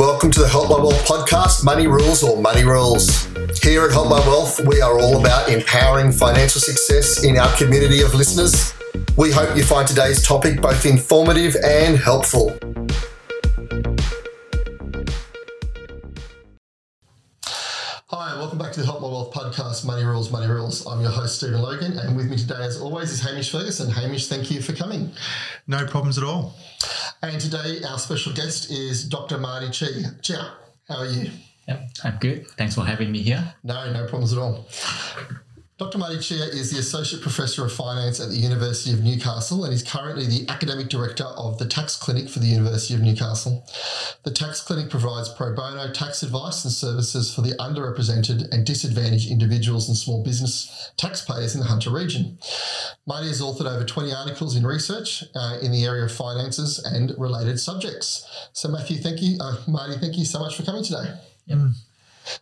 welcome 0.00 0.30
to 0.30 0.40
the 0.40 0.48
Help 0.48 0.70
My 0.70 0.78
Wealth 0.78 1.06
podcast, 1.06 1.62
Money 1.62 1.86
Rules 1.86 2.22
or 2.22 2.40
Money 2.40 2.64
Rules. 2.64 3.26
Here 3.62 3.84
at 3.84 3.90
Help 3.90 4.08
My 4.08 4.18
Wealth, 4.20 4.58
we 4.66 4.80
are 4.80 4.98
all 4.98 5.20
about 5.20 5.50
empowering 5.50 6.10
financial 6.10 6.58
success 6.58 7.22
in 7.22 7.36
our 7.36 7.54
community 7.58 8.00
of 8.00 8.14
listeners. 8.14 8.72
We 9.18 9.30
hope 9.30 9.54
you 9.54 9.62
find 9.62 9.86
today's 9.86 10.26
topic 10.26 10.62
both 10.62 10.86
informative 10.86 11.54
and 11.62 11.98
helpful. 11.98 12.58
Podcast, 19.70 19.84
Money 19.84 20.04
Rules, 20.04 20.30
Money 20.30 20.46
Rules. 20.48 20.86
I'm 20.86 21.00
your 21.00 21.10
host, 21.10 21.36
Stephen 21.36 21.62
Logan, 21.62 21.98
and 21.98 22.16
with 22.16 22.28
me 22.28 22.36
today, 22.36 22.56
as 22.60 22.80
always, 22.80 23.10
is 23.12 23.20
Hamish 23.22 23.52
Ferguson. 23.52 23.90
Hamish, 23.90 24.26
thank 24.26 24.50
you 24.50 24.60
for 24.60 24.72
coming. 24.72 25.12
No 25.66 25.86
problems 25.86 26.18
at 26.18 26.24
all. 26.24 26.54
And 27.22 27.40
today, 27.40 27.80
our 27.88 27.98
special 27.98 28.32
guest 28.32 28.70
is 28.70 29.04
Dr. 29.04 29.38
Mardy 29.38 29.70
Chiah. 29.70 30.10
Ciao, 30.22 30.54
how 30.88 30.98
are 30.98 31.06
you? 31.06 31.30
Yep, 31.68 31.90
I'm 32.04 32.16
good. 32.18 32.48
Thanks 32.52 32.74
for 32.74 32.84
having 32.84 33.12
me 33.12 33.22
here. 33.22 33.54
No, 33.62 33.92
no 33.92 34.06
problems 34.06 34.32
at 34.32 34.40
all. 34.40 34.66
Dr. 35.80 35.96
Mardy 35.96 36.18
Chiah 36.18 36.44
is 36.44 36.70
the 36.70 36.78
Associate 36.78 37.22
Professor 37.22 37.64
of 37.64 37.72
Finance 37.72 38.20
at 38.20 38.28
the 38.28 38.36
University 38.36 38.92
of 38.92 39.02
Newcastle 39.02 39.64
and 39.64 39.72
is 39.72 39.82
currently 39.82 40.26
the 40.26 40.46
Academic 40.50 40.90
Director 40.90 41.24
of 41.24 41.56
the 41.56 41.64
Tax 41.64 41.96
Clinic 41.96 42.28
for 42.28 42.38
the 42.38 42.48
University 42.48 42.92
of 42.92 43.00
Newcastle. 43.00 43.66
The 44.24 44.30
Tax 44.30 44.60
Clinic 44.60 44.90
provides 44.90 45.30
pro 45.30 45.54
bono 45.54 45.90
tax 45.90 46.22
advice 46.22 46.66
and 46.66 46.72
services 46.74 47.34
for 47.34 47.40
the 47.40 47.52
underrepresented 47.52 48.52
and 48.52 48.66
disadvantaged 48.66 49.30
individuals 49.30 49.88
and 49.88 49.96
small 49.96 50.22
business 50.22 50.92
taxpayers 50.98 51.54
in 51.54 51.60
the 51.62 51.66
Hunter 51.68 51.88
region. 51.88 52.38
Mardy 53.06 53.28
has 53.28 53.40
authored 53.40 53.64
over 53.64 53.86
20 53.86 54.12
articles 54.12 54.56
in 54.56 54.66
research 54.66 55.24
uh, 55.34 55.60
in 55.62 55.72
the 55.72 55.86
area 55.86 56.04
of 56.04 56.12
finances 56.12 56.78
and 56.78 57.14
related 57.16 57.58
subjects. 57.58 58.28
So, 58.52 58.68
Matthew, 58.68 58.98
thank 58.98 59.22
you, 59.22 59.38
uh, 59.40 59.56
Mardy, 59.66 59.96
thank 59.96 60.18
you 60.18 60.26
so 60.26 60.40
much 60.40 60.58
for 60.58 60.62
coming 60.62 60.84
today. 60.84 61.14
Yep. 61.46 61.58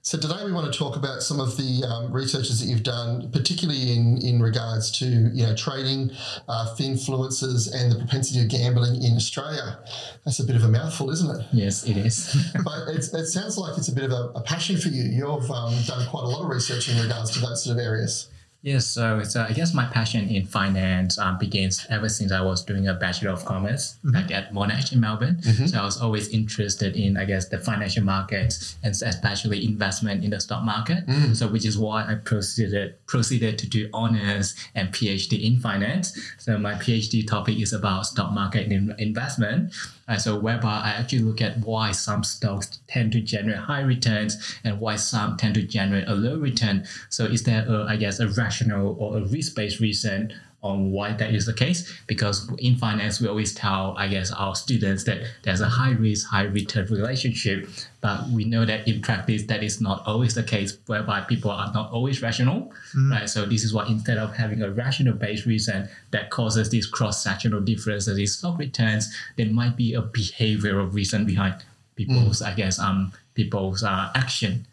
So 0.02 0.18
today 0.18 0.44
we 0.44 0.52
want 0.52 0.72
to 0.72 0.78
talk 0.78 0.96
about 0.96 1.22
some 1.22 1.40
of 1.40 1.56
the 1.56 1.84
um, 1.84 2.12
researches 2.12 2.60
that 2.60 2.66
you've 2.66 2.82
done, 2.82 3.30
particularly 3.30 3.92
in, 3.96 4.18
in 4.22 4.40
regards 4.40 4.90
to 4.98 5.04
you 5.06 5.46
know 5.46 5.54
trading, 5.54 6.10
uh, 6.48 6.74
influences, 6.78 7.68
and 7.68 7.92
the 7.92 7.96
propensity 7.96 8.40
of 8.42 8.48
gambling 8.48 9.02
in 9.02 9.16
Australia. 9.16 9.78
That's 10.24 10.40
a 10.40 10.44
bit 10.44 10.56
of 10.56 10.64
a 10.64 10.68
mouthful, 10.68 11.10
isn't 11.10 11.40
it? 11.40 11.46
Yes, 11.52 11.84
it 11.84 11.96
is. 11.96 12.36
but 12.64 12.88
it 12.88 13.26
sounds 13.26 13.58
like 13.58 13.78
it's 13.78 13.88
a 13.88 13.94
bit 13.94 14.04
of 14.04 14.12
a, 14.12 14.32
a 14.34 14.42
passion 14.42 14.76
for 14.76 14.88
you. 14.88 15.04
You've 15.04 15.50
um, 15.50 15.74
done 15.86 16.06
quite 16.08 16.24
a 16.24 16.28
lot 16.28 16.42
of 16.42 16.48
research 16.48 16.88
in 16.88 17.00
regards 17.00 17.30
to 17.32 17.40
those 17.40 17.64
sort 17.64 17.78
of 17.78 17.84
areas. 17.84 18.28
Yes, 18.68 18.86
so 18.86 19.18
uh, 19.20 19.46
I 19.48 19.54
guess 19.54 19.72
my 19.72 19.86
passion 19.86 20.28
in 20.28 20.44
finance 20.44 21.16
um, 21.16 21.38
begins 21.38 21.86
ever 21.88 22.06
since 22.10 22.32
I 22.32 22.42
was 22.42 22.62
doing 22.62 22.86
a 22.86 22.92
Bachelor 22.92 23.30
of 23.30 23.42
Commerce 23.46 23.94
mm-hmm. 23.94 24.10
back 24.10 24.30
at 24.30 24.52
Monash 24.52 24.92
in 24.92 25.00
Melbourne. 25.00 25.40
Mm-hmm. 25.40 25.66
So 25.68 25.78
I 25.80 25.84
was 25.86 25.98
always 25.98 26.28
interested 26.28 26.94
in, 26.94 27.16
I 27.16 27.24
guess, 27.24 27.48
the 27.48 27.58
financial 27.58 28.04
markets 28.04 28.76
and 28.82 28.92
especially 28.92 29.64
investment 29.64 30.22
in 30.22 30.30
the 30.30 30.40
stock 30.40 30.64
market. 30.64 31.06
Mm. 31.06 31.34
So 31.34 31.48
which 31.48 31.64
is 31.64 31.78
why 31.78 32.04
I 32.12 32.16
proceeded 32.16 32.94
proceeded 33.06 33.58
to 33.60 33.66
do 33.66 33.88
honors 33.94 34.54
and 34.74 34.92
PhD 34.92 35.42
in 35.42 35.60
finance. 35.60 36.06
So 36.36 36.58
my 36.58 36.74
PhD 36.74 37.26
topic 37.26 37.58
is 37.58 37.72
about 37.72 38.04
stock 38.04 38.32
market 38.32 38.70
investment. 38.70 39.72
So 40.16 40.38
whereby 40.38 40.80
I 40.84 40.90
actually 40.90 41.18
look 41.20 41.42
at 41.42 41.58
why 41.58 41.92
some 41.92 42.24
stocks 42.24 42.80
tend 42.88 43.12
to 43.12 43.20
generate 43.20 43.58
high 43.58 43.82
returns 43.82 44.58
and 44.64 44.80
why 44.80 44.96
some 44.96 45.36
tend 45.36 45.54
to 45.56 45.62
generate 45.62 46.08
a 46.08 46.14
low 46.14 46.38
return. 46.38 46.86
So 47.10 47.24
is 47.24 47.42
there, 47.42 47.66
a, 47.68 47.84
I 47.84 47.96
guess, 47.96 48.18
a 48.18 48.28
rational 48.28 48.96
or 48.98 49.18
a 49.18 49.22
risk-based 49.22 49.80
reason 49.80 50.32
on 50.60 50.90
why 50.90 51.12
that 51.12 51.32
is 51.32 51.46
the 51.46 51.52
case 51.52 51.92
because 52.08 52.50
in 52.58 52.76
finance 52.76 53.20
we 53.20 53.28
always 53.28 53.54
tell 53.54 53.94
i 53.96 54.08
guess 54.08 54.32
our 54.32 54.56
students 54.56 55.04
that 55.04 55.18
there's 55.44 55.60
a 55.60 55.68
high 55.68 55.92
risk 55.92 56.26
high 56.26 56.42
return 56.42 56.84
relationship 56.86 57.68
but 58.00 58.28
we 58.30 58.44
know 58.44 58.64
that 58.64 58.86
in 58.88 59.00
practice 59.00 59.44
that 59.44 59.62
is 59.62 59.80
not 59.80 60.02
always 60.04 60.34
the 60.34 60.42
case 60.42 60.76
whereby 60.86 61.20
people 61.20 61.50
are 61.50 61.72
not 61.72 61.90
always 61.92 62.22
rational 62.22 62.72
mm. 62.96 63.12
right 63.12 63.30
so 63.30 63.46
this 63.46 63.62
is 63.62 63.72
why 63.72 63.86
instead 63.86 64.18
of 64.18 64.34
having 64.34 64.60
a 64.62 64.70
rational 64.70 65.14
based 65.14 65.46
reason 65.46 65.88
that 66.10 66.28
causes 66.30 66.70
these 66.70 66.86
cross-sectional 66.86 67.60
differences 67.60 68.18
in 68.18 68.26
stock 68.26 68.58
returns 68.58 69.14
there 69.36 69.46
might 69.46 69.76
be 69.76 69.94
a 69.94 70.02
behavioral 70.02 70.92
reason 70.92 71.24
behind 71.24 71.54
people's 71.94 72.42
mm. 72.42 72.46
i 72.46 72.52
guess 72.52 72.80
um 72.80 73.12
people's 73.34 73.84
uh, 73.84 74.10
action 74.16 74.66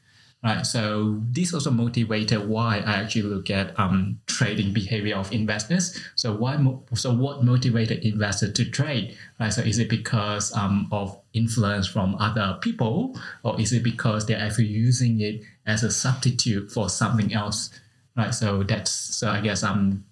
right? 0.46 0.66
So 0.66 1.22
this 1.32 1.54
also 1.54 1.72
motivated 1.72 2.48
why 2.48 2.78
I 2.78 3.02
actually 3.02 3.24
look 3.24 3.50
at 3.50 3.78
um, 3.80 4.20
trading 4.28 4.74
behavior 4.74 5.16
of 5.16 5.32
investors. 5.34 6.00
So 6.14 6.36
why? 6.36 6.64
So 6.94 7.12
what 7.12 7.44
motivated 7.44 8.06
investors 8.06 8.54
to 8.54 8.70
trade? 8.70 9.18
Right? 9.40 9.52
So 9.52 9.62
is 9.64 9.80
it 9.80 9.90
because 9.90 10.56
um, 10.56 10.88
of 10.92 11.20
influence 11.34 11.88
from 11.88 12.16
other 12.20 12.60
people, 12.62 13.20
or 13.44 13.60
is 13.60 13.74
it 13.74 13.84
because 13.84 14.28
they're 14.28 14.40
actually 14.40 14.68
using 14.68 15.20
it 15.20 15.42
as 15.66 15.84
a 15.84 15.92
substitute 15.92 16.72
for 16.72 16.90
something 16.90 17.34
else? 17.34 17.72
Right. 18.16 18.34
So 18.34 18.64
that's 18.64 18.92
so 18.92 19.30
I 19.30 19.42
guess 19.42 19.64
um 19.64 20.06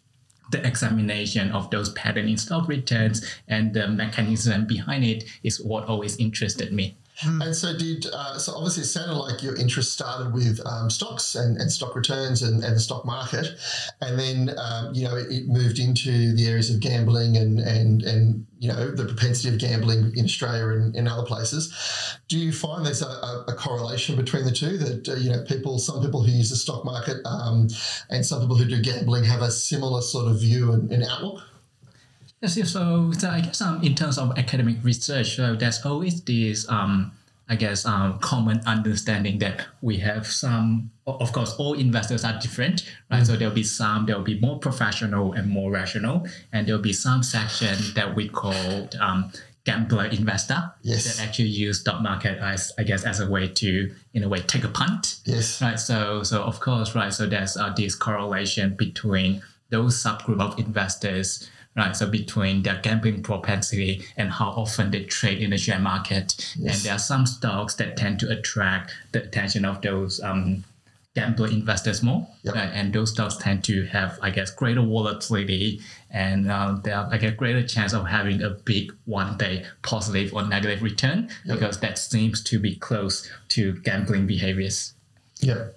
the 0.52 0.66
examination 0.68 1.52
of 1.52 1.70
those 1.70 1.90
pattern 1.94 2.28
in 2.28 2.38
stock 2.38 2.68
returns 2.68 3.26
and 3.48 3.74
the 3.74 3.88
mechanism 3.88 4.68
behind 4.68 5.04
it 5.04 5.24
is 5.42 5.62
what 5.62 5.86
always 5.86 6.18
interested 6.18 6.72
me. 6.74 6.96
Mm. 7.22 7.46
And 7.46 7.56
so, 7.56 7.78
did 7.78 8.07
uh, 8.12 8.40
so 8.40 8.53
obviously 8.56 8.84
it 8.84 8.88
sounded 8.88 9.16
like 9.16 9.44
your 9.44 9.56
interest 9.56 9.94
started 9.94 10.34
with 10.34 10.59
um, 10.66 10.90
stocks 10.90 11.35
and, 11.35 11.57
and 11.57 11.72
stock 11.72 11.96
returns 11.96 12.41
and, 12.41 12.63
and 12.63 12.75
the 12.75 12.79
stock 12.79 13.06
market, 13.06 13.47
and 14.01 14.19
then 14.19 14.56
um, 14.57 14.94
you 14.96 15.03
know 15.03 15.16
it, 15.16 15.31
it, 15.31 15.47
moved 15.47 15.78
into 15.78 16.34
the 16.34 16.47
areas 16.47 16.73
of 16.73 16.79
gambling 16.79 17.38
and 17.38 17.59
and 17.59 18.02
and 18.02 18.47
you 18.57 18.68
know 18.68 18.90
the 18.90 19.06
propensity 19.06 19.50
of 19.50 19.59
gambling 19.59 20.12
in 20.18 20.25
Australia 20.25 20.69
and 20.69 20.96
in 20.96 21.07
other 21.07 21.23
places. 21.23 21.72
Do 22.29 22.40
you 22.40 22.52
find 22.52 22.84
there's 22.84 23.03
a, 23.03 23.07
a, 23.07 23.46
a 23.50 23.53
correlation 23.53 24.16
between 24.16 24.46
the 24.46 24.52
two? 24.52 24.78
That 24.78 25.07
uh, 25.07 25.16
you 25.16 25.29
know 25.29 25.44
people, 25.44 25.78
some 25.78 26.02
people 26.02 26.23
who 26.23 26.31
use 26.31 26.50
the 26.50 26.56
stock 26.56 26.84
market 26.84 27.18
um, 27.25 27.68
and 28.09 28.25
some 28.25 28.41
people 28.41 28.56
who 28.56 28.66
do 28.66 28.81
gambling 28.81 29.23
have 29.25 29.44
a 29.44 29.52
similar 29.52 30.02
sort 30.02 30.31
of 30.31 30.40
view 30.40 30.72
and, 30.72 30.91
and 30.91 31.03
outlook. 31.03 31.44
Yes, 32.44 32.72
so, 32.72 33.12
so 33.14 33.30
I 33.30 33.40
guess 33.40 33.62
um, 33.62 33.81
in 33.81 33.96
terms 33.96 34.18
of 34.18 34.38
academic 34.38 34.76
research, 34.84 35.38
so 35.38 35.56
there's 35.56 35.84
always 35.86 36.22
this 36.24 36.70
um, 36.70 37.14
I 37.48 37.56
guess 37.56 37.86
um, 37.86 38.20
common 38.20 38.59
understanding 38.66 39.40
that 39.40 39.66
we 39.81 39.98
have 40.00 40.28
some. 40.28 40.92
Of 41.08 41.32
course, 41.32 41.56
all 41.58 41.74
investors 41.74 42.26
are 42.26 42.38
different, 42.40 42.84
right? 43.09 43.18
Mm-hmm. 43.18 43.26
So 43.26 43.36
there'll 43.38 43.53
be 43.53 43.64
some 43.64 44.06
that 44.08 44.18
will 44.18 44.26
be 44.26 44.40
more 44.40 44.59
professional 44.59 45.32
and 45.34 45.50
more 45.50 45.72
rational, 45.72 46.28
and 46.52 46.68
there'll 46.68 46.82
be 46.82 46.94
some 46.94 47.24
section 47.24 47.78
that 47.96 48.14
we 48.14 48.28
call 48.28 48.90
um, 49.00 49.32
gambler 49.64 50.06
investor 50.06 50.74
yes. 50.82 51.06
that 51.06 51.26
actually 51.26 51.48
use 51.48 51.80
stock 51.80 52.02
market 52.02 52.40
as 52.40 52.74
I 52.78 52.84
guess 52.84 53.06
as 53.06 53.22
a 53.22 53.30
way 53.30 53.48
to 53.48 53.94
in 54.14 54.24
a 54.24 54.28
way 54.28 54.40
take 54.42 54.66
a 54.66 54.70
punt. 54.70 55.22
Yes. 55.24 55.62
Right. 55.62 55.80
So 55.80 56.24
so 56.24 56.44
of 56.44 56.59
course 56.59 56.94
right. 56.94 57.14
So 57.14 57.26
there's 57.26 57.56
uh, 57.56 57.74
this 57.76 57.96
correlation 57.96 58.76
between 58.76 59.42
those 59.70 60.02
subgroup 60.02 60.42
of 60.42 60.59
investors 60.59 61.50
right? 61.75 61.95
So 61.95 62.09
between 62.09 62.63
their 62.63 62.79
gambling 62.81 63.23
propensity 63.23 64.06
and 64.17 64.31
how 64.31 64.50
often 64.50 64.91
they 64.91 65.03
trade 65.03 65.41
in 65.41 65.50
the 65.51 65.57
share 65.57 65.79
market, 65.79 66.53
yes. 66.57 66.75
and 66.75 66.85
there 66.85 66.95
are 66.95 67.00
some 67.00 67.25
stocks 67.25 67.75
that 67.75 67.97
tend 67.97 68.19
to 68.22 68.29
attract 68.29 68.94
the 69.11 69.23
attention 69.23 69.66
of 69.66 69.81
those 69.81 70.19
um, 70.22 70.63
gambler 71.16 71.47
investors 71.47 72.01
more, 72.01 72.28
yep. 72.44 72.56
right? 72.56 72.69
and 72.73 72.94
those 72.94 73.11
stocks 73.11 73.38
tend 73.38 73.63
to 73.66 73.85
have, 73.85 74.17
I 74.22 74.29
guess, 74.31 74.51
greater 74.51 74.81
volatility, 74.81 75.81
and 76.09 76.50
uh, 76.50 76.78
they 76.84 76.91
have 76.91 77.09
like 77.09 77.23
a 77.23 77.31
greater 77.31 77.66
chance 77.66 77.94
of 77.94 78.07
having 78.07 78.41
a 78.41 78.51
big 78.51 78.91
one-day 79.05 79.66
positive 79.84 80.34
or 80.34 80.44
negative 80.44 80.81
return 80.81 81.29
yep. 81.45 81.59
because 81.59 81.79
that 81.79 81.97
seems 81.97 82.44
to 82.44 82.59
be 82.59 82.75
close 82.75 83.29
to 83.50 83.73
gambling 83.81 84.28
behaviors. 84.28 84.94
Yeah. 85.43 85.67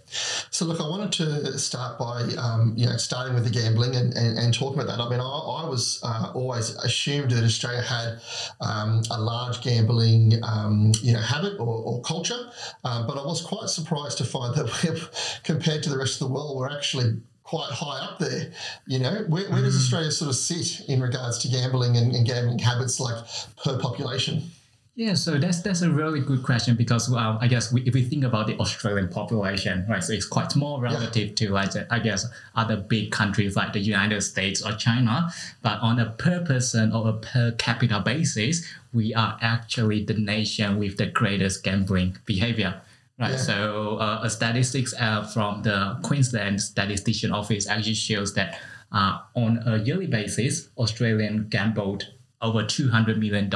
So 0.50 0.64
look, 0.64 0.80
I 0.80 0.88
wanted 0.88 1.12
to 1.14 1.58
start 1.58 1.98
by 1.98 2.22
um, 2.38 2.74
you 2.76 2.86
know 2.86 2.96
starting 2.96 3.34
with 3.34 3.44
the 3.44 3.50
gambling 3.50 3.96
and, 3.96 4.14
and, 4.14 4.38
and 4.38 4.54
talking 4.54 4.78
about 4.78 4.86
that. 4.86 5.02
I 5.02 5.08
mean, 5.10 5.18
I, 5.18 5.24
I 5.24 5.68
was 5.68 6.00
uh, 6.04 6.30
always 6.34 6.70
assumed 6.76 7.32
that 7.32 7.42
Australia 7.42 7.82
had 7.82 8.20
um, 8.60 9.02
a 9.10 9.20
large 9.20 9.60
gambling 9.62 10.34
um, 10.44 10.92
you 11.02 11.12
know 11.12 11.20
habit 11.20 11.58
or, 11.58 11.66
or 11.66 12.00
culture, 12.02 12.48
um, 12.84 13.08
but 13.08 13.18
I 13.18 13.24
was 13.24 13.42
quite 13.42 13.68
surprised 13.68 14.18
to 14.18 14.24
find 14.24 14.54
that 14.54 14.66
we're, 14.84 15.00
compared 15.42 15.82
to 15.82 15.90
the 15.90 15.98
rest 15.98 16.20
of 16.20 16.28
the 16.28 16.34
world, 16.34 16.56
we're 16.56 16.70
actually 16.70 17.16
quite 17.42 17.70
high 17.70 18.04
up 18.04 18.20
there. 18.20 18.52
You 18.86 19.00
know, 19.00 19.24
where, 19.28 19.50
where 19.50 19.62
does 19.62 19.74
mm. 19.74 19.80
Australia 19.80 20.10
sort 20.12 20.28
of 20.28 20.36
sit 20.36 20.88
in 20.88 21.00
regards 21.00 21.38
to 21.38 21.48
gambling 21.48 21.96
and, 21.96 22.14
and 22.14 22.24
gambling 22.24 22.60
habits, 22.60 23.00
like 23.00 23.24
per 23.56 23.78
population? 23.80 24.50
Yeah, 24.96 25.12
so 25.12 25.36
that's 25.36 25.60
that's 25.60 25.82
a 25.82 25.90
really 25.90 26.20
good 26.20 26.42
question 26.42 26.74
because 26.74 27.12
um, 27.12 27.36
I 27.38 27.48
guess 27.48 27.70
we, 27.70 27.82
if 27.82 27.92
we 27.92 28.02
think 28.02 28.24
about 28.24 28.46
the 28.46 28.56
Australian 28.56 29.08
population, 29.08 29.84
right, 29.90 30.02
so 30.02 30.14
it's 30.14 30.24
quite 30.24 30.50
small 30.50 30.80
relative 30.80 31.28
yeah. 31.28 31.34
to 31.34 31.50
like 31.50 31.70
I 31.90 31.98
guess 31.98 32.26
other 32.54 32.78
big 32.78 33.10
countries 33.10 33.56
like 33.56 33.74
the 33.74 33.78
United 33.78 34.22
States 34.22 34.64
or 34.64 34.72
China. 34.72 35.30
But 35.60 35.80
on 35.80 36.00
a 36.00 36.06
per 36.12 36.42
person 36.42 36.94
or 36.94 37.10
a 37.10 37.12
per 37.12 37.52
capita 37.58 38.00
basis, 38.00 38.66
we 38.94 39.12
are 39.12 39.36
actually 39.42 40.02
the 40.02 40.14
nation 40.14 40.78
with 40.78 40.96
the 40.96 41.06
greatest 41.06 41.62
gambling 41.62 42.16
behavior. 42.24 42.80
Right, 43.18 43.32
yeah. 43.32 43.36
so 43.36 43.98
uh, 43.98 44.20
a 44.22 44.30
statistics 44.30 44.94
uh, 44.98 45.24
from 45.24 45.60
the 45.60 45.98
Queensland 46.04 46.62
Statistician 46.62 47.32
Office 47.32 47.68
actually 47.68 47.94
shows 47.94 48.32
that 48.32 48.58
uh, 48.92 49.18
on 49.34 49.62
a 49.66 49.76
yearly 49.76 50.06
basis, 50.06 50.70
Australian 50.78 51.48
gambled 51.48 52.12
over 52.40 52.62
$200 52.62 53.18
million 53.18 53.50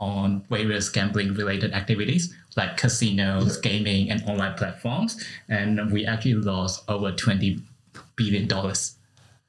on 0.00 0.44
various 0.48 0.88
gambling 0.88 1.34
related 1.34 1.72
activities 1.72 2.34
like 2.58 2.76
casinos, 2.76 3.56
gaming, 3.58 4.10
and 4.10 4.22
online 4.24 4.54
platforms. 4.54 5.24
And 5.48 5.90
we 5.92 6.04
actually 6.04 6.34
lost 6.34 6.82
over 6.88 7.12
$20 7.12 7.62
billion. 8.16 8.48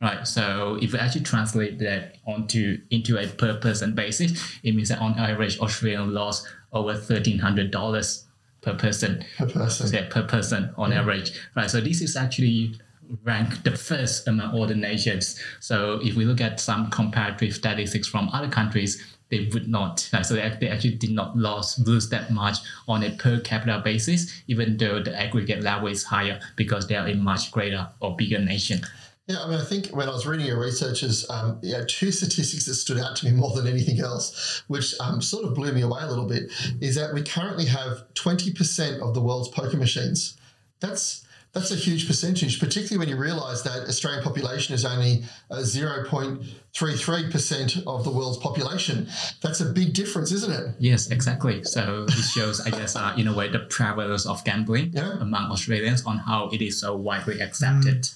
Right. 0.01 0.25
So 0.25 0.77
if 0.81 0.93
we 0.93 0.99
actually 0.99 1.23
translate 1.25 1.79
that 1.79 2.15
onto 2.25 2.77
into 2.89 3.17
a 3.17 3.27
per 3.27 3.57
person 3.57 3.95
basis, 3.95 4.31
it 4.63 4.73
means 4.73 4.87
that 4.89 4.99
on 4.99 5.19
average 5.19 5.59
Australian 5.59 6.13
lost 6.13 6.47
over 6.71 6.95
thirteen 6.95 7.39
hundred 7.39 7.69
dollars 7.69 8.25
per 8.61 8.75
person. 8.75 9.25
Per 9.37 9.47
person. 9.47 9.93
Yeah, 9.93 10.07
per 10.09 10.23
person 10.23 10.73
on 10.77 10.91
mm-hmm. 10.91 10.99
average. 10.99 11.37
Right. 11.53 11.69
So 11.69 11.81
this 11.81 11.99
is 11.99 12.15
actually 12.15 12.79
ranked 13.25 13.65
the 13.65 13.75
first 13.75 14.25
among 14.25 14.53
all 14.55 14.67
the 14.67 14.75
nations. 14.75 15.37
So 15.59 15.99
if 16.01 16.15
we 16.15 16.23
look 16.23 16.39
at 16.39 16.61
some 16.61 16.89
comparative 16.91 17.53
statistics 17.53 18.07
from 18.07 18.29
other 18.29 18.47
countries, 18.47 19.03
they 19.29 19.49
would 19.53 19.67
not. 19.67 20.09
So 20.23 20.35
they, 20.35 20.41
actually 20.41 20.95
did 20.95 21.11
not 21.11 21.35
lose, 21.35 21.79
lose 21.79 22.09
that 22.09 22.31
much 22.31 22.57
on 22.87 23.03
a 23.03 23.11
per 23.11 23.39
capita 23.39 23.81
basis, 23.83 24.43
even 24.47 24.77
though 24.77 25.01
the 25.01 25.19
aggregate 25.19 25.63
level 25.63 25.87
is 25.87 26.03
higher 26.03 26.39
because 26.55 26.87
they 26.87 26.95
are 26.95 27.07
a 27.07 27.15
much 27.15 27.51
greater 27.51 27.89
or 27.99 28.15
bigger 28.15 28.39
nation. 28.39 28.81
Yeah, 29.29 29.43
I 29.43 29.47
mean, 29.47 29.59
I 29.59 29.63
think 29.63 29.89
when 29.89 30.09
I 30.09 30.11
was 30.11 30.25
reading 30.25 30.47
your 30.47 30.59
researchers, 30.59 31.29
um, 31.29 31.59
yeah, 31.61 31.83
two 31.87 32.11
statistics 32.11 32.65
that 32.65 32.73
stood 32.73 32.97
out 32.97 33.15
to 33.17 33.25
me 33.25 33.31
more 33.39 33.55
than 33.55 33.67
anything 33.67 33.99
else, 33.99 34.63
which 34.67 34.93
um, 34.99 35.21
sort 35.21 35.45
of 35.45 35.53
blew 35.53 35.71
me 35.71 35.81
away 35.81 36.01
a 36.01 36.07
little 36.07 36.25
bit, 36.25 36.51
is 36.81 36.95
that 36.95 37.13
we 37.13 37.21
currently 37.21 37.65
have 37.65 38.03
20% 38.15 38.99
of 39.01 39.13
the 39.13 39.21
world's 39.21 39.49
poker 39.49 39.77
machines. 39.77 40.35
That's 40.79 41.25
that's 41.53 41.71
a 41.71 41.75
huge 41.75 42.05
percentage, 42.07 42.59
particularly 42.59 42.97
when 42.99 43.09
you 43.09 43.17
realise 43.21 43.61
that 43.63 43.87
Australian 43.87 44.23
population 44.23 44.75
is 44.75 44.85
only 44.85 45.23
uh, 45.49 45.57
0.33% 45.57 47.83
of 47.87 48.03
the 48.03 48.11
world's 48.11 48.37
population. 48.37 49.07
That's 49.41 49.59
a 49.61 49.65
big 49.65 49.93
difference, 49.93 50.31
isn't 50.31 50.51
it? 50.51 50.75
Yes, 50.79 51.09
exactly. 51.09 51.63
So 51.63 52.05
it 52.07 52.11
shows, 52.11 52.61
I 52.61 52.69
guess, 52.69 52.95
uh, 52.95 53.13
in 53.17 53.27
a 53.27 53.33
way, 53.33 53.49
the 53.49 53.59
prevalence 53.59 54.25
of 54.25 54.43
gambling 54.43 54.91
Yeah. 54.93 55.17
among 55.19 55.51
Australians 55.51 56.03
on 56.05 56.19
how 56.19 56.49
it 56.49 56.61
is 56.61 56.79
so 56.79 56.95
widely 56.95 57.39
accepted. 57.41 58.09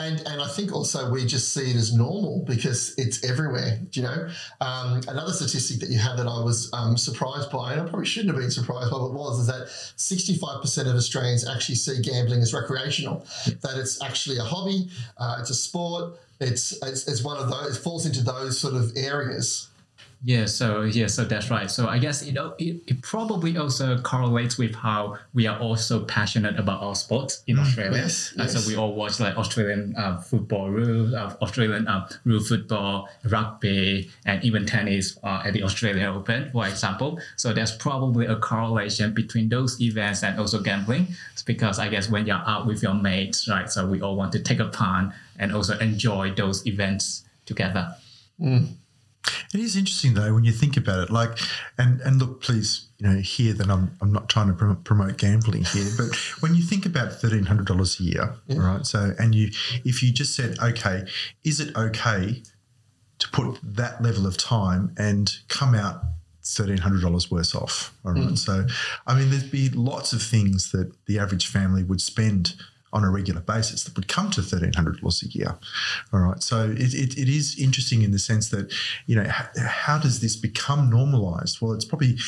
And, 0.00 0.26
and 0.26 0.40
I 0.40 0.48
think 0.48 0.72
also 0.72 1.10
we 1.10 1.26
just 1.26 1.52
see 1.52 1.70
it 1.70 1.76
as 1.76 1.92
normal 1.92 2.42
because 2.46 2.94
it's 2.96 3.22
everywhere. 3.22 3.78
You 3.92 4.02
know? 4.02 4.28
Um, 4.62 5.02
another 5.08 5.32
statistic 5.32 5.78
that 5.80 5.90
you 5.90 5.98
had 5.98 6.16
that 6.16 6.26
I 6.26 6.42
was 6.42 6.70
um, 6.72 6.96
surprised 6.96 7.50
by, 7.50 7.72
and 7.72 7.82
I 7.82 7.84
probably 7.84 8.06
shouldn't 8.06 8.34
have 8.34 8.40
been 8.40 8.50
surprised 8.50 8.90
by, 8.90 8.98
but 8.98 9.12
was, 9.12 9.40
is 9.40 9.46
that 9.48 9.66
65% 9.98 10.88
of 10.88 10.96
Australians 10.96 11.46
actually 11.46 11.74
see 11.74 12.00
gambling 12.00 12.40
as 12.40 12.54
recreational, 12.54 13.26
that 13.60 13.76
it's 13.76 14.02
actually 14.02 14.38
a 14.38 14.42
hobby, 14.42 14.88
uh, 15.18 15.36
it's 15.40 15.50
a 15.50 15.54
sport, 15.54 16.18
it's, 16.40 16.72
it's, 16.82 17.06
it's 17.06 17.22
one 17.22 17.36
of 17.36 17.50
those, 17.50 17.76
it 17.76 17.80
falls 17.80 18.06
into 18.06 18.22
those 18.22 18.58
sort 18.58 18.74
of 18.74 18.96
areas. 18.96 19.68
Yeah, 20.22 20.44
so 20.44 20.82
yeah, 20.82 21.06
so 21.06 21.24
that's 21.24 21.50
right. 21.50 21.70
So 21.70 21.88
I 21.88 21.98
guess 21.98 22.22
you 22.26 22.32
know 22.32 22.54
it, 22.58 22.82
it 22.86 23.00
probably 23.00 23.56
also 23.56 23.98
correlates 24.02 24.58
with 24.58 24.74
how 24.74 25.16
we 25.32 25.46
are 25.46 25.58
also 25.58 26.04
passionate 26.04 26.58
about 26.58 26.82
our 26.82 26.94
sports 26.94 27.42
in 27.46 27.58
Australia. 27.58 28.02
yes, 28.02 28.34
Uh, 28.38 28.42
yes. 28.42 28.52
So 28.52 28.68
we 28.68 28.76
all 28.76 28.94
watch 28.94 29.18
like 29.18 29.36
Australian 29.38 29.94
uh, 29.96 30.20
football 30.20 30.68
rules, 30.68 31.14
uh, 31.14 31.34
Australian 31.40 31.88
uh, 31.88 32.06
rule 32.24 32.40
football, 32.40 33.08
rugby, 33.24 34.10
and 34.26 34.44
even 34.44 34.66
tennis 34.66 35.18
uh, 35.24 35.42
at 35.46 35.54
the 35.54 35.62
Australian 35.62 36.06
Open, 36.06 36.50
for 36.52 36.66
example. 36.68 37.18
So 37.36 37.54
there's 37.54 37.74
probably 37.74 38.26
a 38.26 38.36
correlation 38.36 39.14
between 39.14 39.48
those 39.48 39.80
events 39.80 40.22
and 40.22 40.38
also 40.38 40.60
gambling, 40.60 41.08
It's 41.32 41.42
because 41.42 41.78
I 41.78 41.88
guess 41.88 42.10
when 42.10 42.26
you're 42.26 42.44
out 42.46 42.66
with 42.66 42.82
your 42.82 42.94
mates, 42.94 43.48
right? 43.48 43.70
So 43.70 43.86
we 43.86 44.02
all 44.02 44.16
want 44.16 44.32
to 44.32 44.38
take 44.38 44.60
a 44.60 44.68
part 44.68 45.14
and 45.38 45.54
also 45.54 45.78
enjoy 45.78 46.34
those 46.34 46.66
events 46.66 47.24
together. 47.46 47.94
It 49.52 49.60
is 49.60 49.76
interesting 49.76 50.14
though 50.14 50.32
when 50.32 50.44
you 50.44 50.52
think 50.52 50.76
about 50.76 51.00
it. 51.00 51.10
Like, 51.10 51.38
and 51.76 52.00
and 52.02 52.18
look, 52.18 52.40
please, 52.40 52.88
you 52.98 53.08
know, 53.08 53.16
hear 53.16 53.52
that 53.54 53.68
I'm 53.68 53.96
I'm 54.00 54.12
not 54.12 54.28
trying 54.28 54.48
to 54.48 54.54
prom- 54.54 54.82
promote 54.82 55.18
gambling 55.18 55.64
here, 55.64 55.90
but 55.96 56.14
when 56.40 56.54
you 56.54 56.62
think 56.62 56.86
about 56.86 57.12
thirteen 57.12 57.44
hundred 57.44 57.66
dollars 57.66 57.98
a 58.00 58.04
year, 58.04 58.34
right? 58.48 58.86
So, 58.86 59.12
and 59.18 59.34
you, 59.34 59.50
if 59.84 60.02
you 60.02 60.12
just 60.12 60.34
said, 60.34 60.58
okay, 60.60 61.04
is 61.44 61.60
it 61.60 61.76
okay 61.76 62.42
to 63.18 63.28
put 63.30 63.58
that 63.62 64.02
level 64.02 64.26
of 64.26 64.36
time 64.36 64.94
and 64.96 65.30
come 65.48 65.74
out 65.74 66.02
thirteen 66.44 66.78
hundred 66.78 67.02
dollars 67.02 67.30
worse 67.30 67.54
off? 67.54 67.94
All 68.04 68.12
right. 68.12 68.22
Mm. 68.22 68.38
So, 68.38 68.66
I 69.06 69.18
mean, 69.18 69.30
there'd 69.30 69.50
be 69.50 69.68
lots 69.70 70.12
of 70.12 70.22
things 70.22 70.70
that 70.70 70.92
the 71.06 71.18
average 71.18 71.46
family 71.46 71.82
would 71.82 72.00
spend 72.00 72.54
on 72.92 73.04
a 73.04 73.10
regular 73.10 73.40
basis 73.40 73.84
that 73.84 73.94
would 73.96 74.08
come 74.08 74.30
to 74.30 74.42
thirteen 74.42 74.72
hundred 74.74 75.00
dollars 75.00 75.22
a 75.22 75.28
year. 75.28 75.56
All 76.12 76.20
right, 76.20 76.42
so 76.42 76.70
it, 76.70 76.92
it, 76.94 77.16
it 77.18 77.28
is 77.28 77.58
interesting 77.58 78.02
in 78.02 78.10
the 78.10 78.18
sense 78.18 78.48
that 78.50 78.72
you 79.06 79.14
know 79.16 79.28
how, 79.28 79.46
how 79.64 79.98
does 79.98 80.20
this 80.20 80.36
become 80.36 80.90
normalized? 80.90 81.60
Well, 81.60 81.72
it's 81.72 81.84
probably 81.84 82.18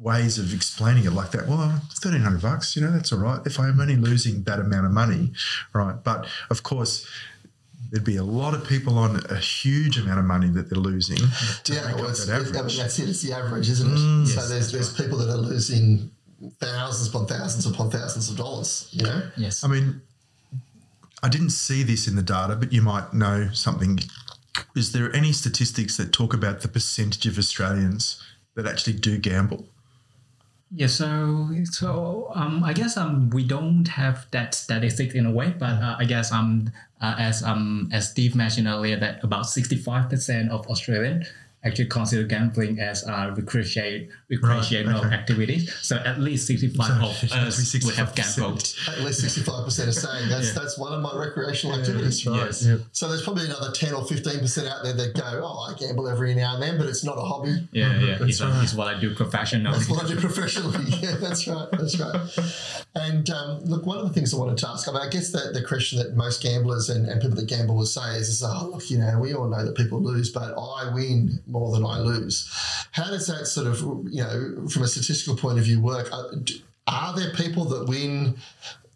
ways 0.00 0.36
of 0.38 0.52
explaining 0.52 1.04
it 1.04 1.12
like 1.12 1.30
that. 1.30 1.46
Well, 1.46 1.80
thirteen 1.92 2.22
hundred 2.22 2.42
bucks, 2.42 2.74
you 2.74 2.82
know, 2.82 2.90
that's 2.90 3.12
all 3.12 3.20
right. 3.20 3.40
If 3.46 3.60
I'm 3.60 3.80
only 3.80 3.96
losing 3.96 4.42
that 4.44 4.58
amount 4.58 4.86
of 4.86 4.92
money, 4.92 5.32
right? 5.72 5.96
But 6.02 6.26
of 6.50 6.62
course. 6.62 7.06
There'd 7.90 8.04
be 8.04 8.16
a 8.16 8.24
lot 8.24 8.54
of 8.54 8.66
people 8.66 8.96
on 8.96 9.20
a 9.28 9.36
huge 9.36 9.98
amount 9.98 10.18
of 10.18 10.24
money 10.24 10.48
that 10.48 10.70
they're 10.70 10.78
losing 10.78 11.18
to 11.18 11.74
Yeah, 11.74 11.86
make 11.88 11.96
well, 11.96 12.04
that 12.06 12.46
it- 12.46 12.52
that's 12.54 12.98
it. 12.98 13.08
It's 13.10 13.20
the 13.20 13.34
average, 13.34 13.68
isn't 13.68 13.86
it? 13.86 13.98
Mm, 13.98 14.26
so 14.26 14.34
Yes, 14.40 14.48
there's 14.48 14.72
there's 14.72 14.94
people 14.94 15.18
that 15.18 15.28
are 15.28 15.36
losing 15.36 16.10
thousands 16.58 17.08
upon 17.08 17.26
thousands 17.26 17.66
upon 17.66 17.90
thousands 17.90 18.30
of 18.30 18.36
dollars. 18.36 18.88
You 18.92 19.04
know, 19.04 19.30
Yes. 19.36 19.64
I 19.64 19.68
mean, 19.68 20.02
I 21.22 21.28
didn't 21.28 21.50
see 21.50 21.82
this 21.82 22.08
in 22.08 22.16
the 22.16 22.22
data, 22.22 22.56
but 22.56 22.72
you 22.72 22.82
might 22.82 23.14
know 23.14 23.50
something. 23.52 24.00
Is 24.74 24.92
there 24.92 25.14
any 25.14 25.32
statistics 25.32 25.96
that 25.96 26.12
talk 26.12 26.34
about 26.34 26.60
the 26.60 26.68
percentage 26.68 27.26
of 27.26 27.38
Australians 27.38 28.22
that 28.54 28.66
actually 28.66 28.94
do 28.94 29.18
gamble? 29.18 29.66
Yeah, 30.74 30.86
so 30.86 31.50
so 31.64 32.32
um, 32.34 32.64
I 32.64 32.72
guess 32.72 32.96
um 32.96 33.28
we 33.28 33.44
don't 33.44 33.86
have 33.88 34.26
that 34.30 34.54
statistic 34.54 35.14
in 35.14 35.26
a 35.26 35.30
way, 35.30 35.54
but 35.58 35.82
uh, 35.82 35.96
I 35.98 36.06
guess 36.06 36.32
um 36.32 36.72
uh, 37.00 37.14
as 37.18 37.42
um 37.42 37.90
as 37.92 38.08
Steve 38.08 38.34
mentioned 38.34 38.66
earlier 38.66 38.98
that 38.98 39.22
about 39.22 39.44
sixty 39.46 39.76
five 39.76 40.08
percent 40.08 40.50
of 40.50 40.66
Australian 40.68 41.26
actually 41.64 41.86
consider 41.86 42.24
gambling 42.24 42.80
as 42.80 43.04
a 43.06 43.32
recreation 43.36 44.08
recreational 44.30 45.04
okay. 45.04 45.14
activities. 45.14 45.72
So 45.82 45.96
at 45.96 46.20
least 46.20 46.46
sixty 46.46 46.68
five 46.68 46.88
So 46.88 46.94
of 46.94 47.22
it 47.22 47.44
must 47.44 47.72
be 47.72 47.78
us 47.78 47.84
would 47.84 47.94
have 47.94 48.14
gambled. 48.14 48.74
at 48.88 49.00
least 49.00 49.20
sixty 49.20 49.42
five 49.42 49.64
percent 49.64 49.88
are 49.88 49.92
saying 49.92 50.28
that's 50.28 50.54
that's 50.54 50.78
one 50.78 50.92
of 50.92 51.00
my 51.00 51.14
recreational 51.14 51.78
activities. 51.78 52.24
Yes. 52.24 52.66
So 52.92 53.08
there's 53.08 53.22
probably 53.22 53.46
another 53.46 53.72
ten 53.72 53.94
or 53.94 54.04
fifteen 54.04 54.40
percent 54.40 54.68
out 54.68 54.82
there 54.82 54.94
that 54.94 55.14
go, 55.14 55.40
oh, 55.44 55.72
I 55.72 55.78
gamble 55.78 56.08
every 56.08 56.34
now 56.34 56.54
and 56.54 56.62
then, 56.62 56.78
but 56.78 56.86
it's 56.86 57.04
not 57.04 57.18
a 57.18 57.22
hobby. 57.22 57.68
Yeah, 57.72 57.98
yeah, 58.00 58.18
it's, 58.20 58.40
right. 58.40 58.62
it's 58.62 58.74
what 58.74 58.94
I 58.94 58.98
do 58.98 59.14
professionally. 59.14 59.76
That's 59.76 59.88
what 59.88 60.04
I 60.04 60.08
do 60.08 60.16
professionally. 60.20 60.78
Yeah, 61.02 61.16
that's 61.16 61.48
right. 61.48 61.68
That's 61.72 61.98
right. 61.98 62.84
And 62.94 63.28
um, 63.30 63.64
look, 63.64 63.86
one 63.86 63.98
of 63.98 64.06
the 64.06 64.12
things 64.12 64.32
I 64.32 64.36
wanted 64.36 64.58
to 64.58 64.68
ask, 64.68 64.88
I 64.88 64.92
mean, 64.92 65.00
I 65.00 65.08
guess 65.08 65.32
that 65.32 65.52
the 65.52 65.64
question 65.64 65.98
that 65.98 66.14
most 66.14 66.42
gamblers 66.42 66.90
and, 66.90 67.08
and 67.08 67.20
people 67.20 67.36
that 67.36 67.48
gamble 67.48 67.74
will 67.74 67.86
say 67.86 68.18
is, 68.18 68.28
is, 68.28 68.42
oh, 68.44 68.70
look, 68.72 68.90
you 68.90 68.98
know, 68.98 69.18
we 69.18 69.34
all 69.34 69.48
know 69.48 69.64
that 69.64 69.74
people 69.74 70.00
lose, 70.00 70.30
but 70.30 70.54
I 70.56 70.92
win 70.94 71.40
more 71.52 71.72
than 71.72 71.84
I 71.84 71.98
lose. 72.00 72.48
How 72.92 73.10
does 73.10 73.26
that 73.28 73.46
sort 73.46 73.66
of, 73.66 73.80
you 74.10 74.22
know, 74.22 74.68
from 74.68 74.82
a 74.82 74.88
statistical 74.88 75.36
point 75.36 75.58
of 75.58 75.64
view 75.64 75.80
work? 75.80 76.10
Are, 76.88 77.16
there 77.16 77.32
people 77.34 77.64
that 77.66 77.88
win? 77.88 78.36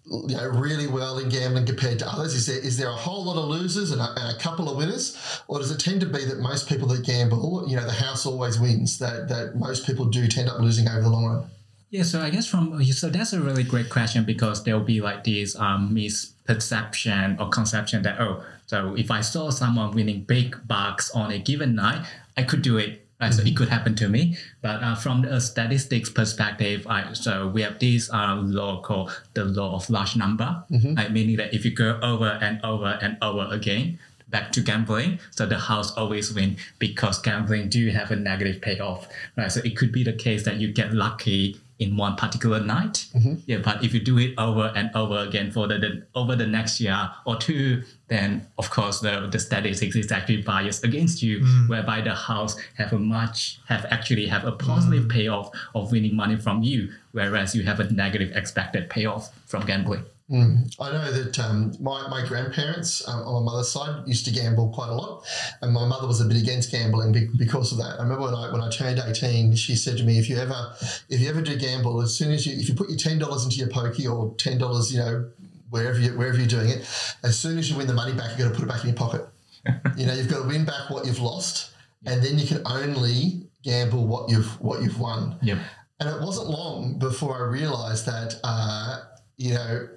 You 0.09 0.37
know, 0.37 0.49
really 0.51 0.87
well 0.87 1.19
in 1.19 1.29
gambling 1.29 1.67
compared 1.67 1.99
to 1.99 2.09
others. 2.09 2.33
Is 2.33 2.47
there 2.47 2.61
is 2.61 2.79
there 2.79 2.89
a 2.89 2.95
whole 2.95 3.25
lot 3.25 3.37
of 3.37 3.49
losers 3.49 3.91
and 3.91 4.01
a, 4.01 4.15
and 4.17 4.37
a 4.37 4.39
couple 4.39 4.69
of 4.69 4.77
winners, 4.77 5.43
or 5.49 5.59
does 5.59 5.73
it 5.73 5.81
tend 5.81 6.01
to 6.01 6.07
be 6.07 6.25
that 6.25 6.39
most 6.39 6.69
people 6.69 6.87
that 6.89 7.05
gamble, 7.05 7.65
you 7.67 7.75
know, 7.75 7.85
the 7.85 7.93
house 7.93 8.25
always 8.25 8.57
wins? 8.61 9.01
That 9.01 9.29
that 9.29 9.57
most 9.57 9.85
people 9.85 10.05
do 10.05 10.29
tend 10.29 10.49
up 10.49 10.61
losing 10.61 10.89
over 10.89 11.01
the 11.01 11.09
long 11.09 11.25
run. 11.27 11.51
Yeah, 11.91 12.03
so 12.03 12.21
I 12.21 12.31
guess 12.31 12.47
from 12.47 12.83
so 12.85 13.09
that's 13.11 13.33
a 13.33 13.41
really 13.41 13.63
great 13.63 13.91
question 13.91 14.25
because 14.25 14.65
there'll 14.65 14.81
be 14.81 15.01
like 15.01 15.25
this 15.25 15.57
um, 15.57 15.95
misperception 15.95 17.41
or 17.41 17.49
conception 17.49 18.03
that 18.03 18.21
oh, 18.21 18.45
so 18.67 18.95
if 18.97 19.11
I 19.11 19.21
saw 19.21 19.51
someone 19.51 19.93
winning 19.93 20.23
big 20.23 20.57
bucks 20.67 21.11
on 21.13 21.31
a 21.31 21.39
given 21.39 21.77
night, 21.77 22.05
I 22.37 22.43
could 22.43 22.63
do 22.63 22.79
it. 22.79 23.03
Right, 23.19 23.33
so 23.33 23.43
it 23.43 23.57
could 23.57 23.71
happen 23.71 23.95
to 23.95 24.11
me, 24.11 24.37
but 24.61 24.83
uh, 24.83 24.95
from 24.95 25.25
a 25.25 25.41
statistics 25.41 26.11
perspective, 26.11 26.87
I, 26.87 27.15
so 27.15 27.49
we 27.49 27.63
have 27.63 27.79
this 27.79 28.13
uh, 28.13 28.35
law 28.35 28.83
called 28.83 29.11
the 29.33 29.47
law 29.47 29.75
of 29.75 29.89
large 29.89 30.17
number, 30.17 30.65
right, 30.95 31.11
meaning 31.11 31.39
that 31.39 31.55
if 31.55 31.65
you 31.65 31.71
go 31.71 31.99
over 32.03 32.39
and 32.43 32.61
over 32.63 32.99
and 33.01 33.17
over 33.23 33.49
again, 33.51 33.99
back 34.29 34.53
to 34.53 34.61
gambling. 34.61 35.19
So 35.31 35.47
the 35.47 35.59
house 35.59 35.93
always 35.97 36.35
win 36.35 36.59
because 36.79 37.19
gambling 37.21 37.71
do 37.71 37.89
have 37.89 38.11
a 38.11 38.17
negative 38.17 38.61
payoff, 38.61 39.09
right? 39.35 39.51
So 39.51 39.61
it 39.65 39.79
could 39.79 39.93
be 39.93 40.05
the 40.05 40.13
case 40.13 40.45
that 40.45 40.57
you 40.57 40.71
get 40.71 40.93
lucky 40.93 41.59
in 41.79 41.97
one 41.97 42.17
particular 42.17 42.61
night. 42.61 43.07
Mm-hmm. 43.15 43.35
Yeah, 43.47 43.59
but 43.59 43.85
if 43.85 43.93
you 43.93 44.01
do 44.01 44.19
it 44.19 44.35
over 44.39 44.73
and 44.75 44.91
over 44.95 45.19
again 45.19 45.51
for 45.51 45.69
the, 45.69 45.79
the 45.79 46.07
over 46.15 46.35
the 46.35 46.47
next 46.47 46.81
year 46.81 47.11
or 47.27 47.37
two, 47.37 47.83
then 48.09 48.47
of 48.59 48.71
course 48.71 49.01
the, 49.01 49.29
the 49.31 49.39
statistics 49.39 49.95
is 49.97 50.11
actually 50.11 50.43
biased 50.43 50.85
against 50.85 51.23
you, 51.23 51.41
mm. 51.41 51.69
whereby 51.69 52.01
the 52.01 52.15
house 52.15 52.57
have 52.79 52.93
a 52.93 52.99
much 52.99 53.59
have 53.67 53.85
actually 53.91 54.27
have 54.27 54.45
a 54.45 54.53
positive 54.53 55.05
mm. 55.05 55.13
payoff 55.13 55.51
of 55.75 55.93
winning 55.93 56.17
money 56.17 56.37
from 56.37 56.63
you, 56.63 56.91
whereas 57.13 57.55
you 57.55 57.63
have 57.65 57.81
a 57.81 57.91
negative 57.93 58.35
expected 58.35 58.89
payoff 58.89 59.35
from 59.47 59.67
gambling. 59.67 60.05
Mm. 60.31 60.75
I 60.81 60.91
know 60.91 61.13
that 61.13 61.39
um, 61.39 61.73
my, 61.79 62.09
my 62.09 62.27
grandparents 62.27 63.07
um, 63.07 63.21
on 63.21 63.45
my 63.45 63.53
mother's 63.53 63.71
side 63.71 64.03
used 64.09 64.25
to 64.25 64.33
gamble 64.33 64.71
quite 64.71 64.89
a 64.89 64.95
lot, 64.95 65.25
and 65.63 65.73
my 65.73 65.87
mother 65.87 66.09
was 66.09 66.21
a 66.21 66.25
bit 66.25 66.37
against 66.37 66.73
gambling 66.73 67.31
because 67.37 67.71
of 67.71 67.79
that. 67.79 68.01
I 68.01 68.03
remember 68.03 68.25
when 68.25 68.35
I 68.35 68.51
when 68.51 68.61
I 68.61 68.69
turned 68.69 68.99
eighteen, 68.99 69.55
she 69.55 69.77
said 69.77 69.97
to 69.99 70.05
me, 70.05 70.19
"If 70.19 70.29
you 70.29 70.37
ever 70.39 70.75
if 71.09 71.21
you 71.21 71.29
ever 71.29 71.43
do 71.43 71.57
gamble, 71.57 72.03
as 72.03 72.13
soon 72.13 72.33
as 72.33 72.45
you 72.45 72.59
if 72.59 72.69
you 72.69 72.75
put 72.75 72.89
your 72.89 72.99
ten 72.99 73.21
dollars 73.21 73.45
into 73.45 73.57
your 73.57 73.69
pokey 73.69 74.09
or 74.09 74.35
ten 74.35 74.59
dollars, 74.59 74.93
you 74.93 74.99
know, 74.99 75.31
wherever 75.71 76.01
you 76.01 76.19
wherever 76.19 76.37
you're 76.37 76.49
doing 76.49 76.71
it, 76.71 76.79
as 77.23 77.39
soon 77.39 77.57
as 77.57 77.71
you 77.71 77.77
win 77.77 77.87
the 77.87 77.95
money 77.95 78.13
back, 78.13 78.31
you've 78.31 78.39
got 78.39 78.49
to 78.49 78.55
put 78.55 78.65
it 78.65 78.69
back 78.69 78.83
in 78.83 78.89
your 78.89 78.97
pocket. 78.97 79.29
you 79.97 80.07
know, 80.07 80.15
you've 80.15 80.29
got 80.29 80.43
to 80.43 80.49
win 80.49 80.65
back 80.65 80.91
what 80.91 81.07
you've 81.07 81.21
lost, 81.21 81.71
and 82.05 82.21
then 82.21 82.37
you 82.37 82.49
can 82.49 82.63
only 82.67 83.47
gamble 83.63 84.05
what 84.05 84.29
you've 84.29 84.61
what 84.61 84.83
you've 84.83 84.99
won. 84.99 85.39
Yep. 85.43 85.59
And 86.01 86.09
it 86.09 86.21
wasn't 86.21 86.51
long 86.51 86.99
before 86.99 87.37
I 87.37 87.49
realised 87.49 88.07
that 88.07 88.41
uh, 88.43 89.05
you 89.37 89.55
know 89.55 89.89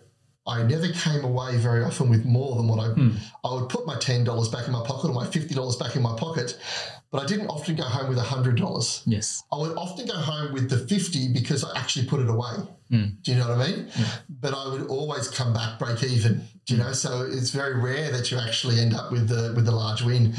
I 0.48 0.64
never 0.64 0.88
came 0.88 1.24
away 1.24 1.58
very 1.58 1.84
often 1.84 2.10
with 2.10 2.26
more 2.26 2.56
than 2.56 2.68
what 2.68 2.80
I. 2.80 2.88
Hmm. 2.94 3.10
I 3.44 3.54
would 3.54 3.70
put 3.70 3.86
my 3.86 3.98
ten 4.00 4.24
dollars 4.24 4.48
back 4.50 4.66
in 4.66 4.74
my 4.74 4.84
pocket 4.84 5.10
or 5.10 5.14
my 5.14 5.28
fifty 5.28 5.54
dollars 5.54 5.76
back 5.76 5.96
in 5.96 6.02
my 6.02 6.16
pocket, 6.18 6.58
but 7.12 7.22
I 7.22 7.26
didn't 7.26 7.48
often 7.48 7.76
go 7.76 7.84
home 7.84 8.10
with 8.10 8.18
hundred 8.18 8.58
dollars. 8.58 9.04
Yes. 9.06 9.44
I 9.52 9.58
would 9.58 9.78
often 9.78 10.08
go 10.08 10.14
home 10.16 10.54
with 10.54 10.70
the 10.70 10.78
fifty 10.78 11.32
because 11.32 11.64
I 11.64 11.78
actually 11.78 12.08
put 12.08 12.22
it 12.22 12.30
away. 12.30 12.56
Hmm. 12.90 13.06
Do 13.22 13.32
you 13.32 13.38
know 13.38 13.50
what 13.50 13.60
I 13.60 13.68
mean? 13.68 13.88
But 14.30 14.54
I 14.54 14.68
would 14.72 14.88
always 14.88 15.28
come 15.28 15.54
back 15.54 15.78
break 15.78 16.02
even. 16.04 16.48
Do 16.66 16.76
you 16.76 16.82
know? 16.82 16.94
So 16.94 17.28
it's 17.30 17.52
very 17.52 17.80
rare 17.80 18.12
that 18.12 18.32
you 18.32 18.40
actually 18.40 18.80
end 18.80 18.96
up 18.96 19.12
with 19.12 19.28
the 19.28 19.54
with 19.56 19.66
the 19.66 19.72
large 19.72 20.02
win. 20.02 20.34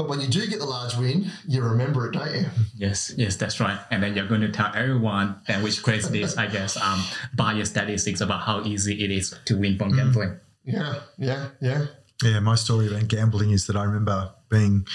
But 0.00 0.08
when 0.08 0.22
you 0.22 0.28
do 0.28 0.46
get 0.46 0.60
the 0.60 0.64
large 0.64 0.96
win, 0.96 1.30
you 1.46 1.60
remember 1.60 2.06
it, 2.06 2.12
don't 2.12 2.34
you? 2.34 2.46
Yes, 2.74 3.12
yes, 3.18 3.36
that's 3.36 3.60
right. 3.60 3.78
And 3.90 4.02
then 4.02 4.16
you're 4.16 4.26
going 4.26 4.40
to 4.40 4.50
tell 4.50 4.72
everyone 4.74 5.38
that 5.46 5.62
which 5.62 5.82
creates 5.82 6.08
this, 6.08 6.38
I 6.38 6.46
guess, 6.46 6.78
um, 6.78 7.04
bias 7.34 7.68
statistics 7.68 8.22
about 8.22 8.40
how 8.40 8.62
easy 8.64 9.04
it 9.04 9.10
is 9.10 9.38
to 9.44 9.58
win 9.58 9.76
from 9.76 9.92
mm. 9.92 9.96
gambling. 9.96 10.40
Yeah, 10.64 11.00
yeah, 11.18 11.48
yeah. 11.60 11.86
Yeah, 12.22 12.40
my 12.40 12.54
story 12.54 12.88
about 12.88 13.08
gambling 13.08 13.50
is 13.50 13.66
that 13.66 13.76
I 13.76 13.84
remember 13.84 14.30
being, 14.48 14.86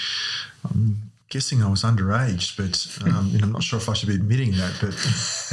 I'm 0.68 1.12
guessing 1.28 1.62
I 1.62 1.68
was 1.68 1.82
underage, 1.82 2.56
but 2.56 3.08
um, 3.12 3.28
you 3.32 3.38
know, 3.38 3.46
I'm 3.46 3.52
not 3.52 3.62
sure 3.62 3.78
if 3.78 3.88
I 3.88 3.94
should 3.94 4.08
be 4.08 4.14
admitting 4.14 4.52
that. 4.52 4.72
But 4.80 4.94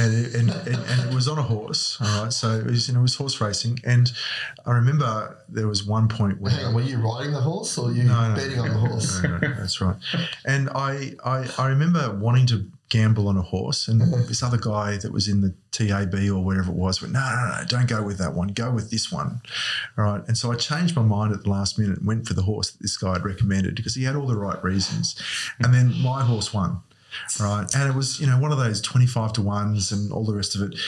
and 0.04 0.14
it, 0.14 0.34
and, 0.34 0.50
and, 0.50 0.90
and 0.90 1.08
it 1.08 1.14
was 1.14 1.26
on 1.26 1.38
a 1.38 1.42
horse, 1.42 1.98
all 2.00 2.22
right. 2.24 2.32
So 2.32 2.52
it 2.52 2.66
was 2.66 2.88
you 2.88 2.94
know 2.94 3.00
it 3.00 3.02
was 3.02 3.16
horse 3.16 3.40
racing, 3.40 3.80
and 3.84 4.12
I 4.66 4.72
remember 4.72 5.36
there 5.48 5.66
was 5.66 5.84
one 5.84 6.08
point 6.08 6.40
where 6.40 6.66
on, 6.66 6.74
were 6.74 6.82
you 6.82 6.98
riding 6.98 7.32
the 7.32 7.40
horse 7.40 7.76
or 7.76 7.92
you 7.92 8.04
No, 8.04 8.28
no. 8.28 8.34
betting 8.36 8.60
on 8.60 8.68
the 8.68 8.74
horse? 8.74 9.22
No, 9.22 9.36
no, 9.36 9.54
that's 9.54 9.80
right. 9.80 9.96
And 10.44 10.70
I, 10.70 11.14
I, 11.24 11.48
I 11.58 11.68
remember 11.68 12.14
wanting 12.14 12.46
to 12.46 12.66
gamble 12.88 13.28
on 13.28 13.36
a 13.36 13.42
horse, 13.42 13.88
and 13.88 14.00
mm-hmm. 14.00 14.26
this 14.28 14.42
other 14.42 14.58
guy 14.58 14.96
that 14.98 15.12
was 15.12 15.28
in 15.28 15.40
the 15.40 15.54
TAB 15.72 16.14
or 16.30 16.44
wherever 16.44 16.70
it 16.70 16.76
was 16.76 17.00
went, 17.00 17.14
no, 17.14 17.20
no, 17.20 17.58
no, 17.58 17.64
don't 17.66 17.88
go 17.88 18.02
with 18.02 18.18
that 18.18 18.34
one. 18.34 18.48
Go 18.48 18.70
with 18.70 18.90
this 18.90 19.10
one. 19.10 19.40
All 19.98 20.04
right. 20.04 20.22
And 20.28 20.36
so 20.36 20.52
I 20.52 20.56
changed 20.56 20.94
my 20.94 21.02
mind 21.02 21.32
at 21.32 21.42
the 21.42 21.50
last 21.50 21.78
minute 21.78 21.98
and 21.98 22.06
went 22.06 22.26
for 22.26 22.34
the 22.34 22.42
horse 22.42 22.70
that 22.70 22.82
this 22.82 22.96
guy 22.96 23.14
had 23.14 23.24
recommended 23.24 23.74
because 23.74 23.94
he 23.94 24.04
had 24.04 24.16
all 24.16 24.26
the 24.26 24.36
right 24.36 24.62
reasons. 24.62 25.20
And 25.58 25.74
then 25.74 25.94
my 26.02 26.22
horse 26.22 26.52
won. 26.52 26.80
Right. 27.40 27.66
And 27.74 27.88
it 27.88 27.96
was, 27.96 28.20
you 28.20 28.26
know, 28.26 28.38
one 28.38 28.52
of 28.52 28.58
those 28.58 28.80
25 28.80 29.34
to 29.34 29.42
ones 29.42 29.90
and 29.90 30.12
all 30.12 30.24
the 30.24 30.34
rest 30.34 30.54
of 30.54 30.62
it. 30.62 30.78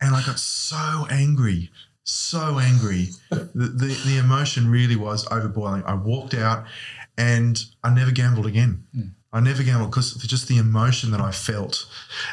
And 0.00 0.14
I 0.14 0.24
got 0.24 0.38
so 0.38 1.06
angry 1.10 1.70
so 2.06 2.60
angry. 2.60 3.08
The, 3.30 3.50
the 3.54 4.00
the 4.06 4.18
emotion 4.18 4.70
really 4.70 4.96
was 4.96 5.26
overboiling. 5.26 5.84
I 5.86 5.94
walked 5.94 6.34
out 6.34 6.64
and 7.18 7.62
I 7.82 7.92
never 7.92 8.12
gambled 8.12 8.46
again. 8.46 8.84
Hmm. 8.94 9.08
I 9.36 9.40
never 9.40 9.62
gambled 9.62 9.90
because 9.90 10.14
just 10.14 10.48
the 10.48 10.56
emotion 10.56 11.10
that 11.10 11.20
I 11.20 11.30
felt 11.30 11.86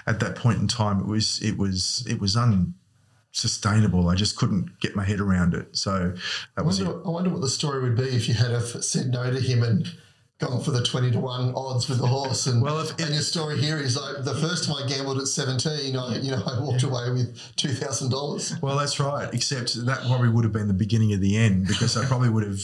at 0.07 0.21
that 0.21 0.35
point 0.37 0.59
in 0.59 0.67
time. 0.69 0.99
It 1.01 1.05
was 1.07 1.39
it 1.41 1.57
was 1.57 2.05
it 2.09 2.21
was 2.21 2.37
unsustainable. 2.37 4.07
I 4.07 4.15
just 4.15 4.37
couldn't 4.37 4.79
get 4.79 4.95
my 4.95 5.03
head 5.03 5.19
around 5.19 5.53
it. 5.53 5.75
So 5.75 6.13
that 6.13 6.17
I 6.55 6.61
was 6.61 6.81
wonder, 6.81 7.05
I 7.05 7.09
wonder 7.09 7.29
what 7.29 7.41
the 7.41 7.49
story 7.49 7.81
would 7.83 7.97
be 7.97 8.03
if 8.03 8.27
you 8.29 8.35
had 8.35 8.51
have 8.51 8.83
said 8.85 9.07
no 9.07 9.29
to 9.31 9.39
him 9.41 9.63
and 9.63 9.91
gone 10.39 10.63
for 10.63 10.71
the 10.71 10.81
20 10.83 11.11
to 11.11 11.19
1 11.19 11.53
odds 11.55 11.87
with 11.89 11.99
the 11.99 12.07
horse. 12.07 12.47
And, 12.47 12.61
Well, 12.61 12.79
if- 12.79 12.97
and 12.99 13.13
your 13.13 13.21
story 13.21 13.59
here 13.61 13.77
is 13.77 13.95
like 13.97 14.23
the 14.23 14.35
first 14.35 14.63
time 14.65 14.75
I 14.83 14.87
gambled 14.87 15.17
at 15.19 15.27
17, 15.27 15.95
I, 15.95 16.17
you 16.17 16.31
know, 16.31 16.41
I 16.45 16.59
walked 16.59 16.83
away 16.83 17.11
with 17.11 17.37
$2,000. 17.55 18.61
Well, 18.61 18.77
that's 18.77 18.99
right. 18.99 19.29
Except 19.33 19.85
that 19.85 20.01
probably 20.07 20.29
would 20.29 20.43
have 20.43 20.51
been 20.53 20.67
the 20.67 20.73
beginning 20.73 21.13
of 21.13 21.21
the 21.21 21.37
end 21.37 21.67
because 21.67 21.95
I 21.97 22.05
probably 22.05 22.29
would 22.29 22.43
have. 22.45 22.61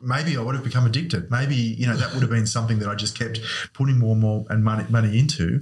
Maybe 0.00 0.36
I 0.36 0.40
would 0.40 0.56
have 0.56 0.64
become 0.64 0.86
addicted. 0.86 1.30
Maybe 1.30 1.54
you 1.54 1.86
know 1.86 1.96
that 1.96 2.12
would 2.12 2.22
have 2.22 2.30
been 2.30 2.46
something 2.46 2.80
that 2.80 2.88
I 2.88 2.96
just 2.96 3.16
kept 3.16 3.40
putting 3.72 3.98
more 3.98 4.12
and 4.12 4.20
more 4.20 4.44
and 4.50 4.64
money 4.64 4.84
money 4.90 5.18
into, 5.18 5.60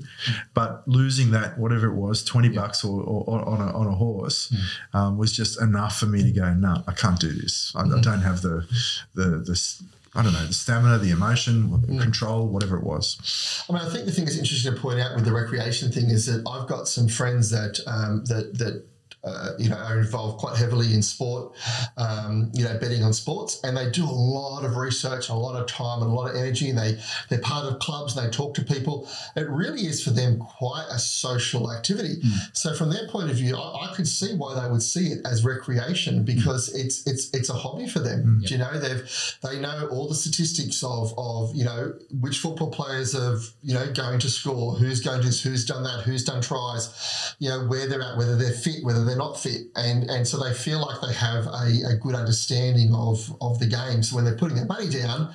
but 0.54 0.83
losing 0.88 1.33
that 1.33 1.59
whatever 1.59 1.87
it 1.88 1.95
was 1.95 2.25
twenty 2.25 2.49
bucks 2.49 2.83
or, 2.83 3.02
or, 3.02 3.25
or 3.28 3.47
on 3.47 3.61
a 3.61 3.76
on 3.76 3.87
a 3.87 3.95
horse 3.95 4.54
um, 4.95 5.19
was 5.19 5.33
just 5.33 5.61
enough 5.61 5.99
for 5.99 6.07
me 6.07 6.23
to 6.23 6.33
go. 6.33 6.54
No, 6.54 6.83
I 6.87 6.92
can't 6.92 7.21
do 7.21 7.30
this. 7.33 7.73
I, 7.76 7.83
I 7.83 8.00
don't 8.00 8.23
have 8.23 8.40
the 8.40 8.66
the 9.14 9.45
the. 9.45 9.83
I 10.12 10.25
don't 10.25 10.33
know 10.33 10.45
the 10.45 10.52
stamina, 10.52 10.99
the 10.99 11.11
emotion, 11.11 12.00
control, 12.00 12.49
whatever 12.49 12.76
it 12.76 12.83
was. 12.83 13.64
I 13.69 13.73
mean, 13.73 13.83
I 13.83 13.88
think 13.90 14.07
the 14.07 14.12
thing 14.12 14.25
that's 14.25 14.37
interesting 14.37 14.75
to 14.75 14.80
point 14.80 14.99
out 14.99 15.14
with 15.14 15.25
the 15.25 15.33
recreation 15.33 15.92
thing 15.92 16.11
is 16.11 16.26
that 16.26 16.42
I've 16.50 16.66
got 16.66 16.88
some 16.88 17.07
friends 17.07 17.50
that 17.50 17.78
um, 17.87 18.25
that 18.25 18.59
that 18.59 18.87
uh, 19.25 19.50
you 19.59 19.69
know 19.69 19.77
are 19.77 19.99
involved 19.99 20.39
quite 20.39 20.57
heavily 20.57 20.95
in 20.95 21.03
sport, 21.03 21.53
um, 21.97 22.50
you 22.55 22.65
know, 22.65 22.79
betting 22.79 23.03
on 23.03 23.12
sports, 23.12 23.61
and 23.65 23.77
they 23.77 23.91
do 23.91 24.05
a 24.05 24.07
lot 24.07 24.65
of 24.65 24.77
research, 24.77 25.29
a 25.29 25.35
lot 25.35 25.61
of 25.61 25.67
time, 25.67 26.03
and 26.03 26.11
a 26.11 26.15
lot 26.15 26.31
of 26.31 26.37
energy. 26.37 26.71
And 26.71 26.79
they 26.79 26.99
they're 27.29 27.41
part 27.41 27.67
of 27.67 27.79
clubs, 27.81 28.17
and 28.17 28.27
they 28.27 28.31
talk 28.31 28.55
to 28.55 28.62
people. 28.62 29.09
It 29.37 29.49
really 29.49 29.87
is 29.87 30.03
for 30.03 30.11
them 30.11 30.39
quite 30.39 30.87
a 30.91 30.99
social 30.99 31.73
activity. 31.73 32.21
So 32.53 32.75
from 32.75 32.91
their 32.91 33.09
point 33.09 33.31
of 33.31 33.37
view, 33.37 33.57
I, 33.57 33.91
I 33.91 33.95
could 33.95 34.09
see 34.09 34.35
why 34.35 34.61
they 34.61 34.71
would 34.71 34.83
see 34.83 35.09
it 35.09 35.21
as 35.27 35.45
recreation 35.45 36.25
because 36.25 36.75
it's 36.75 37.07
it's 37.07 37.31
it's 37.35 37.49
a 37.50 37.55
hobby 37.55 37.89
for 37.89 37.99
them. 38.00 38.41
Do 38.47 38.55
you 38.55 38.59
know 38.59 38.79
they've 38.79 39.37
they 39.43 39.59
know 39.61 39.89
all 39.91 40.09
the 40.09 40.15
statistics 40.15 40.83
of 40.83 41.12
of 41.19 41.55
you 41.55 41.65
know 41.65 41.95
which 42.21 42.39
football 42.39 42.71
players 42.71 43.12
have 43.12 43.43
you 43.62 43.75
know 43.75 43.93
going 43.93 44.19
to 44.21 44.31
score, 44.31 44.75
who's 44.75 45.00
going 45.00 45.23
to 45.23 45.29
who's 45.29 45.65
done 45.65 45.83
that, 45.85 46.05
who's 46.05 46.25
done 46.25 46.41
tries, 46.41 47.35
you 47.39 47.49
know 47.49 47.67
where 47.67 47.87
they're 47.87 48.03
at, 48.03 48.17
whether 48.17 48.37
they're 48.37 48.53
fit, 48.53 48.83
whether 48.83 49.05
they're 49.05 49.10
not 49.17 49.38
fit, 49.38 49.62
and 49.76 50.05
and 50.11 50.26
so 50.26 50.43
they 50.43 50.52
feel 50.52 50.81
like 50.81 51.00
they 51.00 51.14
have 51.14 51.47
a, 51.47 51.93
a 51.93 51.97
good 51.97 52.14
understanding 52.14 52.95
of 52.95 53.35
of 53.40 53.59
the 53.59 53.67
game. 53.67 54.02
So 54.02 54.17
when 54.17 54.25
they're 54.25 54.37
putting 54.37 54.57
their 54.57 54.67
money 54.67 54.88
down, 54.88 55.33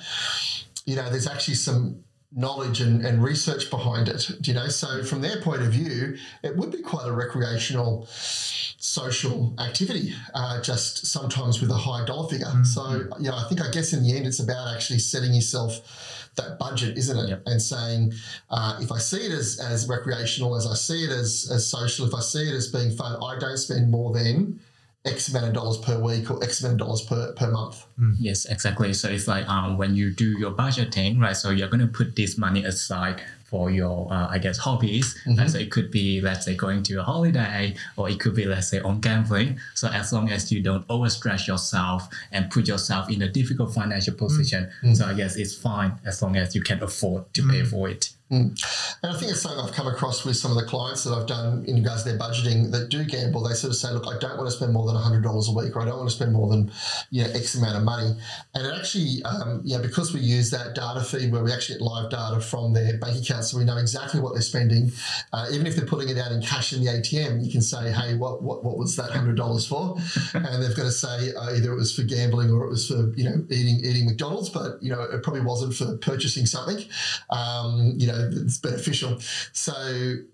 you 0.84 0.96
know 0.96 1.08
there's 1.10 1.26
actually 1.26 1.54
some 1.54 2.04
knowledge 2.32 2.80
and, 2.80 3.04
and 3.06 3.22
research 3.22 3.70
behind 3.70 4.08
it 4.08 4.28
you 4.46 4.52
know? 4.52 4.68
So 4.68 5.02
from 5.04 5.22
their 5.22 5.40
point 5.40 5.62
of 5.62 5.68
view 5.68 6.16
it 6.42 6.56
would 6.56 6.70
be 6.70 6.82
quite 6.82 7.06
a 7.06 7.12
recreational 7.12 8.06
social 8.08 9.54
activity 9.58 10.12
uh, 10.34 10.60
just 10.60 11.06
sometimes 11.06 11.60
with 11.60 11.70
a 11.70 11.74
high 11.74 12.04
dollar 12.04 12.28
figure. 12.28 12.52
So 12.64 13.08
you 13.18 13.30
know 13.30 13.36
i 13.36 13.44
think 13.48 13.60
i 13.62 13.70
guess 13.70 13.92
in 13.92 14.02
the 14.02 14.16
end 14.16 14.26
it's 14.26 14.40
about 14.40 14.74
actually 14.74 14.98
setting 14.98 15.32
yourself 15.32 16.25
that 16.36 16.58
budget 16.58 16.96
isn't 16.98 17.18
it 17.18 17.28
Yep. 17.28 17.42
and 17.46 17.60
saying 17.62 18.12
uh, 18.50 18.78
if 18.80 18.90
i 18.92 18.98
see 18.98 19.18
it 19.26 19.32
as, 19.32 19.58
as 19.60 19.88
recreational 19.88 20.54
as 20.56 20.66
i 20.66 20.74
see 20.74 21.04
it 21.04 21.10
as, 21.10 21.48
as 21.52 21.66
social 21.66 22.06
if 22.06 22.14
i 22.14 22.20
see 22.20 22.48
it 22.48 22.54
as 22.54 22.68
being 22.68 22.90
fun 22.90 23.16
i 23.22 23.38
don't 23.38 23.56
spend 23.56 23.90
more 23.90 24.12
than 24.12 24.60
x 25.04 25.28
amount 25.28 25.46
of 25.46 25.52
dollars 25.54 25.78
per 25.78 25.98
week 26.00 26.30
or 26.30 26.42
x 26.42 26.60
amount 26.60 26.80
of 26.80 26.86
dollars 26.86 27.02
per, 27.02 27.32
per 27.34 27.50
month 27.50 27.86
Yes, 28.18 28.44
exactly. 28.44 28.92
So 28.92 29.08
it's 29.08 29.26
like 29.26 29.48
um, 29.48 29.78
when 29.78 29.94
you 29.96 30.10
do 30.10 30.38
your 30.38 30.50
budgeting, 30.52 31.18
right? 31.18 31.34
So 31.34 31.48
you're 31.48 31.68
going 31.68 31.80
to 31.80 31.86
put 31.86 32.14
this 32.14 32.36
money 32.36 32.62
aside 32.64 33.22
for 33.46 33.70
your, 33.70 34.12
uh, 34.12 34.28
I 34.28 34.38
guess, 34.38 34.58
hobbies. 34.58 35.14
Mm-hmm. 35.24 35.38
Right? 35.38 35.50
So 35.50 35.58
it 35.58 35.70
could 35.70 35.90
be, 35.90 36.20
let's 36.20 36.44
say, 36.44 36.54
going 36.54 36.82
to 36.84 37.00
a 37.00 37.02
holiday, 37.02 37.76
or 37.96 38.10
it 38.10 38.18
could 38.20 38.34
be, 38.34 38.44
let's 38.44 38.68
say, 38.68 38.80
on 38.80 39.00
gambling. 39.00 39.58
So 39.74 39.88
as 39.88 40.12
long 40.12 40.30
as 40.30 40.50
you 40.50 40.62
don't 40.62 40.86
overstress 40.88 41.46
yourself 41.46 42.08
and 42.32 42.50
put 42.50 42.66
yourself 42.68 43.10
in 43.10 43.22
a 43.22 43.28
difficult 43.28 43.72
financial 43.72 44.14
mm. 44.14 44.18
position, 44.18 44.70
mm. 44.82 44.96
so 44.96 45.06
I 45.06 45.14
guess 45.14 45.36
it's 45.36 45.54
fine 45.54 45.92
as 46.04 46.22
long 46.22 46.36
as 46.36 46.54
you 46.54 46.62
can 46.62 46.82
afford 46.82 47.32
to 47.34 47.48
pay 47.48 47.62
for 47.64 47.88
it. 47.88 48.10
And 48.28 48.58
I 49.04 49.16
think 49.16 49.30
it's 49.30 49.42
something 49.42 49.60
I've 49.64 49.72
come 49.72 49.86
across 49.86 50.24
with 50.24 50.36
some 50.36 50.50
of 50.50 50.56
the 50.56 50.64
clients 50.64 51.04
that 51.04 51.12
I've 51.12 51.28
done 51.28 51.64
in 51.68 51.76
regards 51.76 52.02
to 52.02 52.10
their 52.10 52.18
budgeting 52.18 52.72
that 52.72 52.88
do 52.88 53.04
gamble. 53.04 53.42
They 53.42 53.54
sort 53.54 53.70
of 53.70 53.76
say, 53.76 53.92
look, 53.92 54.06
I 54.08 54.18
don't 54.18 54.36
want 54.36 54.50
to 54.50 54.56
spend 54.56 54.72
more 54.72 54.84
than 54.84 54.96
$100 54.96 55.22
a 55.22 55.52
week 55.52 55.76
or 55.76 55.82
I 55.82 55.84
don't 55.84 55.98
want 55.98 56.10
to 56.10 56.16
spend 56.16 56.32
more 56.32 56.48
than, 56.48 56.72
you 57.10 57.22
know, 57.22 57.30
X 57.30 57.54
amount 57.54 57.76
of 57.76 57.84
money. 57.84 58.16
And 58.54 58.66
it 58.66 58.74
actually, 58.76 59.22
um, 59.24 59.60
yeah, 59.64 59.78
because 59.78 60.12
we 60.12 60.20
use 60.20 60.50
that 60.50 60.74
data 60.74 61.04
feed 61.04 61.30
where 61.30 61.44
we 61.44 61.52
actually 61.52 61.78
get 61.78 61.82
live 61.82 62.10
data 62.10 62.40
from 62.40 62.72
their 62.72 62.98
bank 62.98 63.22
account 63.22 63.44
so 63.44 63.58
we 63.58 63.64
know 63.64 63.76
exactly 63.76 64.20
what 64.20 64.32
they're 64.32 64.42
spending. 64.42 64.90
Uh, 65.32 65.46
even 65.52 65.66
if 65.68 65.76
they're 65.76 65.86
putting 65.86 66.08
it 66.08 66.18
out 66.18 66.32
in 66.32 66.42
cash 66.42 66.72
in 66.72 66.84
the 66.84 66.90
ATM, 66.90 67.44
you 67.44 67.52
can 67.52 67.62
say, 67.62 67.92
hey, 67.92 68.16
what, 68.16 68.42
what, 68.42 68.64
what 68.64 68.76
was 68.76 68.96
that 68.96 69.10
$100 69.10 69.68
for? 69.68 69.96
and 70.34 70.62
they've 70.62 70.76
got 70.76 70.82
to 70.82 70.90
say 70.90 71.32
uh, 71.34 71.54
either 71.54 71.72
it 71.72 71.76
was 71.76 71.94
for 71.94 72.02
gambling 72.02 72.50
or 72.50 72.64
it 72.64 72.70
was 72.70 72.88
for, 72.88 73.12
you 73.14 73.22
know, 73.22 73.44
eating, 73.50 73.84
eating 73.84 74.06
McDonald's, 74.06 74.48
but, 74.48 74.82
you 74.82 74.90
know, 74.90 75.02
it 75.02 75.22
probably 75.22 75.42
wasn't 75.42 75.74
for 75.74 75.96
purchasing 75.98 76.44
something. 76.44 76.84
Um, 77.30 77.94
you 77.96 78.08
know, 78.08 78.15
it's 78.32 78.58
beneficial. 78.58 79.18
So 79.52 79.72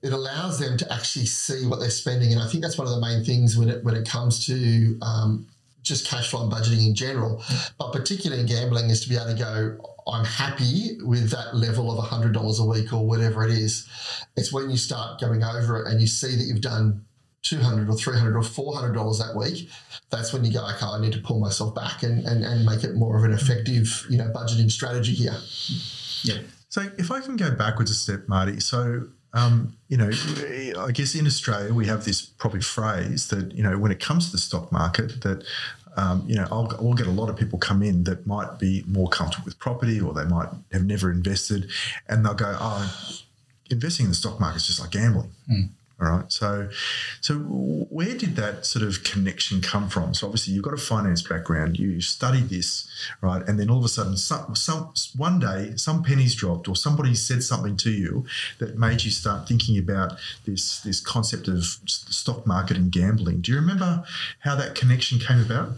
it 0.03 0.13
allows 0.13 0.59
them 0.59 0.77
to 0.79 0.93
actually 0.93 1.27
see 1.27 1.67
what 1.67 1.81
they're 1.81 1.91
spending, 1.91 2.33
and 2.33 2.41
I 2.41 2.49
think 2.49 2.63
that's 2.63 2.79
one 2.79 2.87
of 2.87 2.95
the 2.95 3.01
main 3.01 3.25
things 3.25 3.57
when 3.57 3.69
it 3.69 3.85
when 3.85 3.95
it 3.95 4.09
comes 4.09 4.47
to 4.47 4.99
um, 5.03 5.47
just 5.83 6.07
cash 6.09 6.31
flow 6.31 6.43
and 6.45 6.53
budgeting 6.53 6.87
in 6.87 6.95
general, 6.95 7.43
but 7.79 7.93
particularly 7.93 8.43
in 8.43 8.49
gambling, 8.49 8.89
is 8.91 9.01
to 9.03 9.09
be 9.09 9.17
able 9.17 9.27
to 9.27 9.35
go, 9.35 9.95
I'm 10.07 10.25
happy 10.25 10.97
with 11.03 11.31
that 11.31 11.57
level 11.57 11.91
of 11.91 12.05
$100 12.05 12.61
a 12.61 12.65
week 12.65 12.93
or 12.93 13.05
whatever 13.05 13.45
it 13.45 13.51
is. 13.51 13.89
It's 14.37 14.53
when 14.53 14.71
you 14.71 14.77
start 14.77 15.21
going 15.21 15.43
over 15.43 15.83
it 15.83 15.91
and 15.91 16.01
you 16.01 16.07
see 16.07 16.37
that 16.37 16.45
you've 16.45 16.61
done 16.61 17.05
200 17.43 17.89
or 17.89 17.97
300 17.97 18.37
or 18.37 18.43
400 18.45 18.93
dollars 18.93 19.19
that 19.19 19.35
week 19.35 19.69
that's 20.11 20.33
when 20.33 20.45
you 20.45 20.53
go 20.53 20.65
okay 20.65 20.87
i 20.87 21.01
need 21.01 21.13
to 21.13 21.19
pull 21.19 21.41
myself 21.41 21.75
back 21.75 22.05
and, 22.05 22.25
and, 22.25 22.45
and 22.45 22.65
make 22.65 22.85
it 22.85 22.95
more 22.95 23.19
of 23.19 23.25
an 23.25 23.33
effective 23.33 24.07
you 24.09 24.17
know 24.17 24.31
budgeting 24.33 24.71
strategy 24.71 25.13
here 25.13 25.35
Yeah. 26.23 26.39
So 26.73 26.91
if 26.97 27.11
I 27.11 27.21
can 27.21 27.37
go 27.37 27.51
backwards 27.51 27.91
a 27.91 27.95
step, 27.95 28.29
Mardy. 28.29 28.59
So 28.59 29.09
um, 29.35 29.77
you 29.89 29.99
know, 29.99 30.11
I 30.81 30.91
guess 30.91 31.15
in 31.15 31.27
Australia 31.27 31.75
we 31.75 31.87
have 31.87 32.07
this 32.07 32.23
probably 32.23 32.63
phrase 32.63 33.29
that 33.29 33.53
you 33.53 33.63
know 33.63 33.77
when 33.77 33.93
it 33.93 34.01
comes 34.01 34.27
to 34.27 34.33
the 34.33 34.39
stock 34.39 34.73
market 34.73 35.21
that. 35.21 35.45
Um, 35.95 36.25
you 36.27 36.37
know, 36.37 36.49
I'll, 36.51 36.73
I'll 36.81 36.95
get 36.95 37.07
a 37.07 37.11
lot 37.11 37.29
of 37.29 37.37
people 37.37 37.59
come 37.59 37.83
in 37.83 38.05
that 38.05 38.27
might 38.27 38.59
be 38.59 38.83
more 38.87 39.11
comfortable 39.11 39.45
with 39.45 39.59
property 39.59 40.01
or 40.01 40.15
they 40.15 40.25
might 40.25 40.49
have 40.73 40.87
never 40.87 41.11
invested 41.11 41.71
and 42.09 42.25
they'll 42.25 42.33
go, 42.33 42.57
oh, 42.59 42.91
investing 43.71 44.05
in 44.05 44.11
the 44.11 44.17
stock 44.17 44.41
market 44.41 44.57
is 44.57 44.69
just 44.69 44.81
like 44.81 44.91
gambling. 44.91 45.33
All 46.03 46.09
right. 46.09 46.33
So, 46.33 46.69
so 47.21 47.37
where 47.39 48.17
did 48.17 48.35
that 48.35 48.67
sort 48.67 48.85
of 48.85 49.05
connection 49.05 49.61
come 49.61 49.89
from? 49.89 50.15
So 50.15 50.27
obviously 50.27 50.53
you've 50.55 50.65
got 50.65 50.75
a 50.75 50.79
finance 50.79 51.23
background, 51.23 51.79
you 51.79 52.01
studied 52.01 52.49
this, 52.49 52.89
right? 53.21 53.47
And 53.47 53.59
then 53.61 53.71
all 53.71 53.79
of 53.79 53.85
a 53.85 53.89
sudden, 53.89 54.17
some, 54.17 54.57
some 54.57 54.93
one 55.17 55.39
day, 55.39 55.75
some 55.77 56.03
pennies 56.03 56.35
dropped, 56.35 56.67
or 56.69 56.75
somebody 56.75 57.15
said 57.15 57.45
something 57.45 57.77
to 57.79 57.91
you 57.91 58.27
that 58.59 58.77
made 58.77 59.05
you 59.05 59.13
start 59.13 59.47
thinking 59.47 59.79
about 59.79 60.19
this 60.45 60.81
this 60.81 61.01
concept 61.01 61.47
of 61.47 61.65
stock 61.87 62.47
market 62.47 62.77
and 62.77 62.91
gambling. 62.91 63.41
Do 63.41 63.53
you 63.53 63.59
remember 63.59 64.05
how 64.41 64.57
that 64.57 64.75
connection 64.75 65.21
came 65.21 65.41
about? 65.41 65.75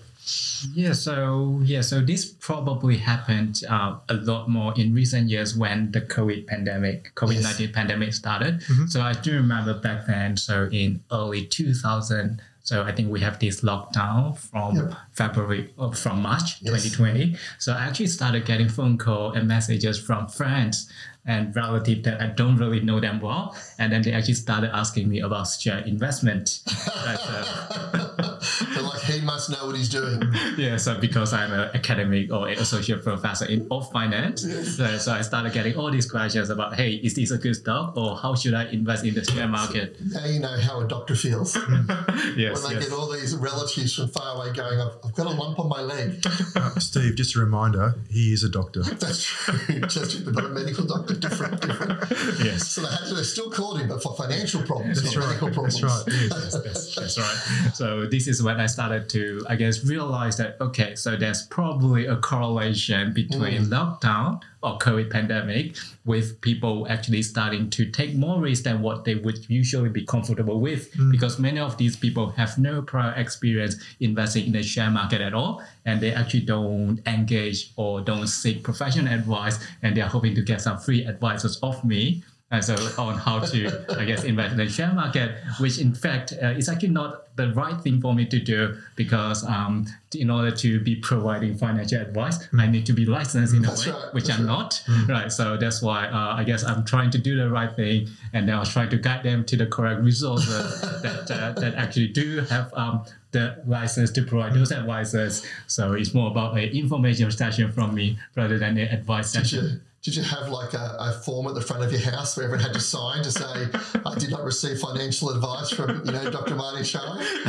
Yeah, 0.73 0.93
so 0.93 1.61
yeah, 1.65 1.83
so 1.83 2.01
this 2.01 2.25
probably 2.25 2.97
happened 2.97 3.63
uh, 3.69 3.97
a 4.09 4.15
lot 4.15 4.49
more 4.49 4.73
in 4.77 4.95
recent 4.95 5.29
years 5.29 5.55
when 5.57 5.93
the 5.93 6.01
COVID 6.01 6.47
pandemic, 6.47 7.15
COVID 7.15 7.43
nineteen 7.43 7.73
pandemic 7.73 8.15
started. 8.15 8.63
So 8.89 9.03
I 9.03 9.13
do 9.13 9.35
remember 9.37 9.75
back 9.75 10.07
then. 10.07 10.37
So 10.39 10.69
in 10.73 11.03
early 11.13 11.45
two 11.45 11.75
thousand, 11.75 12.41
so 12.63 12.83
I 12.85 12.93
think 12.93 13.11
we 13.13 13.21
have 13.21 13.39
this 13.39 13.61
lockdown 13.61 14.39
from 14.39 14.77
Yep. 14.77 14.95
February 15.13 15.75
or 15.77 15.93
from 15.93 16.23
March 16.23 16.63
Yes. 16.63 16.71
twenty 16.71 16.91
twenty. 16.91 17.37
So 17.59 17.75
I 17.75 17.85
actually 17.85 18.07
started 18.07 18.47
getting 18.47 18.71
phone 18.71 18.97
call 18.97 19.33
and 19.33 19.47
messages 19.47 19.99
from 20.01 20.29
friends 20.29 20.89
and 21.27 21.55
relatives 21.57 22.03
that 22.03 22.21
I 22.21 22.27
don't 22.27 22.57
really 22.57 22.81
know 22.81 23.01
them 23.01 23.21
well, 23.21 23.57
and 23.79 23.93
then 23.93 24.03
they 24.03 24.13
actually 24.13 24.35
started 24.35 24.71
asking 24.75 25.09
me 25.09 25.21
about 25.21 25.49
share 25.49 25.79
investment. 25.79 26.61
Right, 26.87 27.19
so- 27.19 28.65
They're 28.75 28.83
like 28.83 29.01
he 29.03 29.21
must 29.21 29.51
know 29.51 29.67
what 29.67 29.77
he's 29.77 29.89
doing 29.89 30.21
yeah, 30.57 30.77
so 30.77 30.99
because 31.01 31.33
I'm 31.33 31.53
an 31.53 31.71
academic 31.75 32.31
or 32.33 32.49
an 32.49 32.59
associate 32.59 33.03
professor 33.03 33.47
in 33.47 33.67
of 33.71 33.91
finance, 33.91 34.43
so, 34.77 34.99
so 34.99 35.13
I 35.13 35.23
started 35.23 35.53
getting 35.53 35.77
all 35.77 35.91
these 35.91 36.09
questions 36.11 36.51
about, 36.51 36.75
hey, 36.75 36.93
is 36.95 37.15
this 37.15 37.31
a 37.31 37.39
good 37.39 37.55
stock 37.57 37.97
or 37.97 38.17
how 38.17 38.35
should 38.35 38.55
I 38.55 38.65
invest 38.67 39.05
in 39.05 39.15
the 39.15 39.25
share 39.25 39.49
market? 39.49 39.97
now 40.13 40.25
you 40.27 40.41
know 40.41 40.57
how 40.59 40.81
a 40.81 40.89
doctor 40.89 41.15
feels 41.17 41.57
Yes, 42.37 42.63
when 42.63 42.73
they 42.75 42.75
yes. 42.81 42.89
get 42.89 42.93
all 42.93 43.11
these 43.13 43.35
relatives 43.37 43.95
from 43.97 44.09
far 44.09 44.37
away 44.37 44.53
going 44.53 44.81
I've, 44.81 44.93
I've 45.05 45.15
got 45.15 45.27
a 45.27 45.31
lump 45.31 45.59
on 45.59 45.69
my 45.69 45.81
leg 45.81 46.23
Uh, 46.57 46.71
Steve, 46.79 47.17
just 47.17 47.35
a 47.37 47.41
reminder, 47.41 47.95
he 48.11 48.33
is 48.33 48.45
a 48.45 48.49
doctor. 48.49 48.83
that's 49.03 49.23
true 49.25 49.81
just 49.89 50.27
not 50.27 50.45
a 50.45 50.49
medical 50.49 50.85
doctor 50.85 51.14
different 51.21 51.61
different 51.61 52.01
yes. 52.43 52.69
so 52.69 52.83
they, 52.83 52.89
had 52.89 53.07
to, 53.07 53.15
they 53.15 53.23
still 53.23 53.51
called 53.51 53.81
him 53.81 53.89
but 53.89 54.03
for 54.03 54.15
financial 54.15 54.63
problems 54.63 55.03
That's 55.03 55.15
not 55.15 55.23
right. 55.23 55.29
medical 55.29 55.51
problems 55.51 55.81
That's 55.81 56.07
right. 56.07 56.15
Yes. 56.15 56.53
That's, 56.53 56.95
that's 56.95 57.19
right. 57.19 57.75
So 57.75 58.07
this 58.07 58.29
is 58.29 58.43
when 58.43 58.61
I 58.61 58.67
started 58.67 59.09
to, 59.11 59.45
I 59.49 59.57
guess, 59.57 59.85
realize 59.85 60.37
that 60.39 60.57
okay, 60.61 60.95
so 60.95 61.17
there's 61.17 61.47
probably 61.47 62.07
a 62.07 62.17
correlation 62.17 63.13
between 63.13 63.65
mm. 63.65 63.69
lockdown 63.69 64.41
or 64.65 64.79
COVID 64.79 65.11
pandemic 65.11 65.77
with 66.05 66.41
people 66.41 66.87
actually 66.89 67.23
starting 67.23 67.71
to 67.71 67.91
take 67.91 68.15
more 68.15 68.41
risk 68.41 68.65
than 68.65 68.83
what 68.83 69.05
they 69.05 69.15
would 69.15 69.49
usually 69.49 69.91
be 69.91 70.05
comfortable 70.05 70.61
with, 70.61 70.93
mm. 70.95 71.13
because 71.13 71.39
many 71.39 71.61
of 71.61 71.77
these 71.77 71.97
people 71.97 72.31
have 72.31 72.57
no 72.59 72.83
prior 72.83 73.13
experience 73.17 73.77
investing 74.01 74.47
in 74.47 74.53
the 74.53 74.63
share 74.63 74.91
market 74.91 75.21
at 75.21 75.35
all, 75.35 75.63
and 75.85 76.01
they 76.01 76.13
actually 76.13 76.41
don't 76.41 77.01
engage 77.07 77.73
or 77.77 78.01
don't 78.01 78.27
seek 78.27 78.63
professional 78.65 79.13
advice, 79.13 79.59
and 79.83 79.97
they're 79.97 80.09
hoping 80.09 80.35
to 80.35 80.43
get 80.43 80.61
some 80.61 80.79
free 80.79 81.07
advices 81.07 81.59
off 81.63 81.85
me. 81.85 82.23
And 82.55 82.65
so 82.65 82.77
on 83.03 83.19
how 83.19 83.41
to, 83.41 83.85
I 83.99 84.05
guess, 84.05 84.23
invest 84.23 84.53
in 84.53 84.59
the 84.59 84.69
share 84.69 84.93
market, 84.93 85.37
which 85.59 85.81
in 85.81 85.93
fact 85.93 86.33
uh, 86.41 86.51
is 86.51 86.69
actually 86.69 86.91
not 86.91 87.35
the 87.35 87.53
right 87.53 87.81
thing 87.81 88.01
for 88.01 88.15
me 88.15 88.27
to 88.27 88.39
do 88.39 88.79
because 88.95 89.45
um, 89.45 89.87
in 90.15 90.31
order 90.31 90.53
to 90.53 90.79
be 90.79 90.95
providing 90.95 91.59
financial 91.59 92.01
advice, 92.01 92.49
I 92.57 92.69
need 92.69 92.87
to 92.87 92.93
be 92.93 93.07
licensed 93.07 93.55
in 93.55 93.63
That's 93.63 93.87
a 93.87 93.91
way, 93.91 93.97
right, 93.97 94.15
which 94.15 94.31
I'm 94.31 94.47
right. 94.47 94.47
not. 94.47 94.85
Right. 95.09 95.33
So 95.33 95.57
that's 95.57 95.83
why 95.83 96.07
uh, 96.07 96.37
I 96.37 96.45
guess 96.45 96.63
I'm 96.63 96.85
trying 96.85 97.11
to 97.11 97.19
do 97.19 97.37
the 97.37 97.51
right 97.51 97.75
thing, 97.75 98.09
and 98.33 98.49
then 98.49 98.55
I 98.55 98.61
was 98.61 98.69
trying 98.69 98.91
to 98.91 98.99
guide 98.99 99.25
them 99.25 99.45
to 99.47 99.57
the 99.57 99.67
correct 99.67 100.01
resources 100.03 100.81
that 101.03 101.29
uh, 101.29 101.61
that 101.61 101.75
actually 101.75 102.09
do 102.09 102.41
have 102.43 102.73
um, 102.75 103.05
the 103.33 103.61
license 103.67 104.13
to 104.13 104.23
provide 104.23 104.55
those 104.55 104.71
advices. 104.71 105.45
So 105.67 105.95
it's 105.95 106.15
more 106.15 106.31
about 106.31 106.57
an 106.57 106.69
information 106.71 107.33
session 107.33 107.73
from 107.73 107.95
me 107.95 108.17
rather 108.37 108.59
than 108.59 108.79
an 108.79 108.89
advice 108.89 109.33
session. 109.33 109.83
Did 110.05 110.17
you 110.17 110.23
have 110.23 110.51
like 110.51 110.75
a, 110.75 110.97
a 111.01 111.13
form 111.25 111.47
at 111.47 111.55
the 111.55 111.63
front 111.63 111.83
of 111.83 111.91
your 111.91 112.03
house 112.03 112.37
where 112.37 112.45
everyone 112.45 112.63
had 112.63 112.75
to 112.75 112.81
sign 112.81 113.23
to 113.23 113.31
say, 113.31 113.67
I 114.05 114.15
did 114.19 114.31
not 114.31 114.45
receive 114.45 114.79
financial 114.79 115.31
advice 115.31 115.71
from, 115.71 116.03
you 116.05 116.13
know, 116.13 116.31
Dr. 116.31 116.57
Mardy 116.57 116.85
Shah? 116.85 117.17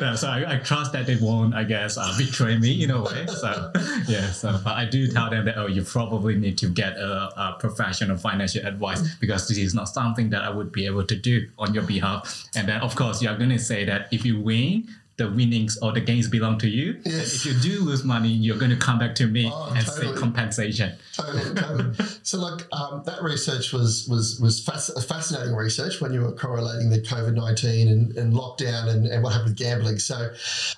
yeah, 0.00 0.14
so 0.14 0.28
I, 0.28 0.54
I 0.54 0.56
trust 0.58 0.92
that 0.92 1.04
they 1.06 1.16
won't, 1.16 1.52
I 1.52 1.64
guess, 1.64 1.98
uh, 1.98 2.14
betray 2.16 2.58
me 2.58 2.84
in 2.84 2.92
a 2.92 3.02
way. 3.02 3.26
So 3.26 3.72
yeah, 4.06 4.30
so 4.30 4.60
but 4.62 4.76
I 4.76 4.84
do 4.84 5.08
tell 5.08 5.30
them 5.30 5.46
that 5.46 5.58
oh, 5.58 5.66
you 5.66 5.82
probably 5.82 6.36
need 6.36 6.58
to 6.58 6.68
get 6.68 6.96
a, 6.96 7.10
a 7.36 7.56
professional 7.58 8.16
financial 8.16 8.64
advice 8.64 9.02
because 9.16 9.48
this 9.48 9.58
is 9.58 9.74
not 9.74 9.88
something 9.88 10.30
that 10.30 10.42
I 10.42 10.50
would 10.50 10.70
be 10.70 10.86
able 10.86 11.04
to 11.04 11.16
do 11.16 11.48
on 11.58 11.74
your 11.74 11.82
behalf. 11.82 12.44
And 12.54 12.68
then 12.68 12.80
of 12.82 12.94
course 12.94 13.20
you're 13.20 13.36
going 13.36 13.50
to 13.50 13.58
say 13.58 13.84
that 13.84 14.06
if 14.12 14.24
you 14.24 14.40
win. 14.40 14.88
The 15.22 15.30
winnings 15.30 15.78
or 15.80 15.92
the 15.92 16.00
gains 16.00 16.26
belong 16.26 16.58
to 16.58 16.68
you. 16.68 17.00
Yes. 17.04 17.34
If 17.36 17.46
you 17.46 17.54
do 17.54 17.84
lose 17.84 18.02
money, 18.02 18.28
you're 18.28 18.58
going 18.58 18.72
to 18.72 18.76
come 18.76 18.98
back 18.98 19.14
to 19.16 19.26
me 19.28 19.48
Oh, 19.52 19.72
and 19.76 19.86
totally. 19.86 20.06
seek 20.08 20.16
compensation. 20.16 20.92
Totally, 21.14 21.54
totally. 21.54 21.94
So, 22.22 22.38
like 22.38 22.66
um, 22.72 23.02
that 23.06 23.22
research 23.22 23.72
was 23.72 24.06
was 24.08 24.38
was 24.40 24.64
fasc- 24.64 25.04
fascinating 25.06 25.54
research 25.54 26.00
when 26.00 26.12
you 26.12 26.20
were 26.20 26.32
correlating 26.32 26.90
the 26.90 27.00
COVID 27.00 27.34
nineteen 27.34 27.88
and, 27.88 28.16
and 28.16 28.32
lockdown 28.32 28.88
and, 28.88 29.06
and 29.06 29.22
what 29.22 29.32
happened 29.32 29.50
with 29.50 29.58
gambling. 29.58 29.98
So, 29.98 30.30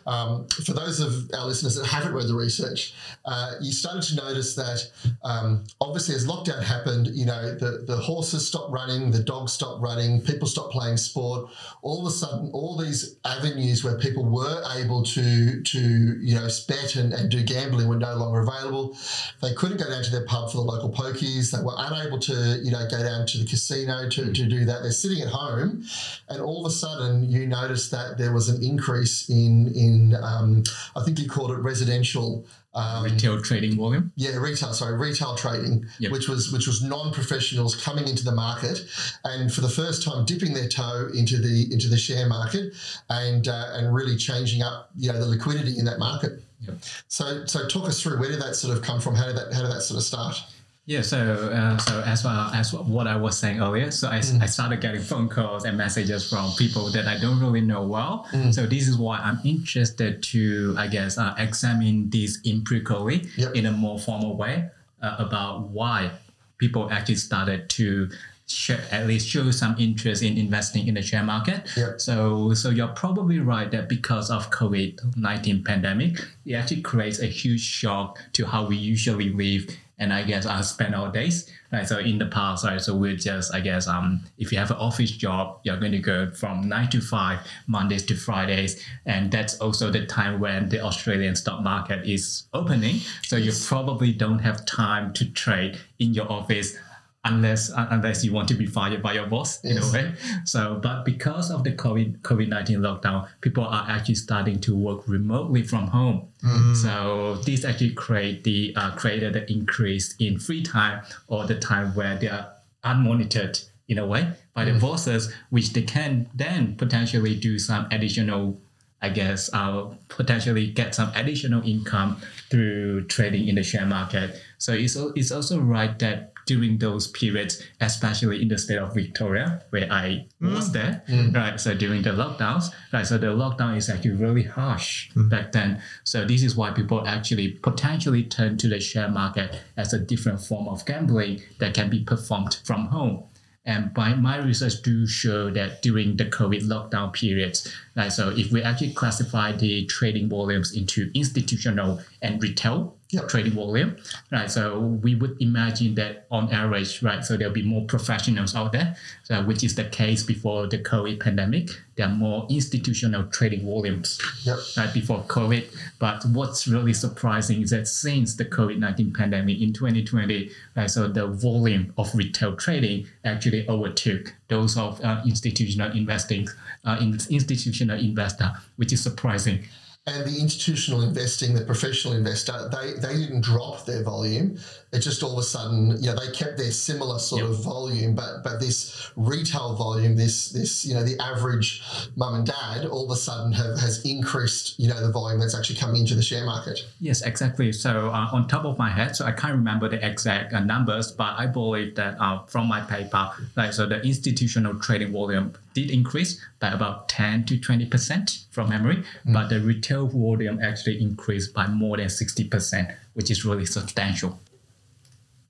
um, 0.06 0.46
for 0.48 0.72
those 0.72 1.00
of 1.00 1.30
our 1.34 1.46
listeners 1.46 1.76
that 1.76 1.86
haven't 1.86 2.14
read 2.14 2.28
the 2.28 2.34
research, 2.34 2.94
uh, 3.24 3.52
you 3.60 3.72
started 3.72 4.02
to 4.02 4.16
notice 4.16 4.54
that 4.54 4.90
um, 5.22 5.64
obviously 5.80 6.14
as 6.14 6.26
lockdown 6.26 6.62
happened, 6.62 7.08
you 7.08 7.26
know 7.26 7.54
the 7.54 7.84
the 7.86 7.96
horses 7.96 8.46
stopped 8.46 8.72
running, 8.72 9.10
the 9.10 9.22
dogs 9.22 9.52
stopped 9.52 9.82
running, 9.82 10.22
people 10.22 10.48
stopped 10.48 10.72
playing 10.72 10.96
sport. 10.96 11.50
All 11.82 12.00
of 12.00 12.06
a 12.06 12.14
sudden, 12.14 12.50
all 12.52 12.76
these 12.76 13.16
avenues 13.24 13.84
where 13.84 13.98
people 13.98 14.24
were 14.24 14.62
able 14.76 15.02
to 15.04 15.62
to 15.62 15.78
you 15.78 16.34
know 16.34 16.48
bet 16.68 16.96
and, 16.96 17.12
and 17.12 17.30
do 17.30 17.42
gambling 17.42 17.88
were 17.88 17.96
no 17.96 18.14
longer 18.16 18.40
available. 18.40 18.96
They 19.42 19.52
couldn't 19.54 19.78
go 19.78 19.88
down 19.90 20.02
to 20.04 20.10
their 20.10 20.24
pub 20.24 20.50
for 20.50 20.56
the 20.58 20.62
local 20.62 20.90
pokies. 20.90 21.33
They 21.42 21.62
were 21.62 21.74
unable 21.76 22.18
to 22.20 22.60
you 22.62 22.70
know 22.70 22.86
go 22.90 23.02
down 23.02 23.26
to 23.26 23.38
the 23.38 23.44
casino 23.44 24.08
to, 24.08 24.32
to 24.32 24.46
do 24.46 24.64
that. 24.64 24.82
They're 24.82 24.92
sitting 24.92 25.20
at 25.22 25.28
home, 25.28 25.84
and 26.28 26.40
all 26.40 26.64
of 26.64 26.70
a 26.72 26.74
sudden 26.74 27.30
you 27.30 27.46
notice 27.46 27.90
that 27.90 28.18
there 28.18 28.32
was 28.32 28.48
an 28.48 28.62
increase 28.62 29.28
in 29.28 29.72
in 29.74 30.14
um, 30.22 30.62
I 30.96 31.02
think 31.04 31.18
you 31.18 31.28
called 31.28 31.50
it 31.50 31.58
residential. 31.58 32.46
Um, 32.76 33.04
Retail 33.04 33.40
trading 33.40 33.76
volume. 33.76 34.10
yeah, 34.16 34.36
retail. 34.36 34.72
Sorry, 34.72 34.96
retail 34.98 35.36
trading, 35.36 35.86
Yep. 36.00 36.10
which 36.10 36.28
was 36.28 36.50
which 36.50 36.66
was 36.66 36.82
non-professionals 36.82 37.76
coming 37.76 38.08
into 38.08 38.24
the 38.24 38.32
market, 38.34 38.84
and 39.22 39.52
for 39.54 39.60
the 39.60 39.68
first 39.68 40.02
time 40.02 40.24
dipping 40.24 40.54
their 40.54 40.68
toe 40.68 41.08
into 41.14 41.38
the 41.38 41.72
into 41.72 41.88
the 41.88 41.96
share 41.96 42.26
market, 42.28 42.74
and 43.08 43.46
uh, 43.46 43.68
and 43.74 43.94
really 43.94 44.16
changing 44.16 44.60
up 44.62 44.90
you 44.96 45.12
know 45.12 45.20
the 45.20 45.26
liquidity 45.26 45.78
in 45.78 45.84
that 45.84 46.00
market. 46.00 46.42
Yep. 46.62 46.78
So 47.06 47.46
so 47.46 47.68
talk 47.68 47.84
us 47.88 48.02
through 48.02 48.18
where 48.18 48.30
did 48.30 48.40
that 48.42 48.56
sort 48.56 48.76
of 48.76 48.82
come 48.82 49.00
from? 49.00 49.14
How 49.14 49.26
did 49.26 49.36
that 49.36 49.52
how 49.52 49.62
did 49.62 49.70
that 49.70 49.82
sort 49.82 49.98
of 49.98 50.04
start? 50.04 50.42
Yeah, 50.86 51.00
so 51.00 51.48
uh, 51.50 51.78
so 51.78 52.02
as 52.02 52.24
well 52.24 52.50
as 52.52 52.74
what 52.74 53.06
I 53.06 53.16
was 53.16 53.38
saying 53.38 53.58
earlier, 53.60 53.90
so 53.90 54.08
I, 54.08 54.16
I 54.18 54.46
started 54.46 54.82
getting 54.82 55.00
phone 55.00 55.30
calls 55.30 55.64
and 55.64 55.78
messages 55.78 56.28
from 56.28 56.52
people 56.58 56.90
that 56.90 57.06
I 57.06 57.18
don't 57.18 57.40
really 57.40 57.62
know 57.62 57.84
well. 57.84 58.28
So 58.50 58.66
this 58.66 58.86
is 58.86 58.98
why 58.98 59.16
I'm 59.18 59.40
interested 59.44 60.22
to, 60.24 60.74
I 60.76 60.88
guess, 60.88 61.16
uh, 61.16 61.34
examine 61.38 62.10
this 62.10 62.38
empirically 62.44 63.28
Yep. 63.36 63.54
in 63.54 63.64
a 63.66 63.72
more 63.72 63.98
formal 63.98 64.36
way 64.36 64.68
uh, 65.00 65.16
about 65.18 65.70
why 65.70 66.10
people 66.58 66.90
actually 66.92 67.16
started 67.16 67.70
to 67.70 68.10
show, 68.46 68.76
at 68.90 69.06
least 69.06 69.26
show 69.26 69.50
some 69.50 69.74
interest 69.78 70.22
in 70.22 70.36
investing 70.36 70.86
in 70.86 70.94
the 70.94 71.02
share 71.02 71.22
market. 71.24 71.66
Yep. 71.78 71.98
So, 71.98 72.52
so 72.52 72.68
you're 72.68 72.88
probably 72.88 73.38
right 73.38 73.70
that 73.70 73.88
because 73.88 74.30
of 74.30 74.50
COVID 74.50 75.16
nineteen 75.16 75.64
pandemic, 75.64 76.18
it 76.44 76.54
actually 76.54 76.82
creates 76.82 77.20
a 77.20 77.26
huge 77.26 77.62
shock 77.62 78.18
to 78.34 78.44
how 78.44 78.66
we 78.66 78.76
usually 78.76 79.30
live 79.32 79.66
and 79.98 80.12
I 80.12 80.22
guess 80.22 80.46
I 80.46 80.60
spend 80.62 80.94
all 80.94 81.10
days. 81.10 81.50
Right. 81.72 81.86
So 81.86 81.98
in 81.98 82.18
the 82.18 82.26
past, 82.26 82.64
right, 82.64 82.80
so 82.80 82.94
we're 82.94 83.16
just 83.16 83.54
I 83.54 83.60
guess 83.60 83.88
um 83.88 84.24
if 84.38 84.52
you 84.52 84.58
have 84.58 84.70
an 84.70 84.76
office 84.76 85.10
job, 85.10 85.60
you're 85.64 85.76
going 85.76 85.92
to 85.92 85.98
go 85.98 86.30
from 86.30 86.68
nine 86.68 86.88
to 86.90 87.00
five, 87.00 87.40
Mondays 87.66 88.04
to 88.06 88.16
Fridays, 88.16 88.84
and 89.06 89.30
that's 89.30 89.60
also 89.60 89.90
the 89.90 90.06
time 90.06 90.40
when 90.40 90.68
the 90.68 90.80
Australian 90.80 91.34
stock 91.36 91.62
market 91.62 92.06
is 92.06 92.44
opening. 92.52 93.00
So 93.22 93.36
you 93.36 93.52
probably 93.66 94.12
don't 94.12 94.40
have 94.40 94.64
time 94.66 95.12
to 95.14 95.30
trade 95.30 95.78
in 95.98 96.14
your 96.14 96.30
office 96.30 96.76
unless 97.24 97.70
uh, 97.70 97.86
unless 97.90 98.24
you 98.24 98.32
want 98.32 98.48
to 98.48 98.54
be 98.54 98.66
fired 98.66 99.02
by 99.02 99.14
your 99.14 99.26
boss 99.26 99.64
in 99.64 99.78
a 99.78 99.92
way. 99.92 100.12
So, 100.44 100.78
but 100.82 101.04
because 101.04 101.50
of 101.50 101.64
the 101.64 101.72
COVID 101.72 102.20
COVID 102.20 102.48
nineteen 102.48 102.80
lockdown, 102.80 103.28
people 103.40 103.64
are 103.64 103.86
actually 103.88 104.16
starting 104.16 104.60
to 104.60 104.76
work 104.76 105.08
remotely 105.08 105.62
from 105.62 105.86
home. 105.88 106.28
So 106.74 107.36
this 107.46 107.64
actually 107.64 107.94
create 107.94 108.44
the 108.44 108.74
uh, 108.76 108.90
created 108.96 109.32
the 109.32 109.50
increase 109.50 110.14
in 110.18 110.38
free 110.38 110.62
time 110.62 111.02
or 111.26 111.46
the 111.46 111.58
time 111.58 111.94
where 111.94 112.16
they 112.16 112.28
are 112.28 112.52
unmonitored 112.84 113.66
in 113.88 113.98
a 113.98 114.06
way 114.06 114.32
by 114.54 114.64
the 114.66 114.78
bosses, 114.78 115.32
which 115.50 115.72
they 115.72 115.82
can 115.82 116.28
then 116.34 116.76
potentially 116.76 117.34
do 117.34 117.58
some 117.58 117.86
additional. 117.90 118.60
I 119.02 119.10
guess 119.10 119.50
uh, 119.52 119.92
potentially 120.08 120.68
get 120.68 120.94
some 120.94 121.12
additional 121.14 121.62
income 121.62 122.22
through 122.50 123.04
trading 123.04 123.48
in 123.48 123.56
the 123.56 123.62
share 123.62 123.84
market. 123.84 124.40
So 124.56 124.72
it's, 124.72 124.96
it's 125.14 125.30
also 125.30 125.60
right 125.60 125.98
that 125.98 126.32
during 126.46 126.78
those 126.78 127.06
periods, 127.08 127.62
especially 127.80 128.42
in 128.42 128.48
the 128.48 128.58
state 128.58 128.78
of 128.78 128.94
Victoria, 128.94 129.62
where 129.70 129.90
I 129.90 130.26
was 130.40 130.70
mm. 130.70 130.72
there, 130.72 131.02
mm. 131.08 131.34
right? 131.34 131.58
So 131.58 131.74
during 131.74 132.02
the 132.02 132.10
lockdowns, 132.10 132.72
right? 132.92 133.06
So 133.06 133.18
the 133.18 133.28
lockdown 133.28 133.76
is 133.76 133.88
actually 133.88 134.12
really 134.12 134.42
harsh 134.42 135.10
mm. 135.12 135.28
back 135.30 135.52
then. 135.52 135.82
So 136.04 136.24
this 136.24 136.42
is 136.42 136.56
why 136.56 136.70
people 136.70 137.06
actually 137.06 137.52
potentially 137.52 138.24
turn 138.24 138.56
to 138.58 138.68
the 138.68 138.80
share 138.80 139.08
market 139.08 139.60
as 139.76 139.92
a 139.92 139.98
different 139.98 140.40
form 140.40 140.68
of 140.68 140.84
gambling 140.84 141.42
that 141.58 141.74
can 141.74 141.90
be 141.90 142.04
performed 142.04 142.58
from 142.64 142.86
home. 142.86 143.24
And 143.66 143.94
by 143.94 144.14
my 144.14 144.36
research 144.36 144.82
do 144.82 145.06
show 145.06 145.50
that 145.50 145.80
during 145.80 146.16
the 146.18 146.26
COVID 146.26 146.64
lockdown 146.64 147.14
periods, 147.14 147.72
right, 147.96 148.12
so 148.12 148.28
if 148.28 148.52
we 148.52 148.62
actually 148.62 148.92
classify 148.92 149.52
the 149.52 149.86
trading 149.86 150.28
volumes 150.28 150.76
into 150.76 151.10
institutional 151.14 152.00
and 152.20 152.42
retail 152.42 152.96
Yep. 153.14 153.28
trading 153.28 153.52
volume, 153.52 153.96
right, 154.30 154.50
so 154.50 154.78
we 154.80 155.14
would 155.14 155.36
imagine 155.40 155.94
that 155.96 156.26
on 156.30 156.52
average, 156.52 157.02
right, 157.02 157.24
so 157.24 157.36
there'll 157.36 157.52
be 157.54 157.62
more 157.62 157.84
professionals 157.86 158.54
out 158.54 158.72
there, 158.72 158.96
so 159.24 159.42
which 159.44 159.62
is 159.64 159.74
the 159.74 159.84
case 159.84 160.22
before 160.22 160.66
the 160.66 160.78
COVID 160.78 161.20
pandemic. 161.20 161.70
There 161.96 162.06
are 162.06 162.12
more 162.12 162.46
institutional 162.50 163.24
trading 163.26 163.64
volumes 163.64 164.20
Yep. 164.44 164.58
right 164.76 164.92
before 164.92 165.22
COVID. 165.28 165.64
But 166.00 166.24
what's 166.32 166.66
really 166.66 166.92
surprising 166.92 167.62
is 167.62 167.70
that 167.70 167.86
since 167.86 168.34
the 168.34 168.44
COVID 168.44 168.78
19 168.78 169.12
pandemic 169.12 169.60
in 169.60 169.72
2020, 169.72 170.50
right, 170.76 170.90
so 170.90 171.06
the 171.06 171.28
volume 171.28 171.92
of 171.96 172.12
retail 172.14 172.56
trading 172.56 173.06
actually 173.24 173.68
overtook 173.68 174.34
those 174.48 174.76
of 174.76 175.00
uh, 175.04 175.22
institutional 175.24 175.92
investing, 175.92 176.48
uh, 176.84 176.98
in 177.00 177.14
institutional 177.30 177.98
investor, 177.98 178.50
which 178.76 178.92
is 178.92 179.00
surprising. 179.00 179.64
And 180.06 180.24
the 180.26 180.38
institutional 180.38 181.00
investing, 181.00 181.54
the 181.54 181.64
professional 181.64 182.12
investor, 182.12 182.68
they, 182.70 182.92
they 182.92 183.16
didn't 183.16 183.40
drop 183.40 183.86
their 183.86 184.02
volume. 184.02 184.58
It 184.94 185.00
just 185.00 185.22
all 185.22 185.32
of 185.32 185.38
a 185.38 185.42
sudden, 185.42 186.00
you 186.00 186.08
know, 186.10 186.16
they 186.16 186.30
kept 186.30 186.56
their 186.56 186.70
similar 186.70 187.18
sort 187.18 187.42
Yep. 187.42 187.50
of 187.50 187.56
volume, 187.64 188.14
but 188.14 188.42
but 188.44 188.60
this 188.60 189.10
retail 189.16 189.74
volume, 189.74 190.16
this 190.16 190.50
this 190.50 190.84
you 190.86 190.94
know, 190.94 191.02
the 191.02 191.18
average 191.20 191.82
mum 192.16 192.34
and 192.34 192.46
dad, 192.46 192.86
all 192.86 193.04
of 193.04 193.10
a 193.10 193.16
sudden 193.16 193.52
have 193.52 193.78
has 193.78 194.04
increased, 194.04 194.78
you 194.78 194.88
know, 194.88 195.00
the 195.04 195.10
volume 195.10 195.40
that's 195.40 195.54
actually 195.54 195.76
coming 195.76 196.00
into 196.02 196.14
the 196.14 196.22
share 196.22 196.44
market. 196.44 196.80
Yes, 197.00 197.22
exactly. 197.22 197.72
So 197.72 198.10
uh, 198.10 198.28
on 198.32 198.46
top 198.46 198.64
of 198.64 198.78
my 198.78 198.90
head, 198.90 199.16
so 199.16 199.24
I 199.24 199.32
can't 199.32 199.54
remember 199.54 199.88
the 199.88 200.04
exact 200.06 200.52
uh, 200.52 200.60
numbers, 200.60 201.10
but 201.12 201.34
I 201.38 201.46
believe 201.46 201.96
that 201.96 202.16
uh, 202.20 202.44
from 202.46 202.68
my 202.68 202.80
paper, 202.80 203.30
like 203.56 203.72
so 203.72 203.86
the 203.86 204.00
institutional 204.02 204.78
trading 204.78 205.12
volume 205.12 205.54
did 205.74 205.90
increase 205.90 206.40
by 206.60 206.68
about 206.68 207.08
10 207.08 207.44
to 207.46 207.58
20 207.58 207.86
percent 207.86 208.44
from 208.50 208.70
memory, 208.70 209.02
but 209.26 209.48
the 209.48 209.58
retail 209.60 210.06
volume 210.06 210.60
actually 210.62 211.02
increased 211.02 211.52
by 211.52 211.66
more 211.66 211.96
than 211.96 212.08
60 212.08 212.44
percent, 212.44 212.88
which 213.14 213.30
is 213.30 213.44
really 213.44 213.66
substantial. 213.66 214.38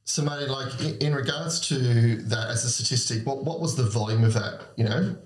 So, 0.04 0.22
Mardy, 0.22 0.46
like 0.46 1.02
in, 1.02 1.14
regards 1.14 1.60
to 1.68 2.16
that 2.24 2.48
as 2.48 2.64
a 2.64 2.68
statistic, 2.68 3.26
what, 3.26 3.44
what 3.44 3.60
was 3.60 3.74
the 3.74 3.84
volume 3.84 4.22
of 4.22 4.34
that? 4.34 4.60
You 4.76 4.84
know, 4.84 5.16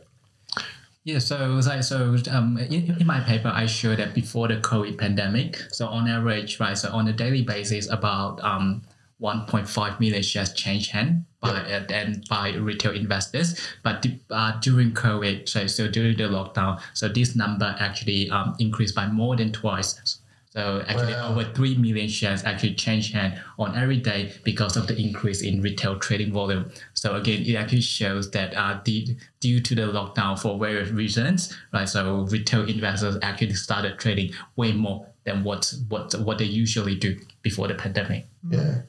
Yeah, 1.02 1.18
so 1.18 1.60
like 1.66 1.82
so 1.82 2.16
um, 2.30 2.58
in, 2.58 2.96
in 3.00 3.06
my 3.06 3.20
paper, 3.20 3.48
I 3.48 3.66
show 3.66 3.96
that 3.96 4.14
before 4.14 4.46
the 4.46 4.58
COVID 4.58 4.96
pandemic, 4.96 5.56
so 5.72 5.88
on 5.88 6.06
average, 6.06 6.60
right, 6.60 6.78
so 6.78 6.92
on 6.92 7.08
a 7.08 7.12
daily 7.12 7.42
basis, 7.42 7.90
about 7.90 8.40
um, 8.44 8.82
1.5 9.20 9.98
million 9.98 10.22
shares 10.22 10.52
change 10.52 10.88
hand 10.88 11.24
by 11.40 11.50
uh, 11.50 11.84
and 11.90 12.24
by 12.28 12.54
retail 12.54 12.92
investors. 12.92 13.58
But 13.82 14.06
uh, 14.30 14.60
during 14.60 14.92
COVID, 14.92 15.48
so 15.48 15.66
so 15.66 15.88
during 15.88 16.16
the 16.16 16.24
lockdown, 16.24 16.80
so 16.94 17.08
this 17.08 17.34
number 17.34 17.74
actually 17.80 18.30
um, 18.30 18.54
increased 18.60 18.94
by 18.94 19.08
more 19.08 19.34
than 19.34 19.50
twice. 19.52 20.20
So 20.58 20.82
actually, 20.88 21.12
Wow. 21.12 21.30
over 21.30 21.44
three 21.54 21.76
million 21.76 22.08
shares 22.08 22.42
actually 22.42 22.74
change 22.74 23.12
hand 23.12 23.40
on 23.60 23.76
every 23.78 23.98
day 23.98 24.32
because 24.42 24.76
of 24.76 24.88
the 24.88 24.96
increase 25.00 25.40
in 25.40 25.62
retail 25.62 26.00
trading 26.00 26.32
volume. 26.32 26.72
So 26.94 27.14
again, 27.14 27.42
it 27.46 27.54
actually 27.54 27.82
shows 27.82 28.32
that 28.32 28.56
uh, 28.56 28.80
the, 28.84 29.16
due 29.38 29.60
to 29.60 29.74
the 29.76 29.82
lockdown 29.82 30.36
for 30.36 30.58
various 30.58 30.90
reasons, 30.90 31.56
right? 31.72 31.88
So 31.88 32.22
retail 32.22 32.68
investors 32.68 33.16
actually 33.22 33.54
started 33.54 34.00
trading 34.00 34.32
way 34.56 34.72
more 34.72 35.06
than 35.22 35.44
what 35.44 35.72
what 35.88 36.12
what 36.26 36.38
they 36.38 36.46
usually 36.46 36.96
do 36.96 37.16
before 37.42 37.68
the 37.68 37.74
pandemic. 37.74 38.26
yeah. 38.50 38.82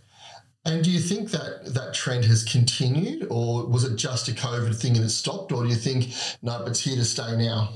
And 0.65 0.83
do 0.83 0.89
you 0.91 0.99
think 0.99 1.29
that 1.31 1.73
that 1.75 1.93
trend 1.93 2.25
has 2.25 2.43
continued, 2.43 3.27
or 3.29 3.65
was 3.67 3.83
it 3.83 3.95
just 3.95 4.27
a 4.27 4.31
COVID 4.31 4.75
thing 4.75 4.95
and 4.95 5.05
it 5.05 5.09
stopped, 5.09 5.51
or 5.51 5.63
do 5.63 5.69
you 5.69 5.75
think 5.75 6.09
no, 6.41 6.65
it's 6.65 6.79
here 6.81 6.95
to 6.95 7.05
stay 7.05 7.37
now? 7.37 7.69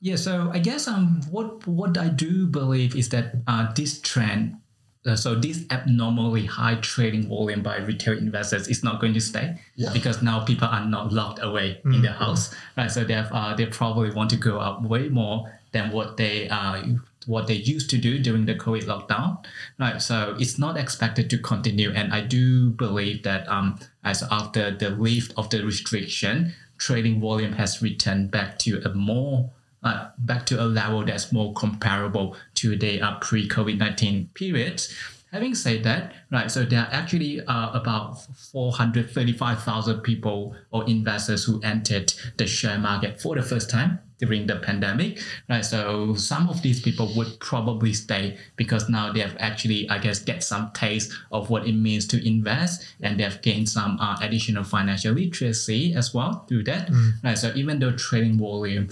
Yeah, 0.00 0.16
so 0.16 0.50
I 0.52 0.58
guess 0.58 0.88
um, 0.88 1.20
what 1.30 1.66
what 1.66 1.96
I 1.98 2.08
do 2.08 2.46
believe 2.46 2.94
is 2.96 3.08
that 3.10 3.34
uh, 3.46 3.72
this 3.74 4.00
trend, 4.00 4.56
uh, 5.06 5.16
so 5.16 5.34
this 5.34 5.64
abnormally 5.70 6.46
high 6.46 6.76
trading 6.76 7.28
volume 7.28 7.62
by 7.62 7.78
retail 7.78 8.16
investors 8.18 8.68
is 8.68 8.82
not 8.84 9.00
going 9.00 9.14
to 9.14 9.20
stay 9.20 9.58
Yeah. 9.76 9.92
because 9.92 10.22
now 10.22 10.44
people 10.44 10.68
are 10.68 10.84
not 10.84 11.12
locked 11.12 11.40
away 11.42 11.80
in 11.84 12.02
their 12.02 12.12
house, 12.12 12.54
right? 12.76 12.90
So 12.90 13.04
they 13.04 13.14
have, 13.14 13.30
uh, 13.32 13.54
they 13.54 13.66
probably 13.66 14.10
want 14.10 14.30
to 14.30 14.36
go 14.36 14.60
out 14.60 14.82
way 14.82 15.08
more 15.08 15.50
than 15.72 15.92
what 15.92 16.16
they 16.16 16.48
uh, 16.48 16.82
what 17.26 17.46
they 17.46 17.54
used 17.54 17.90
to 17.90 17.98
do 17.98 18.18
during 18.18 18.46
the 18.46 18.54
COVID 18.54 18.84
lockdown, 18.84 19.44
right? 19.78 20.00
So 20.00 20.34
it's 20.38 20.58
not 20.58 20.78
expected 20.78 21.28
to 21.30 21.38
continue, 21.38 21.90
and 21.92 22.12
I 22.12 22.20
do 22.22 22.70
believe 22.70 23.22
that 23.24 23.46
um, 23.48 23.78
as 24.02 24.22
after 24.30 24.70
the 24.70 24.90
lift 24.90 25.34
of 25.36 25.50
the 25.50 25.62
restriction, 25.62 26.54
trading 26.78 27.20
volume 27.20 27.52
has 27.54 27.82
returned 27.82 28.30
back 28.30 28.58
to 28.60 28.80
a 28.84 28.94
more 28.94 29.50
uh, 29.82 30.08
back 30.18 30.46
to 30.46 30.62
a 30.62 30.64
level 30.64 31.04
that's 31.04 31.32
more 31.32 31.52
comparable 31.54 32.36
to 32.54 32.76
the 32.76 33.00
uh, 33.00 33.18
pre-COVID 33.20 33.78
nineteen 33.78 34.28
periods. 34.34 34.94
Having 35.32 35.54
said 35.56 35.84
that, 35.84 36.14
right, 36.32 36.50
so 36.50 36.64
there 36.64 36.80
are 36.80 36.88
actually 36.90 37.42
uh, 37.42 37.70
about 37.78 38.18
435,000 38.50 40.00
people 40.00 40.54
or 40.70 40.88
investors 40.88 41.44
who 41.44 41.60
entered 41.62 42.14
the 42.38 42.46
share 42.46 42.78
market 42.78 43.20
for 43.20 43.34
the 43.34 43.42
first 43.42 43.68
time 43.68 43.98
during 44.18 44.46
the 44.46 44.56
pandemic, 44.56 45.20
right? 45.48 45.64
So 45.64 46.14
some 46.14 46.48
of 46.48 46.62
these 46.62 46.80
people 46.80 47.12
would 47.14 47.38
probably 47.40 47.92
stay 47.92 48.38
because 48.56 48.88
now 48.88 49.12
they 49.12 49.20
have 49.20 49.36
actually, 49.38 49.88
I 49.90 49.98
guess, 49.98 50.18
get 50.18 50.42
some 50.42 50.70
taste 50.72 51.12
of 51.30 51.50
what 51.50 51.66
it 51.68 51.74
means 51.74 52.06
to 52.08 52.26
invest, 52.26 52.86
and 53.02 53.18
they 53.20 53.22
have 53.24 53.42
gained 53.42 53.68
some 53.68 53.98
uh, 54.00 54.16
additional 54.22 54.64
financial 54.64 55.12
literacy 55.12 55.92
as 55.94 56.14
well 56.14 56.46
through 56.48 56.64
that, 56.64 56.90
right? 57.22 57.36
So 57.36 57.52
even 57.54 57.78
though 57.80 57.92
trading 57.92 58.38
volume 58.38 58.88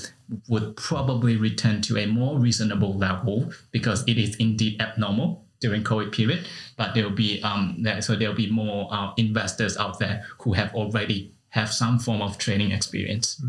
would 0.48 0.76
probably 0.76 1.36
return 1.36 1.80
to 1.82 1.98
a 1.98 2.06
more 2.06 2.38
reasonable 2.38 2.94
level 2.96 3.52
because 3.70 4.02
it 4.06 4.18
is 4.18 4.34
indeed 4.36 4.80
abnormal 4.80 5.44
during 5.60 5.82
COVID 5.84 6.12
period, 6.12 6.46
but 6.76 6.94
there 6.94 7.04
will 7.04 7.16
be 7.16 7.42
um 7.42 7.84
so 8.00 8.14
there 8.16 8.28
will 8.28 8.36
be 8.36 8.50
more 8.50 8.88
uh, 8.92 9.12
investors 9.16 9.76
out 9.76 9.98
there 9.98 10.24
who 10.40 10.52
have 10.52 10.74
already 10.74 11.32
have 11.50 11.72
some 11.72 11.98
form 11.98 12.20
of 12.20 12.36
trading 12.36 12.70
experience. 12.70 13.40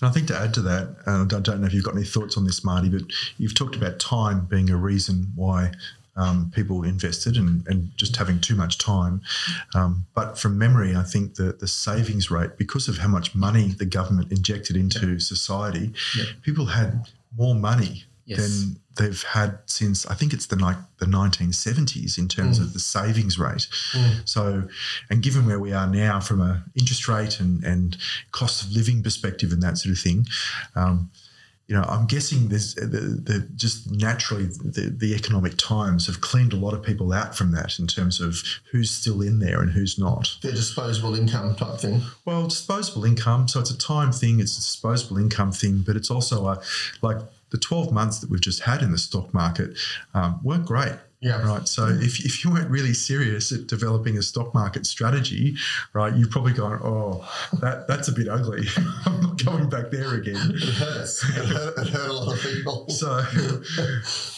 And 0.00 0.02
I 0.02 0.10
think 0.10 0.26
to 0.28 0.36
add 0.36 0.52
to 0.54 0.60
that, 0.62 0.96
uh, 1.06 1.22
I 1.22 1.40
don't 1.40 1.60
know 1.60 1.66
if 1.66 1.72
you've 1.72 1.84
got 1.84 1.94
any 1.94 2.04
thoughts 2.04 2.36
on 2.36 2.44
this, 2.44 2.62
Mardy, 2.64 2.90
but 2.90 3.02
you've 3.38 3.54
talked 3.54 3.76
about 3.76 3.98
time 3.98 4.44
being 4.44 4.68
a 4.68 4.76
reason 4.76 5.32
why 5.34 5.72
um, 6.18 6.50
people 6.54 6.82
invested 6.82 7.36
and, 7.36 7.66
and 7.68 7.90
just 7.96 8.16
having 8.16 8.40
too 8.40 8.54
much 8.56 8.76
time. 8.78 9.20
Um, 9.74 10.04
but 10.14 10.38
from 10.38 10.58
memory, 10.58 10.94
I 10.96 11.02
think 11.04 11.36
the, 11.36 11.52
the 11.52 11.68
savings 11.68 12.30
rate, 12.30 12.58
because 12.58 12.88
of 12.88 12.98
how 12.98 13.08
much 13.08 13.34
money 13.34 13.68
the 13.68 13.86
government 13.86 14.30
injected 14.32 14.76
into 14.76 15.18
society, 15.20 15.92
Yeah. 16.16 16.24
people 16.42 16.66
had 16.66 17.08
more 17.36 17.54
money 17.54 18.04
Yes. 18.26 18.40
than 18.40 18.76
they've 18.96 19.22
had 19.22 19.58
since 19.64 20.04
I 20.04 20.14
think 20.14 20.34
it's 20.34 20.46
the 20.46 20.56
like 20.56 20.76
the 20.98 21.06
1970s 21.06 22.18
in 22.18 22.28
terms 22.28 22.58
of 22.58 22.72
the 22.74 22.78
savings 22.78 23.38
rate. 23.38 23.66
So, 24.26 24.64
and 25.08 25.22
given 25.22 25.46
where 25.46 25.58
we 25.58 25.72
are 25.72 25.86
now 25.86 26.20
from 26.20 26.40
a 26.42 26.62
interest 26.74 27.08
rate 27.08 27.40
and, 27.40 27.64
and 27.64 27.96
cost 28.32 28.62
of 28.62 28.72
living 28.72 29.02
perspective 29.02 29.50
and 29.52 29.62
that 29.62 29.78
sort 29.78 29.92
of 29.94 29.98
thing, 29.98 30.26
um, 30.74 31.10
you 31.68 31.76
know, 31.76 31.82
I'm 31.82 32.06
guessing 32.06 32.48
there's 32.48 32.74
the, 32.74 32.86
the 32.86 33.46
just 33.54 33.90
naturally 33.90 34.44
the, 34.46 34.90
the 34.96 35.14
economic 35.14 35.58
times 35.58 36.06
have 36.06 36.22
cleaned 36.22 36.54
a 36.54 36.56
lot 36.56 36.72
of 36.72 36.82
people 36.82 37.12
out 37.12 37.36
from 37.36 37.52
that 37.52 37.78
in 37.78 37.86
terms 37.86 38.22
of 38.22 38.38
who's 38.72 38.90
still 38.90 39.20
in 39.20 39.38
there 39.38 39.60
and 39.60 39.72
who's 39.72 39.98
not. 39.98 40.34
Their 40.40 40.52
disposable 40.52 41.14
income 41.14 41.54
type 41.56 41.78
thing. 41.78 42.00
Well, 42.24 42.46
disposable 42.46 43.04
income. 43.04 43.48
So 43.48 43.60
it's 43.60 43.70
a 43.70 43.76
time 43.76 44.12
thing. 44.12 44.40
It's 44.40 44.54
a 44.54 44.60
disposable 44.60 45.18
income 45.18 45.52
thing, 45.52 45.84
but 45.86 45.94
it's 45.94 46.10
also 46.10 46.46
a 46.46 46.62
like 47.02 47.18
the 47.50 47.58
12 47.58 47.92
months 47.92 48.18
that 48.20 48.30
we've 48.30 48.40
just 48.40 48.62
had 48.62 48.82
in 48.82 48.90
the 48.90 48.98
stock 48.98 49.34
market 49.34 49.76
um, 50.14 50.40
weren't 50.42 50.64
great. 50.64 50.94
Yeah. 51.20 51.42
Right. 51.42 51.66
So 51.66 51.86
if, 51.88 52.24
if 52.24 52.44
you 52.44 52.52
weren't 52.52 52.70
really 52.70 52.94
serious 52.94 53.50
at 53.50 53.66
developing 53.66 54.16
a 54.18 54.22
stock 54.22 54.54
market 54.54 54.86
strategy, 54.86 55.56
right, 55.92 56.14
you've 56.14 56.30
probably 56.30 56.52
gone, 56.52 56.78
oh, 56.82 57.28
that 57.60 57.88
that's 57.88 58.06
a 58.06 58.12
bit 58.12 58.28
ugly. 58.28 58.66
I'm 59.06 59.20
not 59.20 59.44
going 59.44 59.68
back 59.68 59.90
there 59.90 60.14
again. 60.14 60.52
It 60.54 60.62
hurts. 60.62 61.24
It 61.24 61.44
hurt, 61.44 61.78
it 61.78 61.88
hurt 61.88 62.08
a 62.08 62.12
lot 62.12 62.34
of 62.34 62.42
people. 62.42 62.86
So, 62.98 63.22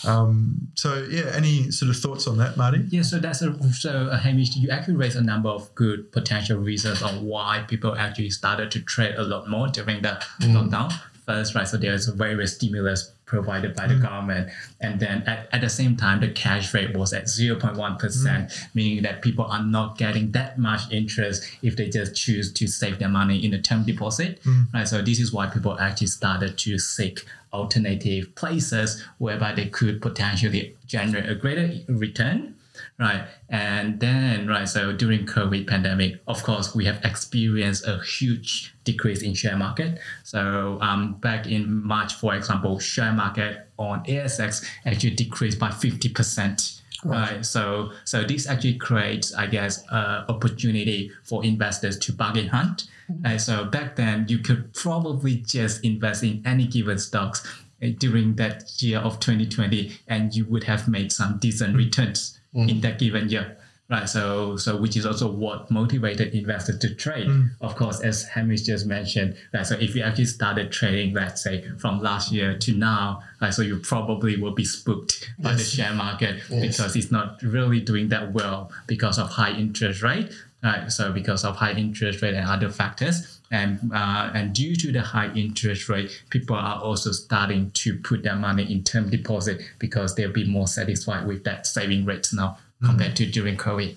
um, 0.05 0.69
so 0.75 1.07
yeah. 1.11 1.33
Any 1.35 1.71
sort 1.71 1.91
of 1.91 1.97
thoughts 1.97 2.27
on 2.27 2.37
that, 2.39 2.57
Mardy? 2.57 2.85
Yeah, 2.91 3.03
so 3.03 3.19
that's 3.19 3.43
a, 3.43 3.73
so 3.73 4.09
uh, 4.09 4.19
Hamish, 4.19 4.57
you 4.57 4.69
actually 4.71 4.97
raised 4.97 5.17
a 5.17 5.23
number 5.23 5.49
of 5.49 5.75
good 5.75 6.13
potential 6.13 6.59
reasons 6.59 7.03
on 7.03 7.25
why 7.25 7.65
people 7.69 7.95
actually 7.97 8.31
started 8.31 8.71
to 8.73 8.81
trade 8.81 9.15
a 9.15 9.23
lot 9.23 9.49
more 9.49 9.69
during 9.69 10.03
the 10.03 10.23
lockdown. 10.41 10.93
First, 11.27 11.55
right, 11.55 11.67
so 11.67 11.77
there's 11.77 12.07
various 12.09 12.57
stimulus 12.57 13.13
provided 13.31 13.77
by 13.77 13.87
the 13.87 13.95
mm. 13.95 14.03
government, 14.03 14.51
and 14.81 14.99
then 14.99 15.23
at, 15.23 15.49
at 15.53 15.61
the 15.61 15.69
same 15.69 15.97
time, 15.97 16.21
the 16.21 16.29
cash 16.29 16.75
rate 16.75 16.97
was 16.97 17.13
at 17.13 17.25
0.1 17.25 17.99
percent, 17.99 18.51
mm. 18.51 18.75
meaning 18.75 19.03
that 19.05 19.23
people 19.23 19.45
are 19.45 19.63
not 19.63 19.97
getting 19.97 20.33
that 20.33 20.59
much 20.59 20.83
interest 20.91 21.49
if 21.63 21.77
they 21.77 21.89
just 21.89 22.17
choose 22.17 22.53
to 22.53 22.67
save 22.67 22.99
their 22.99 23.09
money 23.09 23.45
in 23.45 23.55
a 23.55 23.63
term 23.63 23.85
deposit, 23.85 24.43
mm. 24.43 24.67
right? 24.75 24.89
So 24.89 25.01
this 25.01 25.21
is 25.21 25.33
why 25.33 25.47
people 25.47 25.79
actually 25.79 26.09
started 26.09 26.59
to 26.59 26.79
seek 26.79 27.25
alternative 27.53 28.35
places 28.35 29.03
whereby 29.19 29.53
they 29.55 29.67
could 29.67 30.03
potentially 30.03 30.77
generate 30.87 31.29
a 31.29 31.37
greater 31.37 31.71
return 31.89 32.57
right 33.01 33.25
and 33.49 33.99
then 33.99 34.47
right 34.47 34.69
so 34.69 34.93
during 34.93 35.25
covid 35.25 35.67
pandemic 35.67 36.21
of 36.29 36.43
course 36.43 36.75
we 36.75 36.85
have 36.85 37.03
experienced 37.03 37.87
a 37.87 37.99
huge 38.03 38.75
decrease 38.85 39.23
in 39.23 39.33
share 39.33 39.57
market 39.57 39.99
so 40.23 40.79
um, 40.83 41.15
back 41.15 41.47
in 41.47 41.83
march 41.83 42.13
for 42.15 42.35
example 42.35 42.79
share 42.79 43.13
market 43.13 43.67
on 43.79 44.05
asx 44.05 44.65
actually 44.85 45.11
decreased 45.11 45.59
by 45.59 45.69
50% 45.69 46.77
Right. 47.03 47.47
So, 47.47 47.93
so 48.05 48.25
this 48.25 48.47
actually 48.47 48.75
creates, 48.75 49.33
I 49.33 49.47
guess, 49.47 49.83
uh, 49.89 50.27
opportunity 50.29 51.11
for 51.25 51.43
investors 51.43 51.99
to 52.01 52.13
bargain 52.13 52.49
hunt. 52.49 52.89
Right. 53.09 53.41
So 53.41 53.65
back 53.65 53.97
then, 53.97 54.27
you 54.29 54.39
could 54.39 54.75
probably 54.75 55.37
just 55.37 55.83
invest 55.83 56.23
in 56.23 56.43
any 56.45 56.67
given 56.67 56.99
stocks 56.99 57.43
uh, 57.83 57.89
during 57.97 58.35
that 58.35 58.83
year 58.83 58.99
of 58.99 59.19
2020, 59.19 59.99
and 60.09 60.37
you 60.37 60.45
would 60.45 60.65
have 60.65 60.89
made 60.89 61.11
some 61.11 61.39
decent 61.39 61.75
returns 61.75 62.40
Mm. 62.55 62.69
in 62.71 62.81
that 62.81 62.99
given 62.99 63.29
year. 63.29 63.57
Right, 63.89 64.09
so 64.09 64.57
so 64.57 64.77
which 64.77 64.97
is 64.97 65.05
also 65.05 65.29
what 65.29 65.69
motivated 65.69 66.33
investors 66.33 66.79
to 66.79 66.95
trade. 66.95 67.27
Mm. 67.27 67.51
Of 67.61 67.75
course, 67.75 67.99
as 68.01 68.23
Hamish 68.23 68.63
just 68.63 68.87
mentioned, 68.87 69.37
right, 69.53 69.67
so 69.67 69.75
if 69.75 69.97
you 69.97 70.03
actually 70.05 70.27
started 70.27 70.71
trading, 70.71 71.13
let's 71.13 71.43
say 71.43 71.69
from 71.79 72.01
last 72.01 72.31
year 72.31 72.57
to 72.57 72.73
now, 72.73 73.23
right, 73.41 73.53
so 73.53 73.63
you 73.63 73.79
probably 73.79 74.37
will 74.37 74.55
be 74.55 74.65
spooked 74.65 75.33
by 75.41 75.55
the 75.55 75.65
share 75.65 75.93
market 75.93 76.41
Yes. 76.49 76.61
because 76.79 76.95
it's 76.95 77.11
not 77.11 77.43
really 77.43 77.81
doing 77.81 78.11
that 78.11 78.33
well 78.33 78.71
because 78.87 79.19
of 79.19 79.29
high 79.31 79.53
interest 79.53 80.03
rate. 80.03 80.31
Right, 80.63 80.93
so 80.93 81.11
because 81.11 81.45
of 81.45 81.57
high 81.57 81.73
interest 81.73 82.21
rate 82.21 82.35
and 82.35 82.47
other 82.47 82.69
factors, 82.69 83.41
and 83.51 83.91
uh, 83.95 84.31
and 84.35 84.55
due 84.55 84.77
to 84.77 84.93
the 84.93 85.01
high 85.01 85.33
interest 85.33 85.89
rate, 85.89 86.23
people 86.29 86.55
are 86.55 86.79
also 86.83 87.13
starting 87.13 87.71
to 87.73 87.99
put 87.99 88.23
their 88.23 88.37
money 88.37 88.71
in 88.71 88.85
term 88.85 89.09
deposit 89.09 89.63
because 89.79 90.15
they'll 90.15 90.33
be 90.33 90.45
more 90.45 90.67
satisfied 90.67 91.27
with 91.27 91.45
that 91.45 91.67
saving 91.67 92.05
rates 92.05 92.35
now 92.35 92.59
compared 92.85 93.17
to 93.17 93.27
during 93.27 93.57
COVID. 93.57 93.97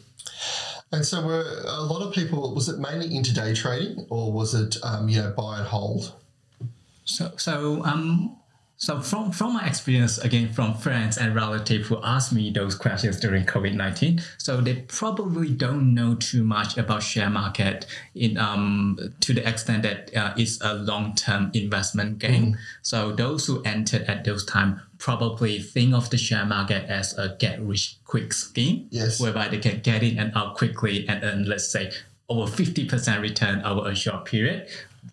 And 0.93 1.05
so, 1.05 1.25
were 1.25 1.45
a 1.65 1.81
lot 1.81 2.01
of 2.01 2.13
people? 2.13 2.53
Was 2.55 2.69
it 2.69 2.79
mainly 2.79 3.09
intraday 3.09 3.55
trading, 3.55 4.05
or 4.09 4.31
was 4.31 4.53
it 4.53 4.77
um, 4.83 5.09
you 5.09 5.21
know 5.21 5.33
buy 5.35 5.59
and 5.59 5.67
hold? 5.67 6.13
So 7.05 7.31
so 7.37 7.83
um 7.83 8.37
so 8.83 8.99
from 8.99 9.31
from 9.31 9.53
my 9.53 9.65
experience 9.65 10.17
again 10.27 10.51
from 10.51 10.73
friends 10.85 11.17
and 11.17 11.33
relatives 11.33 11.87
who 11.87 11.97
asked 12.03 12.33
me 12.33 12.51
those 12.51 12.75
questions 12.75 13.17
during 13.19 13.45
COVID 13.45 13.73
nineteen, 13.83 14.21
so 14.37 14.51
they 14.59 14.75
probably 14.99 15.49
don't 15.65 15.93
know 15.93 16.15
too 16.15 16.43
much 16.43 16.77
about 16.77 17.01
share 17.01 17.29
market 17.29 17.85
in 18.13 18.37
um 18.37 18.99
to 19.21 19.33
the 19.33 19.43
extent 19.47 19.83
that 19.83 20.13
uh, 20.15 20.33
it's 20.35 20.59
a 20.61 20.73
long 20.73 21.15
term 21.15 21.49
investment 21.53 22.19
game. 22.19 22.57
So 22.81 23.13
those 23.13 23.45
who 23.47 23.61
entered 23.63 24.03
at 24.13 24.25
those 24.25 24.43
time 24.45 24.81
probably 24.97 25.59
think 25.61 25.93
of 25.93 26.09
the 26.09 26.17
share 26.17 26.45
market 26.45 26.83
as 26.89 27.17
a 27.17 27.35
get 27.39 27.61
rich 27.61 27.97
quick 28.05 28.33
scheme, 28.33 28.87
Yes. 28.91 29.19
whereby 29.21 29.47
they 29.47 29.59
can 29.59 29.79
get 29.79 30.03
in 30.03 30.19
and 30.19 30.31
out 30.35 30.55
quickly 30.57 31.07
and 31.07 31.23
earn 31.23 31.45
let's 31.45 31.69
say 31.69 31.91
over 32.27 32.51
fifty 32.51 32.83
percent 32.85 33.21
return 33.21 33.61
over 33.63 33.89
a 33.89 33.95
short 33.95 34.25
period 34.25 34.67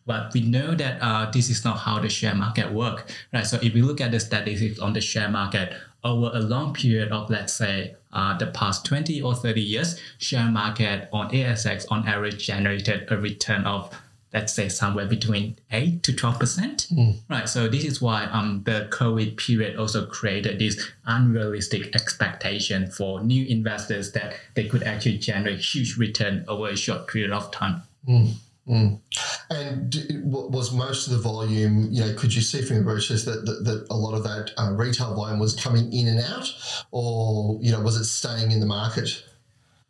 but 0.07 0.33
we 0.33 0.40
know 0.40 0.74
that 0.74 0.98
uh, 1.00 1.31
this 1.31 1.50
is 1.50 1.64
not 1.64 1.79
how 1.79 1.98
the 2.00 2.09
share 2.09 2.35
market 2.35 2.72
work, 2.72 3.11
right? 3.33 3.46
So 3.46 3.59
if 3.62 3.74
we 3.74 3.83
look 3.83 4.00
at 4.00 4.11
the 4.11 4.20
statistics 4.20 4.79
on 4.79 4.92
the 4.92 5.00
share 5.00 5.29
market 5.29 5.72
over 6.03 6.31
a 6.35 6.40
long 6.40 6.72
period 6.72 7.12
of, 7.12 7.29
let's 7.31 7.53
say, 7.53 7.94
uh, 8.12 8.37
the 8.38 8.46
past 8.46 8.85
20 8.87 9.20
or 9.22 9.35
30 9.35 9.61
years, 9.61 10.00
share 10.18 10.50
market 10.50 11.09
on 11.12 11.31
ASX 11.31 11.87
on 11.90 12.09
average 12.09 12.44
generated 12.46 13.07
a 13.11 13.16
return 13.16 13.64
of, 13.64 13.94
let's 14.33 14.53
say, 14.53 14.68
somewhere 14.68 15.07
between 15.07 15.57
8 15.70 16.03
to 16.05 16.12
12%, 16.12 16.90
right? 17.29 17.48
So 17.48 17.68
this 17.68 17.85
is 17.85 18.00
why 18.00 18.24
um, 18.24 18.62
the 18.64 18.88
COVID 18.90 19.37
period 19.37 19.76
also 19.76 20.07
created 20.07 20.59
this 20.59 20.90
unrealistic 21.05 21.94
expectation 21.94 22.90
for 22.90 23.22
new 23.22 23.44
investors 23.46 24.12
that 24.12 24.35
they 24.55 24.66
could 24.66 24.83
actually 24.83 25.18
generate 25.18 25.61
huge 25.61 25.96
return 25.98 26.44
over 26.48 26.68
a 26.68 26.76
short 26.76 27.07
period 27.09 27.31
of 27.33 27.50
time. 27.53 27.83
And 28.09 28.35
d- 28.66 30.20
wa- 30.23 30.46
was 30.46 30.73
most 30.73 31.07
of 31.07 31.12
the 31.14 31.18
volume, 31.18 31.88
you 31.90 32.01
know, 32.05 32.14
could 32.14 32.35
you 32.35 32.42
see 32.42 32.62
from 32.62 32.77
your 32.77 32.85
brochures 32.85 33.25
that, 33.25 33.44
that, 33.46 33.64
that 33.64 33.87
a 33.90 33.96
lot 33.96 34.14
of 34.14 34.23
that 34.25 34.53
uh, 34.59 34.73
retail 34.73 35.14
volume 35.14 35.38
was 35.38 35.55
coming 35.55 35.92
in 35.92 36.07
and 36.09 36.20
out, 36.20 36.49
or 36.90 37.59
you 37.62 37.73
know, 37.73 37.81
was 37.81 37.96
it 37.96 38.05
staying 38.05 38.51
in 38.53 38.61
the 38.61 38.66
market? 38.66 39.25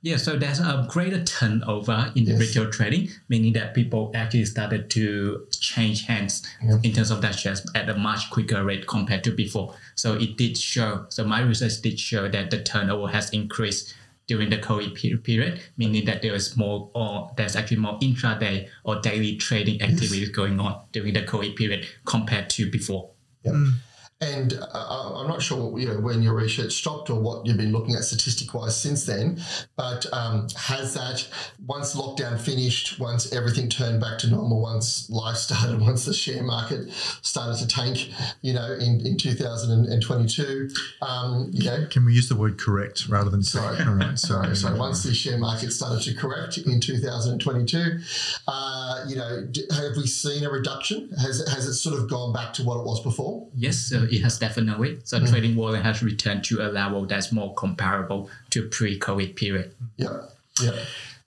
Yeah, 0.02 0.16
so 0.16 0.38
there's 0.38 0.61
a 0.61 0.87
greater 0.88 1.22
turnover 1.24 2.11
in 2.16 2.24
the 2.24 2.30
Yes. 2.30 2.40
retail 2.40 2.70
trading, 2.70 3.11
meaning 3.28 3.52
that 3.52 3.74
people 3.74 4.11
actually 4.14 4.46
started 4.46 4.88
to 4.92 5.46
change 5.50 6.06
hands 6.06 6.42
in 6.83 6.94
terms 6.94 7.11
of 7.11 7.20
that 7.20 7.38
shares 7.38 7.66
at 7.74 7.87
a 7.90 7.94
much 7.98 8.30
quicker 8.30 8.64
rate 8.64 8.87
compared 8.87 9.22
to 9.24 9.30
before. 9.30 9.74
So 9.96 10.14
it 10.14 10.38
did 10.38 10.56
show, 10.56 11.04
so 11.11 11.24
my 11.24 11.42
research 11.42 11.83
did 11.83 12.00
show 12.00 12.28
that 12.30 12.50
the 12.50 12.62
turnover 12.62 13.09
has 13.12 13.28
increased 13.30 13.94
during 14.30 14.48
the 14.48 14.58
COVID 14.58 15.24
period, 15.24 15.60
meaning 15.76 16.04
that 16.04 16.22
there 16.22 16.36
is 16.36 16.56
more, 16.56 16.88
or 16.94 17.32
there's 17.36 17.56
actually 17.56 17.78
more 17.78 17.98
intraday 17.98 18.68
or 18.84 19.00
daily 19.00 19.34
trading 19.34 19.82
activities 19.82 20.28
going 20.28 20.60
on 20.60 20.80
during 20.92 21.14
the 21.14 21.22
COVID 21.22 21.56
period 21.56 21.84
compared 22.04 22.48
to 22.50 22.70
before. 22.70 23.10
Yep. 23.42 23.54
Mm. 23.54 23.72
And 24.20 24.52
uh, 24.52 25.12
I'm 25.16 25.28
not 25.28 25.42
sure, 25.42 25.78
you 25.78 25.88
know, 25.88 25.98
when 26.00 26.22
your 26.22 26.35
research 26.35 26.72
stopped 26.72 27.09
or 27.11 27.20
what 27.20 27.46
you've 27.46 27.56
been 27.56 27.72
looking 27.72 27.94
at 27.94 28.04
statistic-wise 28.04 28.76
since 28.76 29.06
then. 29.06 29.40
But 29.76 30.06
um, 30.12 30.48
has 30.56 30.94
that 30.94 31.26
once 31.66 31.94
lockdown 31.94 32.40
finished, 32.40 32.98
once 32.98 33.33
everything 33.33 33.68
turned 33.68 34.00
back 34.00 34.18
to 34.20 34.30
normal, 34.30 34.61
once 34.61 35.09
life 35.11 35.37
started, 35.46 35.80
once 35.80 36.04
the 36.04 36.14
share 36.14 36.42
market 36.42 36.90
started 37.22 37.59
to 37.59 37.66
tank, 37.66 38.11
you 38.42 38.52
know, 38.52 38.72
in, 38.72 39.06
in 39.06 39.16
2022, 39.16 40.70
um, 41.02 41.50
you 41.52 41.64
know, 41.64 41.87
Can 41.90 42.04
we 42.04 42.12
use 42.12 42.28
the 42.28 42.37
word 42.37 42.59
correct 42.59 43.09
rather 43.09 43.30
than 43.30 43.42
Sorry. 43.42 43.83
All 43.85 43.94
right. 43.94 44.18
Sorry, 44.18 44.54
So 44.56 44.70
so 44.70 44.76
once 44.76 45.02
the 45.02 45.14
share 45.14 45.38
market 45.38 45.72
started 45.72 46.02
to 46.02 46.14
correct 46.14 46.59
in 46.59 46.80
2022, 46.80 47.98
uh, 48.46 49.04
you 49.09 49.16
know, 49.16 49.48
have 49.72 49.96
we 49.96 50.06
seen 50.06 50.44
a 50.44 50.50
reduction? 50.50 51.11
Has 51.20 51.40
it, 51.40 51.48
has 51.48 51.66
it 51.66 51.74
sort 51.74 51.98
of 51.98 52.09
gone 52.09 52.33
back 52.33 52.52
to 52.54 52.62
what 52.62 52.78
it 52.78 52.85
was 52.85 53.02
before? 53.02 53.48
Yes, 53.54 53.78
so 53.78 54.06
it 54.11 54.23
has 54.23 54.38
definitely. 54.38 54.99
So 55.05 55.25
trading 55.27 55.55
volume 55.55 55.83
has 55.83 56.03
returned 56.03 56.44
to 56.44 56.61
a 56.61 56.68
level 56.68 57.07
that's 57.07 57.33
more 57.33 57.55
comparable 57.55 58.31
to 58.51 58.68
pre-COVID 58.68 59.37
period. 59.37 59.75
Yeah, 59.96 60.27
yeah. 60.61 60.73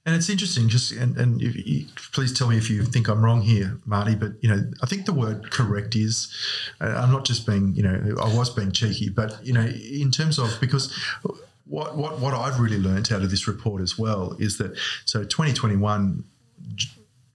And 0.05 0.15
it's 0.15 0.29
interesting, 0.29 0.67
just 0.67 0.91
and, 0.91 1.17
and 1.17 1.41
if 1.41 1.55
you, 1.55 1.85
please 2.11 2.33
tell 2.37 2.49
me 2.49 2.57
if 2.57 2.69
you 2.69 2.83
think 2.83 3.07
I'm 3.07 3.23
wrong 3.23 3.41
here, 3.41 3.79
Mardy. 3.85 4.15
But 4.15 4.33
you 4.41 4.49
know, 4.49 4.69
I 4.81 4.85
think 4.85 5.05
the 5.05 5.13
word 5.13 5.49
correct 5.49 5.95
is. 5.95 6.33
Uh, 6.81 6.87
I'm 6.89 7.09
not 7.09 7.23
just 7.23 7.47
being, 7.47 7.73
you 7.73 7.83
know, 7.83 8.15
I 8.21 8.35
was 8.35 8.49
being 8.49 8.73
cheeky, 8.73 9.07
but 9.07 9.45
you 9.45 9.53
know, 9.53 9.65
in 9.65 10.11
terms 10.11 10.39
of 10.39 10.57
because 10.59 10.93
what 11.65 11.95
what 11.95 12.19
what 12.19 12.33
I've 12.33 12.59
really 12.59 12.79
learned 12.79 13.13
out 13.13 13.21
of 13.21 13.31
this 13.31 13.47
report 13.47 13.81
as 13.81 13.97
well 13.97 14.35
is 14.39 14.57
that 14.57 14.77
so 15.05 15.23
2021 15.23 16.25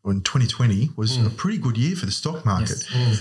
when 0.09 0.21
2020 0.23 0.90
was 0.97 1.11
a 1.27 1.31
pretty 1.31 1.59
good 1.59 1.77
year 1.77 1.94
for 1.94 2.07
the 2.07 2.12
stock 2.23 2.44
market, 2.47 2.79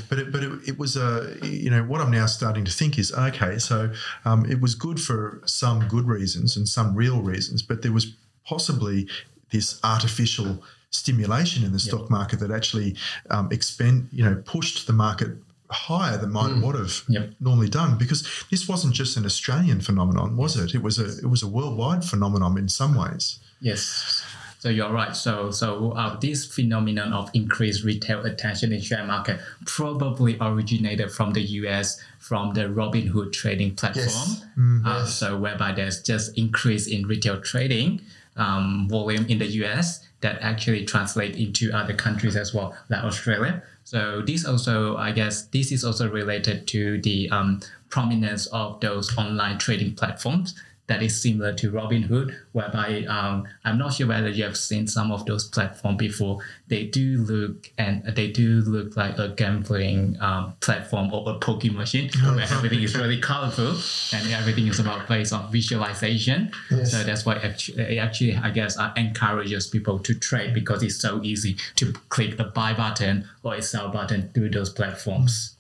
but 0.10 0.18
it, 0.20 0.32
but 0.32 0.42
it, 0.44 0.52
it 0.72 0.78
was 0.80 0.96
a 0.96 1.38
you 1.44 1.70
know 1.70 1.84
what 1.84 2.00
I'm 2.02 2.12
now 2.12 2.26
starting 2.28 2.66
to 2.66 2.72
think 2.72 2.98
is 2.98 3.12
okay, 3.14 3.60
so 3.60 3.78
um, 4.26 4.40
it 4.54 4.60
was 4.62 4.74
good 4.74 5.00
for 5.08 5.42
some 5.46 5.88
good 5.88 6.08
reasons 6.08 6.56
and 6.58 6.66
some 6.78 6.96
real 6.96 7.20
reasons, 7.22 7.62
but 7.62 7.82
there 7.84 7.92
was 8.00 8.06
possibly 8.46 9.08
this 9.52 9.80
artificial 9.84 10.64
stimulation 10.90 11.64
in 11.66 11.72
the 11.74 11.80
stock 11.80 12.10
market 12.10 12.40
that 12.40 12.52
actually 12.60 12.96
um, 13.30 13.46
expend 13.52 14.08
you 14.12 14.24
know 14.26 14.36
pushed 14.46 14.88
the 14.88 14.94
market 14.94 15.32
higher 15.70 16.18
than 16.18 16.32
might 16.32 16.54
would 16.64 16.76
have 16.76 17.04
Yep. 17.10 17.34
normally 17.42 17.70
done 17.70 17.98
because 17.98 18.20
this 18.50 18.68
wasn't 18.72 18.94
just 18.94 19.18
an 19.18 19.26
Australian 19.26 19.82
phenomenon, 19.82 20.38
was 20.38 20.56
it? 20.56 20.74
It 20.74 20.82
was 20.82 20.98
a 21.00 21.08
it 21.26 21.30
was 21.30 21.44
a 21.44 21.48
worldwide 21.58 22.04
phenomenon 22.06 22.58
in 22.58 22.70
some 22.70 22.96
ways. 22.96 23.40
Yes. 23.60 24.24
So 24.60 24.70
you're 24.70 24.92
right. 24.92 25.16
So 25.16 25.52
so 25.52 25.92
uh, 25.92 26.20
this 26.20 26.46
phenomenon 26.46 27.14
of 27.14 27.30
increased 27.34 27.84
retail 27.84 28.26
attention 28.26 28.74
in 28.74 28.82
share 28.82 29.06
market 29.06 29.40
probably 29.66 30.38
originated 30.42 31.12
from 31.12 31.34
the 31.34 31.42
US 31.42 32.00
from 32.20 32.54
the 32.54 32.62
Robinhood 32.62 33.34
trading 33.34 33.76
platform. 33.76 34.86
Uh, 34.86 35.06
So 35.06 35.38
whereby 35.38 35.74
there's 35.74 36.02
just 36.02 36.38
increase 36.38 36.88
in 36.88 37.06
retail 37.08 37.40
trading 37.40 38.02
um, 38.36 38.88
volume 38.90 39.26
in 39.28 39.38
the 39.40 39.48
US 39.64 40.04
that 40.22 40.42
actually 40.42 40.84
translate 40.86 41.36
into 41.36 41.72
other 41.72 41.94
countries 41.94 42.36
as 42.36 42.54
well, 42.54 42.76
like 42.90 43.04
Australia. 43.04 43.62
So 43.84 44.22
this 44.22 44.44
also, 44.46 44.98
I 44.98 45.12
guess, 45.12 45.44
this 45.44 45.72
is 45.72 45.86
also 45.86 46.10
related 46.10 46.68
to 46.70 47.00
the 47.02 47.30
um, 47.30 47.62
prominence 47.90 48.48
of 48.48 48.80
those 48.82 49.16
online 49.18 49.60
trading 49.60 49.94
platforms 49.96 50.56
that 50.88 51.04
is 51.04 51.22
similar 51.22 51.54
to 51.54 51.72
Robinhood, 51.72 52.34
whereby 52.54 53.04
um, 53.06 53.46
I'm 53.66 53.78
not 53.78 53.94
sure 53.94 54.08
whether 54.08 54.30
you 54.30 54.46
have 54.46 54.58
seen 54.58 54.88
some 54.88 55.12
of 55.12 55.26
those 55.26 55.44
platforms 55.48 55.98
before. 55.98 56.40
They 56.68 56.86
do 56.86 57.18
look 57.18 57.72
and 57.78 58.04
they 58.16 58.32
do 58.32 58.62
look 58.62 58.96
like 58.96 59.20
a 59.20 59.30
gambling 59.30 60.18
um, 60.22 60.54
platform 60.62 61.14
or 61.14 61.30
a 61.30 61.40
poker 61.40 61.72
machine 61.72 62.10
where 62.24 62.42
everything 62.42 62.82
is 62.82 62.98
really 62.98 63.20
colorful 63.20 63.76
and 64.18 64.32
everything 64.32 64.68
is 64.68 64.80
about 64.80 65.08
based 65.08 65.34
on 65.34 65.52
visualization. 65.52 66.52
Yes. 66.72 66.92
So 66.92 67.04
that's 67.04 67.26
why 67.26 67.36
actually, 67.36 67.96
it 67.96 67.98
actually 67.98 68.36
I 68.36 68.52
guess 68.52 68.78
uh, 68.78 68.94
encourages 68.96 69.68
people 69.68 70.00
to 70.00 70.14
trade 70.14 70.54
because 70.54 70.84
it's 70.84 70.96
so 70.96 71.22
easy 71.22 71.58
to 71.76 71.92
click 72.10 72.38
the 72.38 72.46
buy 72.46 72.74
button 72.74 73.28
or 73.44 73.56
a 73.56 73.62
sell 73.62 73.90
button 73.90 74.30
through 74.34 74.52
those 74.52 74.70
platforms. 74.70 75.58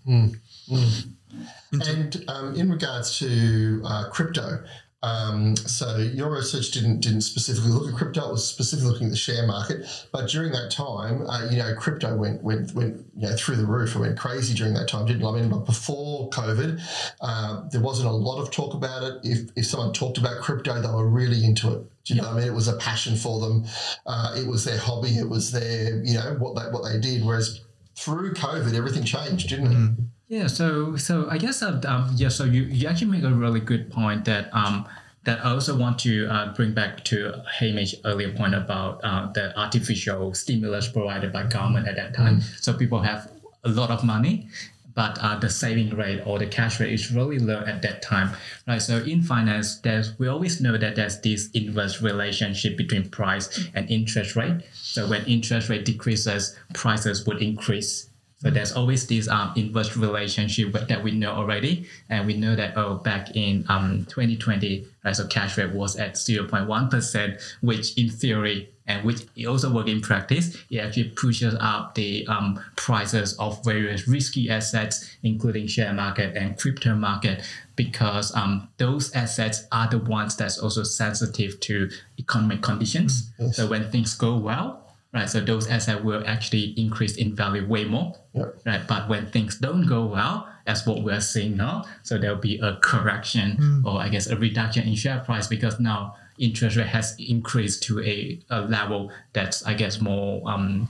And 1.71 2.23
um, 2.27 2.55
in 2.55 2.71
regards 2.71 3.19
to 3.19 3.81
uh, 3.85 4.09
crypto, 4.09 4.63
um, 5.03 5.55
so 5.55 5.97
your 5.97 6.31
research 6.31 6.71
didn't 6.71 7.01
didn't 7.01 7.21
specifically 7.21 7.69
look 7.69 7.87
at 7.87 7.95
crypto; 7.95 8.29
it 8.29 8.31
was 8.31 8.47
specifically 8.47 8.89
looking 8.91 9.07
at 9.07 9.11
the 9.11 9.17
share 9.17 9.45
market. 9.45 9.85
But 10.11 10.27
during 10.27 10.51
that 10.53 10.71
time, 10.71 11.27
uh, 11.29 11.47
you 11.51 11.57
know, 11.57 11.75
crypto 11.75 12.15
went 12.15 12.41
went 12.41 12.73
went 12.73 13.05
you 13.15 13.29
know 13.29 13.35
through 13.35 13.57
the 13.57 13.65
roof. 13.65 13.95
It 13.95 13.99
went 13.99 14.17
crazy 14.17 14.55
during 14.55 14.73
that 14.73 14.87
time, 14.87 15.05
didn't 15.05 15.21
it? 15.21 15.27
I 15.27 15.31
mean, 15.33 15.49
but 15.49 15.67
before 15.67 16.31
COVID, 16.31 16.81
uh, 17.21 17.69
there 17.71 17.81
wasn't 17.81 18.09
a 18.09 18.11
lot 18.11 18.41
of 18.41 18.49
talk 18.49 18.73
about 18.73 19.03
it. 19.03 19.19
If 19.23 19.51
if 19.55 19.67
someone 19.67 19.93
talked 19.93 20.17
about 20.17 20.41
crypto, 20.41 20.81
they 20.81 20.89
were 20.89 21.07
really 21.07 21.45
into 21.45 21.73
it. 21.73 21.83
Do 22.05 22.13
you 22.15 22.21
know 22.21 22.27
what 22.29 22.37
I 22.37 22.39
mean? 22.39 22.47
It 22.47 22.55
was 22.55 22.67
a 22.67 22.77
passion 22.77 23.15
for 23.17 23.39
them. 23.39 23.65
Uh, 24.07 24.33
it 24.35 24.47
was 24.47 24.65
their 24.65 24.79
hobby. 24.79 25.17
It 25.17 25.29
was 25.29 25.51
their 25.51 26.03
you 26.03 26.15
know 26.15 26.37
what 26.39 26.55
they 26.55 26.71
what 26.71 26.91
they 26.91 26.99
did. 26.99 27.23
Whereas 27.23 27.61
through 27.95 28.33
COVID, 28.33 28.73
everything 28.73 29.03
changed, 29.03 29.49
didn't 29.49 29.67
it? 29.71 29.99
Yeah, 30.27 30.47
so 30.47 30.97
so 30.97 31.29
I 31.29 31.37
guess 31.37 31.61
uh, 31.63 31.79
um, 31.87 32.11
yeah, 32.15 32.27
so 32.29 32.43
you, 32.43 32.63
you 32.63 32.87
actually 32.87 33.11
make 33.11 33.23
a 33.23 33.33
really 33.33 33.61
good 33.61 33.89
point 33.89 34.25
that 34.25 34.53
um 34.53 34.85
that 35.23 35.45
I 35.45 35.51
also 35.51 35.75
want 35.77 35.99
to 35.99 36.27
uh, 36.27 36.53
bring 36.53 36.73
back 36.73 37.03
to 37.05 37.43
Hamish's 37.59 37.95
earlier 38.05 38.31
point 38.33 38.55
about 38.55 39.01
uh, 39.03 39.29
the 39.33 39.57
artificial 39.59 40.33
stimulus 40.33 40.87
provided 40.87 41.33
by 41.33 41.43
government 41.43 41.85
at 41.87 41.97
that 41.97 42.13
time. 42.13 42.39
So 42.61 42.73
people 42.73 43.01
have 43.01 43.29
a 43.65 43.69
lot 43.69 43.91
of 43.91 44.05
money, 44.05 44.47
but 44.95 45.17
uh, 45.21 45.37
the 45.37 45.49
saving 45.49 45.95
rate 45.97 46.21
or 46.25 46.39
the 46.39 46.45
cash 46.47 46.79
rate 46.79 46.93
is 46.93 47.11
really 47.11 47.39
low 47.39 47.59
at 47.67 47.81
that 47.81 48.01
time, 48.01 48.31
right? 48.67 48.81
So 48.81 48.97
in 48.99 49.21
finance, 49.21 49.79
there's 49.79 50.17
we 50.17 50.27
always 50.27 50.61
know 50.61 50.77
that 50.77 50.95
there's 50.95 51.19
this 51.21 51.49
inverse 51.51 52.01
relationship 52.01 52.77
between 52.77 53.09
price 53.09 53.69
and 53.75 53.89
interest 53.89 54.35
rate. 54.35 54.61
So 54.73 55.09
when 55.09 55.25
interest 55.25 55.67
rate 55.69 55.83
decreases, 55.85 56.57
prices 56.73 57.25
would 57.27 57.41
increase. 57.41 58.09
So 58.47 58.53
there's 58.53 58.71
always 58.71 59.05
this 59.07 59.27
um, 59.27 59.51
inverse 59.57 59.97
relationship 59.97 60.71
that 60.71 61.03
we 61.03 61.11
know 61.11 61.31
already, 61.31 61.85
and 62.07 62.25
we 62.25 62.37
know 62.37 62.55
that 62.55 62.77
oh 62.77 62.95
back 62.95 63.35
in 63.35 63.65
um 63.67 64.05
2020, 64.05 64.85
right, 65.03 65.13
so 65.13 65.27
cash 65.27 65.57
rate 65.57 65.73
was 65.73 65.97
at 65.97 66.13
0.1 66.13 66.89
percent, 66.89 67.41
which 67.59 67.97
in 67.97 68.09
theory 68.09 68.69
and 68.87 69.05
which 69.05 69.25
also 69.45 69.73
work 69.73 69.89
in 69.89 69.99
practice, 69.99 70.55
it 70.69 70.77
actually 70.77 71.09
pushes 71.09 71.55
up 71.59 71.95
the 71.95 72.25
um, 72.27 72.57
prices 72.77 73.37
of 73.37 73.61
various 73.65 74.07
risky 74.07 74.49
assets, 74.49 75.17
including 75.23 75.67
share 75.67 75.91
market 75.91 76.37
and 76.37 76.57
crypto 76.57 76.95
market, 76.95 77.43
because 77.75 78.33
um, 78.33 78.69
those 78.77 79.13
assets 79.13 79.67
are 79.73 79.89
the 79.89 79.97
ones 79.97 80.37
that's 80.37 80.57
also 80.57 80.83
sensitive 80.83 81.59
to 81.59 81.89
economic 82.17 82.61
conditions. 82.61 83.29
So 83.51 83.67
when 83.67 83.91
things 83.91 84.13
go 84.13 84.37
well, 84.37 84.86
right, 85.13 85.29
so 85.29 85.39
those 85.41 85.67
assets 85.67 86.03
will 86.03 86.23
actually 86.27 86.73
increase 86.77 87.15
in 87.17 87.35
value 87.35 87.65
way 87.67 87.85
more 87.85 88.15
Yep. 88.33 88.59
right? 88.65 88.87
But 88.87 89.09
when 89.09 89.27
things 89.27 89.57
don't 89.57 89.85
go 89.87 90.05
well, 90.05 90.47
as 90.65 90.85
what 90.85 91.01
we're 91.03 91.21
seeing 91.21 91.55
now, 91.57 91.85
so 92.03 92.17
there'll 92.17 92.35
be 92.37 92.59
a 92.59 92.75
correction 92.81 93.81
or 93.85 93.99
I 94.01 94.09
guess 94.09 94.27
a 94.27 94.35
reduction 94.35 94.83
in 94.87 94.95
share 94.95 95.19
price 95.19 95.47
because 95.47 95.79
now 95.79 96.15
interest 96.37 96.75
rate 96.77 96.87
has 96.87 97.15
increased 97.17 97.83
to 97.83 98.01
a, 98.03 98.39
a 98.49 98.61
level 98.61 99.11
that's 99.33 99.65
I 99.65 99.73
guess 99.73 99.99
more 100.01 100.41
um 100.49 100.89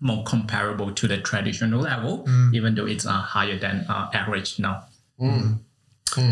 more 0.00 0.22
comparable 0.22 0.92
to 0.92 1.08
the 1.08 1.18
traditional 1.18 1.80
level, 1.80 2.24
even 2.54 2.76
though 2.76 2.86
it's 2.86 3.04
uh, 3.04 3.10
higher 3.20 3.58
than 3.58 3.84
uh, 3.88 4.08
average 4.14 4.60
now. 4.60 4.84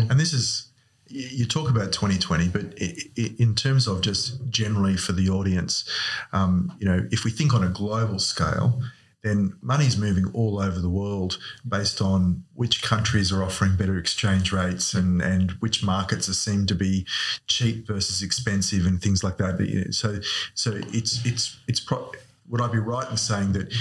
And 0.09 0.17
this 0.19 0.31
is, 0.31 0.45
y- 0.45 0.66
you 1.09 1.45
talk 1.45 1.69
about 1.69 1.91
2020, 1.91 2.49
but 2.49 2.77
in 3.15 3.55
terms 3.55 3.87
of 3.87 4.01
just 4.01 4.49
generally 4.49 4.97
for 4.97 5.11
the 5.11 5.29
audience, 5.29 5.89
um, 6.33 6.73
you 6.79 6.87
know, 6.87 7.07
if 7.11 7.23
we 7.23 7.31
think 7.31 7.53
on 7.53 7.63
a 7.63 7.69
global 7.69 8.19
scale, 8.19 8.81
then 9.23 9.53
money's 9.61 9.97
moving 9.97 10.31
all 10.33 10.59
over 10.59 10.79
the 10.79 10.89
world 10.89 11.37
based 11.67 12.01
on 12.01 12.43
which 12.53 12.81
countries 12.81 13.31
are 13.31 13.43
offering 13.43 13.75
better 13.75 13.97
exchange 13.97 14.51
rates 14.51 14.93
and, 14.93 15.21
and 15.21 15.51
which 15.59 15.83
markets 15.83 16.27
seem 16.37 16.65
to 16.65 16.75
be 16.75 17.05
cheap 17.47 17.87
versus 17.87 18.21
expensive 18.21 18.85
and 18.85 19.01
things 19.01 19.23
like 19.23 19.37
that. 19.37 19.87
So, 19.91 20.19
so 20.53 20.79
it's 20.93 21.25
it's 21.25 21.57
it's. 21.67 21.79
Pro- 21.79 22.11
would 22.49 22.61
I 22.61 22.67
be 22.67 22.77
right 22.77 23.09
in 23.09 23.17
saying 23.17 23.53
that 23.53 23.73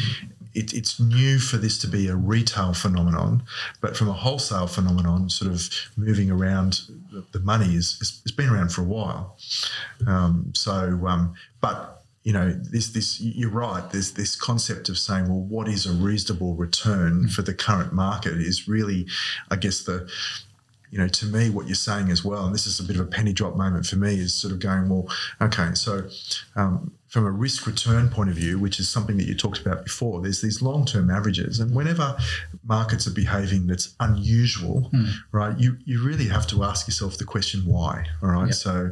it, 0.57 0.73
it's 0.73 0.99
new 0.99 1.39
for 1.39 1.59
this 1.59 1.79
to 1.79 1.87
be 1.87 2.09
a 2.09 2.17
retail 2.17 2.73
phenomenon, 2.73 3.43
but 3.81 3.97
from 3.97 4.09
a 4.09 4.13
wholesale 4.13 4.67
phenomenon, 4.67 5.29
sort 5.29 5.53
of 5.53 5.69
moving 5.97 6.31
around 6.31 6.81
the, 7.13 7.25
the 7.33 7.41
money 7.41 7.75
is, 7.75 7.99
is 8.01 8.21
it's 8.25 8.35
been 8.35 8.49
around 8.49 8.73
for 8.73 8.81
a 8.81 8.85
while. 8.85 9.37
Um, 10.07 10.53
so, 10.55 11.07
um, 11.07 11.35
but 11.61 12.03
you 12.25 12.33
know, 12.33 12.51
this 12.51 12.89
this 12.89 13.21
you're 13.21 13.51
right. 13.51 13.89
There's 13.93 14.13
this 14.13 14.35
concept 14.35 14.89
of 14.89 14.99
saying, 14.99 15.29
well, 15.29 15.41
what 15.41 15.69
is 15.69 15.87
a 15.87 15.93
reasonable 15.93 16.55
return 16.55 17.29
for 17.29 17.43
the 17.43 17.55
current 17.55 17.93
market 17.93 18.33
is 18.33 18.67
really, 18.67 19.07
I 19.51 19.57
guess 19.57 19.83
the 19.85 20.11
you 20.91 20.99
know, 20.99 21.09
to 21.09 21.27
me, 21.27 21.51
what 21.51 21.67
you're 21.67 21.75
saying 21.75 22.11
as 22.11 22.25
well, 22.25 22.47
and 22.47 22.55
this 22.55 22.67
is 22.67 22.81
a 22.81 22.85
bit 22.85 22.97
of 22.97 23.03
a 23.03 23.11
penny 23.11 23.33
drop 23.33 23.57
moment 23.57 23.87
for 23.87 23.97
me, 23.97 24.15
is 24.15 24.33
sort 24.33 24.53
of 24.53 24.61
going, 24.61 24.89
well, 24.89 25.09
okay, 25.41 25.75
so 25.75 26.09
um, 26.55 26.93
from 27.09 27.25
a 27.25 27.31
risk 27.31 27.67
return 27.67 28.09
point 28.09 28.31
of 28.31 28.37
view, 28.37 28.59
which 28.59 28.81
is 28.81 28.89
something 28.89 29.17
that 29.17 29.27
you 29.27 29.35
talked 29.35 29.61
about 29.61 29.85
before, 29.85 30.21
there's 30.21 30.41
these 30.41 30.61
long 30.61 30.85
term 30.85 31.11
averages. 31.11 31.61
And 31.61 31.75
whenever 31.75 32.17
markets 32.65 33.07
are 33.07 33.13
behaving 33.13 33.67
that's 33.67 33.95
unusual, 34.01 34.91
right, 35.33 35.59
you, 35.59 35.79
you 35.85 36.03
really 36.03 36.29
have 36.29 36.47
to 36.49 36.65
ask 36.65 36.89
yourself 36.89 37.17
the 37.19 37.25
question 37.25 37.65
why, 37.65 38.07
all 38.23 38.31
right? 38.31 38.47
Yep. 38.47 38.55
So, 38.55 38.91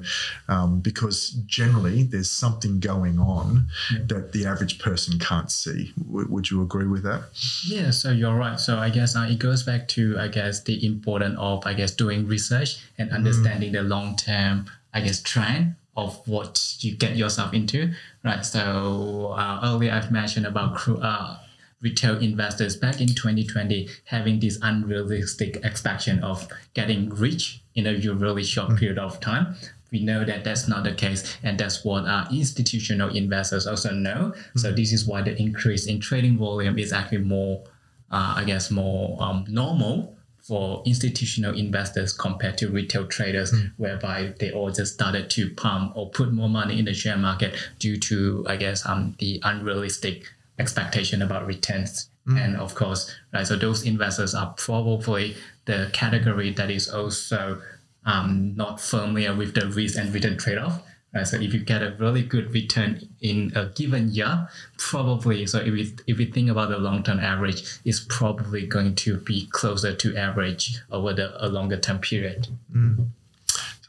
um, 0.48 0.81
because 0.81 1.31
generally 1.46 2.05
there's 2.05 2.31
something 2.31 2.81
going 2.81 3.18
on 3.18 3.66
that 4.07 4.33
the 4.33 4.46
average 4.46 4.79
person 4.79 5.18
can't 5.18 5.50
see. 5.50 5.92
W- 6.07 6.29
would 6.31 6.50
you 6.50 6.62
agree 6.62 6.87
with 6.87 7.03
that? 7.03 7.24
Yeah, 7.66 7.90
so 7.90 8.11
you're 8.11 8.37
right. 8.37 8.61
So 8.61 8.79
I 8.79 8.90
guess 8.90 9.16
uh, 9.16 9.27
it 9.29 9.38
goes 9.38 9.62
back 9.62 9.88
to 9.88 10.18
I 10.18 10.29
guess 10.29 10.62
the 10.62 10.85
importance 10.87 11.37
of 11.38 11.66
I 11.66 11.74
guess 11.74 11.90
doing 11.90 12.27
research 12.27 12.77
and 12.98 13.11
understanding 13.11 13.72
the 13.72 13.83
long 13.83 14.16
term 14.16 14.70
I 14.92 15.00
guess 15.00 15.20
trend 15.20 15.74
of 15.96 16.26
what 16.26 16.76
you 16.80 16.96
get 16.96 17.16
yourself 17.16 17.54
into, 17.54 17.92
right? 18.24 18.44
So 18.44 19.35
uh, 19.37 19.61
earlier 19.62 19.92
I've 19.92 20.11
mentioned 20.11 20.46
about 20.46 20.74
cru- 20.74 20.98
uh, 20.98 21.38
retail 21.80 22.18
investors 22.18 22.76
back 22.76 23.00
in 23.00 23.09
2020 23.09 23.88
having 24.04 24.40
this 24.40 24.59
unrealistic 24.62 25.62
expectation 25.64 26.18
of 26.24 26.48
getting 26.72 27.11
rich 27.11 27.61
in 27.74 27.87
a 27.87 27.94
really 28.14 28.42
short 28.42 28.76
period 28.76 28.98
of 28.98 29.20
time. 29.20 29.54
We 29.92 30.00
know 30.00 30.24
that 30.24 30.42
that's 30.42 30.66
not 30.66 30.83
the 30.83 30.92
case, 30.92 31.37
and 31.44 31.57
that's 31.57 31.85
what 31.85 32.04
our 32.07 32.26
institutional 32.33 33.14
investors 33.14 33.64
also 33.64 33.92
know. 33.92 34.35
So 34.57 34.72
this 34.72 34.92
is 34.92 35.07
why 35.07 35.22
the 35.22 35.40
increase 35.40 35.87
in 35.87 36.00
trading 36.00 36.37
volume 36.37 36.78
is 36.80 36.92
actually 36.92 37.18
more, 37.18 37.62
uh, 38.11 38.35
I 38.38 38.44
guess, 38.44 38.72
more 38.72 39.22
um, 39.22 39.44
normal 39.46 40.16
for 40.46 40.83
institutional 40.85 41.57
investors 41.57 42.12
compared 42.12 42.59
to 42.59 42.68
retail 42.68 43.07
traders, 43.07 43.50
whereby 43.78 44.35
they 44.38 44.50
all 44.52 44.70
just 44.70 44.94
started 44.94 45.30
to 45.30 45.48
pump 45.54 45.96
or 45.96 46.11
put 46.11 46.33
more 46.33 46.50
money 46.50 46.78
in 46.78 46.85
the 46.85 46.92
share 46.92 47.16
market 47.16 47.54
due 47.78 47.96
to, 47.96 48.44
I 48.46 48.56
guess, 48.56 48.85
um, 48.87 49.16
the 49.18 49.40
unrealistic 49.42 50.25
expectation 50.58 51.23
about 51.23 51.46
returns. 51.46 52.10
And 52.38 52.56
of 52.56 52.75
course, 52.75 53.10
right, 53.33 53.46
so 53.46 53.56
those 53.56 53.85
investors 53.85 54.35
are 54.35 54.54
probably 54.56 55.37
the 55.64 55.90
category 55.92 56.50
that 56.52 56.71
is 56.71 56.88
also 56.88 57.60
um, 58.06 58.54
not 58.54 58.81
familiar 58.81 59.35
with 59.35 59.54
the 59.54 59.66
risk 59.68 59.98
and 59.98 60.12
return 60.12 60.37
trade-off. 60.37 60.83
Right, 61.15 61.27
so 61.27 61.37
if 61.37 61.54
you 61.54 61.60
get 61.60 61.83
a 61.83 61.94
really 61.98 62.23
good 62.23 62.52
return 62.52 63.08
in 63.21 63.52
a 63.54 63.67
given 63.67 64.10
year, 64.10 64.48
probably 64.79 65.46
so 65.46 65.60
if 65.60 65.73
we 65.73 65.94
if 66.08 66.19
we 66.19 66.27
think 66.27 66.50
about 66.50 66.71
the 66.71 66.79
long 66.79 67.04
term 67.04 67.21
average, 67.21 67.79
it's 67.85 68.04
probably 68.08 68.67
going 68.67 68.96
to 68.96 69.19
be 69.19 69.46
closer 69.52 69.94
to 69.94 70.17
average 70.17 70.79
over 70.90 71.12
the 71.12 71.33
a 71.44 71.48
longer 71.48 71.79
term 71.79 71.98
period. 71.98 72.48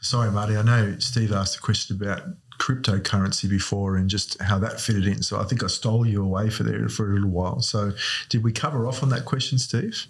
Sorry, 0.00 0.30
Mardy. 0.30 0.56
I 0.56 0.62
know 0.62 0.98
Steve 1.00 1.32
asked 1.32 1.56
a 1.56 1.60
question 1.60 1.96
about 1.96 2.22
cryptocurrency 2.58 3.50
before 3.50 3.96
and 3.96 4.08
just 4.08 4.40
how 4.40 4.58
that 4.60 4.80
fitted 4.80 5.06
in. 5.06 5.22
So 5.22 5.40
I 5.40 5.44
think 5.44 5.64
I 5.64 5.66
stole 5.66 6.06
you 6.06 6.22
away 6.22 6.48
for 6.48 6.62
there 6.62 6.88
for 6.88 7.10
a 7.10 7.14
little 7.14 7.30
while. 7.30 7.60
So 7.60 7.92
did 8.28 8.44
we 8.44 8.52
cover 8.52 8.86
off 8.86 9.02
on 9.02 9.08
that 9.10 9.24
question, 9.24 9.58
Steve? 9.58 10.06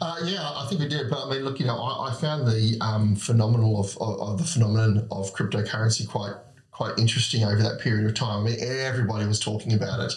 Uh, 0.00 0.16
yeah, 0.24 0.42
I 0.42 0.66
think 0.68 0.80
we 0.80 0.88
did. 0.88 1.08
But 1.08 1.24
I 1.24 1.30
mean, 1.30 1.44
look, 1.44 1.60
you 1.60 1.66
know, 1.66 1.78
I, 1.78 2.08
I 2.08 2.14
found 2.14 2.48
the 2.48 2.76
um, 2.80 3.14
phenomenal 3.16 3.80
of, 3.80 3.96
of, 3.98 4.20
of 4.20 4.38
the 4.38 4.44
phenomenon 4.44 5.06
of 5.10 5.32
cryptocurrency 5.34 6.06
quite 6.06 6.34
quite 6.78 6.96
interesting 6.96 7.42
over 7.42 7.60
that 7.60 7.80
period 7.80 8.06
of 8.06 8.14
time. 8.14 8.46
I 8.46 8.50
mean, 8.50 8.58
everybody 8.60 9.26
was 9.26 9.40
talking 9.40 9.72
about 9.72 9.98
it. 9.98 10.12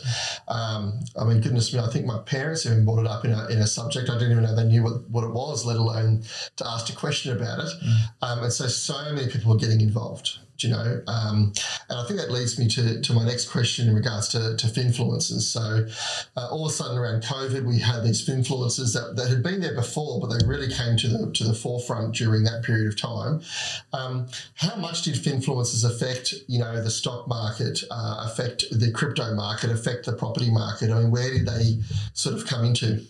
Um, 0.47 0.99
I 1.19 1.23
mean, 1.25 1.41
goodness 1.41 1.73
me, 1.73 1.79
I 1.79 1.87
think 1.87 2.05
my 2.05 2.19
parents 2.19 2.67
even 2.67 2.85
brought 2.85 2.99
it 2.99 3.07
up 3.07 3.25
in 3.25 3.31
a, 3.31 3.47
in 3.47 3.57
a 3.57 3.65
subject. 3.65 4.11
I 4.11 4.13
didn't 4.13 4.33
even 4.33 4.43
know 4.43 4.55
they 4.55 4.65
knew 4.65 4.83
what, 4.83 5.09
what 5.09 5.23
it 5.23 5.31
was, 5.31 5.65
let 5.65 5.77
alone 5.77 6.23
to 6.57 6.67
ask 6.67 6.93
a 6.93 6.95
question 6.95 7.35
about 7.35 7.61
it. 7.61 7.71
Mm. 7.83 7.97
Um, 8.21 8.43
and 8.43 8.53
so, 8.53 8.67
so 8.67 9.11
many 9.11 9.27
people 9.27 9.51
were 9.51 9.57
getting 9.57 9.81
involved 9.81 10.37
you 10.63 10.69
know. 10.69 11.01
Um, 11.07 11.53
and 11.89 11.99
I 11.99 12.05
think 12.05 12.19
that 12.19 12.31
leads 12.31 12.57
me 12.59 12.67
to, 12.69 13.01
to 13.01 13.13
my 13.13 13.25
next 13.25 13.49
question 13.49 13.87
in 13.87 13.95
regards 13.95 14.27
to, 14.29 14.55
to 14.57 14.67
finfluencers. 14.67 15.41
So 15.41 15.87
uh, 16.37 16.49
all 16.49 16.65
of 16.65 16.71
a 16.71 16.73
sudden 16.73 16.97
around 16.97 17.23
COVID, 17.23 17.65
we 17.65 17.79
had 17.79 18.03
these 18.03 18.27
finfluencers 18.27 18.93
that, 18.93 19.15
that 19.15 19.29
had 19.29 19.43
been 19.43 19.61
there 19.61 19.75
before, 19.75 20.19
but 20.19 20.27
they 20.27 20.45
really 20.45 20.71
came 20.73 20.97
to 20.97 21.07
the 21.07 21.31
to 21.33 21.43
the 21.43 21.53
forefront 21.53 22.15
during 22.15 22.43
that 22.43 22.63
period 22.63 22.87
of 22.87 22.99
time. 22.99 23.41
Um, 23.93 24.27
how 24.55 24.75
much 24.75 25.03
did 25.03 25.15
finfluencers 25.15 25.83
affect, 25.83 26.33
you 26.47 26.59
know, 26.59 26.81
the 26.81 26.91
stock 26.91 27.27
market, 27.27 27.83
uh, 27.89 28.27
affect 28.29 28.65
the 28.71 28.91
crypto 28.91 29.33
market, 29.33 29.69
affect 29.71 30.05
the 30.05 30.13
property 30.13 30.51
market? 30.51 30.91
I 30.91 30.99
mean, 30.99 31.11
where 31.11 31.29
did 31.31 31.45
they 31.45 31.79
sort 32.13 32.35
of 32.35 32.45
come 32.45 32.65
into? 32.65 33.05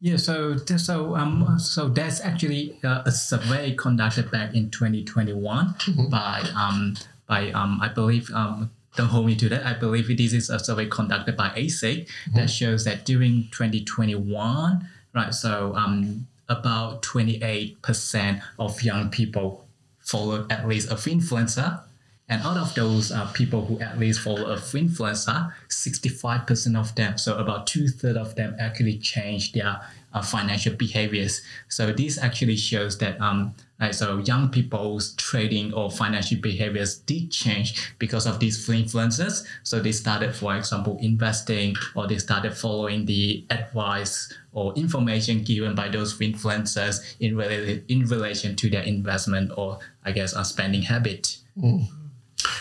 Yeah, 0.00 0.16
so 0.16 0.56
so 0.56 1.16
um 1.16 1.58
so 1.58 1.88
that's 1.88 2.20
actually 2.20 2.78
uh, 2.84 3.02
a 3.04 3.10
survey 3.10 3.74
conducted 3.74 4.30
back 4.30 4.54
in 4.54 4.70
2021 4.70 5.66
mm-hmm. 5.66 6.08
by 6.08 6.44
um 6.54 6.96
by 7.26 7.50
um 7.50 7.80
I 7.82 7.88
believe 7.88 8.30
um 8.32 8.70
don't 8.96 9.08
hold 9.08 9.26
me 9.26 9.34
to 9.36 9.48
that. 9.48 9.66
I 9.66 9.74
believe 9.74 10.06
this 10.16 10.32
is 10.32 10.50
a 10.50 10.58
survey 10.58 10.86
conducted 10.86 11.36
by 11.36 11.48
ASIC 11.50 12.06
mm-hmm. 12.06 12.36
that 12.36 12.48
shows 12.48 12.84
that 12.84 13.04
during 13.04 13.48
2021, 13.50 14.88
right? 15.14 15.34
So 15.34 15.74
um 15.74 16.28
about 16.48 17.02
28% 17.02 18.42
of 18.58 18.82
young 18.82 19.10
people 19.10 19.66
followed 19.98 20.50
at 20.50 20.66
least 20.66 20.90
a 20.90 20.94
influencer 20.94 21.82
and 22.28 22.42
out 22.42 22.58
of 22.58 22.74
those 22.74 23.10
uh, 23.10 23.26
people 23.32 23.64
who 23.64 23.80
at 23.80 23.98
least 23.98 24.20
follow 24.20 24.50
a 24.50 24.56
influencer, 24.56 25.52
65% 25.68 26.78
of 26.78 26.94
them, 26.94 27.16
so 27.16 27.38
about 27.38 27.66
two 27.66 27.88
thirds 27.88 28.18
of 28.18 28.34
them 28.34 28.54
actually 28.58 28.98
change 28.98 29.52
their 29.52 29.80
uh, 30.12 30.22
financial 30.22 30.74
behaviors. 30.74 31.40
So 31.68 31.92
this 31.92 32.18
actually 32.18 32.56
shows 32.56 32.98
that 32.98 33.20
um, 33.20 33.54
so 33.92 34.18
young 34.18 34.50
people's 34.50 35.14
trading 35.14 35.72
or 35.72 35.90
financial 35.90 36.38
behaviors 36.40 36.98
did 36.98 37.30
change 37.30 37.94
because 37.98 38.26
of 38.26 38.40
these 38.40 38.66
influencers. 38.68 39.46
So 39.62 39.80
they 39.80 39.92
started, 39.92 40.34
for 40.34 40.56
example, 40.56 40.98
investing 41.00 41.76
or 41.94 42.06
they 42.06 42.18
started 42.18 42.56
following 42.56 43.06
the 43.06 43.44
advice 43.50 44.32
or 44.52 44.74
information 44.74 45.44
given 45.44 45.74
by 45.74 45.88
those 45.88 46.18
influencers 46.18 47.16
in, 47.20 47.40
in 47.88 48.06
relation 48.06 48.56
to 48.56 48.68
their 48.68 48.82
investment 48.82 49.52
or 49.56 49.78
I 50.04 50.12
guess 50.12 50.34
a 50.34 50.44
spending 50.44 50.82
habit. 50.82 51.38
Mm. 51.56 51.88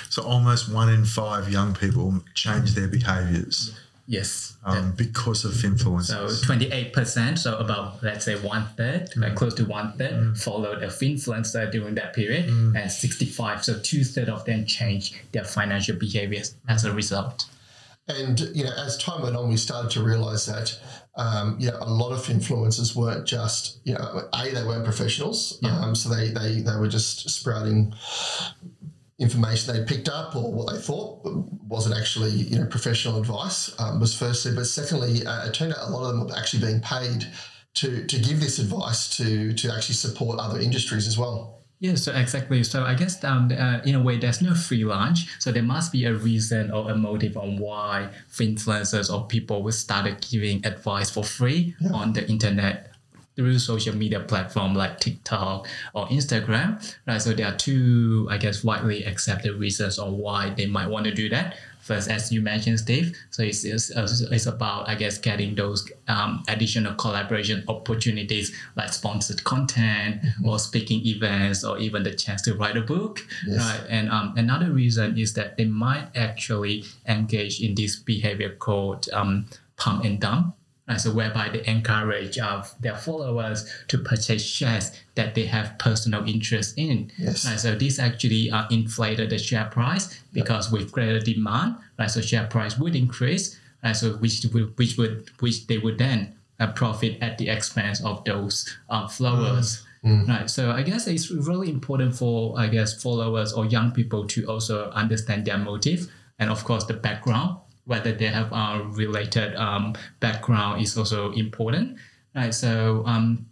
So 0.10 0.24
almost 0.24 0.72
one 0.72 0.90
in 0.90 1.06
five 1.06 1.52
young 1.52 1.74
people 1.74 2.24
change 2.34 2.74
their 2.74 2.88
behaviors. 2.88 3.78
Yes. 4.08 4.58
Um, 4.64 4.94
because 4.96 5.44
of 5.44 5.64
influence. 5.64 6.08
So 6.08 6.28
28%, 6.28 7.38
so 7.38 7.58
about, 7.58 8.02
let's 8.02 8.24
say, 8.24 8.36
one 8.36 8.66
third, 8.78 9.12
mm. 9.12 9.22
like 9.22 9.36
close 9.36 9.54
to 9.56 9.66
one 9.66 9.94
third, 9.98 10.14
mm. 10.14 10.42
followed 10.42 10.82
a 10.82 10.88
influencer 10.88 11.70
during 11.70 11.96
that 11.96 12.14
period, 12.14 12.50
mm. 12.50 12.76
and 12.76 12.90
65, 12.90 13.66
so 13.66 13.80
two 13.80 14.04
thirds 14.06 14.30
of 14.30 14.46
them 14.46 14.66
changed 14.66 15.16
their 15.34 15.44
financial 15.44 15.98
behaviors 15.98 16.56
as 16.70 16.86
a 16.86 16.92
result. 16.94 17.46
And, 18.08 18.40
you 18.54 18.64
know, 18.64 18.72
as 18.78 18.98
time 18.98 19.22
went 19.22 19.36
on, 19.36 19.50
we 19.50 19.58
started 19.58 19.92
to 19.92 20.04
realize 20.04 20.46
that, 20.46 20.80
um, 21.18 21.58
you 21.60 21.70
know, 21.70 21.78
a 21.82 21.90
lot 21.90 22.14
of 22.14 22.20
influencers 22.28 22.96
weren't 22.96 23.28
just, 23.28 23.80
you 23.84 23.94
know, 23.94 24.30
A, 24.34 24.52
they 24.52 24.64
weren't 24.64 24.86
professionals. 24.86 25.60
Yeah. 25.62 25.78
Um, 25.80 25.96
so 25.96 26.08
they, 26.08 26.30
they, 26.30 26.62
they 26.62 26.76
were 26.78 26.88
just 26.88 27.30
sprouting 27.30 27.94
information 29.20 29.74
they 29.74 29.84
picked 29.84 30.10
up 30.10 30.36
or 30.36 30.52
what 30.54 30.72
they 30.72 30.80
thought 30.80 31.22
wasn't 31.68 31.96
actually 31.98 32.30
you 32.30 32.60
know 32.60 32.66
professional 32.68 33.20
advice 33.20 33.74
um, 33.80 34.00
was 34.00 34.16
firstly, 34.16 34.54
but 34.54 34.66
secondly, 34.66 35.26
uh, 35.26 35.48
it 35.48 35.54
turned 35.54 35.74
out 35.74 35.88
a 35.88 35.92
lot 35.92 36.04
of 36.04 36.16
them 36.16 36.28
were 36.28 36.38
actually 36.38 36.62
being 36.62 36.82
paid 36.82 37.26
to 37.76 38.06
to 38.06 38.20
give 38.20 38.40
this 38.40 38.60
advice 38.60 39.16
to 39.18 39.54
to 39.54 39.74
actually 39.74 39.96
support 39.96 40.40
other 40.40 40.60
industries 40.60 41.08
as 41.08 41.18
well. 41.18 41.58
Yeah, 41.80 41.94
so 41.94 42.12
exactly. 42.12 42.64
So 42.64 42.84
I 42.84 42.96
guess 42.96 43.24
um, 43.24 43.52
uh, 43.52 43.82
in 43.86 43.94
a 43.94 44.02
way, 44.02 44.18
there's 44.18 44.42
no 44.42 44.56
free 44.56 44.84
lunch. 44.84 45.28
So 45.40 45.52
there 45.52 45.62
must 45.62 45.92
be 45.92 46.06
a 46.06 46.14
reason 46.14 46.72
or 46.72 46.90
a 46.90 46.96
motive 46.96 47.38
on 47.38 47.58
why 47.58 48.10
influencers 48.32 49.14
or 49.14 49.28
people 49.28 49.62
would 49.62 49.76
started 49.76 50.26
giving 50.28 50.66
advice 50.66 51.12
for 51.12 51.24
free 51.24 51.76
yeah. 51.80 51.92
on 51.92 52.14
the 52.14 52.28
internet 52.28 52.97
through 53.38 53.60
social 53.60 53.96
media 53.96 54.20
platform 54.20 54.74
like 54.74 55.00
TikTok 55.00 55.68
or 55.94 56.08
Instagram, 56.08 56.84
right? 57.06 57.22
So 57.22 57.34
there 57.34 57.48
are 57.48 57.56
two, 57.56 58.28
I 58.32 58.38
guess, 58.38 58.64
widely 58.64 59.06
accepted 59.06 59.54
reasons 59.54 60.00
on 60.00 60.18
why 60.18 60.50
they 60.50 60.66
might 60.66 60.88
want 60.88 61.06
to 61.06 61.14
do 61.14 61.30
that. 61.30 61.56
First, 61.80 62.10
as 62.10 62.34
you 62.34 62.42
mentioned, 62.42 62.80
Steve, 62.80 63.16
so 63.30 63.44
it's, 63.44 63.64
it's, 63.64 63.92
it's 63.92 64.46
about, 64.46 64.90
I 64.90 64.96
guess, 64.96 65.20
getting 65.20 65.56
those 65.56 65.90
um, 66.10 66.44
additional 66.50 66.96
collaboration 66.96 67.64
opportunities 67.70 68.54
like 68.76 68.92
sponsored 68.92 69.44
content 69.46 70.22
mm-hmm. 70.22 70.50
or 70.50 70.60
speaking 70.60 71.06
events 71.06 71.64
or 71.64 71.78
even 71.78 72.04
the 72.04 72.14
chance 72.14 72.42
to 72.42 72.56
write 72.56 72.76
a 72.76 72.82
book, 72.82 73.26
yes. 73.48 73.60
right? 73.60 73.88
And 73.88 74.10
um, 74.10 74.34
another 74.36 74.72
reason 74.72 75.18
is 75.18 75.34
that 75.36 75.56
they 75.56 75.66
might 75.66 76.10
actually 76.14 76.84
engage 77.08 77.62
in 77.62 77.76
this 77.76 77.96
behavior 77.96 78.50
called 78.56 79.08
um, 79.14 79.46
pump 79.78 80.04
and 80.04 80.20
dump 80.20 80.57
Right, 80.88 81.02
so 81.02 81.12
whereby 81.12 81.50
they 81.50 81.66
encourage 81.70 82.38
uh, 82.38 82.64
their 82.80 82.96
followers 82.96 83.70
to 83.90 83.98
purchase 83.98 84.42
shares 84.42 84.92
that 85.16 85.36
they 85.36 85.46
have 85.46 85.78
personal 85.80 86.26
interest 86.26 86.78
in. 86.78 87.12
Yes. 87.18 87.46
Right, 87.46 87.60
so 87.60 87.76
this 87.76 88.00
actually 88.00 88.50
uh, 88.50 88.68
inflated 88.72 89.30
the 89.32 89.38
share 89.38 89.66
price 89.66 90.18
because 90.32 90.72
with 90.72 90.94
greater 90.94 91.20
demand, 91.20 91.76
right, 92.00 92.10
so 92.10 92.22
share 92.22 92.48
price 92.48 92.78
would 92.80 92.96
increase, 92.96 93.60
right, 93.84 93.98
so 93.98 94.14
which 94.14 94.46
would 94.54 94.78
which 94.78 94.98
would 94.98 95.30
which 95.40 95.68
they 95.68 95.78
would 95.78 95.98
then 95.98 96.34
uh, 96.60 96.72
profit 96.72 97.18
at 97.22 97.38
the 97.38 97.50
expense 97.50 98.02
of 98.04 98.24
those 98.24 98.78
uh, 98.90 99.08
followers. 99.08 99.80
Mm. 99.80 99.84
Mm. 100.06 100.28
Right, 100.30 100.50
so 100.50 100.72
I 100.72 100.84
guess 100.84 101.06
it's 101.08 101.30
really 101.32 101.70
important 101.70 102.16
for 102.16 102.58
I 102.58 102.68
guess 102.68 103.02
followers 103.02 103.52
or 103.52 103.66
young 103.66 103.92
people 103.92 104.26
to 104.28 104.46
also 104.46 104.90
understand 104.92 105.46
their 105.46 105.58
motive 105.58 106.10
and 106.40 106.50
of 106.50 106.64
course 106.64 106.86
the 106.86 106.94
background 106.94 107.58
whether 107.88 108.12
they 108.12 108.28
have 108.28 108.52
a 108.52 108.84
related 108.92 109.56
um, 109.56 109.96
background 110.20 110.82
is 110.82 110.98
also 110.98 111.32
important, 111.32 111.98
right? 112.36 112.54
So 112.54 113.04
um, 113.06 113.48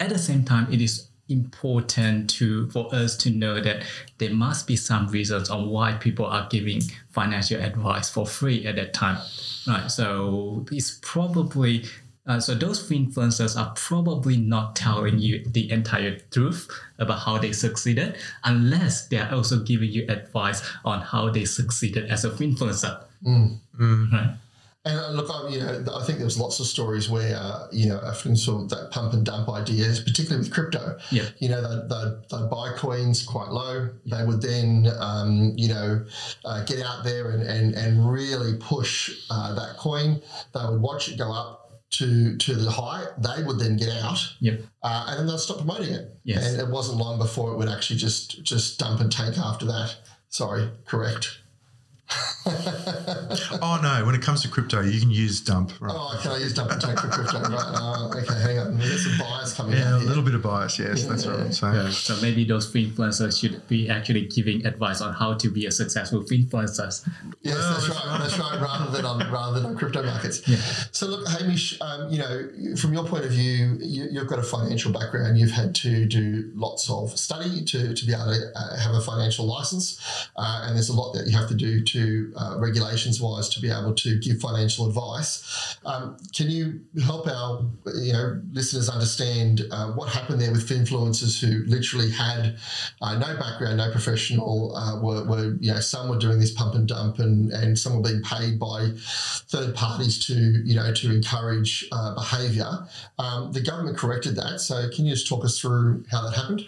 at 0.00 0.08
the 0.08 0.18
same 0.18 0.44
time, 0.44 0.72
it 0.72 0.80
is 0.80 1.08
important 1.28 2.30
to 2.30 2.70
for 2.70 2.94
us 2.94 3.16
to 3.16 3.30
know 3.30 3.60
that 3.60 3.82
there 4.18 4.32
must 4.32 4.66
be 4.68 4.76
some 4.76 5.08
reasons 5.08 5.50
on 5.50 5.68
why 5.68 5.92
people 5.94 6.24
are 6.24 6.46
giving 6.48 6.80
financial 7.10 7.60
advice 7.60 8.08
for 8.08 8.24
free 8.24 8.64
at 8.64 8.76
that 8.76 8.94
time, 8.94 9.18
right? 9.66 9.90
So 9.90 10.64
it's 10.70 10.98
probably 11.02 11.84
uh, 12.26 12.40
so 12.40 12.54
those 12.54 12.88
influencers 12.90 13.56
are 13.58 13.72
probably 13.76 14.36
not 14.36 14.74
telling 14.76 15.18
you 15.18 15.44
the 15.44 15.70
entire 15.70 16.18
truth 16.30 16.68
about 16.98 17.20
how 17.20 17.38
they 17.38 17.52
succeeded 17.52 18.16
unless 18.44 19.08
they 19.08 19.18
are 19.18 19.32
also 19.32 19.60
giving 19.60 19.90
you 19.90 20.06
advice 20.08 20.62
on 20.84 21.00
how 21.00 21.30
they 21.30 21.44
succeeded 21.44 22.10
as 22.10 22.24
a 22.24 22.30
influencer. 22.30 23.02
Mm. 23.24 23.58
Mm. 23.78 24.12
Right. 24.12 24.36
And 24.86 25.00
uh, 25.00 25.10
look, 25.10 25.28
I, 25.28 25.48
you 25.48 25.58
know, 25.58 25.84
I 25.96 26.04
think 26.04 26.20
there's 26.20 26.38
lots 26.38 26.60
of 26.60 26.66
stories 26.66 27.10
where, 27.10 27.36
uh, 27.36 27.66
you 27.72 27.88
know, 27.88 27.98
often 28.04 28.36
sort 28.36 28.68
that 28.70 28.92
pump 28.92 29.14
and 29.14 29.26
dump 29.26 29.48
ideas, 29.48 29.98
particularly 29.98 30.44
with 30.44 30.52
crypto. 30.52 30.96
Yeah. 31.10 31.24
You 31.38 31.48
know, 31.48 31.60
they'd, 31.60 31.88
they'd, 31.88 32.22
they'd 32.30 32.48
buy 32.48 32.72
coins 32.76 33.24
quite 33.24 33.48
low. 33.48 33.90
They 34.06 34.24
would 34.24 34.40
then, 34.40 34.86
um, 35.00 35.54
you 35.56 35.68
know, 35.68 36.04
uh, 36.44 36.64
get 36.64 36.86
out 36.86 37.02
there 37.02 37.30
and, 37.30 37.42
and, 37.42 37.74
and 37.74 38.08
really 38.08 38.56
push 38.58 39.26
uh, 39.28 39.54
that 39.56 39.76
coin. 39.76 40.22
They 40.54 40.60
would 40.64 40.80
watch 40.80 41.08
it 41.08 41.18
go 41.18 41.32
up 41.32 41.65
to 41.90 42.36
to 42.36 42.54
the 42.54 42.70
high, 42.70 43.06
they 43.18 43.42
would 43.42 43.58
then 43.58 43.76
get 43.76 43.90
out, 44.02 44.18
yep. 44.40 44.60
uh, 44.82 45.06
and 45.08 45.20
then 45.20 45.26
they'd 45.26 45.38
stop 45.40 45.58
promoting 45.58 45.92
it. 45.94 46.10
Yes. 46.24 46.46
And 46.46 46.60
it 46.60 46.68
wasn't 46.68 46.98
long 46.98 47.18
before 47.18 47.52
it 47.52 47.56
would 47.56 47.68
actually 47.68 47.98
just 47.98 48.42
just 48.42 48.78
dump 48.78 49.00
and 49.00 49.10
tank 49.10 49.38
after 49.38 49.66
that. 49.66 49.96
Sorry, 50.28 50.68
correct. 50.84 51.38
oh 53.62 53.78
no! 53.82 54.04
When 54.06 54.14
it 54.14 54.22
comes 54.22 54.42
to 54.42 54.48
crypto, 54.48 54.80
you 54.80 55.00
can 55.00 55.10
use 55.10 55.40
dump. 55.40 55.72
Right? 55.80 55.92
Oh, 55.94 56.18
can 56.22 56.32
I 56.32 56.38
use 56.38 56.54
dump 56.54 56.70
and 56.70 56.80
take 56.80 56.98
for 56.98 57.08
crypto? 57.08 57.40
Right? 57.40 57.52
Uh, 57.52 58.08
okay, 58.16 58.40
hang 58.40 58.58
on. 58.58 58.78
There's 58.78 59.04
some 59.04 59.18
bias 59.18 59.52
coming 59.52 59.66
coming 59.66 59.78
Yeah, 59.78 59.96
out 59.96 60.02
a 60.02 60.04
little 60.04 60.22
bit 60.22 60.34
of 60.34 60.42
bias. 60.42 60.78
Yes, 60.78 61.02
Yeah, 61.02 61.08
that's 61.08 61.24
yeah. 61.24 61.30
right. 61.42 61.54
So, 61.54 61.72
Yeah, 61.72 61.90
so 61.90 62.16
maybe 62.22 62.44
those 62.44 62.72
finfluencers 62.72 63.40
should 63.40 63.66
be 63.68 63.88
actually 63.88 64.26
giving 64.26 64.64
advice 64.66 65.00
on 65.00 65.12
how 65.14 65.34
to 65.34 65.50
be 65.50 65.66
a 65.66 65.70
successful 65.70 66.22
finfluencers. 66.22 67.06
Yes, 67.42 67.56
Well, 67.56 67.72
that's 67.72 67.88
that's 67.88 68.06
right. 68.06 68.18
That's 68.18 68.38
right. 68.38 68.60
Rather 68.60 68.90
than 68.96 69.04
on 69.04 69.32
rather 69.32 69.60
than 69.60 69.70
on 69.70 69.76
crypto 69.76 70.02
markets. 70.02 70.46
Yeah. 70.46 70.56
So 70.92 71.06
look, 71.06 71.26
Hamish, 71.28 71.80
um, 71.80 72.10
you 72.10 72.18
know, 72.18 72.76
from 72.76 72.92
your 72.92 73.04
point 73.04 73.24
of 73.24 73.30
view, 73.32 73.78
you, 73.80 74.08
you've 74.10 74.26
got 74.28 74.38
a 74.38 74.42
financial 74.42 74.92
background. 74.92 75.38
You've 75.38 75.50
had 75.50 75.74
to 75.76 76.06
do 76.06 76.50
lots 76.54 76.88
of 76.90 77.18
study 77.18 77.64
to, 77.64 77.94
to 77.94 78.06
be 78.06 78.12
able 78.12 78.26
to 78.26 78.52
uh, 78.54 78.76
have 78.78 78.94
a 78.94 79.00
financial 79.00 79.46
license, 79.46 79.98
uh, 80.36 80.62
and 80.64 80.76
there's 80.76 80.88
a 80.88 80.94
lot 80.94 81.12
that 81.14 81.26
you 81.26 81.36
have 81.36 81.48
to 81.48 81.54
do 81.54 81.82
to 81.82 82.32
uh, 82.36 82.56
regulations 82.58 83.20
wise 83.20 83.48
to 83.48 83.60
be 83.60 83.70
able 83.70 83.94
to 83.94 84.18
give 84.18 84.40
financial 84.40 84.86
advice. 84.86 85.76
Um, 85.84 86.16
can 86.34 86.50
you 86.50 86.80
help 87.04 87.26
our 87.26 87.64
you 87.94 88.12
know 88.12 88.40
listeners 88.52 88.88
understand 88.88 89.62
uh, 89.70 89.92
what 89.92 90.08
happened 90.08 90.40
there 90.40 90.52
with 90.52 90.68
influencers 90.68 91.40
who 91.40 91.64
literally 91.66 92.10
had 92.10 92.56
uh, 93.00 93.18
no 93.18 93.36
background, 93.36 93.78
no 93.78 93.90
professional, 93.90 94.76
uh, 94.76 95.00
were, 95.00 95.24
were 95.24 95.56
you 95.60 95.72
know 95.72 95.80
some 95.80 96.08
were 96.08 96.18
doing 96.18 96.38
this 96.38 96.52
pump 96.52 96.74
and 96.74 96.88
dump, 96.88 97.18
and 97.18 97.52
and 97.52 97.78
some 97.78 97.96
were 97.96 98.02
being 98.02 98.22
paid 98.22 98.58
by 98.58 98.90
third 99.48 99.74
parties 99.74 100.24
to 100.26 100.34
you 100.34 100.74
know 100.74 100.92
to 100.92 101.14
encourage 101.14 101.86
uh, 101.92 102.14
behaviour. 102.14 102.86
Um, 103.18 103.52
the 103.52 103.60
government 103.60 103.96
corrected 103.96 104.36
that. 104.36 104.60
So 104.60 104.88
can 104.94 105.06
you 105.06 105.12
just 105.14 105.28
talk 105.28 105.44
us 105.44 105.58
through 105.58 106.04
how 106.10 106.22
that 106.22 106.36
happened? 106.36 106.66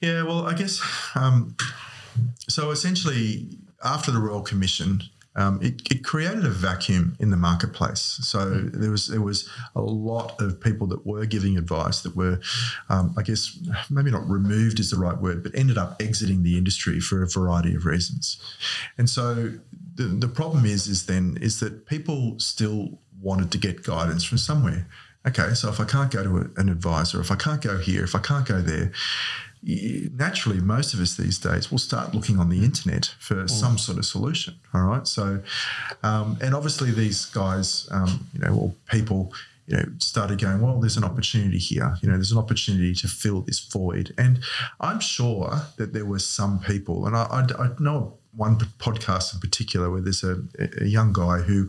yeah, 0.00 0.22
well, 0.22 0.46
I 0.46 0.54
guess 0.54 0.80
um, 1.14 1.56
so. 2.48 2.70
Essentially, 2.70 3.48
after 3.82 4.10
the 4.10 4.18
Royal 4.18 4.42
Commission, 4.42 5.02
um, 5.36 5.60
it, 5.62 5.80
it 5.90 6.04
created 6.04 6.44
a 6.44 6.50
vacuum 6.50 7.16
in 7.20 7.30
the 7.30 7.36
marketplace. 7.36 8.18
So 8.22 8.50
there 8.50 8.90
was 8.90 9.06
there 9.06 9.20
was 9.20 9.48
a 9.76 9.80
lot 9.80 10.40
of 10.40 10.60
people 10.60 10.88
that 10.88 11.06
were 11.06 11.24
giving 11.24 11.56
advice 11.56 12.02
that 12.02 12.16
were, 12.16 12.40
um, 12.88 13.14
I 13.16 13.22
guess, 13.22 13.56
maybe 13.88 14.10
not 14.10 14.28
removed 14.28 14.80
is 14.80 14.90
the 14.90 14.98
right 14.98 15.16
word, 15.16 15.42
but 15.42 15.54
ended 15.54 15.78
up 15.78 16.02
exiting 16.02 16.42
the 16.42 16.58
industry 16.58 17.00
for 17.00 17.22
a 17.22 17.28
variety 17.28 17.74
of 17.76 17.86
reasons. 17.86 18.38
And 18.98 19.08
so 19.08 19.52
the, 19.94 20.04
the 20.04 20.28
problem 20.28 20.64
is 20.64 20.88
is 20.88 21.06
then 21.06 21.38
is 21.40 21.60
that 21.60 21.86
people 21.86 22.38
still 22.38 22.98
wanted 23.20 23.52
to 23.52 23.58
get 23.58 23.84
guidance 23.84 24.24
from 24.24 24.38
somewhere. 24.38 24.88
Okay, 25.26 25.52
so 25.52 25.68
if 25.68 25.78
I 25.78 25.84
can't 25.84 26.10
go 26.10 26.24
to 26.24 26.36
a, 26.38 26.60
an 26.60 26.68
advisor, 26.70 27.20
if 27.20 27.30
I 27.30 27.36
can't 27.36 27.60
go 27.60 27.76
here, 27.76 28.02
if 28.02 28.14
I 28.14 28.20
can't 28.20 28.48
go 28.48 28.60
there, 28.60 28.90
naturally, 29.62 30.60
most 30.60 30.94
of 30.94 31.00
us 31.00 31.16
these 31.16 31.38
days 31.38 31.70
will 31.70 31.78
start 31.78 32.14
looking 32.14 32.38
on 32.38 32.48
the 32.48 32.64
internet 32.64 33.14
for 33.18 33.46
some 33.46 33.78
sort 33.78 33.98
of 33.98 34.06
solution. 34.06 34.54
All 34.72 34.82
right. 34.82 35.06
So, 35.06 35.42
um, 36.02 36.38
and 36.40 36.54
obviously, 36.54 36.90
these 36.90 37.26
guys, 37.26 37.88
um, 37.90 38.28
you 38.32 38.40
know, 38.40 38.54
or 38.54 38.74
people, 38.90 39.32
you 39.66 39.76
know, 39.76 39.84
started 39.98 40.40
going, 40.40 40.60
well, 40.60 40.80
there's 40.80 40.96
an 40.96 41.04
opportunity 41.04 41.58
here. 41.58 41.96
You 42.00 42.08
know, 42.08 42.14
there's 42.14 42.32
an 42.32 42.38
opportunity 42.38 42.94
to 42.94 43.08
fill 43.08 43.42
this 43.42 43.60
void. 43.60 44.14
And 44.16 44.40
I'm 44.80 45.00
sure 45.00 45.62
that 45.76 45.92
there 45.92 46.06
were 46.06 46.18
some 46.18 46.60
people, 46.60 47.06
and 47.06 47.16
I, 47.16 47.24
I, 47.24 47.64
I 47.64 47.68
know 47.78 48.19
one 48.34 48.56
podcast 48.56 49.34
in 49.34 49.40
particular 49.40 49.90
where 49.90 50.00
there's 50.00 50.22
a, 50.22 50.40
a 50.80 50.84
young 50.84 51.12
guy 51.12 51.38
who 51.38 51.68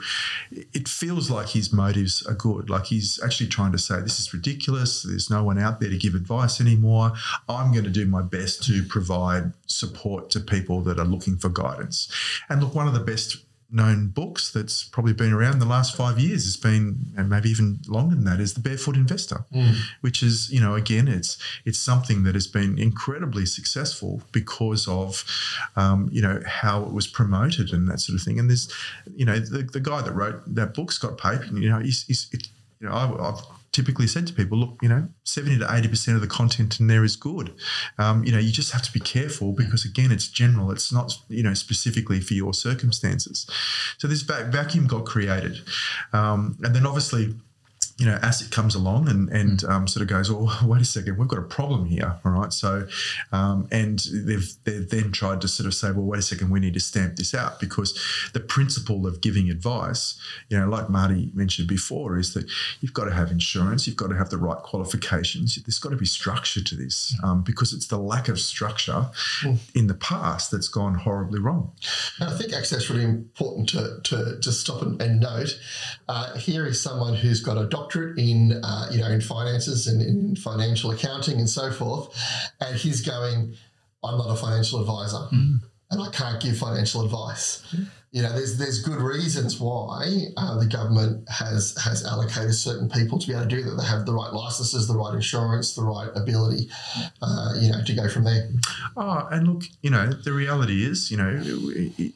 it 0.52 0.88
feels 0.88 1.30
like 1.30 1.50
his 1.50 1.74
motives 1.74 2.26
are 2.28 2.36
good. 2.36 2.70
Like 2.70 2.86
he's 2.86 3.20
actually 3.24 3.50
trying 3.50 3.72
to 3.72 3.78
say, 3.78 4.00
this 4.02 4.20
is 4.20 4.34
ridiculous. 4.34 5.04
There's 5.04 5.30
no 5.30 5.44
one 5.44 5.58
out 5.58 5.80
there 5.80 5.90
to 5.90 5.98
give 5.98 6.14
advice 6.14 6.62
anymore. 6.62 7.14
I'm 7.50 7.72
going 7.72 7.86
to 7.86 7.90
do 7.90 8.06
my 8.06 8.22
best 8.22 8.64
to 8.66 8.84
provide 8.84 9.54
support 9.66 10.30
to 10.32 10.40
people 10.40 10.82
that 10.82 11.00
are 11.00 11.06
looking 11.06 11.38
for 11.38 11.50
guidance. 11.50 12.12
And 12.50 12.62
look, 12.62 12.76
one 12.76 12.88
of 12.88 12.94
the 12.94 13.00
best 13.00 13.38
known 13.72 14.08
books 14.08 14.52
that's 14.52 14.84
probably 14.84 15.14
been 15.14 15.32
around 15.34 15.60
the 15.60 15.66
last 15.66 15.96
five 15.96 16.20
years 16.20 16.46
It's 16.46 16.58
been 16.58 17.14
and 17.18 17.30
maybe 17.30 17.50
even 17.50 17.80
longer 17.88 18.16
than 18.16 18.26
that 18.26 18.40
is 18.40 18.54
the 18.54 18.60
barefoot 18.60 18.96
investor 18.96 19.46
which 20.02 20.22
is 20.24 20.52
you 20.52 20.60
know 20.60 20.76
again 20.76 21.08
it's 21.08 21.38
it's 21.66 21.80
something 21.80 22.24
that 22.24 22.36
has 22.36 22.48
been 22.48 22.78
incredibly 22.78 23.46
successful 23.46 24.22
because 24.32 24.88
of 24.88 25.24
um, 25.76 26.10
you 26.12 26.22
know 26.22 26.42
how 26.46 26.84
it 26.84 26.92
was 26.94 27.08
promoted 27.08 27.72
and 27.74 27.88
that 27.90 28.00
sort 28.00 28.20
of 28.20 28.26
thing. 28.26 28.40
And 28.40 28.50
there's 28.50 28.72
you 29.16 29.26
know 29.26 29.40
the, 29.40 29.64
the 29.64 29.80
guy 29.80 30.02
that 30.02 30.14
wrote 30.14 30.42
that 30.56 30.74
book 30.74 30.92
scott 30.92 31.18
pape 31.18 31.42
you 31.54 31.70
know 31.70 31.80
he's, 31.80 32.04
he's 32.04 32.28
it, 32.32 32.48
you 32.80 32.88
know 32.88 32.94
I, 32.94 33.30
i've 33.30 33.42
typically 33.72 34.08
said 34.08 34.28
to 34.28 34.34
people, 34.34 34.58
look, 34.58 34.78
you 34.82 34.90
know, 34.90 35.08
70 35.24 35.60
to 35.60 35.66
80% 35.66 36.16
of 36.16 36.22
the 36.22 36.28
content 36.28 36.80
in 36.80 36.88
there 36.88 37.04
is 37.04 37.16
good. 37.16 37.54
Um, 37.98 38.24
you 38.24 38.32
know, 38.32 38.40
you 38.40 38.52
just 38.52 38.72
have 38.74 38.82
to 38.84 38.92
be 38.92 39.00
careful 39.00 39.54
because, 39.54 39.86
again, 39.86 40.12
it's 40.12 40.28
general. 40.28 40.72
It's 40.72 40.92
not, 40.92 41.14
you 41.30 41.44
know, 41.44 41.54
specifically 41.54 42.20
for 42.20 42.34
your 42.34 42.54
circumstances. 42.54 43.48
So 43.98 44.08
this 44.08 44.24
va- 44.24 44.50
vacuum 44.52 44.88
got 44.88 45.06
created. 45.06 45.62
Um, 46.12 46.58
and 46.64 46.76
then 46.76 46.86
obviously, 46.86 47.36
you 48.02 48.08
know, 48.08 48.18
ASIC 48.18 48.50
comes 48.50 48.74
along 48.74 49.08
and, 49.08 49.30
and 49.30 49.64
um, 49.66 49.88
sort 49.88 50.02
of 50.02 50.08
goes, 50.08 50.32
oh, 50.32 50.50
wait 50.66 50.82
a 50.82 50.86
second, 50.86 51.20
we've 51.20 51.28
got 51.28 51.38
a 51.38 51.44
problem 51.44 51.86
here. 51.86 52.16
All 52.26 52.32
right. 52.32 52.52
So, 52.52 52.88
um, 53.32 53.68
and 53.72 54.00
they've, 54.12 54.52
they've 54.64 54.90
then 54.90 55.12
tried 55.12 55.40
to 55.42 55.48
sort 55.48 55.68
of 55.68 55.76
say, 55.76 55.92
well, 55.92 56.06
wait 56.06 56.18
a 56.18 56.24
second, 56.24 56.50
we 56.50 56.60
need 56.60 56.74
to 56.74 56.80
stamp 56.80 57.18
this 57.18 57.36
out 57.36 57.60
because 57.60 57.94
the 58.34 58.40
principle 58.40 59.06
of 59.06 59.22
giving 59.22 59.52
advice, 59.52 60.20
you 60.50 60.58
know, 60.58 60.68
like 60.68 60.90
Mardy 60.90 61.30
mentioned 61.36 61.68
before, 61.68 62.18
is 62.18 62.34
that 62.34 62.50
you've 62.80 62.94
got 62.94 63.06
to 63.06 63.14
have 63.14 63.30
insurance, 63.30 63.86
you've 63.86 63.98
got 63.98 64.08
to 64.08 64.18
have 64.18 64.32
the 64.32 64.38
right 64.40 64.58
qualifications, 64.58 65.62
there's 65.64 65.78
got 65.78 65.92
to 65.92 65.96
be 65.96 66.06
structure 66.06 66.64
to 66.64 66.76
this 66.76 67.16
um, 67.24 67.44
because 67.44 67.72
it's 67.72 67.86
the 67.86 68.00
lack 68.00 68.28
of 68.30 68.40
structure 68.40 69.12
in 69.76 69.86
the 69.86 69.94
past 69.94 70.50
that's 70.50 70.70
gone 70.70 70.96
horribly 70.96 71.40
wrong. 71.40 71.72
And 72.20 72.32
I 72.32 72.36
think 72.36 72.52
actually 72.52 72.80
that's 72.80 72.90
really 72.90 73.04
important 73.04 73.70
to, 73.70 74.00
to, 74.06 74.40
to 74.42 74.52
stop 74.52 74.82
and, 74.82 75.00
and 75.00 75.20
note. 75.20 75.60
Uh, 76.12 76.36
here 76.36 76.66
is 76.66 76.82
someone 76.82 77.14
who's 77.14 77.40
got 77.40 77.58
a 77.58 77.66
doctorate 77.68 78.18
in 78.20 78.60
uh, 78.66 78.90
you 78.92 79.00
know 79.00 79.08
in 79.08 79.22
finances 79.22 79.88
and 79.88 80.02
in 80.02 80.36
financial 80.36 80.92
accounting 80.92 81.40
and 81.40 81.50
so 81.50 81.72
forth, 81.72 82.14
and 82.60 82.76
he's 82.76 83.00
going, 83.00 83.56
I'm 84.04 84.18
not 84.18 84.30
a 84.30 84.36
financial 84.36 84.82
advisor, 84.82 85.28
and 85.90 86.02
I 86.02 86.10
can't 86.12 86.42
give 86.42 86.58
financial 86.58 87.06
advice. 87.06 87.64
You 88.14 88.24
know, 88.24 88.34
there's 88.34 88.58
there's 88.58 88.82
good 88.84 89.00
reasons 89.00 89.58
why 89.58 90.04
uh, 90.36 90.60
the 90.60 90.66
government 90.66 91.30
has 91.30 91.74
has 91.82 92.04
allocated 92.06 92.54
certain 92.54 92.90
people 92.90 93.18
to 93.20 93.26
be 93.26 93.32
able 93.32 93.44
to 93.44 93.48
do 93.50 93.64
that. 93.64 93.78
They 93.78 93.86
have 93.86 94.06
the 94.06 94.12
right 94.14 94.34
licenses, 94.34 94.86
the 94.90 94.96
right 94.98 95.14
insurance, 95.16 95.76
the 95.76 95.84
right 95.84 96.10
ability, 96.14 96.68
uh, 97.22 97.54
you 97.58 97.72
know, 97.72 97.82
to 97.82 97.94
go 97.94 98.10
from 98.10 98.26
there. 98.26 98.50
Oh, 98.98 99.30
and 99.32 99.48
look, 99.48 99.64
you 99.82 99.90
know, 99.92 100.12
the 100.12 100.34
reality 100.34 100.84
is, 100.84 101.10
you 101.10 101.16
know, 101.16 101.30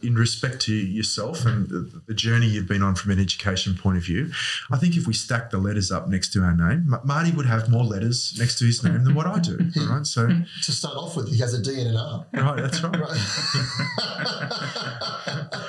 in 0.04 0.16
respect 0.16 0.60
to 0.64 0.74
yourself 0.74 1.46
and 1.46 1.70
the, 1.70 1.90
the 2.08 2.14
journey 2.14 2.48
you've 2.48 2.68
been 2.68 2.84
on 2.84 2.96
from 2.96 3.12
an 3.12 3.20
education 3.22 3.78
point 3.78 3.96
of 3.98 4.04
view, 4.04 4.32
I 4.70 4.78
think 4.78 4.98
if 4.98 5.08
we 5.08 5.14
stack 5.14 5.50
the 5.50 5.60
letters 5.60 5.94
up 5.94 6.10
next 6.10 6.34
to 6.34 6.42
our 6.42 6.54
name, 6.54 6.90
Ma- 6.90 7.00
Mardy 7.06 7.32
would 7.32 7.46
have 7.46 7.70
more 7.70 7.86
letters 7.86 8.36
next 8.38 8.60
to 8.60 8.66
his 8.66 8.84
name 8.84 9.06
than 9.06 9.16
what 9.16 9.28
I 9.28 9.40
do. 9.40 9.58
All 9.80 9.88
right. 9.88 10.06
So, 10.06 10.28
To 10.28 10.72
start 10.74 10.98
off 10.98 11.16
with, 11.16 11.30
he 11.30 11.38
has 11.40 11.54
a 11.54 11.62
D 11.64 11.80
and 11.80 11.92
an 11.92 11.96
R. 11.96 12.26
right, 12.34 12.62
that's 12.62 12.84
right. 12.84 13.00
Right. 13.00 13.16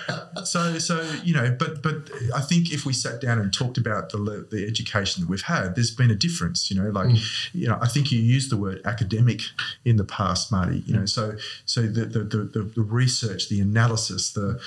so 0.45 0.79
so 0.79 1.01
you 1.25 1.35
know 1.35 1.55
but 1.59 1.83
but 1.83 2.11
i 2.35 2.41
think 2.41 2.73
if 2.73 2.85
we 2.85 2.93
sat 2.93 3.21
down 3.21 3.39
and 3.39 3.53
talked 3.53 3.79
about 3.79 4.11
the 4.11 4.47
the 4.51 4.67
education 4.67 5.23
that 5.23 5.29
we've 5.29 5.43
had 5.43 5.75
there's 5.75 5.91
been 5.91 6.11
a 6.11 6.15
difference 6.15 6.71
you 6.71 6.81
know 6.81 6.91
like 6.91 7.09
mm. 7.09 7.49
you 7.55 7.67
know 7.67 7.79
i 7.81 7.89
think 7.89 8.11
you 8.13 8.19
used 8.19 8.51
the 8.51 8.57
word 8.57 8.81
academic 8.85 9.41
in 9.85 9.97
the 9.97 10.05
past 10.05 10.53
Mardy 10.53 10.83
you 10.87 10.95
know 10.95 11.03
mm. 11.03 11.09
so 11.09 11.37
so 11.65 11.83
the 11.83 12.05
the, 12.05 12.21
the, 12.21 12.39
the, 12.39 12.63
the 12.63 12.83
research 12.83 13.49
the 13.49 13.61
analysis 13.61 14.33
the 14.33 14.61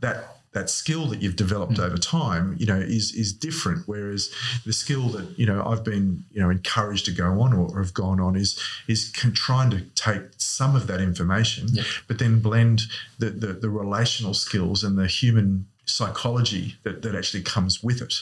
that 0.00 0.39
that 0.52 0.68
skill 0.68 1.06
that 1.06 1.22
you've 1.22 1.36
developed 1.36 1.78
over 1.78 1.96
time, 1.96 2.56
you 2.58 2.66
know, 2.66 2.76
is 2.78 3.12
is 3.14 3.32
different. 3.32 3.84
Whereas 3.86 4.30
the 4.66 4.72
skill 4.72 5.08
that 5.10 5.38
you 5.38 5.46
know 5.46 5.64
I've 5.64 5.84
been 5.84 6.24
you 6.32 6.40
know 6.42 6.50
encouraged 6.50 7.04
to 7.06 7.12
go 7.12 7.40
on 7.40 7.52
or 7.52 7.78
have 7.78 7.94
gone 7.94 8.18
on 8.20 8.34
is 8.36 8.58
is 8.88 9.10
con- 9.14 9.32
trying 9.32 9.70
to 9.70 9.80
take 9.94 10.22
some 10.38 10.74
of 10.74 10.86
that 10.88 11.00
information, 11.00 11.68
but 12.08 12.18
then 12.18 12.40
blend 12.40 12.82
the, 13.18 13.30
the 13.30 13.52
the 13.52 13.70
relational 13.70 14.34
skills 14.34 14.82
and 14.82 14.98
the 14.98 15.06
human 15.06 15.66
psychology 15.86 16.76
that, 16.84 17.02
that 17.02 17.16
actually 17.16 17.42
comes 17.42 17.82
with 17.82 18.00
it. 18.00 18.14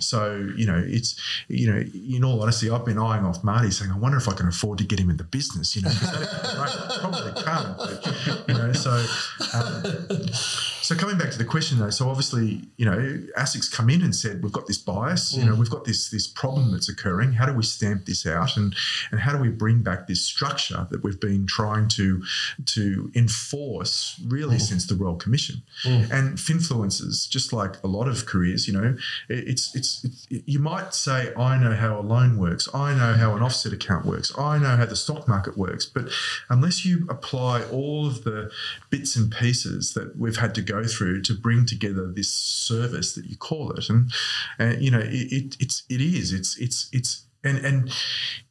So, 0.00 0.48
you 0.56 0.64
know, 0.64 0.82
it's, 0.86 1.20
you 1.48 1.70
know, 1.70 1.78
in 2.16 2.24
all 2.24 2.40
honesty, 2.40 2.70
I've 2.70 2.86
been 2.86 2.98
eyeing 2.98 3.26
off 3.26 3.44
Mardy 3.44 3.70
saying, 3.70 3.90
I 3.90 3.98
wonder 3.98 4.16
if 4.16 4.26
I 4.26 4.32
can 4.32 4.48
afford 4.48 4.78
to 4.78 4.84
get 4.84 4.98
him 4.98 5.10
in 5.10 5.18
the 5.18 5.24
business, 5.24 5.76
you 5.76 5.82
know, 5.82 5.90
'cause 5.90 6.12
that- 6.12 6.56
right, 6.56 7.00
probably 7.00 7.42
can't, 7.42 7.76
but, 7.76 8.48
you 8.48 8.54
know, 8.54 8.72
so, 8.72 9.04
um, 9.52 10.26
so 10.90 10.96
coming 10.96 11.16
back 11.16 11.30
to 11.30 11.38
the 11.38 11.44
question 11.44 11.78
though, 11.78 11.90
so 11.90 12.08
obviously, 12.08 12.62
you 12.76 12.84
know, 12.84 12.98
ASIC's 13.38 13.68
come 13.68 13.88
in 13.90 14.02
and 14.02 14.12
said, 14.12 14.42
we've 14.42 14.50
got 14.50 14.66
this 14.66 14.78
bias, 14.78 15.36
you 15.36 15.44
know, 15.44 15.54
mm. 15.54 15.58
we've 15.58 15.70
got 15.70 15.84
this, 15.84 16.10
this 16.10 16.26
problem 16.26 16.72
that's 16.72 16.88
occurring. 16.88 17.34
How 17.34 17.46
do 17.46 17.52
we 17.52 17.62
stamp 17.62 18.06
this 18.06 18.26
out? 18.26 18.56
And, 18.56 18.74
and 19.12 19.20
how 19.20 19.30
do 19.30 19.38
we 19.38 19.50
bring 19.50 19.82
back 19.84 20.08
this 20.08 20.24
structure 20.24 20.88
that 20.90 21.04
we've 21.04 21.20
been 21.20 21.46
trying 21.46 21.86
to, 21.90 22.24
to 22.66 23.08
enforce 23.14 24.20
really 24.26 24.56
mm. 24.56 24.60
since 24.60 24.88
the 24.88 24.96
Royal 24.96 25.14
Commission? 25.14 25.62
Mm. 25.84 26.10
And 26.10 26.38
finfluencers, 26.38 27.28
just 27.28 27.52
like 27.52 27.80
a 27.84 27.86
lot 27.86 28.08
of 28.08 28.26
careers, 28.26 28.66
you 28.66 28.72
know, 28.72 28.96
it- 29.28 29.48
it's, 29.50 29.76
it's, 29.76 30.04
it's, 30.04 30.26
you 30.28 30.58
might 30.58 30.92
say, 30.92 31.32
I 31.36 31.56
know 31.56 31.72
how 31.72 32.00
a 32.00 32.02
loan 32.02 32.36
works. 32.36 32.68
I 32.74 32.94
know 32.94 33.12
how 33.12 33.36
an 33.36 33.44
offset 33.44 33.72
account 33.72 34.06
works. 34.06 34.36
I 34.36 34.58
know 34.58 34.76
how 34.76 34.86
the 34.86 34.96
stock 34.96 35.28
market 35.28 35.56
works. 35.56 35.86
But 35.86 36.08
unless 36.48 36.84
you 36.84 37.06
apply 37.08 37.62
all 37.70 38.08
of 38.08 38.24
the 38.24 38.50
bits 38.90 39.14
and 39.14 39.30
pieces 39.30 39.94
that 39.94 40.16
we've 40.18 40.38
had 40.38 40.52
to 40.56 40.62
go 40.62 40.79
through 40.84 41.22
to 41.22 41.34
bring 41.34 41.66
together 41.66 42.06
this 42.06 42.32
service 42.32 43.14
that 43.14 43.26
you 43.26 43.36
call 43.36 43.72
it, 43.72 43.88
and 43.88 44.10
uh, 44.58 44.74
you 44.78 44.90
know, 44.90 45.00
it, 45.00 45.32
it, 45.32 45.56
it's, 45.60 45.82
it 45.88 46.00
is, 46.00 46.32
it's, 46.32 46.58
it's, 46.58 46.88
it's, 46.92 47.24
and 47.42 47.64
and 47.64 47.90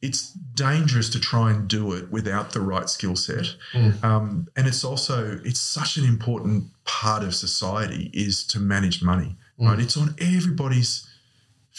it's 0.02 0.32
dangerous 0.54 1.08
to 1.10 1.20
try 1.20 1.52
and 1.52 1.68
do 1.68 1.92
it 1.92 2.10
without 2.10 2.52
the 2.52 2.60
right 2.60 2.88
skill 2.90 3.14
set. 3.14 3.54
Um, 4.02 4.48
and 4.56 4.66
it's 4.66 4.82
also 4.84 5.40
it's 5.44 5.60
such 5.60 5.96
an 5.96 6.04
important 6.04 6.64
part 6.84 7.22
of 7.22 7.34
society 7.34 8.10
is 8.12 8.44
to 8.48 8.58
manage 8.58 9.00
money. 9.02 9.36
Right, 9.60 9.78
it's 9.78 9.96
on 9.96 10.14
everybody's 10.18 11.06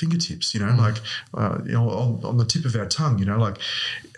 fingertips. 0.02 0.54
You 0.54 0.62
know, 0.62 0.74
like 0.76 0.98
uh, 1.34 1.60
you 1.66 1.74
know 1.74 1.90
on, 1.90 2.26
on 2.26 2.38
the 2.38 2.46
tip 2.46 2.66
of 2.66 2.76
our 2.76 2.88
tongue. 2.88 3.20
You 3.20 3.26
know, 3.26 3.38
like 3.38 3.58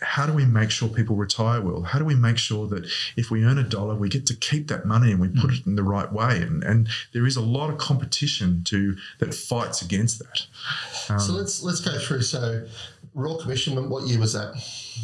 how 0.01 0.25
do 0.25 0.33
we 0.33 0.45
make 0.45 0.71
sure 0.71 0.87
people 0.87 1.15
retire 1.15 1.61
well? 1.61 1.81
How 1.81 1.99
do 1.99 2.05
we 2.05 2.15
make 2.15 2.37
sure 2.37 2.67
that 2.67 2.89
if 3.17 3.29
we 3.29 3.43
earn 3.43 3.57
a 3.57 3.63
dollar, 3.63 3.95
we 3.95 4.09
get 4.09 4.25
to 4.27 4.35
keep 4.35 4.67
that 4.69 4.85
money 4.85 5.11
and 5.11 5.19
we 5.19 5.27
put 5.27 5.51
it 5.53 5.65
in 5.65 5.75
the 5.75 5.83
right 5.83 6.11
way? 6.11 6.37
And 6.37 6.63
and 6.63 6.89
there 7.13 7.25
is 7.25 7.35
a 7.35 7.41
lot 7.41 7.69
of 7.69 7.77
competition 7.77 8.63
to 8.65 8.95
that 9.19 9.33
fights 9.33 9.81
against 9.81 10.19
that. 10.19 11.19
so 11.19 11.33
let's 11.33 11.61
let's 11.61 11.81
go 11.81 11.97
through. 11.99 12.21
So, 12.21 12.65
Royal 13.13 13.37
Commission, 13.37 13.89
what 13.89 14.07
year 14.07 14.19
was 14.19 14.33
that? 14.33 14.53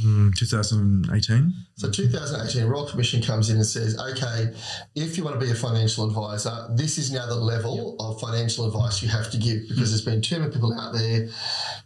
Mm, 0.04 0.34
2018. 0.36 1.54
So 1.80 1.90
2018, 1.90 2.66
Royal 2.66 2.86
Commission 2.86 3.22
comes 3.22 3.50
in 3.50 3.56
and 3.56 3.66
says, 3.66 3.98
okay, 3.98 4.54
if 4.96 5.18
you 5.18 5.24
want 5.24 5.40
to 5.40 5.46
be 5.46 5.50
a 5.50 5.56
financial 5.56 6.06
advisor, 6.06 6.68
this 6.72 6.98
is 6.98 7.10
now 7.10 7.26
the 7.26 7.36
level 7.36 7.96
of 8.02 8.20
financial 8.20 8.68
advice 8.68 9.02
you 9.02 9.08
have 9.08 9.32
to 9.32 9.38
give 9.38 9.62
because 9.70 9.90
there's 9.90 10.02
been 10.02 10.22
too 10.22 10.40
many 10.40 10.52
people 10.52 10.78
out 10.78 10.94
there 10.94 11.30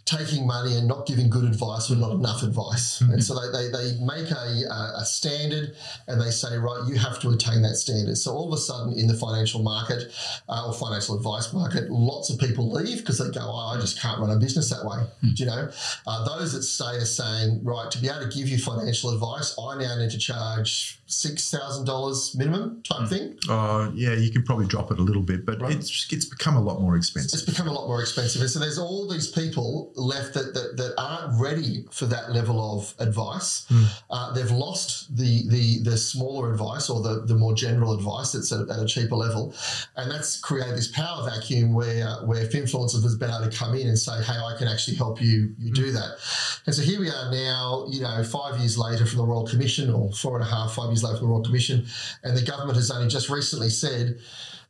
taking 0.05 0.47
money 0.47 0.75
and 0.77 0.87
not 0.87 1.05
giving 1.05 1.29
good 1.29 1.43
advice 1.43 1.91
or 1.91 1.95
not 1.95 2.11
enough 2.13 2.41
advice. 2.41 3.01
And 3.01 3.23
so 3.23 3.35
they, 3.35 3.51
they, 3.51 3.69
they 3.69 4.03
make 4.03 4.31
a, 4.31 4.65
a 4.97 5.05
standard 5.05 5.75
and 6.07 6.19
they 6.19 6.31
say, 6.31 6.57
right, 6.57 6.81
you 6.87 6.95
have 6.95 7.19
to 7.21 7.29
attain 7.29 7.61
that 7.61 7.75
standard. 7.75 8.17
So 8.17 8.31
all 8.31 8.47
of 8.47 8.53
a 8.53 8.57
sudden 8.57 8.93
in 8.97 9.05
the 9.05 9.13
financial 9.13 9.61
market 9.61 10.11
uh, 10.49 10.67
or 10.67 10.73
financial 10.73 11.15
advice 11.15 11.53
market, 11.53 11.91
lots 11.91 12.31
of 12.31 12.39
people 12.39 12.71
leave 12.71 12.97
because 12.97 13.19
they 13.19 13.29
go, 13.29 13.41
oh, 13.43 13.77
I 13.77 13.79
just 13.79 14.01
can't 14.01 14.19
run 14.19 14.31
a 14.31 14.37
business 14.37 14.71
that 14.71 14.83
way. 14.83 15.05
Do 15.21 15.43
you 15.43 15.45
know? 15.45 15.69
Uh, 16.07 16.25
those 16.25 16.53
that 16.53 16.63
stay 16.63 16.97
are 16.97 17.05
saying, 17.05 17.63
right, 17.63 17.91
to 17.91 17.99
be 17.99 18.09
able 18.09 18.27
to 18.27 18.35
give 18.35 18.49
you 18.49 18.57
financial 18.57 19.11
advice, 19.11 19.55
I 19.59 19.82
now 19.83 19.95
need 19.97 20.11
to 20.11 20.17
charge 20.17 20.99
$6,000 21.13 22.35
minimum 22.37 22.81
type 22.83 23.07
thing. 23.09 23.37
Uh, 23.49 23.91
yeah, 23.93 24.13
you 24.13 24.31
could 24.31 24.45
probably 24.45 24.65
drop 24.67 24.91
it 24.91 24.99
a 24.99 25.01
little 25.01 25.21
bit, 25.21 25.45
but 25.45 25.61
Right. 25.61 25.75
it's 25.75 26.07
it's 26.11 26.25
become 26.25 26.55
a 26.55 26.61
lot 26.61 26.81
more 26.81 26.95
expensive. 26.95 27.39
It's 27.39 27.49
become 27.49 27.67
a 27.67 27.71
lot 27.71 27.87
more 27.87 28.01
expensive. 28.01 28.41
And 28.41 28.49
so 28.49 28.59
there's 28.59 28.77
all 28.79 29.07
these 29.09 29.27
people 29.27 29.91
left 29.95 30.33
that, 30.33 30.53
that, 30.53 30.77
that 30.77 30.93
aren't 30.97 31.39
ready 31.39 31.85
for 31.91 32.05
that 32.07 32.31
level 32.31 32.57
of 32.77 32.93
advice. 32.99 33.65
Uh, 34.09 34.33
they've 34.33 34.51
lost 34.51 35.15
the, 35.15 35.47
the 35.49 35.79
the 35.89 35.97
smaller 35.97 36.51
advice 36.51 36.89
or 36.89 37.01
the, 37.01 37.21
the 37.25 37.35
more 37.35 37.53
general 37.53 37.93
advice 37.93 38.31
that's 38.33 38.51
at, 38.51 38.69
at 38.69 38.79
a 38.79 38.85
cheaper 38.85 39.15
level. 39.15 39.53
And 39.95 40.09
that's 40.11 40.39
created 40.39 40.75
this 40.77 40.87
power 40.89 41.29
vacuum 41.29 41.73
where 41.73 42.07
where 42.25 42.45
influencers 42.47 43.03
has 43.03 43.15
been 43.15 43.29
able 43.29 43.49
to 43.49 43.55
come 43.57 43.73
in 43.75 43.87
and 43.87 43.97
say, 43.97 44.21
hey, 44.23 44.33
I 44.37 44.55
can 44.57 44.67
actually 44.67 44.97
help 44.97 45.21
you 45.21 45.53
you 45.57 45.71
do 45.71 45.91
that. 45.91 46.17
And 46.65 46.73
so 46.75 46.81
here 46.81 46.99
we 46.99 47.09
are 47.09 47.31
now, 47.31 47.85
you 47.89 48.01
know, 48.01 48.23
five 48.23 48.59
years 48.59 48.77
later 48.77 49.05
from 49.05 49.17
the 49.17 49.25
Royal 49.25 49.45
Commission 49.47 49.89
or 49.93 50.11
four 50.13 50.37
and 50.39 50.45
a 50.45 50.49
half, 50.49 50.73
five 50.73 50.89
years 50.89 51.02
from 51.11 51.27
the 51.27 51.27
Royal 51.27 51.43
Commission. 51.43 51.85
And 52.23 52.35
the 52.35 52.41
government 52.41 52.77
has 52.77 52.91
only 52.91 53.07
just 53.07 53.29
recently 53.29 53.69
said, 53.69 54.19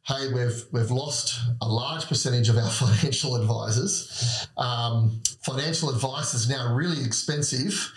hey, 0.08 0.34
we've 0.34 0.66
we've 0.72 0.92
lost 0.92 1.40
a 1.62 1.68
large 1.68 2.08
percentage 2.08 2.50
of 2.50 2.58
our 2.58 2.70
financial 2.70 3.36
advisors. 3.36 4.48
Um, 4.58 5.22
financial 5.42 5.90
advice 5.90 6.34
is 6.34 6.50
now 6.50 6.74
really 6.74 7.04
expensive. 7.04 7.92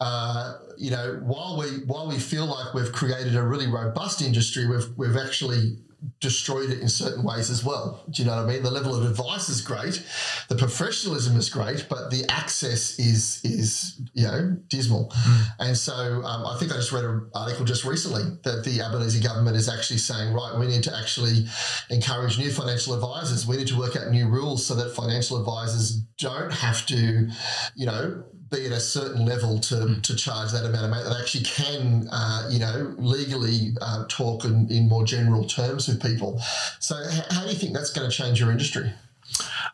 Uh, 0.00 0.54
you 0.76 0.90
know, 0.90 1.20
while 1.22 1.56
we 1.58 1.84
while 1.86 2.08
we 2.08 2.18
feel 2.18 2.46
like 2.46 2.74
we've 2.74 2.92
created 2.92 3.36
a 3.36 3.42
really 3.42 3.68
robust 3.68 4.20
industry, 4.22 4.66
we've 4.66 4.88
we've 4.96 5.16
actually 5.16 5.76
destroyed 6.20 6.70
it 6.70 6.80
in 6.80 6.88
certain 6.88 7.22
ways 7.22 7.50
as 7.50 7.64
well. 7.64 8.04
Do 8.10 8.22
you 8.22 8.28
know 8.28 8.36
what 8.36 8.44
I 8.44 8.46
mean? 8.46 8.62
The 8.62 8.70
level 8.70 8.94
of 8.94 9.08
advice 9.08 9.48
is 9.48 9.60
great, 9.60 10.04
the 10.48 10.56
professionalism 10.56 11.36
is 11.36 11.48
great, 11.48 11.86
but 11.88 12.10
the 12.10 12.24
access 12.28 12.98
is 12.98 13.40
is 13.44 14.00
you 14.12 14.24
know 14.24 14.56
dismal. 14.68 15.12
And 15.58 15.76
so 15.76 15.94
um, 15.94 16.46
I 16.46 16.56
think 16.58 16.72
I 16.72 16.76
just 16.76 16.92
read 16.92 17.04
an 17.04 17.30
article 17.34 17.64
just 17.64 17.84
recently 17.84 18.22
that 18.44 18.64
the 18.64 18.82
Albanese 18.82 19.20
government 19.20 19.56
is 19.56 19.68
actually 19.68 19.98
saying, 19.98 20.32
right, 20.32 20.58
we 20.58 20.66
need 20.66 20.82
to 20.84 20.96
actually 20.96 21.46
encourage 21.90 22.38
new 22.38 22.50
financial 22.50 22.94
advisors. 22.94 23.46
We 23.46 23.56
need 23.56 23.68
to 23.68 23.78
work 23.78 23.96
out 23.96 24.10
new 24.10 24.28
rules 24.28 24.66
so 24.66 24.74
that 24.74 24.94
financial 24.94 25.38
advisors 25.38 26.02
don't 26.18 26.52
have 26.52 26.86
to, 26.86 27.28
you 27.74 27.86
know, 27.86 28.24
be 28.52 28.66
at 28.66 28.72
a 28.72 28.80
certain 28.80 29.24
level 29.24 29.58
to, 29.58 30.00
to 30.00 30.14
charge 30.16 30.52
that 30.52 30.64
amount 30.64 30.84
of 30.84 30.90
money. 30.90 31.02
They 31.02 31.20
actually 31.20 31.44
can, 31.44 32.08
uh, 32.12 32.48
you 32.50 32.58
know, 32.58 32.94
legally 32.98 33.74
uh, 33.80 34.04
talk 34.08 34.44
in, 34.44 34.70
in 34.70 34.88
more 34.88 35.04
general 35.04 35.44
terms 35.44 35.88
with 35.88 36.00
people. 36.02 36.40
So, 36.78 36.96
h- 37.10 37.24
how 37.30 37.42
do 37.44 37.48
you 37.48 37.56
think 37.56 37.72
that's 37.74 37.90
going 37.90 38.08
to 38.08 38.14
change 38.14 38.38
your 38.38 38.50
industry? 38.50 38.92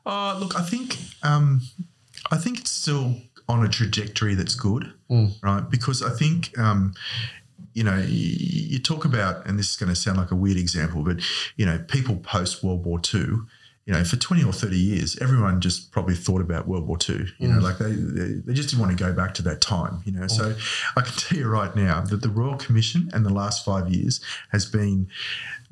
Uh, 0.07 0.39
look, 0.39 0.57
I 0.57 0.63
think 0.63 0.97
um, 1.23 1.61
I 2.31 2.37
think 2.37 2.59
it's 2.61 2.71
still 2.71 3.17
on 3.49 3.65
a 3.65 3.69
trajectory 3.69 4.35
that's 4.35 4.55
good, 4.55 4.93
right? 5.43 5.69
Because 5.69 6.03
I 6.03 6.11
think 6.11 6.57
um, 6.59 6.95
you 7.75 7.83
know 7.83 7.97
you, 7.97 8.37
you 8.39 8.79
talk 8.79 9.05
about, 9.05 9.47
and 9.47 9.59
this 9.59 9.71
is 9.71 9.77
going 9.77 9.89
to 9.89 9.97
sound 9.97 10.19
like 10.19 10.31
a 10.31 10.37
weird 10.37 10.57
example, 10.59 11.03
but 11.03 11.21
you 11.57 11.67
know, 11.67 11.79
people 11.89 12.17
post 12.17 12.63
World 12.63 12.85
War 12.85 13.01
II. 13.13 13.41
You 13.89 13.95
know, 13.95 14.05
for 14.05 14.17
twenty 14.17 14.45
or 14.45 14.53
thirty 14.53 14.77
years, 14.77 15.17
everyone 15.19 15.63
just 15.63 15.93
probably 15.93 16.15
thought 16.15 16.43
about 16.43 16.69
World 16.69 16.87
War 16.87 16.99
II. 17.09 17.25
You 17.39 17.49
know, 17.49 17.59
mm. 17.59 17.63
like 17.63 17.79
they, 17.79 17.93
they 17.93 18.35
they 18.35 18.53
just 18.53 18.69
didn't 18.69 18.81
want 18.81 18.97
to 18.97 19.03
go 19.03 19.15
back 19.15 19.33
to 19.35 19.43
that 19.45 19.63
time. 19.63 20.03
You 20.05 20.13
know, 20.13 20.27
so 20.27 20.53
mm. 20.53 20.93
I 20.95 21.01
can 21.01 21.15
tell 21.15 21.39
you 21.39 21.49
right 21.49 21.75
now 21.75 22.03
that 22.03 22.21
the 22.21 22.29
Royal 22.29 22.57
Commission 22.57 23.09
and 23.15 23.25
the 23.25 23.33
last 23.33 23.65
five 23.65 23.89
years 23.89 24.21
has 24.51 24.67
been 24.67 25.09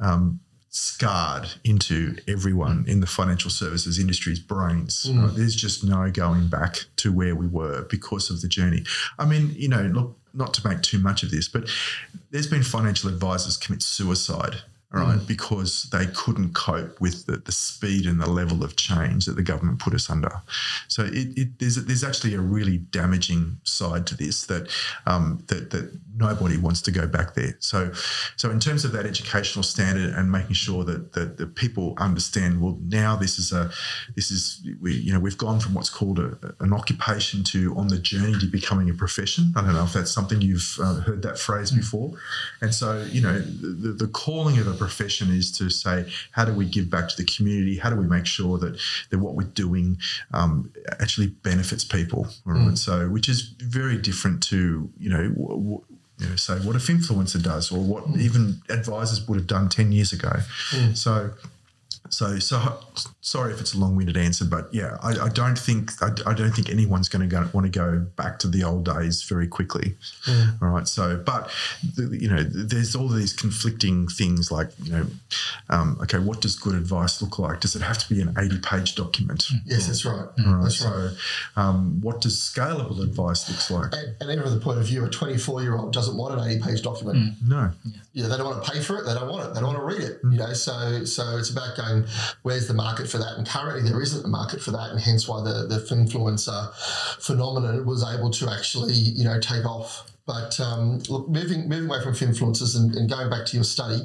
um, 0.01 0.41
scarred 0.71 1.49
into 1.63 2.17
everyone 2.27 2.87
in 2.89 3.01
the 3.01 3.07
financial 3.07 3.51
services 3.51 3.99
industry's 3.99 4.39
brains. 4.41 5.05
Mm. 5.07 5.25
right? 5.25 5.37
There's 5.37 5.55
just 5.55 5.85
no 5.85 6.11
going 6.11 6.49
back 6.49 6.85
to 6.97 7.13
where 7.13 7.35
we 7.35 7.47
were 7.47 7.83
because 7.91 8.31
of 8.31 8.41
the 8.41 8.49
journey. 8.49 8.85
I 9.19 9.27
mean, 9.27 9.55
you 9.57 9.69
know, 9.69 9.83
look, 9.83 10.19
not 10.33 10.55
to 10.55 10.67
make 10.67 10.81
too 10.81 10.99
much 10.99 11.23
of 11.23 11.31
this, 11.31 11.49
but 11.49 11.69
there's 12.31 12.47
been 12.47 12.63
financial 12.63 13.11
advisors 13.11 13.59
commit 13.59 13.83
suicide. 13.83 14.57
All 14.99 15.09
Right, 15.09 15.27
because 15.27 15.85
they 15.91 16.07
couldn't 16.07 16.55
cope 16.55 17.01
with 17.01 17.27
the, 17.27 17.37
the 17.39 17.53
speed 17.53 18.07
and 18.07 18.21
the 18.21 18.29
level 18.29 18.65
of 18.65 18.77
change 18.77 19.27
that 19.27 19.37
the 19.37 19.43
government 19.43 19.79
put 19.79 19.95
us 19.95 20.11
under. 20.11 20.43
So 20.89 21.05
it, 21.05 21.37
it 21.37 21.59
there's 21.59 21.77
there's 21.85 22.05
actually 22.05 22.35
a 22.35 22.41
really 22.41 22.79
damaging 22.79 23.59
side 23.65 24.07
to 24.09 24.17
this 24.17 24.47
that 24.47 24.71
um, 25.07 25.43
that 25.49 25.71
that 25.71 25.99
nobody 26.17 26.57
wants 26.57 26.83
to 26.83 26.91
go 26.91 27.07
back 27.07 27.35
there. 27.35 27.57
So 27.61 27.93
so 28.37 28.51
in 28.51 28.61
terms 28.61 28.85
of 28.85 28.93
that 28.93 29.07
educational 29.07 29.63
standard 29.63 30.15
and 30.15 30.31
making 30.31 30.55
sure 30.55 30.85
that 30.85 31.13
that 31.13 31.37
the 31.37 31.47
people 31.47 31.95
understand, 31.99 32.61
well, 32.61 32.79
now 32.83 33.17
this 33.17 33.39
is 33.39 33.53
a 33.53 33.71
this 34.15 34.31
is 34.31 34.67
we 34.81 34.95
you 34.95 35.13
know 35.13 35.21
we've 35.21 35.39
gone 35.39 35.61
from 35.61 35.75
what's 35.75 35.91
called 35.91 36.19
a, 36.19 36.39
an 36.61 36.73
occupation 36.73 37.45
to 37.45 37.75
on 37.77 37.89
the 37.89 37.99
journey 37.99 38.39
to 38.39 38.47
becoming 38.47 38.91
a 38.91 38.95
profession. 38.95 39.53
I 39.57 39.63
don't 39.63 39.75
know 39.75 39.85
if 39.85 39.93
that's 39.93 40.11
something 40.11 40.41
you've 40.41 40.79
uh, 40.83 41.01
heard 41.01 41.23
that 41.23 41.39
phrase 41.39 41.71
before. 41.71 42.13
And 42.61 42.75
so 42.75 43.07
you 43.11 43.21
know 43.21 43.39
the, 43.39 43.93
the 43.93 44.09
calling 44.09 44.59
of 44.59 44.67
a 44.67 44.75
profession 44.75 45.31
is 45.31 45.51
to 45.59 45.71
say 45.71 46.11
how 46.33 46.45
do 46.45 46.53
we 46.53 46.65
give 46.67 46.91
back 46.91 47.09
to 47.09 47.17
the 47.17 47.25
community? 47.25 47.77
How 47.79 47.91
do 47.91 47.97
we 47.97 48.07
make 48.07 48.27
sure 48.27 48.59
that 48.59 48.81
that 49.11 49.19
what 49.19 49.35
we're 49.35 49.45
doing 49.45 49.99
um, 50.33 50.73
actually 51.01 51.29
benefits 51.29 51.85
people? 51.85 52.29
All 52.47 52.53
right. 52.53 52.79
So 52.79 53.09
which 53.09 53.29
is 53.29 53.55
very 53.59 53.99
different 53.99 54.43
to 54.45 54.91
you 54.99 55.11
know. 55.11 55.29
W- 55.29 55.49
w- 55.49 55.85
you 56.19 56.29
know, 56.29 56.37
say 56.37 56.55
what 56.61 56.77
if 56.77 56.87
influencer 56.87 57.43
does, 57.43 57.71
or 57.71 57.83
what 57.83 58.05
hmm. 58.05 58.21
even 58.21 58.63
advisors 58.69 59.27
would 59.29 59.37
have 59.37 59.47
done 59.47 59.69
ten 59.69 59.93
years 59.93 60.13
ago. 60.13 60.33
Hmm. 60.71 60.95
So, 60.95 61.31
so, 62.09 62.39
so 62.39 62.81
sorry 63.27 63.53
if 63.53 63.61
it's 63.61 63.75
a 63.75 63.79
long-winded 63.79 64.17
answer, 64.17 64.45
but 64.45 64.73
yeah, 64.73 64.97
I, 65.03 65.25
I 65.25 65.29
don't 65.29 65.59
think 65.59 65.91
I, 66.01 66.11
I 66.25 66.33
don't 66.33 66.53
think 66.53 66.71
anyone's 66.71 67.09
going 67.09 67.29
to 67.29 67.51
want 67.53 67.67
to 67.67 67.79
go 67.79 68.07
back 68.15 68.39
to 68.39 68.49
the 68.49 68.63
old 68.63 68.85
days 68.85 69.25
very 69.25 69.49
quickly. 69.49 69.97
All 70.63 70.69
right. 70.69 70.87
So, 70.87 71.17
but 71.17 71.51
the, 71.97 72.17
you 72.17 72.29
know, 72.29 72.45
there's 72.45 72.95
all 72.95 73.09
these 73.09 73.33
conflicting 73.33 74.07
things 74.07 74.53
like 74.53 74.69
you 74.81 74.93
know, 74.93 75.07
um, 75.69 75.99
okay, 76.03 76.21
what 76.21 76.41
does 76.41 76.55
good 76.55 76.77
advice 76.77 77.21
look 77.21 77.41
like? 77.41 77.61
Does 77.61 77.75
it 77.75 77.83
have 77.83 77.99
to 77.99 78.15
be 78.15 78.21
an 78.21 78.33
80-page 78.35 78.95
document? 78.95 79.49
Yes, 79.65 79.89
that's 79.89 80.05
right. 80.05 80.15
All 80.15 80.55
right. 80.55 80.63
That's 80.63 80.85
right. 80.85 81.11
So, 81.11 81.61
um, 81.61 82.01
what 82.01 82.21
does 82.21 82.37
scalable 82.37 83.03
advice 83.03 83.49
looks 83.51 83.73
like? 83.73 83.93
And, 83.93 84.15
and 84.21 84.31
even 84.31 84.45
from 84.45 84.55
the 84.55 84.61
point 84.61 84.79
of 84.79 84.87
view, 84.87 85.05
a 85.05 85.11
24 85.11 85.63
year 85.63 85.77
old 85.77 85.93
doesn't 85.93 86.17
want 86.17 86.39
an 86.39 86.49
80 86.49 86.63
page 86.63 86.83
document. 86.83 87.35
No. 87.45 87.73
Yeah, 88.13 88.29
they 88.29 88.37
don't 88.37 88.47
want 88.47 88.65
to 88.65 88.71
pay 88.71 88.81
for 88.81 88.99
it. 88.99 89.05
They 89.05 89.15
don't 89.15 89.29
want 89.29 89.49
it. 89.49 89.55
They 89.55 89.61
don't 89.61 89.75
want 89.75 89.81
to 89.81 89.85
read 89.85 90.09
it. 90.09 90.21
You 90.23 90.39
know, 90.39 90.53
so 90.53 91.05
so 91.05 91.37
it's 91.39 91.51
about 91.51 91.77
going, 91.77 92.05
where's 92.43 92.69
the 92.69 92.75
market 92.75 93.09
for 93.09 93.16
that? 93.19 93.37
And 93.37 93.47
currently 93.47 93.89
there 93.89 94.01
isn't 94.01 94.25
a 94.25 94.29
market 94.29 94.61
for 94.61 94.71
that, 94.73 94.91
and 94.91 95.01
hence 95.01 95.29
why 95.29 95.43
the 95.43 95.67
the 95.67 95.79
influencer 95.95 96.75
phenomenon 97.21 97.85
was 97.87 98.05
able 98.05 98.31
to 98.31 98.51
actually 98.51 98.95
you 98.95 99.25
know 99.25 99.41
take 99.41 99.65
off. 99.65 100.11
But 100.27 100.59
um, 100.59 100.99
look, 101.09 101.29
moving 101.29 101.69
moving 101.69 101.89
away 101.89 102.03
from 102.03 102.15
influencers 102.15 102.77
and, 102.77 102.95
and 102.97 103.09
going 103.09 103.31
back 103.31 103.47
to 103.47 103.57
your 103.57 103.65
study, 103.65 104.03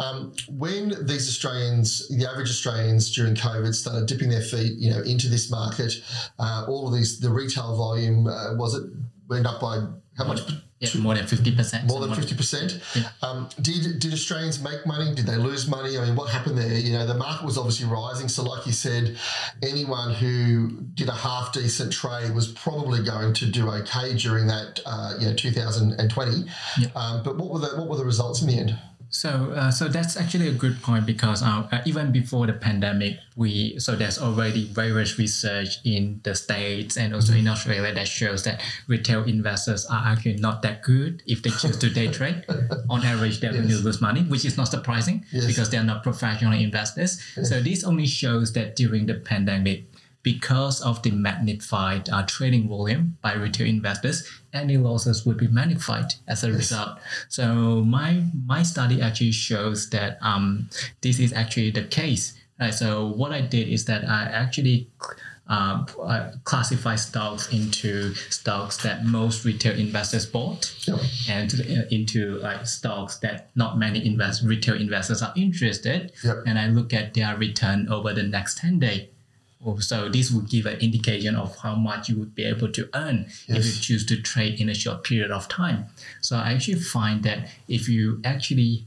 um, 0.00 0.32
when 0.48 0.88
these 1.06 1.28
Australians, 1.28 2.08
the 2.08 2.28
average 2.28 2.50
Australians 2.50 3.14
during 3.14 3.36
COVID, 3.36 3.72
started 3.72 4.06
dipping 4.06 4.30
their 4.30 4.42
feet, 4.42 4.72
you 4.78 4.90
know, 4.90 5.00
into 5.02 5.28
this 5.28 5.48
market, 5.48 5.94
uh, 6.40 6.64
all 6.66 6.88
of 6.88 6.94
these, 6.94 7.20
the 7.20 7.30
retail 7.30 7.76
volume 7.76 8.26
uh, 8.26 8.56
was 8.56 8.74
it 8.74 8.82
went 9.28 9.46
up 9.46 9.60
by 9.60 9.78
how 10.18 10.24
much 10.24 10.40
Yeah, 10.80 10.88
more 10.98 11.14
than 11.14 11.26
fifty 11.26 11.54
percent. 11.54 11.86
More 11.86 12.00
than 12.00 12.14
fifty 12.14 12.34
percent. 12.34 12.80
Um, 13.22 13.50
did 13.60 13.98
did 13.98 14.14
Australians 14.14 14.62
make 14.62 14.86
money? 14.86 15.14
Did 15.14 15.26
they 15.26 15.36
lose 15.36 15.68
money? 15.68 15.98
I 15.98 16.06
mean, 16.06 16.16
what 16.16 16.30
happened 16.30 16.56
there? 16.56 16.72
You 16.72 16.94
know, 16.94 17.06
the 17.06 17.14
market 17.14 17.44
was 17.44 17.58
obviously 17.58 17.86
rising. 17.86 18.28
So, 18.28 18.42
like 18.44 18.66
you 18.66 18.72
said, 18.72 19.18
anyone 19.62 20.14
who 20.14 20.70
did 20.94 21.10
a 21.10 21.14
half 21.14 21.52
decent 21.52 21.92
trade 21.92 22.34
was 22.34 22.48
probably 22.48 23.02
going 23.04 23.34
to 23.34 23.46
do 23.46 23.68
okay 23.70 24.14
during 24.16 24.46
that, 24.46 24.80
uh, 24.86 25.16
you 25.20 25.26
know, 25.26 25.34
2020. 25.34 26.44
Um, 26.94 27.22
but 27.24 27.36
what 27.36 27.50
were 27.50 27.58
the 27.58 27.76
what 27.76 27.88
were 27.88 27.96
the 27.96 28.04
results 28.06 28.40
in 28.40 28.48
the 28.48 28.58
end? 28.58 28.78
So, 29.12 29.52
uh, 29.56 29.72
so 29.72 29.88
that's 29.88 30.16
actually 30.16 30.46
a 30.48 30.52
good 30.52 30.80
point 30.82 31.04
because 31.04 31.42
uh, 31.42 31.66
uh, 31.72 31.80
even 31.84 32.12
before 32.12 32.46
the 32.46 32.52
pandemic, 32.52 33.18
we 33.36 33.76
so 33.80 33.96
there's 33.96 34.18
already 34.20 34.66
various 34.66 35.18
research 35.18 35.78
in 35.84 36.20
the 36.22 36.34
states 36.36 36.96
and 36.96 37.12
also 37.12 37.32
in 37.32 37.48
Australia 37.48 37.92
that 37.92 38.06
shows 38.06 38.44
that 38.44 38.60
retail 38.86 39.24
investors 39.24 39.84
are 39.86 40.02
actually 40.06 40.36
not 40.36 40.62
that 40.62 40.82
good 40.82 41.24
if 41.26 41.42
they 41.42 41.50
choose 41.50 41.76
to 41.78 41.90
day 41.90 42.06
trade. 42.06 42.44
On 42.88 43.04
average, 43.04 43.40
they're 43.40 43.52
going 43.52 43.68
to 43.68 43.78
lose 43.78 44.00
money, 44.00 44.22
which 44.22 44.44
is 44.44 44.56
not 44.56 44.68
surprising 44.68 45.24
Yes. 45.32 45.46
because 45.46 45.70
they're 45.70 45.82
not 45.84 46.02
professional 46.04 46.52
investors. 46.52 47.20
So 47.42 47.60
this 47.60 47.82
only 47.82 48.06
shows 48.06 48.52
that 48.52 48.76
during 48.76 49.06
the 49.06 49.14
pandemic, 49.14 49.89
because 50.22 50.80
of 50.82 51.02
the 51.02 51.10
magnified 51.10 52.08
uh, 52.10 52.24
trading 52.26 52.68
volume 52.68 53.16
by 53.22 53.34
retail 53.34 53.66
investors, 53.66 54.28
any 54.52 54.76
losses 54.76 55.24
would 55.24 55.38
be 55.38 55.48
magnified 55.48 56.14
as 56.28 56.44
a 56.44 56.52
result. 56.52 56.98
So 57.28 57.82
my 57.82 58.24
my 58.46 58.62
study 58.62 59.00
actually 59.00 59.32
shows 59.32 59.90
that 59.90 60.18
um, 60.20 60.68
this 61.00 61.18
is 61.18 61.32
actually 61.32 61.70
the 61.70 61.84
case. 61.84 62.38
Right? 62.60 62.74
So 62.74 63.06
what 63.06 63.32
I 63.32 63.40
did 63.40 63.68
is 63.68 63.86
that 63.86 64.04
I 64.04 64.24
actually 64.24 64.88
uh, 65.50 65.84
classify 66.44 66.94
stocks 66.94 67.52
into 67.52 68.14
stocks 68.14 68.76
that 68.78 69.04
most 69.04 69.44
retail 69.44 69.76
investors 69.76 70.24
bought 70.24 70.72
and 71.28 71.52
uh, 71.54 71.82
into 71.90 72.38
like 72.38 72.64
stocks 72.66 73.16
that 73.18 73.50
not 73.56 73.76
many 73.76 74.06
invest 74.06 74.44
retail 74.44 74.76
investors 74.76 75.22
are 75.22 75.32
interested. 75.34 76.12
Yep. 76.22 76.44
And 76.46 76.58
I 76.58 76.68
look 76.68 76.92
at 76.92 77.14
their 77.14 77.36
return 77.36 77.88
over 77.88 78.12
the 78.12 78.22
next 78.22 78.58
10 78.58 78.78
days. 78.78 79.08
So 79.80 80.08
this 80.08 80.30
would 80.30 80.48
give 80.48 80.66
an 80.66 80.78
indication 80.78 81.36
of 81.36 81.56
how 81.58 81.74
much 81.74 82.08
you 82.08 82.16
would 82.18 82.34
be 82.34 82.44
able 82.44 82.72
to 82.72 82.88
earn 82.94 83.26
if 83.46 83.66
you 83.66 83.72
choose 83.72 84.06
to 84.06 84.20
trade 84.20 84.58
in 84.60 84.68
a 84.70 84.74
short 84.74 85.04
period 85.04 85.30
of 85.30 85.48
time. 85.48 85.86
So 86.20 86.36
I 86.36 86.52
actually 86.52 86.80
find 86.80 87.22
that 87.24 87.48
if 87.68 87.88
you 87.88 88.20
actually 88.24 88.86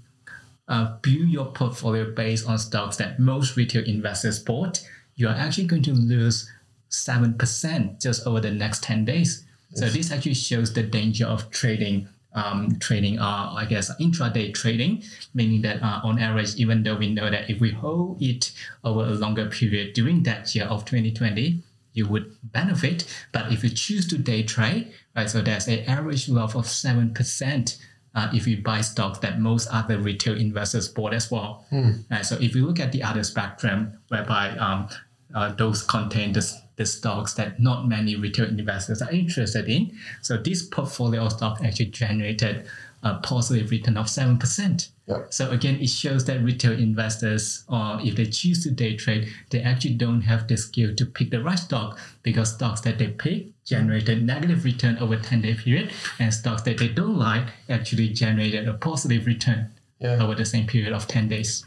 uh, 0.67 0.97
build 1.01 1.29
your 1.29 1.45
portfolio 1.45 2.11
based 2.11 2.47
on 2.47 2.57
stocks 2.57 2.97
that 2.97 3.19
most 3.19 3.55
retail 3.55 3.83
investors 3.83 4.39
bought, 4.39 4.81
you 5.15 5.27
are 5.27 5.35
actually 5.35 5.65
going 5.65 5.83
to 5.83 5.93
lose 5.93 6.51
7% 6.89 8.01
just 8.01 8.25
over 8.25 8.39
the 8.39 8.51
next 8.51 8.83
10 8.83 9.05
days. 9.05 9.45
So 9.75 9.89
this 9.89 10.11
actually 10.11 10.35
shows 10.35 10.73
the 10.73 10.83
danger 10.83 11.25
of 11.25 11.49
trading 11.49 12.07
um, 12.35 12.77
trading, 12.79 13.19
uh, 13.19 13.53
I 13.55 13.65
guess, 13.65 13.95
intraday 13.99 14.53
trading, 14.53 15.03
meaning 15.33 15.61
that 15.61 15.81
uh, 15.81 16.01
on 16.03 16.19
average, 16.19 16.55
even 16.55 16.83
though 16.83 16.95
we 16.95 17.11
know 17.13 17.29
that 17.29 17.49
if 17.49 17.59
we 17.59 17.71
hold 17.71 18.21
it 18.21 18.51
over 18.83 19.01
a 19.01 19.11
longer 19.13 19.47
period 19.47 19.93
during 19.93 20.23
that 20.23 20.53
year 20.55 20.65
of 20.65 20.85
2020, 20.85 21.61
you 21.93 22.07
would 22.07 22.35
benefit. 22.43 23.05
But 23.31 23.51
if 23.51 23.63
you 23.63 23.69
choose 23.69 24.07
to 24.07 24.17
day 24.17 24.43
trade, 24.43 24.91
right, 25.15 25.29
so 25.29 25.41
there's 25.41 25.67
an 25.67 25.79
average 25.85 26.27
loss 26.27 26.55
of 26.55 26.65
7% 26.65 27.77
uh, 28.15 28.29
if 28.33 28.47
you 28.47 28.61
buy 28.61 28.81
stocks 28.81 29.19
that 29.19 29.39
most 29.39 29.67
other 29.71 29.97
retail 29.97 30.37
investors 30.37 30.87
bought 30.87 31.13
as 31.13 31.31
well. 31.31 31.65
Right, 32.11 32.25
so 32.25 32.35
if 32.39 32.55
you 32.55 32.65
look 32.65 32.79
at 32.79 32.91
the 32.91 33.03
other 33.03 33.23
spectrum, 33.23 33.99
whereby 34.09 34.51
um, 34.57 34.87
uh, 35.35 35.53
those 35.53 35.83
contain 35.83 36.33
the, 36.33 36.51
the 36.75 36.85
stocks 36.85 37.33
that 37.35 37.59
not 37.59 37.87
many 37.87 38.15
retail 38.15 38.47
investors 38.47 39.01
are 39.01 39.11
interested 39.11 39.67
in. 39.69 39.95
So 40.21 40.37
this 40.37 40.63
portfolio 40.63 41.25
of 41.25 41.33
stock 41.33 41.61
actually 41.63 41.87
generated 41.87 42.65
a 43.03 43.15
positive 43.15 43.69
return 43.69 43.97
of 43.97 44.05
7%. 44.05 44.87
Yep. 45.07 45.33
So 45.33 45.51
again, 45.51 45.75
it 45.81 45.89
shows 45.89 46.23
that 46.25 46.41
retail 46.41 46.71
investors, 46.71 47.65
or 47.67 47.99
if 48.01 48.15
they 48.15 48.25
choose 48.27 48.63
to 48.63 48.71
day 48.71 48.95
trade, 48.95 49.27
they 49.49 49.61
actually 49.61 49.95
don't 49.95 50.21
have 50.21 50.47
the 50.47 50.55
skill 50.55 50.95
to 50.95 51.05
pick 51.05 51.29
the 51.29 51.43
right 51.43 51.59
stock 51.59 51.99
because 52.23 52.53
stocks 52.53 52.79
that 52.81 52.97
they 52.99 53.09
pick 53.09 53.47
generated 53.65 54.23
negative 54.25 54.63
return 54.63 54.97
over 54.99 55.17
10 55.17 55.41
day 55.41 55.53
period 55.53 55.91
and 56.19 56.33
stocks 56.33 56.61
that 56.61 56.77
they 56.77 56.87
don't 56.87 57.17
like 57.17 57.47
actually 57.69 58.07
generated 58.09 58.67
a 58.69 58.73
positive 58.73 59.25
return 59.25 59.69
Yeah. 59.99 60.23
over 60.23 60.33
the 60.35 60.45
same 60.45 60.65
period 60.67 60.93
of 60.93 61.05
10 61.07 61.27
days. 61.27 61.65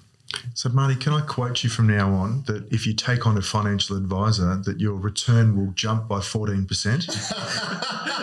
So, 0.55 0.69
Mardy, 0.69 0.97
can 0.97 1.13
I 1.13 1.21
quote 1.21 1.63
you 1.63 1.71
from 1.71 1.87
now 1.87 2.13
on 2.13 2.43
that 2.47 2.67
if 2.73 2.87
you 2.87 2.95
take 2.95 3.27
on 3.27 3.37
a 3.37 3.43
financial 3.43 3.97
advisor, 3.97 4.57
that 4.57 4.81
your 4.81 4.95
return 4.95 5.57
will 5.57 5.73
jump 5.73 6.09
by 6.09 6.19
14%? 6.19 8.07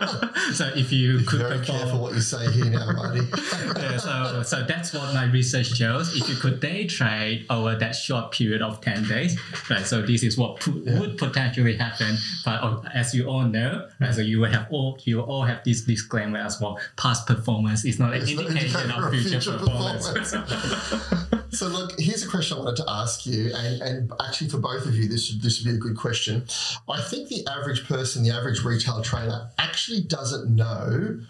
So 0.54 0.66
if 0.74 0.90
you 0.92 1.20
could 1.20 1.40
Very 1.40 1.58
perform 1.58 1.78
careful 1.78 2.00
what 2.00 2.14
you 2.14 2.20
say 2.20 2.50
here 2.50 2.70
now, 2.70 2.92
Mardy. 2.92 3.20
Yeah, 3.76 3.96
so, 3.98 4.42
so 4.42 4.64
that's 4.66 4.92
what 4.92 5.14
my 5.14 5.24
research 5.26 5.68
shows. 5.76 6.16
If 6.16 6.28
you 6.28 6.34
could 6.36 6.60
day 6.60 6.86
trade 6.86 7.46
over 7.48 7.76
that 7.76 7.92
short 7.92 8.32
period 8.32 8.62
of 8.62 8.80
10 8.80 9.08
days, 9.08 9.38
right? 9.70 9.86
So 9.86 10.02
this 10.02 10.22
is 10.22 10.36
what 10.36 10.60
pu- 10.60 10.82
would 10.98 11.18
potentially 11.18 11.76
happen. 11.76 12.16
But 12.44 12.62
uh, 12.62 12.82
as 12.94 13.14
you 13.14 13.26
all 13.28 13.42
know, 13.44 13.88
right, 14.00 14.14
so 14.14 14.22
you 14.22 14.40
will 14.40 14.50
have 14.50 14.66
all 14.70 14.98
you 15.04 15.20
all 15.20 15.42
have 15.42 15.62
this 15.64 15.82
disclaimer 15.82 16.38
as 16.38 16.60
well. 16.60 16.78
Past 16.96 17.26
performance 17.26 17.84
is 17.84 17.98
not 17.98 18.14
an 18.14 18.22
It's 18.22 18.32
an 18.32 18.38
indication 18.40 18.80
indicator 18.80 19.06
of 19.06 19.12
future, 19.12 19.40
future 19.40 19.58
performance. 19.58 21.34
So 21.50 21.66
look, 21.66 21.98
here's 21.98 22.22
a 22.22 22.28
question 22.28 22.56
I 22.56 22.60
wanted 22.60 22.76
to 22.76 22.84
ask 22.88 23.26
you, 23.26 23.52
and, 23.54 23.82
and 23.82 24.12
actually 24.24 24.48
for 24.48 24.58
both 24.58 24.86
of 24.86 24.94
you, 24.94 25.08
this 25.08 25.26
should, 25.26 25.42
this 25.42 25.58
would 25.58 25.70
be 25.70 25.76
a 25.76 25.78
good 25.78 25.96
question. 25.96 26.44
I 26.88 27.00
think 27.02 27.28
the 27.28 27.46
average 27.46 27.86
person, 27.86 28.22
the 28.22 28.30
average 28.30 28.62
retail 28.64 29.02
trader, 29.02 29.50
actually 29.58 30.02
doesn't 30.02 30.54
know 30.54 31.20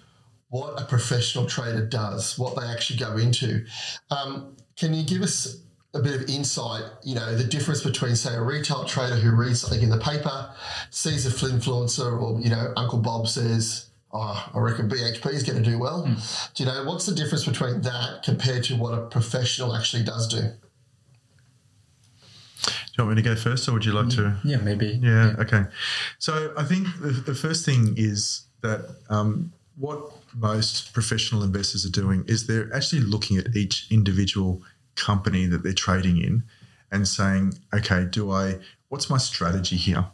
what 0.50 0.80
a 0.80 0.84
professional 0.84 1.46
trader 1.46 1.86
does, 1.86 2.38
what 2.38 2.56
they 2.56 2.66
actually 2.66 2.98
go 2.98 3.16
into. 3.16 3.64
Um, 4.10 4.56
can 4.76 4.92
you 4.92 5.04
give 5.04 5.22
us 5.22 5.62
a 5.94 6.00
bit 6.00 6.20
of 6.20 6.28
insight? 6.28 6.84
You 7.02 7.14
know, 7.14 7.34
the 7.34 7.44
difference 7.44 7.82
between, 7.82 8.16
say, 8.16 8.34
a 8.34 8.42
retail 8.42 8.84
trader 8.84 9.16
who 9.16 9.30
reads 9.34 9.60
something 9.60 9.82
in 9.82 9.90
the 9.90 9.98
paper, 9.98 10.50
sees 10.90 11.26
a 11.26 11.46
influencer, 11.46 12.20
or 12.20 12.40
you 12.40 12.50
know, 12.50 12.72
Uncle 12.76 12.98
Bob 12.98 13.28
says. 13.28 13.89
Oh, 14.12 14.50
I 14.54 14.58
reckon 14.58 14.88
BHP 14.88 15.32
is 15.32 15.44
going 15.44 15.62
to 15.62 15.70
do 15.70 15.78
well. 15.78 16.04
Do 16.54 16.64
you 16.64 16.68
know 16.68 16.84
what's 16.84 17.06
the 17.06 17.14
difference 17.14 17.44
between 17.44 17.82
that 17.82 18.22
compared 18.24 18.64
to 18.64 18.76
what 18.76 18.92
a 18.92 19.02
professional 19.06 19.76
actually 19.76 20.02
does 20.02 20.26
do? 20.26 20.40
Do 22.62 22.72
you 22.98 23.04
want 23.04 23.16
me 23.16 23.22
to 23.22 23.28
go 23.28 23.36
first 23.36 23.68
or 23.68 23.72
would 23.72 23.84
you 23.84 23.92
like 23.92 24.08
to? 24.10 24.36
yeah, 24.44 24.56
maybe. 24.56 24.98
Yeah, 25.00 25.36
okay. 25.38 25.64
So 26.18 26.52
I 26.56 26.64
think 26.64 26.88
the, 27.00 27.10
the 27.10 27.34
first 27.34 27.64
thing 27.64 27.94
is 27.96 28.46
that 28.62 28.96
um, 29.08 29.52
what 29.78 30.12
most 30.34 30.92
professional 30.92 31.42
investors 31.42 31.86
are 31.86 31.90
doing 31.90 32.24
is 32.26 32.46
they're 32.46 32.72
actually 32.74 33.02
looking 33.02 33.38
at 33.38 33.54
each 33.56 33.86
individual 33.90 34.62
company 34.96 35.46
that 35.46 35.62
they're 35.62 35.72
trading 35.72 36.18
in 36.18 36.42
and 36.90 37.06
saying, 37.06 37.54
okay, 37.72 38.04
do 38.04 38.30
I, 38.32 38.58
what's 38.88 39.08
my 39.08 39.18
strategy 39.18 39.76
here? 39.76 40.06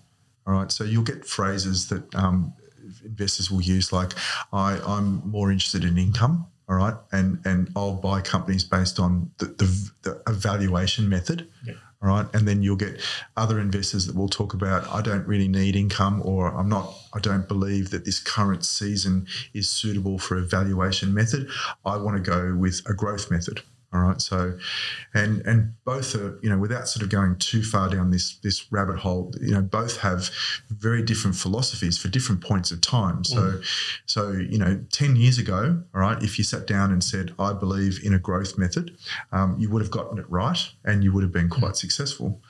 All 0.47 0.55
right. 0.55 0.71
So 0.71 0.85
you'll 0.85 1.03
get 1.03 1.25
phrases 1.25 1.89
that 1.89 2.15
um, 2.15 2.53
investors 3.07 3.51
will 3.51 3.63
use 3.63 3.93
like, 3.93 4.13
I, 4.53 4.79
I'm 4.87 5.29
more 5.29 5.51
interested 5.51 5.85
in 5.85 5.97
income. 5.97 6.47
All 6.69 6.77
right. 6.77 6.95
And, 7.13 7.41
and 7.45 7.71
I'll 7.77 7.95
buy 7.95 8.21
companies 8.21 8.65
based 8.65 8.99
on 8.99 9.31
the, 9.39 9.47
the, 9.47 9.91
the 10.03 10.23
evaluation 10.29 11.09
method. 11.09 11.49
All 12.03 12.09
right. 12.09 12.27
And 12.35 12.47
then 12.47 12.63
you'll 12.63 12.77
get 12.77 13.01
other 13.37 13.59
investors 13.59 14.07
that 14.07 14.17
will 14.17 14.29
talk 14.29 14.53
about, 14.53 14.87
I 14.93 15.01
don't 15.01 15.27
really 15.27 15.49
need 15.49 15.77
income, 15.77 16.21
or 16.25 16.49
I'm 16.49 16.69
not, 16.69 16.93
I 17.15 17.21
don't 17.21 17.49
believe 17.49 17.91
that 17.91 18.05
this 18.05 18.19
current 18.19 18.65
season 18.65 19.27
is 19.55 19.71
suitable 19.71 20.19
for 20.19 20.37
a 20.37 20.43
valuation 20.43 21.15
method. 21.15 21.49
I 21.85 21.97
want 21.97 22.23
to 22.23 22.31
go 22.31 22.55
with 22.55 22.83
a 22.87 22.95
growth 22.95 23.31
method. 23.31 23.63
All 23.93 24.01
right. 24.01 24.21
So, 24.21 24.59
and 25.15 25.41
and 25.47 25.75
both 25.85 26.15
are, 26.17 26.39
you 26.43 26.51
know, 26.51 26.59
without 26.59 26.89
sort 26.89 27.03
of 27.03 27.09
going 27.09 27.37
too 27.37 27.63
far 27.63 27.89
down 27.89 28.11
this 28.11 28.37
this 28.39 28.71
rabbit 28.73 28.99
hole, 28.99 29.33
you 29.41 29.53
know, 29.53 29.63
both 29.63 29.99
have 30.01 30.31
very 30.69 31.03
different 31.03 31.37
philosophies 31.37 31.97
for 31.97 32.09
different 32.09 32.41
points 32.41 32.71
of 32.73 32.81
time. 32.81 33.25
So, 33.25 33.61
so 34.05 34.33
you 34.33 34.59
know, 34.59 34.85
ten 34.91 35.15
years 35.15 35.39
ago, 35.39 35.83
all 35.95 36.01
right, 36.01 36.21
if 36.23 36.37
you 36.37 36.45
sat 36.45 36.67
down 36.67 36.91
and 36.91 37.03
said, 37.03 37.33
I 37.39 37.53
believe 37.53 38.01
in 38.03 38.13
a 38.13 38.19
growth 38.19 38.59
method, 38.59 38.97
um, 39.31 39.57
you 39.59 39.71
would 39.71 39.83
have 39.83 39.91
gotten 39.91 40.19
it 40.19 40.29
right, 40.29 40.59
and 40.85 41.05
you 41.05 41.13
would 41.13 41.23
have 41.23 41.33
been 41.33 41.49
quite 41.49 41.77
successful. 41.77 42.41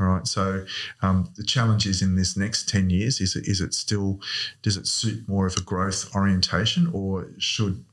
All 0.00 0.06
right. 0.06 0.26
So, 0.26 0.64
um, 1.02 1.30
the 1.36 1.44
challenge 1.44 1.86
is 1.86 2.00
in 2.00 2.16
this 2.16 2.36
next 2.36 2.68
ten 2.68 2.88
years: 2.88 3.20
is 3.20 3.36
it, 3.36 3.46
is 3.46 3.60
it 3.60 3.74
still 3.74 4.20
does 4.62 4.76
it 4.78 4.86
suit 4.86 5.28
more 5.28 5.46
of 5.46 5.54
a 5.56 5.60
growth 5.60 6.14
orientation, 6.16 6.90
or 6.94 7.28
should 7.38 7.84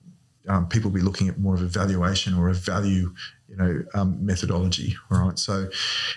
um, 0.47 0.67
people 0.67 0.89
be 0.91 1.01
looking 1.01 1.27
at 1.27 1.39
more 1.39 1.55
of 1.55 1.61
a 1.61 1.67
valuation 1.67 2.33
or 2.35 2.49
a 2.49 2.53
value 2.53 3.13
you 3.47 3.55
know 3.55 3.83
um, 3.93 4.25
methodology. 4.25 4.95
All 5.11 5.19
right, 5.27 5.37
so 5.37 5.69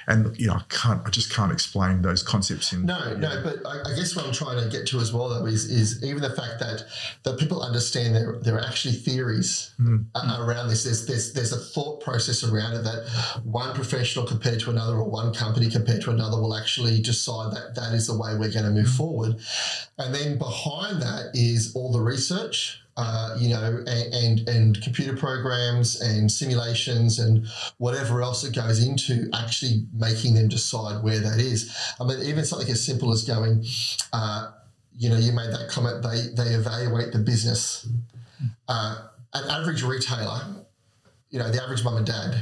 and 0.06 0.38
you 0.38 0.46
know 0.46 0.54
I 0.54 0.62
can't 0.68 1.06
I 1.06 1.10
just 1.10 1.32
can't 1.32 1.52
explain 1.52 2.02
those 2.02 2.22
concepts 2.22 2.72
in 2.72 2.86
No, 2.86 3.14
no, 3.16 3.42
but 3.42 3.56
I, 3.66 3.92
I 3.92 3.96
guess 3.96 4.16
what 4.16 4.26
I'm 4.26 4.32
trying 4.32 4.62
to 4.62 4.68
get 4.70 4.86
to 4.88 4.98
as 4.98 5.12
well, 5.12 5.28
though, 5.28 5.46
is 5.46 5.66
is 5.66 6.02
even 6.04 6.22
the 6.22 6.30
fact 6.30 6.58
that 6.60 6.84
that 7.24 7.38
people 7.38 7.62
understand 7.62 8.14
there 8.14 8.38
there 8.42 8.56
are 8.56 8.64
actually 8.64 8.94
theories 8.94 9.74
a- 10.14 10.42
around 10.42 10.68
this. 10.68 10.84
There's 10.84 11.06
there's 11.06 11.32
there's 11.34 11.52
a 11.52 11.58
thought 11.58 12.00
process 12.00 12.42
around 12.42 12.74
it 12.74 12.84
that 12.84 13.40
one 13.44 13.74
professional 13.74 14.26
compared 14.26 14.60
to 14.60 14.70
another, 14.70 14.96
or 14.96 15.08
one 15.08 15.34
company 15.34 15.68
compared 15.68 16.02
to 16.02 16.10
another, 16.10 16.40
will 16.40 16.54
actually 16.56 17.00
decide 17.02 17.52
that 17.54 17.74
that 17.74 17.92
is 17.92 18.06
the 18.06 18.16
way 18.16 18.36
we're 18.38 18.52
going 18.52 18.64
to 18.64 18.70
move 18.70 18.88
forward. 18.90 19.36
And 19.98 20.14
then 20.14 20.38
behind 20.38 21.02
that 21.02 21.30
is 21.34 21.74
all 21.74 21.92
the 21.92 22.00
research. 22.00 22.80
Uh, 23.00 23.36
you 23.38 23.48
know, 23.50 23.80
and, 23.86 24.12
and 24.12 24.48
and 24.48 24.82
computer 24.82 25.16
programs 25.16 26.00
and 26.00 26.32
simulations 26.32 27.17
and 27.18 27.46
whatever 27.78 28.22
else 28.22 28.42
that 28.42 28.54
goes 28.54 28.84
into 28.86 29.28
actually 29.34 29.86
making 29.92 30.34
them 30.34 30.48
decide 30.48 31.02
where 31.02 31.20
that 31.20 31.38
is. 31.38 31.74
I 32.00 32.04
mean, 32.04 32.20
even 32.22 32.44
something 32.44 32.68
as 32.68 32.84
simple 32.84 33.12
as 33.12 33.24
going, 33.24 33.64
uh, 34.12 34.52
you 34.96 35.08
know, 35.08 35.16
you 35.16 35.32
made 35.32 35.50
that 35.50 35.68
comment. 35.70 36.02
They 36.02 36.42
they 36.42 36.50
evaluate 36.54 37.12
the 37.12 37.18
business. 37.18 37.88
Uh, 38.68 39.08
an 39.34 39.50
average 39.50 39.82
retailer, 39.82 40.40
you 41.30 41.38
know, 41.38 41.50
the 41.50 41.62
average 41.62 41.84
mum 41.84 41.96
and 41.96 42.06
dad 42.06 42.40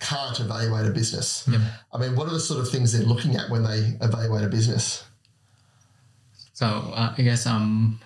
can't 0.00 0.38
evaluate 0.40 0.86
a 0.86 0.90
business. 0.90 1.48
I 1.92 1.98
mean, 1.98 2.16
what 2.16 2.28
are 2.28 2.32
the 2.32 2.40
sort 2.40 2.60
of 2.60 2.70
things 2.70 2.92
they're 2.92 3.06
looking 3.06 3.36
at 3.36 3.50
when 3.50 3.62
they 3.62 3.96
evaluate 4.00 4.44
a 4.44 4.48
business? 4.48 5.04
So 6.52 6.66
uh, 6.66 7.14
I 7.16 7.22
guess 7.22 7.46
um, 7.46 7.98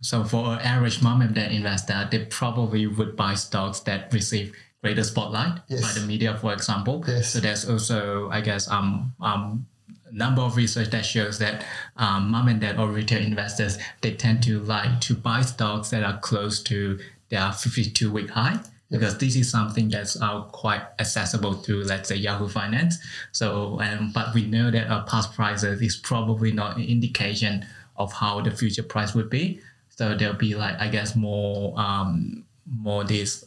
so 0.00 0.24
for 0.24 0.54
an 0.54 0.58
average 0.58 1.00
mom 1.00 1.22
and 1.22 1.34
dad 1.34 1.52
investor, 1.52 2.08
they 2.10 2.24
probably 2.26 2.86
would 2.86 3.16
buy 3.16 3.34
stocks 3.34 3.80
that 3.80 4.12
receive 4.12 4.54
greater 4.82 5.04
spotlight 5.04 5.60
Yes. 5.68 5.80
by 5.82 6.00
the 6.00 6.06
media, 6.06 6.36
for 6.36 6.52
example. 6.52 7.04
Yes. 7.06 7.30
So 7.32 7.40
there's 7.40 7.68
also, 7.68 8.28
I 8.30 8.40
guess, 8.40 8.68
um, 8.68 9.14
um, 9.20 9.66
number 10.10 10.42
of 10.42 10.56
research 10.56 10.90
that 10.90 11.06
shows 11.06 11.38
that 11.38 11.64
um, 11.96 12.30
mom 12.30 12.48
and 12.48 12.60
dad 12.60 12.78
or 12.78 12.88
retail 12.88 13.22
investors 13.22 13.78
they 14.02 14.12
tend 14.12 14.42
to 14.42 14.60
like 14.60 15.00
to 15.00 15.14
buy 15.14 15.40
stocks 15.40 15.88
that 15.88 16.02
are 16.04 16.18
close 16.18 16.62
to 16.62 16.98
their 17.30 17.50
52 17.50 18.12
week 18.12 18.28
high 18.28 18.58
because 18.90 19.16
this 19.16 19.36
is 19.36 19.50
something 19.50 19.88
that's 19.88 20.20
uh, 20.20 20.42
quite 20.52 20.82
accessible 20.98 21.54
through 21.54 21.84
let's 21.84 22.10
say 22.10 22.16
Yahoo 22.16 22.46
Finance. 22.46 22.98
So 23.30 23.78
and 23.80 24.12
but 24.12 24.34
we 24.34 24.44
know 24.44 24.70
that 24.70 24.90
our 24.90 25.02
past 25.04 25.32
prices 25.32 25.80
is 25.80 25.96
probably 25.96 26.52
not 26.52 26.76
an 26.76 26.82
indication 26.84 27.64
of 27.96 28.12
how 28.12 28.42
the 28.42 28.50
future 28.50 28.82
price 28.82 29.14
would 29.14 29.30
be. 29.30 29.60
So 29.88 30.14
there'll 30.14 30.34
be 30.34 30.54
like 30.54 30.78
I 30.78 30.88
guess 30.88 31.16
more 31.16 31.72
um, 31.80 32.44
more 32.70 33.02
this 33.04 33.46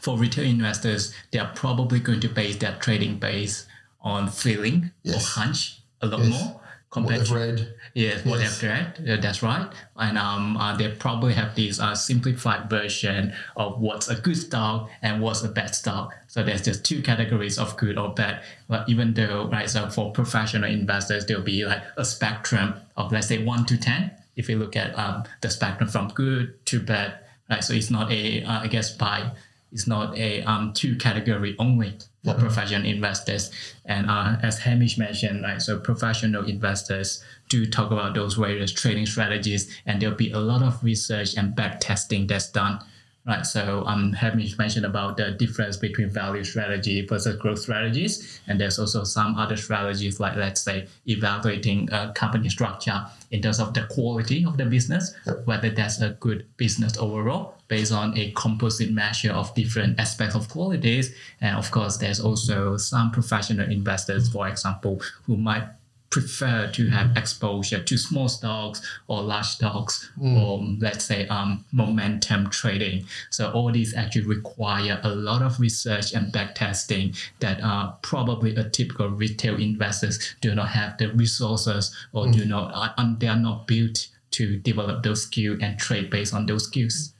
for 0.00 0.16
retail 0.18 0.44
investors, 0.44 1.14
they 1.30 1.38
are 1.38 1.52
probably 1.54 2.00
going 2.00 2.20
to 2.20 2.28
base 2.28 2.56
their 2.56 2.76
trading 2.80 3.18
base 3.18 3.66
on 4.00 4.28
feeling 4.28 4.90
Yes. 5.02 5.16
or 5.16 5.40
hunch 5.40 5.80
a 6.02 6.06
lot 6.06 6.20
Yes. 6.20 6.28
more 6.30 6.60
compared 6.90 7.20
they've 7.20 7.28
to 7.28 7.34
read. 7.34 7.74
Yes, 7.94 8.24
what 8.24 8.40
Yes. 8.40 8.58
they've 8.60 8.70
read. 8.70 9.00
Yeah, 9.04 9.16
that's 9.16 9.42
right. 9.42 9.68
And 9.96 10.16
um, 10.18 10.56
uh, 10.56 10.76
they 10.76 10.88
probably 10.88 11.34
have 11.34 11.54
this 11.54 11.78
uh, 11.80 11.94
simplified 11.94 12.68
version 12.70 13.32
of 13.56 13.78
what's 13.80 14.08
a 14.08 14.14
good 14.16 14.36
stock 14.36 14.90
and 15.02 15.20
what's 15.20 15.42
a 15.42 15.48
bad 15.48 15.74
stock. 15.74 16.14
So 16.28 16.42
there's 16.42 16.62
just 16.62 16.84
two 16.84 17.02
categories 17.02 17.58
of 17.58 17.76
good 17.76 17.98
or 17.98 18.12
bad. 18.14 18.42
But 18.68 18.88
even 18.88 19.14
though, 19.14 19.48
right, 19.48 19.68
so 19.68 19.88
for 19.90 20.12
professional 20.12 20.70
investors, 20.70 21.26
there'll 21.26 21.42
be 21.42 21.64
like 21.64 21.82
a 21.96 22.04
spectrum 22.04 22.74
of 22.96 23.12
let's 23.12 23.26
say 23.28 23.42
one 23.42 23.64
to 23.66 23.76
ten. 23.76 24.10
If 24.36 24.48
you 24.50 24.58
look 24.58 24.76
at 24.76 24.96
um, 24.98 25.24
the 25.40 25.48
spectrum 25.50 25.88
from 25.88 26.08
good 26.08 26.64
to 26.66 26.78
bad, 26.80 27.18
right? 27.50 27.64
So 27.64 27.72
it's 27.72 27.90
not 27.90 28.12
a, 28.12 28.42
uh, 28.44 28.60
I 28.60 28.66
guess, 28.66 28.90
by 28.94 29.30
it's 29.76 29.86
not 29.86 30.16
a 30.16 30.40
um, 30.44 30.72
two 30.72 30.96
category 30.96 31.54
only 31.58 31.98
for 32.24 32.32
professional 32.32 32.86
investors. 32.86 33.50
And 33.84 34.08
uh, 34.08 34.38
as 34.42 34.60
Hamish 34.60 34.96
mentioned, 34.96 35.42
right, 35.42 35.60
so 35.60 35.78
professional 35.78 36.46
investors 36.46 37.22
do 37.50 37.66
talk 37.66 37.90
about 37.90 38.14
those 38.14 38.36
various 38.36 38.72
trading 38.72 39.04
strategies, 39.04 39.62
and 39.84 40.00
there'll 40.00 40.16
be 40.16 40.30
a 40.32 40.38
lot 40.38 40.62
of 40.62 40.82
research 40.82 41.36
and 41.36 41.54
back 41.54 41.78
testing 41.80 42.26
that's 42.26 42.50
done. 42.50 42.80
Right, 43.26 43.44
so 43.44 43.84
um, 43.86 44.14
Hamish 44.14 44.56
mentioned 44.56 44.86
about 44.86 45.18
the 45.18 45.32
difference 45.32 45.76
between 45.76 46.08
value 46.08 46.44
strategy 46.44 47.04
versus 47.04 47.36
growth 47.36 47.58
strategies, 47.58 48.40
and 48.46 48.58
there's 48.58 48.78
also 48.78 49.04
some 49.04 49.36
other 49.36 49.58
strategies 49.58 50.18
like 50.18 50.36
let's 50.36 50.62
say 50.62 50.86
evaluating 51.06 51.92
a 51.92 52.12
company 52.14 52.48
structure 52.48 53.04
in 53.30 53.42
terms 53.42 53.60
of 53.60 53.74
the 53.74 53.82
quality 53.90 54.46
of 54.46 54.56
the 54.56 54.64
business, 54.64 55.14
whether 55.44 55.68
that's 55.68 56.00
a 56.00 56.10
good 56.20 56.46
business 56.56 56.96
overall 56.96 57.55
based 57.68 57.92
on 57.92 58.16
a 58.16 58.30
composite 58.32 58.90
measure 58.90 59.32
of 59.32 59.54
different 59.54 59.98
aspects 59.98 60.34
of 60.34 60.48
qualities, 60.48 61.14
and 61.40 61.56
of 61.56 61.70
course 61.70 61.96
there's 61.96 62.20
also 62.20 62.76
some 62.76 63.10
professional 63.10 63.70
investors, 63.70 64.28
for 64.28 64.48
example, 64.48 65.00
who 65.24 65.36
might 65.36 65.64
prefer 66.10 66.70
to 66.72 66.88
have 66.88 67.16
exposure 67.16 67.82
to 67.82 67.98
small 67.98 68.28
stocks 68.28 68.80
or 69.08 69.22
large 69.22 69.46
stocks 69.46 70.10
or 70.22 70.64
let's 70.78 71.04
say 71.04 71.26
um, 71.28 71.64
momentum 71.72 72.48
trading. 72.48 73.04
So 73.30 73.50
all 73.50 73.70
these 73.72 73.94
actually 73.94 74.24
require 74.24 75.00
a 75.02 75.10
lot 75.10 75.42
of 75.42 75.60
research 75.60 76.14
and 76.14 76.32
back 76.32 76.54
testing 76.54 77.14
that 77.40 77.60
uh, 77.62 77.92
probably 78.02 78.54
a 78.54 78.68
typical 78.68 79.10
retail 79.10 79.56
investors 79.56 80.36
do 80.40 80.54
not 80.54 80.68
have 80.68 80.96
the 80.98 81.12
resources 81.12 81.94
or 82.12 82.30
do 82.30 82.44
not 82.44 82.72
uh, 82.74 82.92
and 82.96 83.20
they 83.20 83.28
are 83.28 83.36
not 83.36 83.66
built 83.66 84.08
to 84.30 84.56
develop 84.58 85.02
those 85.02 85.22
skills 85.24 85.58
and 85.60 85.78
trade 85.78 86.08
based 86.10 86.34
on 86.34 86.46
those 86.46 86.64
skills. 86.64 87.12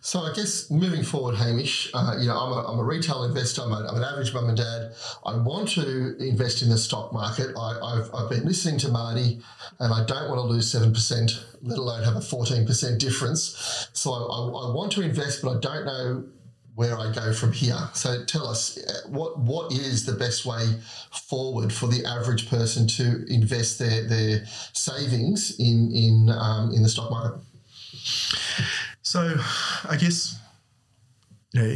So 0.00 0.20
I 0.20 0.32
guess 0.34 0.70
moving 0.70 1.02
forward, 1.02 1.36
Hamish, 1.36 1.90
uh, 1.94 2.16
you 2.18 2.26
know, 2.26 2.36
I'm 2.36 2.52
a, 2.52 2.72
I'm 2.72 2.78
a 2.78 2.84
retail 2.84 3.24
investor. 3.24 3.62
I'm, 3.62 3.72
a, 3.72 3.86
I'm 3.88 3.96
an 3.96 4.04
average 4.04 4.32
mum 4.32 4.48
and 4.48 4.56
dad. 4.56 4.92
I 5.24 5.36
want 5.36 5.68
to 5.70 6.16
invest 6.18 6.62
in 6.62 6.68
the 6.68 6.78
stock 6.78 7.12
market. 7.12 7.54
I, 7.56 7.78
I've, 7.82 8.14
I've 8.14 8.30
been 8.30 8.44
listening 8.44 8.78
to 8.80 8.88
Mardy, 8.88 9.40
and 9.78 9.92
I 9.92 10.04
don't 10.04 10.28
want 10.28 10.38
to 10.38 10.46
lose 10.46 10.70
seven 10.70 10.92
percent, 10.92 11.44
let 11.62 11.78
alone 11.78 12.02
have 12.04 12.16
a 12.16 12.20
fourteen 12.20 12.66
percent 12.66 13.00
difference. 13.00 13.88
So 13.92 14.12
I, 14.12 14.18
I, 14.18 14.70
I 14.70 14.74
want 14.74 14.92
to 14.92 15.02
invest, 15.02 15.42
but 15.42 15.56
I 15.56 15.60
don't 15.60 15.86
know 15.86 16.24
where 16.74 16.98
I 16.98 17.12
go 17.12 17.34
from 17.34 17.52
here. 17.52 17.76
So 17.92 18.24
tell 18.24 18.46
us 18.46 18.78
uh, 18.78 19.08
what 19.08 19.38
what 19.38 19.72
is 19.72 20.06
the 20.06 20.12
best 20.12 20.46
way 20.46 20.64
forward 21.10 21.72
for 21.72 21.86
the 21.86 22.04
average 22.06 22.48
person 22.48 22.86
to 22.88 23.26
invest 23.28 23.78
their 23.78 24.08
their 24.08 24.44
savings 24.72 25.58
in 25.58 25.92
in 25.92 26.30
um, 26.30 26.72
in 26.72 26.82
the 26.82 26.88
stock 26.88 27.10
market. 27.10 27.40
So, 29.02 29.36
I 29.88 29.96
guess 29.96 30.38
you 31.52 31.60
know, 31.60 31.68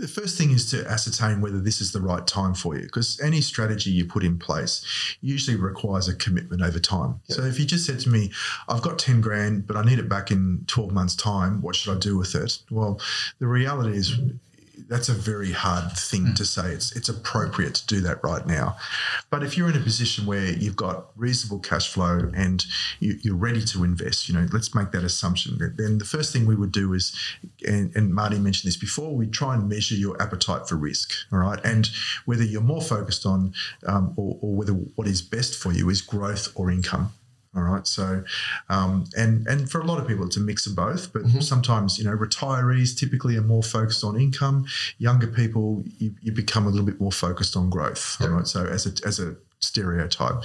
the 0.00 0.08
first 0.08 0.36
thing 0.36 0.50
is 0.50 0.70
to 0.70 0.86
ascertain 0.86 1.40
whether 1.40 1.60
this 1.60 1.80
is 1.80 1.92
the 1.92 2.00
right 2.00 2.26
time 2.26 2.52
for 2.52 2.76
you, 2.76 2.82
because 2.82 3.18
any 3.20 3.40
strategy 3.40 3.90
you 3.90 4.04
put 4.04 4.22
in 4.22 4.38
place 4.38 4.84
usually 5.22 5.56
requires 5.56 6.08
a 6.08 6.14
commitment 6.14 6.60
over 6.60 6.78
time. 6.78 7.20
So, 7.28 7.42
if 7.44 7.58
you 7.58 7.64
just 7.64 7.86
said 7.86 8.00
to 8.00 8.10
me, 8.10 8.32
"I've 8.68 8.82
got 8.82 8.98
ten 8.98 9.20
grand, 9.20 9.66
but 9.66 9.76
I 9.76 9.82
need 9.82 9.98
it 9.98 10.08
back 10.08 10.30
in 10.30 10.64
twelve 10.66 10.92
months' 10.92 11.16
time. 11.16 11.62
What 11.62 11.74
should 11.76 11.96
I 11.96 11.98
do 11.98 12.18
with 12.18 12.34
it?" 12.34 12.58
Well, 12.70 13.00
the 13.38 13.46
reality 13.46 13.96
is. 13.96 14.18
That's 14.88 15.10
a 15.10 15.12
very 15.12 15.52
hard 15.52 15.92
thing 15.92 16.32
to 16.34 16.44
say. 16.46 16.72
It's 16.72 16.96
it's 16.96 17.10
appropriate 17.10 17.74
to 17.74 17.86
do 17.86 18.00
that 18.00 18.24
right 18.24 18.46
now, 18.46 18.76
but 19.28 19.42
if 19.42 19.56
you're 19.56 19.68
in 19.68 19.76
a 19.76 19.80
position 19.80 20.24
where 20.24 20.50
you've 20.52 20.76
got 20.76 21.10
reasonable 21.14 21.58
cash 21.58 21.92
flow 21.92 22.30
and 22.34 22.64
you, 22.98 23.18
you're 23.20 23.36
ready 23.36 23.62
to 23.66 23.84
invest, 23.84 24.28
you 24.28 24.34
know, 24.34 24.46
let's 24.50 24.74
make 24.74 24.90
that 24.92 25.04
assumption. 25.04 25.58
Then 25.76 25.98
the 25.98 26.06
first 26.06 26.32
thing 26.32 26.46
we 26.46 26.56
would 26.56 26.72
do 26.72 26.94
is, 26.94 27.14
and, 27.66 27.94
and 27.94 28.14
Mardy 28.14 28.38
mentioned 28.38 28.68
this 28.68 28.78
before, 28.78 29.14
we 29.14 29.26
try 29.26 29.54
and 29.54 29.68
measure 29.68 29.94
your 29.94 30.20
appetite 30.22 30.66
for 30.68 30.76
risk, 30.76 31.12
all 31.30 31.40
right, 31.40 31.62
and 31.64 31.90
whether 32.24 32.42
you're 32.42 32.62
more 32.62 32.82
focused 32.82 33.26
on, 33.26 33.52
um, 33.86 34.14
or, 34.16 34.38
or 34.40 34.54
whether 34.54 34.72
what 34.72 35.06
is 35.06 35.20
best 35.20 35.54
for 35.54 35.72
you 35.72 35.90
is 35.90 36.00
growth 36.00 36.48
or 36.54 36.70
income. 36.70 37.12
All 37.56 37.62
right. 37.62 37.86
So, 37.86 38.24
um, 38.68 39.04
and 39.16 39.46
and 39.46 39.70
for 39.70 39.80
a 39.80 39.84
lot 39.84 39.98
of 39.98 40.06
people, 40.06 40.26
it's 40.26 40.36
a 40.36 40.40
mix 40.40 40.66
of 40.66 40.76
both. 40.76 41.12
But 41.12 41.26
sometimes, 41.42 41.98
you 41.98 42.04
know, 42.04 42.16
retirees 42.16 42.98
typically 42.98 43.36
are 43.36 43.42
more 43.42 43.62
focused 43.62 44.04
on 44.04 44.20
income. 44.20 44.66
Younger 44.98 45.28
people, 45.28 45.82
you, 45.98 46.14
you 46.20 46.32
become 46.32 46.66
a 46.66 46.70
little 46.70 46.86
bit 46.86 47.00
more 47.00 47.12
focused 47.12 47.56
on 47.56 47.70
growth. 47.70 48.16
All 48.20 48.28
right. 48.28 48.46
So 48.46 48.64
as 48.66 48.86
a 48.86 49.06
as 49.06 49.18
a 49.18 49.36
stereotype. 49.60 50.42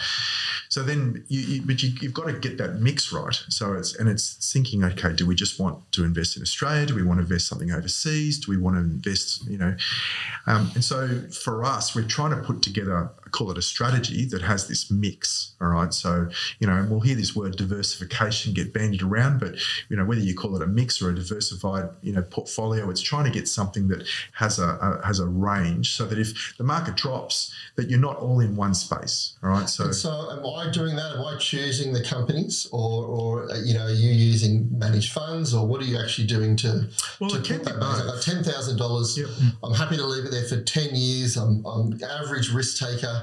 So 0.69 0.81
then, 0.81 1.23
you, 1.27 1.39
you 1.41 1.61
but 1.61 1.83
you, 1.83 1.93
you've 2.01 2.13
got 2.13 2.25
to 2.25 2.33
get 2.33 2.57
that 2.57 2.79
mix 2.79 3.11
right. 3.13 3.35
So 3.49 3.73
it's 3.73 3.95
and 3.95 4.09
it's 4.09 4.51
thinking, 4.51 4.83
okay, 4.83 5.13
do 5.13 5.25
we 5.27 5.35
just 5.35 5.59
want 5.59 5.91
to 5.91 6.03
invest 6.03 6.35
in 6.35 6.41
Australia? 6.41 6.85
Do 6.85 6.95
we 6.95 7.03
want 7.03 7.19
to 7.19 7.23
invest 7.23 7.47
something 7.47 7.71
overseas? 7.71 8.39
Do 8.39 8.51
we 8.51 8.57
want 8.57 8.75
to 8.77 8.79
invest, 8.81 9.47
you 9.47 9.57
know? 9.57 9.75
Um, 10.47 10.71
and 10.73 10.83
so 10.83 11.21
for 11.31 11.63
us, 11.63 11.95
we're 11.95 12.07
trying 12.07 12.31
to 12.31 12.37
put 12.37 12.61
together, 12.61 13.11
call 13.33 13.51
it 13.51 13.57
a 13.57 13.61
strategy 13.61 14.25
that 14.25 14.41
has 14.41 14.67
this 14.67 14.89
mix. 14.89 15.55
All 15.59 15.67
right. 15.67 15.93
So, 15.93 16.29
you 16.59 16.67
know, 16.67 16.75
and 16.77 16.89
we'll 16.89 17.01
hear 17.01 17.15
this 17.15 17.35
word 17.35 17.57
diversification 17.57 18.53
get 18.53 18.73
bandied 18.73 19.01
around, 19.01 19.39
but, 19.39 19.55
you 19.89 19.97
know, 19.97 20.05
whether 20.05 20.21
you 20.21 20.35
call 20.35 20.55
it 20.55 20.61
a 20.61 20.67
mix 20.67 21.01
or 21.01 21.09
a 21.09 21.15
diversified, 21.15 21.89
you 22.01 22.13
know, 22.13 22.21
portfolio, 22.21 22.89
it's 22.89 23.01
trying 23.01 23.25
to 23.25 23.31
get 23.31 23.47
something 23.47 23.89
that 23.89 24.07
has 24.33 24.59
a, 24.59 24.67
a 24.67 25.05
has 25.05 25.19
a 25.19 25.27
range 25.27 25.95
so 25.95 26.05
that 26.05 26.17
if 26.17 26.55
the 26.57 26.63
market 26.63 26.95
drops, 26.95 27.53
that 27.75 27.89
you're 27.89 27.99
not 27.99 28.17
all 28.17 28.39
in 28.39 28.55
one 28.55 28.73
space. 28.73 29.37
All 29.43 29.49
right. 29.49 29.67
So, 29.67 29.91
So, 29.91 30.09
am 30.31 30.45
I 30.45 30.71
doing 30.71 30.95
that? 30.95 31.15
Am 31.15 31.25
I 31.25 31.35
choosing 31.37 31.91
the 31.91 32.03
companies, 32.03 32.67
or, 32.71 33.05
or 33.05 33.49
you 33.63 33.73
know, 33.73 33.85
are 33.85 33.91
you 33.91 34.11
using 34.11 34.69
managed 34.77 35.11
funds, 35.11 35.53
or 35.53 35.67
what 35.67 35.81
are 35.81 35.85
you 35.85 35.99
actually 35.99 36.27
doing 36.27 36.55
to, 36.57 36.87
Well, 37.19 37.29
to 37.31 37.37
put 37.37 37.63
that 37.65 37.79
both. 37.79 38.05
Like 38.05 38.21
ten 38.21 38.43
thousand 38.43 38.77
dollars. 38.77 39.19
I'm 39.63 39.73
happy 39.73 39.97
to 39.97 40.05
leave 40.05 40.25
it 40.25 40.31
there 40.31 40.45
for 40.45 40.61
ten 40.61 40.95
years. 40.95 41.35
I'm, 41.35 41.65
I'm 41.65 41.99
average 42.03 42.51
risk 42.51 42.77
taker. 42.77 43.22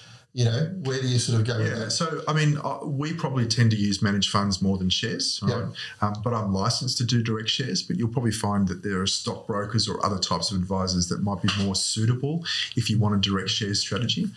You 0.33 0.45
know, 0.45 0.71
where 0.83 1.01
do 1.01 1.07
you 1.07 1.19
sort 1.19 1.41
of 1.41 1.45
go 1.45 1.57
with 1.57 1.67
Yeah, 1.67 1.79
that? 1.79 1.91
so 1.91 2.21
I 2.25 2.31
mean, 2.33 2.57
uh, 2.63 2.79
we 2.85 3.11
probably 3.13 3.45
tend 3.47 3.71
to 3.71 3.77
use 3.77 4.01
managed 4.01 4.29
funds 4.29 4.61
more 4.61 4.77
than 4.77 4.89
shares, 4.89 5.41
right? 5.43 5.65
Um, 5.99 6.13
but 6.23 6.33
I'm 6.33 6.53
licensed 6.53 6.97
to 6.99 7.03
do 7.03 7.21
direct 7.21 7.49
shares. 7.49 7.83
But 7.83 7.97
you'll 7.97 8.07
probably 8.07 8.31
find 8.31 8.67
that 8.69 8.81
there 8.81 9.01
are 9.01 9.07
stockbrokers 9.07 9.89
or 9.89 10.03
other 10.05 10.17
types 10.19 10.49
of 10.51 10.57
advisors 10.57 11.09
that 11.09 11.21
might 11.21 11.41
be 11.41 11.49
more 11.59 11.75
suitable 11.75 12.45
if 12.77 12.89
you 12.89 12.97
want 12.97 13.15
a 13.15 13.17
direct 13.19 13.49
share 13.49 13.73
strategy. 13.73 14.29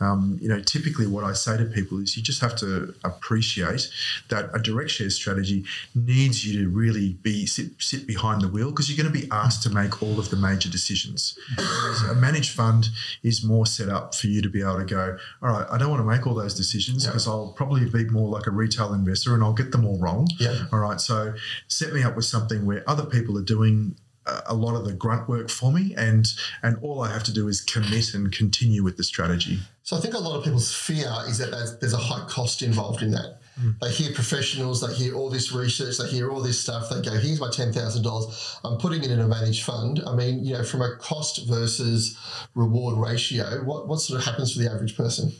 Um, 0.00 0.38
you 0.40 0.48
know, 0.48 0.60
typically 0.60 1.06
what 1.06 1.24
I 1.24 1.32
say 1.32 1.56
to 1.56 1.64
people 1.64 1.98
is 2.02 2.14
you 2.16 2.22
just 2.22 2.42
have 2.42 2.54
to 2.56 2.94
appreciate 3.02 3.88
that 4.28 4.50
a 4.54 4.58
direct 4.58 4.90
share 4.90 5.08
strategy 5.10 5.64
needs 5.94 6.46
you 6.46 6.62
to 6.62 6.68
really 6.68 7.14
be 7.22 7.46
sit, 7.46 7.70
sit 7.78 8.06
behind 8.06 8.42
the 8.42 8.48
wheel 8.48 8.70
because 8.70 8.88
you're 8.90 9.02
going 9.02 9.12
to 9.12 9.18
be 9.20 9.28
asked 9.32 9.62
to 9.62 9.70
make 9.70 10.02
all 10.02 10.18
of 10.18 10.28
the 10.28 10.36
major 10.36 10.68
decisions. 10.68 11.38
Whereas 11.56 12.02
a 12.02 12.14
managed 12.14 12.54
fund 12.54 12.88
is 13.22 13.42
more 13.42 13.64
set 13.64 13.88
up 13.88 14.14
for 14.14 14.26
you 14.26 14.42
to 14.42 14.48
be 14.50 14.60
able 14.60 14.78
to 14.78 14.84
go, 14.84 15.16
all 15.42 15.50
right, 15.50 15.66
I 15.70 15.78
don't 15.78 15.90
want 15.90 16.00
to 16.00 16.04
make 16.06 16.26
all 16.26 16.34
those 16.34 16.54
decisions 16.54 17.06
because 17.06 17.26
I'll 17.28 17.52
probably 17.52 17.84
be 17.88 18.04
more 18.10 18.28
like 18.28 18.46
a 18.46 18.50
retail 18.50 18.92
investor 18.92 19.34
and 19.34 19.42
I'll 19.42 19.52
get 19.52 19.70
them 19.72 19.84
all 19.84 19.98
wrong. 19.98 20.28
Yeah. 20.38 20.64
All 20.72 20.80
right, 20.80 21.00
so 21.00 21.34
set 21.68 21.92
me 21.92 22.02
up 22.02 22.16
with 22.16 22.24
something 22.24 22.66
where 22.66 22.82
other 22.88 23.04
people 23.06 23.38
are 23.38 23.42
doing 23.44 23.96
a- 24.26 24.42
a 24.46 24.54
lot 24.54 24.74
of 24.74 24.84
the 24.84 24.92
grunt 24.92 25.28
work 25.28 25.48
for 25.48 25.72
me 25.72 25.94
and 25.96 26.26
and 26.62 26.76
all 26.82 27.00
I 27.02 27.10
have 27.12 27.22
to 27.24 27.32
do 27.32 27.48
is 27.48 27.60
commit 27.60 28.14
and 28.14 28.30
continue 28.32 28.82
with 28.82 28.96
the 28.96 29.04
strategy. 29.04 29.60
So 29.84 29.96
I 29.96 30.00
think 30.00 30.14
a 30.14 30.18
lot 30.18 30.36
of 30.36 30.44
people's 30.44 30.74
fear 30.74 31.10
is 31.28 31.38
that 31.38 31.50
there's, 31.50 31.78
there's 31.78 31.94
a 31.94 31.98
high 31.98 32.26
cost 32.28 32.60
involved 32.60 33.02
in 33.02 33.10
that. 33.12 33.38
Mm. 33.60 33.78
They 33.80 33.90
hear 33.90 34.12
professionals, 34.12 34.80
they 34.80 34.94
hear 34.94 35.14
all 35.14 35.30
this 35.30 35.52
research, 35.52 35.98
they 35.98 36.08
hear 36.08 36.30
all 36.30 36.40
this 36.40 36.60
stuff. 36.60 36.88
They 36.90 37.00
go, 37.02 37.16
"Here's 37.16 37.40
my 37.40 37.50
ten 37.50 37.72
thousand 37.72 38.02
dollars. 38.02 38.58
I'm 38.64 38.78
putting 38.78 39.02
it 39.02 39.10
in 39.10 39.20
a 39.20 39.26
managed 39.26 39.64
fund." 39.64 40.00
I 40.06 40.14
mean, 40.14 40.44
you 40.44 40.54
know, 40.54 40.64
from 40.64 40.82
a 40.82 40.96
cost 40.96 41.46
versus 41.48 42.16
reward 42.54 42.96
ratio, 42.98 43.64
what 43.64 43.88
what 43.88 44.00
sort 44.00 44.20
of 44.20 44.26
happens 44.26 44.52
for 44.52 44.60
the 44.60 44.70
average 44.70 44.96
person? 44.96 45.32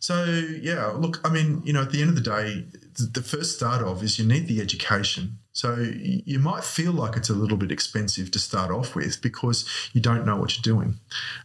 So 0.00 0.24
yeah, 0.24 0.86
look, 0.86 1.20
I 1.24 1.30
mean, 1.30 1.62
you 1.64 1.72
know, 1.72 1.82
at 1.82 1.90
the 1.90 2.00
end 2.00 2.10
of 2.10 2.16
the 2.16 2.22
day, 2.22 2.66
the, 2.94 3.06
the 3.12 3.22
first 3.22 3.56
start 3.56 3.82
of 3.82 4.02
is 4.02 4.18
you 4.18 4.26
need 4.26 4.46
the 4.46 4.60
education. 4.60 5.38
So 5.58 5.74
you 5.74 6.38
might 6.38 6.62
feel 6.62 6.92
like 6.92 7.16
it's 7.16 7.30
a 7.30 7.34
little 7.34 7.56
bit 7.56 7.72
expensive 7.72 8.30
to 8.30 8.38
start 8.38 8.70
off 8.70 8.94
with 8.94 9.20
because 9.20 9.68
you 9.92 10.00
don't 10.00 10.24
know 10.24 10.36
what 10.36 10.54
you're 10.54 10.62
doing. 10.62 11.00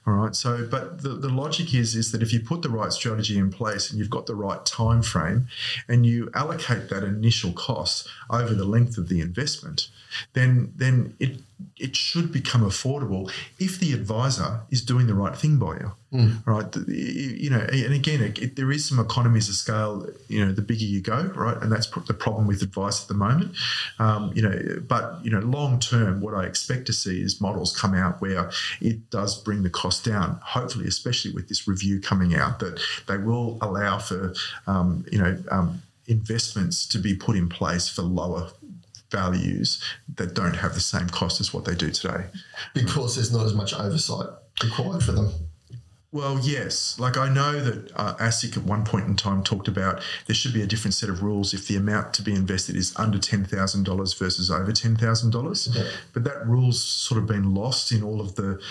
All 0.06 0.14
right. 0.14 0.36
So, 0.36 0.68
but 0.70 1.02
the, 1.02 1.10
the 1.10 1.30
logic 1.30 1.74
is 1.74 1.96
is 1.96 2.12
that 2.12 2.22
if 2.22 2.32
you 2.32 2.40
put 2.40 2.62
the 2.62 2.70
right 2.70 2.94
strategy 2.94 3.40
in 3.40 3.50
place 3.50 3.90
and 3.90 3.98
you've 3.98 4.12
got 4.12 4.28
the 4.28 4.36
right 4.36 4.64
time 4.68 5.02
frame, 5.02 5.48
and 5.88 6.06
you 6.06 6.30
allocate 6.36 6.90
that 6.90 7.04
initial 7.04 7.54
cost 7.54 8.08
over 8.30 8.54
the 8.54 8.66
length 8.66 9.00
of 9.00 9.10
the 9.10 9.20
investment, 9.20 9.90
then 10.34 10.72
then 10.76 11.16
it 11.20 11.40
it 11.80 11.96
should 11.96 12.32
become 12.32 12.62
affordable 12.62 13.32
if 13.58 13.80
the 13.80 13.94
advisor 13.94 14.60
is 14.70 14.84
doing 14.84 15.08
the 15.08 15.16
right 15.16 15.36
thing 15.36 15.58
by 15.58 15.74
you. 15.78 15.94
Right. 16.46 16.76
You 16.88 17.50
know, 17.50 17.60
and 17.60 17.94
again, 17.94 18.22
it, 18.22 18.38
it- 18.40 18.56
there 18.56 18.72
is 18.72 18.86
some 18.88 19.00
economies 19.00 19.50
of 19.50 19.56
scale. 19.56 20.08
You 20.28 20.46
know, 20.46 20.52
the 20.52 20.62
bigger 20.62 20.86
you 20.86 21.02
go, 21.02 21.24
right, 21.36 21.58
and 21.62 21.72
that's 21.72 21.88
the 21.88 22.14
problem 22.14 22.46
with 22.46 22.62
advice 22.62 23.02
at 23.02 23.08
the 23.08 23.16
moment. 23.16 23.56
Um, 23.98 24.32
you 24.36 24.44
know, 24.44 24.80
but 24.88 25.20
you 25.26 25.32
know, 25.32 25.40
long 25.40 25.80
term, 25.80 26.22
what 26.22 26.36
I 26.36 26.44
expect 26.46 26.86
to 26.88 26.94
see 26.94 27.22
is 27.22 27.42
models 27.42 27.76
come 27.76 27.96
out 27.96 28.22
where 28.22 28.52
it 28.80 29.10
does 29.10 29.42
bring 29.42 29.64
the 29.64 29.72
cost 29.72 30.06
down. 30.06 30.40
Hopefully, 30.44 30.88
especially 30.88 31.32
with 31.34 31.50
this 31.50 31.68
review 31.68 32.00
coming 32.00 32.36
out, 32.36 32.60
that 32.60 32.80
they 33.08 33.18
will 33.18 33.58
allow 33.62 33.98
for 33.98 34.34
um, 34.68 35.06
you 35.12 35.18
know 35.18 35.36
um, 35.50 35.82
investments 36.08 36.86
to 36.90 37.00
be 37.00 37.16
put 37.16 37.36
in 37.36 37.50
place 37.50 37.90
for 37.90 38.04
lower 38.04 38.50
values 39.10 39.84
that 40.16 40.34
don't 40.34 40.56
have 40.56 40.74
the 40.74 40.80
same 40.80 41.08
cost 41.10 41.40
as 41.40 41.54
what 41.54 41.66
they 41.66 41.76
do 41.76 41.90
today. 41.92 42.26
Because 42.74 43.16
there's 43.16 43.32
not 43.32 43.46
as 43.46 43.54
much 43.54 43.74
oversight 43.74 44.28
required 44.64 45.04
for 45.04 45.12
them. 45.14 45.32
Well, 46.14 46.40
yes. 46.40 46.98
Like 47.00 47.18
I 47.18 47.28
know 47.28 47.60
that 47.60 47.92
uh, 47.96 48.14
ASIC 48.18 48.56
at 48.56 48.64
one 48.64 48.86
point 48.86 49.08
in 49.08 49.16
time 49.16 49.44
talked 49.44 49.68
about 49.68 50.04
there 50.28 50.36
should 50.36 50.54
be 50.54 50.62
a 50.62 50.68
different 50.68 50.94
set 50.94 51.10
of 51.10 51.24
rules 51.24 51.56
if 51.56 51.68
the 51.68 51.76
amount 51.76 52.14
to 52.14 52.22
be 52.22 52.36
invested 52.36 52.76
is 52.76 52.94
under 52.98 53.18
ten 53.18 53.44
thousand 53.44 53.84
dollars 53.84 54.14
versus 54.14 54.52
over 54.52 54.72
ten 54.72 54.96
thousand 54.96 55.32
dollars. 55.32 55.76
But 56.14 56.24
that 56.26 56.46
rule's 56.48 56.80
sort 56.82 57.20
of 57.20 57.26
been 57.26 57.56
lost 57.56 57.92
in 57.92 58.04
all 58.04 58.22
of 58.22 58.36
the 58.36 58.62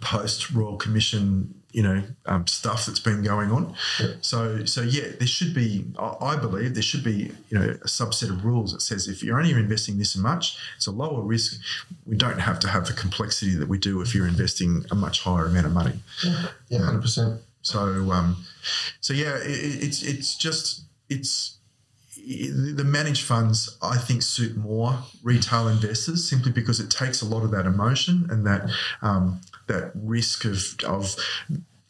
post 0.00 0.50
Royal 0.50 0.76
Commission, 0.78 1.54
you 1.72 1.82
know, 1.82 2.02
um, 2.26 2.46
stuff 2.46 2.86
that's 2.86 2.98
been 3.00 3.22
going 3.22 3.50
on. 3.50 3.74
So, 4.22 4.64
so 4.64 4.80
yeah, 4.80 5.08
there 5.18 5.28
should 5.28 5.54
be. 5.54 5.84
I 5.98 6.36
believe 6.36 6.72
there 6.74 6.82
should 6.82 7.04
be, 7.04 7.30
you 7.50 7.58
know, 7.58 7.68
a 7.82 7.86
subset 7.86 8.30
of 8.30 8.44
rules 8.44 8.72
that 8.72 8.80
says 8.80 9.06
if 9.06 9.22
you're 9.22 9.38
only 9.38 9.52
investing 9.52 9.98
this 9.98 10.16
much, 10.16 10.56
it's 10.76 10.86
a 10.86 10.90
lower 10.92 11.20
risk. 11.20 11.60
We 12.06 12.16
don't 12.16 12.40
have 12.40 12.58
to 12.60 12.68
have 12.68 12.86
the 12.86 12.94
complexity 12.94 13.54
that 13.56 13.68
we 13.68 13.78
do 13.78 14.00
if 14.00 14.14
you're 14.14 14.26
investing 14.26 14.84
a 14.90 14.94
much 14.94 15.20
higher 15.20 15.46
amount 15.46 15.66
of 15.66 15.72
money. 15.72 16.00
Yeah, 16.68 16.84
hundred 16.84 17.02
percent. 17.02 17.40
So, 17.62 17.78
um, 18.12 18.44
so 19.00 19.12
yeah, 19.12 19.36
it- 19.36 19.82
it's 19.84 20.02
it's 20.02 20.36
just 20.36 20.82
it's 21.10 21.54
the 22.76 22.84
managed 22.84 23.22
funds 23.24 23.78
I 23.80 23.96
think 23.96 24.22
suit 24.22 24.54
more 24.56 24.98
retail 25.22 25.68
investors 25.68 26.28
simply 26.28 26.52
because 26.52 26.78
it 26.78 26.90
takes 26.90 27.22
a 27.22 27.24
lot 27.24 27.42
of 27.42 27.50
that 27.52 27.64
emotion 27.64 28.26
and 28.30 28.44
that 28.46 28.68
um, 29.00 29.40
that 29.68 29.92
risk 29.94 30.44
of 30.44 30.58
of 30.84 31.14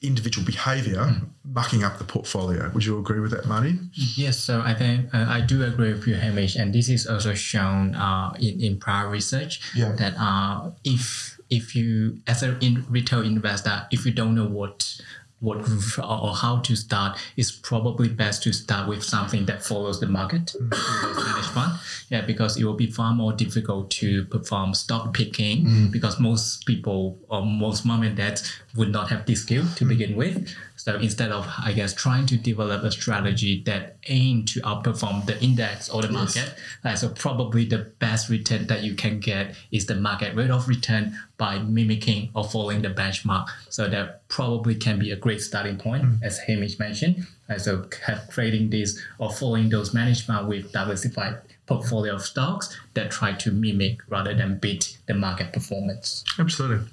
individual 0.00 0.46
behaviour 0.46 1.10
mucking 1.44 1.82
up 1.82 1.98
the 1.98 2.04
portfolio. 2.04 2.70
Would 2.72 2.84
you 2.84 2.98
agree 2.98 3.18
with 3.18 3.32
that, 3.32 3.46
Mardy? 3.46 3.78
Yes, 4.16 4.38
so 4.38 4.60
I 4.60 4.72
think 4.74 5.12
uh, 5.12 5.26
I 5.28 5.40
do 5.40 5.64
agree 5.64 5.92
with 5.92 6.06
you, 6.06 6.14
Hamish, 6.14 6.54
and 6.54 6.72
this 6.72 6.88
is 6.88 7.06
also 7.06 7.34
shown 7.34 7.96
uh, 7.96 8.32
in, 8.38 8.60
in 8.60 8.78
prior 8.78 9.08
research 9.08 9.60
Yeah. 9.74 9.92
that 9.98 10.14
uh, 10.16 10.70
if 10.84 11.34
if 11.50 11.74
you 11.74 12.20
as 12.26 12.42
a 12.42 12.58
in 12.60 12.84
retail 12.88 13.22
investor, 13.22 13.86
if 13.90 14.04
you 14.06 14.12
don't 14.12 14.34
know 14.34 14.46
what 14.46 15.00
what 15.40 15.58
or 15.98 16.34
how 16.34 16.58
to 16.60 16.74
start, 16.74 17.18
is 17.36 17.52
probably 17.52 18.08
best 18.08 18.42
to 18.42 18.52
start 18.52 18.88
with 18.88 19.04
something 19.04 19.46
that 19.46 19.62
follows 19.62 20.00
the 20.00 20.06
market, 20.06 20.54
mm-hmm. 20.60 21.26
managed 21.30 21.48
fund. 21.50 21.78
Yeah, 22.08 22.22
because 22.22 22.56
it 22.56 22.64
will 22.64 22.74
be 22.74 22.90
far 22.90 23.14
more 23.14 23.32
difficult 23.32 23.90
to 23.92 24.24
perform 24.26 24.74
stock 24.74 25.14
picking 25.14 25.64
mm. 25.64 25.92
because 25.92 26.18
most 26.18 26.66
people 26.66 27.18
or 27.28 27.44
most 27.44 27.84
mom 27.84 28.02
and 28.02 28.16
dads 28.16 28.52
would 28.76 28.90
not 28.90 29.10
have 29.10 29.26
this 29.26 29.42
skill 29.42 29.64
to 29.76 29.84
mm. 29.84 29.88
begin 29.88 30.16
with. 30.16 30.54
So 30.78 30.94
instead 30.94 31.32
of, 31.32 31.46
I 31.62 31.72
guess, 31.72 31.92
trying 31.92 32.26
to 32.26 32.36
develop 32.36 32.84
a 32.84 32.90
strategy 32.90 33.62
that 33.66 33.96
aim 34.06 34.44
to 34.46 34.60
outperform 34.60 35.26
the 35.26 35.42
index 35.42 35.88
or 35.88 36.02
the 36.02 36.08
market, 36.08 36.54
uh, 36.84 36.94
so 36.94 37.08
probably 37.10 37.64
the 37.64 37.78
best 37.98 38.30
return 38.30 38.68
that 38.68 38.84
you 38.84 38.94
can 38.94 39.18
get 39.18 39.56
is 39.72 39.86
the 39.86 39.96
market 39.96 40.36
rate 40.36 40.50
of 40.50 40.68
return 40.68 41.18
by 41.36 41.58
mimicking 41.58 42.30
or 42.34 42.44
following 42.44 42.82
the 42.82 42.90
benchmark. 42.90 43.48
So 43.68 43.88
that 43.88 44.26
probably 44.28 44.76
can 44.76 44.98
be 44.98 45.10
a 45.10 45.16
great 45.16 45.42
starting 45.42 45.78
point, 45.78 46.04
as 46.22 46.38
Hamish 46.38 46.78
mentioned. 46.78 47.26
Uh, 47.48 47.58
so 47.58 47.88
have 48.06 48.28
creating 48.30 48.70
this 48.70 49.00
or 49.18 49.32
following 49.32 49.68
those 49.70 49.92
management 49.92 50.46
with 50.46 50.70
diversified 50.70 51.38
portfolio 51.68 52.14
of 52.14 52.22
stocks 52.22 52.74
that 52.94 53.10
try 53.10 53.32
to 53.32 53.50
mimic 53.52 54.00
rather 54.08 54.34
than 54.34 54.58
beat 54.58 54.98
the 55.06 55.14
market 55.14 55.52
performance. 55.52 56.24
Absolutely. 56.38 56.88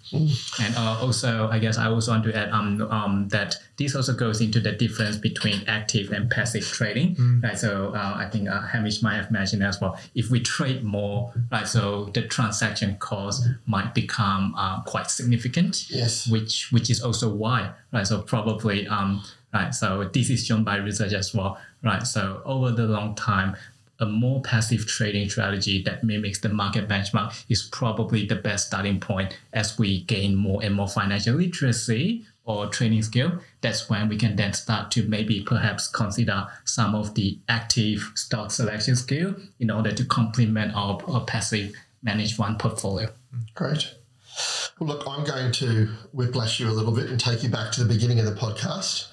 And 0.62 0.76
uh, 0.76 1.00
also, 1.02 1.48
I 1.50 1.60
guess 1.60 1.78
I 1.78 1.88
also 1.88 2.12
want 2.12 2.26
to 2.26 2.36
add 2.36 2.50
um, 2.52 2.82
um, 2.92 3.28
that 3.30 3.56
this 3.78 3.96
also 3.96 4.14
goes 4.14 4.42
into 4.42 4.60
the 4.60 4.74
difference 4.74 5.18
between 5.18 5.64
active 5.68 6.12
and 6.12 6.30
passive 6.30 6.64
trading. 6.64 7.16
Right, 7.42 7.58
so 7.58 7.94
uh, 7.96 8.14
I 8.18 8.30
think 8.30 8.50
uh, 8.50 8.62
Hamish 8.62 9.02
might 9.02 9.16
have 9.16 9.32
mentioned 9.32 9.64
as 9.64 9.80
well. 9.80 9.98
If 10.14 10.30
we 10.30 10.42
trade 10.42 10.84
more, 10.84 11.34
right, 11.52 11.68
so 11.68 12.10
the 12.14 12.24
transaction 12.24 12.98
cost 13.00 13.48
might 13.66 13.94
become 13.96 14.54
uh, 14.58 14.82
quite 14.84 15.10
significant. 15.10 15.90
Yes. 15.90 16.28
Which 16.28 16.72
which 16.72 16.90
is 16.90 17.02
also 17.02 17.34
why, 17.34 17.72
right? 17.94 18.06
So 18.06 18.22
probably 18.22 18.88
um, 18.88 19.24
right. 19.54 19.74
So 19.74 20.10
this 20.14 20.30
is 20.30 20.46
shown 20.46 20.64
by 20.64 20.78
research 20.78 21.14
as 21.14 21.34
well, 21.34 21.58
right? 21.84 22.06
So 22.06 22.42
over 22.46 22.72
the 22.72 22.88
long 22.88 23.16
time, 23.16 23.56
a 24.00 24.06
more 24.06 24.42
passive 24.42 24.86
trading 24.86 25.30
strategy 25.30 25.82
that 25.84 26.04
mimics 26.04 26.40
the 26.40 26.50
market 26.50 26.88
benchmark 26.88 27.46
is 27.50 27.64
probably 27.64 28.26
the 28.26 28.36
best 28.36 28.68
starting 28.68 29.00
point 29.00 29.38
as 29.54 29.78
we 29.78 30.02
gain 30.04 30.36
more 30.36 30.64
and 30.64 30.76
more 30.76 30.88
financial 30.88 31.36
literacy 31.36 32.26
or 32.44 32.68
trading 32.68 33.02
skill. 33.02 33.40
That's 33.62 33.90
when 33.90 34.08
we 34.08 34.18
can 34.18 34.36
then 34.36 34.54
start 34.54 34.92
to 34.92 35.04
maybe 35.08 35.42
perhaps 35.42 35.88
consider 35.88 36.48
some 36.64 36.94
of 36.94 37.16
the 37.16 37.40
active 37.50 38.12
stock 38.16 38.52
selection 38.52 38.96
skill 38.96 39.36
in 39.60 39.72
order 39.72 39.92
to 39.92 40.06
complement 40.06 40.76
our, 40.76 41.02
our 41.08 41.26
passive 41.26 41.74
managed 42.04 42.36
fund 42.36 42.60
portfolio. 42.60 43.10
Great. 43.56 43.94
Well, 44.80 44.90
look, 44.90 45.08
I'm 45.08 45.24
going 45.24 45.52
to 45.54 45.88
whiplash 46.12 46.60
you 46.60 46.68
a 46.68 46.72
little 46.72 46.94
bit 46.94 47.10
and 47.10 47.20
take 47.20 47.44
you 47.44 47.50
back 47.50 47.72
to 47.74 47.84
the 47.84 47.92
beginning 47.92 48.20
of 48.20 48.26
the 48.26 48.34
podcast. 48.34 49.08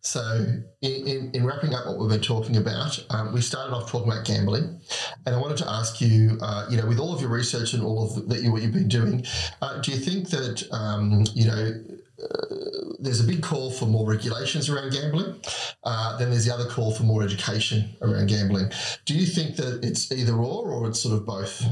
So, 0.00 0.46
in, 0.80 1.06
in, 1.08 1.30
in 1.34 1.44
wrapping 1.44 1.74
up 1.74 1.86
what 1.86 1.98
we've 1.98 2.08
been 2.08 2.20
talking 2.20 2.56
about, 2.56 3.04
um, 3.10 3.32
we 3.32 3.40
started 3.40 3.74
off 3.74 3.90
talking 3.90 4.10
about 4.10 4.24
gambling, 4.24 4.80
and 5.26 5.34
I 5.34 5.38
wanted 5.40 5.58
to 5.58 5.68
ask 5.68 6.00
you, 6.00 6.38
uh, 6.40 6.66
you 6.70 6.76
know, 6.76 6.86
with 6.86 6.98
all 6.98 7.12
of 7.12 7.20
your 7.20 7.30
research 7.30 7.74
and 7.74 7.82
all 7.82 8.04
of 8.04 8.28
that 8.28 8.42
you 8.42 8.52
what 8.52 8.62
you've 8.62 8.72
been 8.72 8.88
doing, 8.88 9.26
uh, 9.60 9.80
do 9.80 9.90
you 9.90 9.98
think 9.98 10.30
that 10.30 10.66
um, 10.72 11.24
you 11.34 11.46
know 11.46 11.72
there's 12.98 13.20
a 13.20 13.24
big 13.24 13.42
call 13.42 13.70
for 13.70 13.86
more 13.86 14.06
regulations 14.08 14.68
around 14.68 14.92
gambling. 14.92 15.40
Uh, 15.84 16.16
then 16.18 16.30
there's 16.30 16.44
the 16.44 16.52
other 16.54 16.68
call 16.68 16.92
for 16.92 17.04
more 17.04 17.22
education 17.22 17.96
around 18.02 18.28
gambling. 18.28 18.70
Do 19.04 19.14
you 19.14 19.26
think 19.26 19.56
that 19.56 19.84
it's 19.84 20.10
either 20.10 20.34
or, 20.34 20.72
or 20.72 20.88
it's 20.88 21.00
sort 21.00 21.14
of 21.14 21.24
both? 21.24 21.64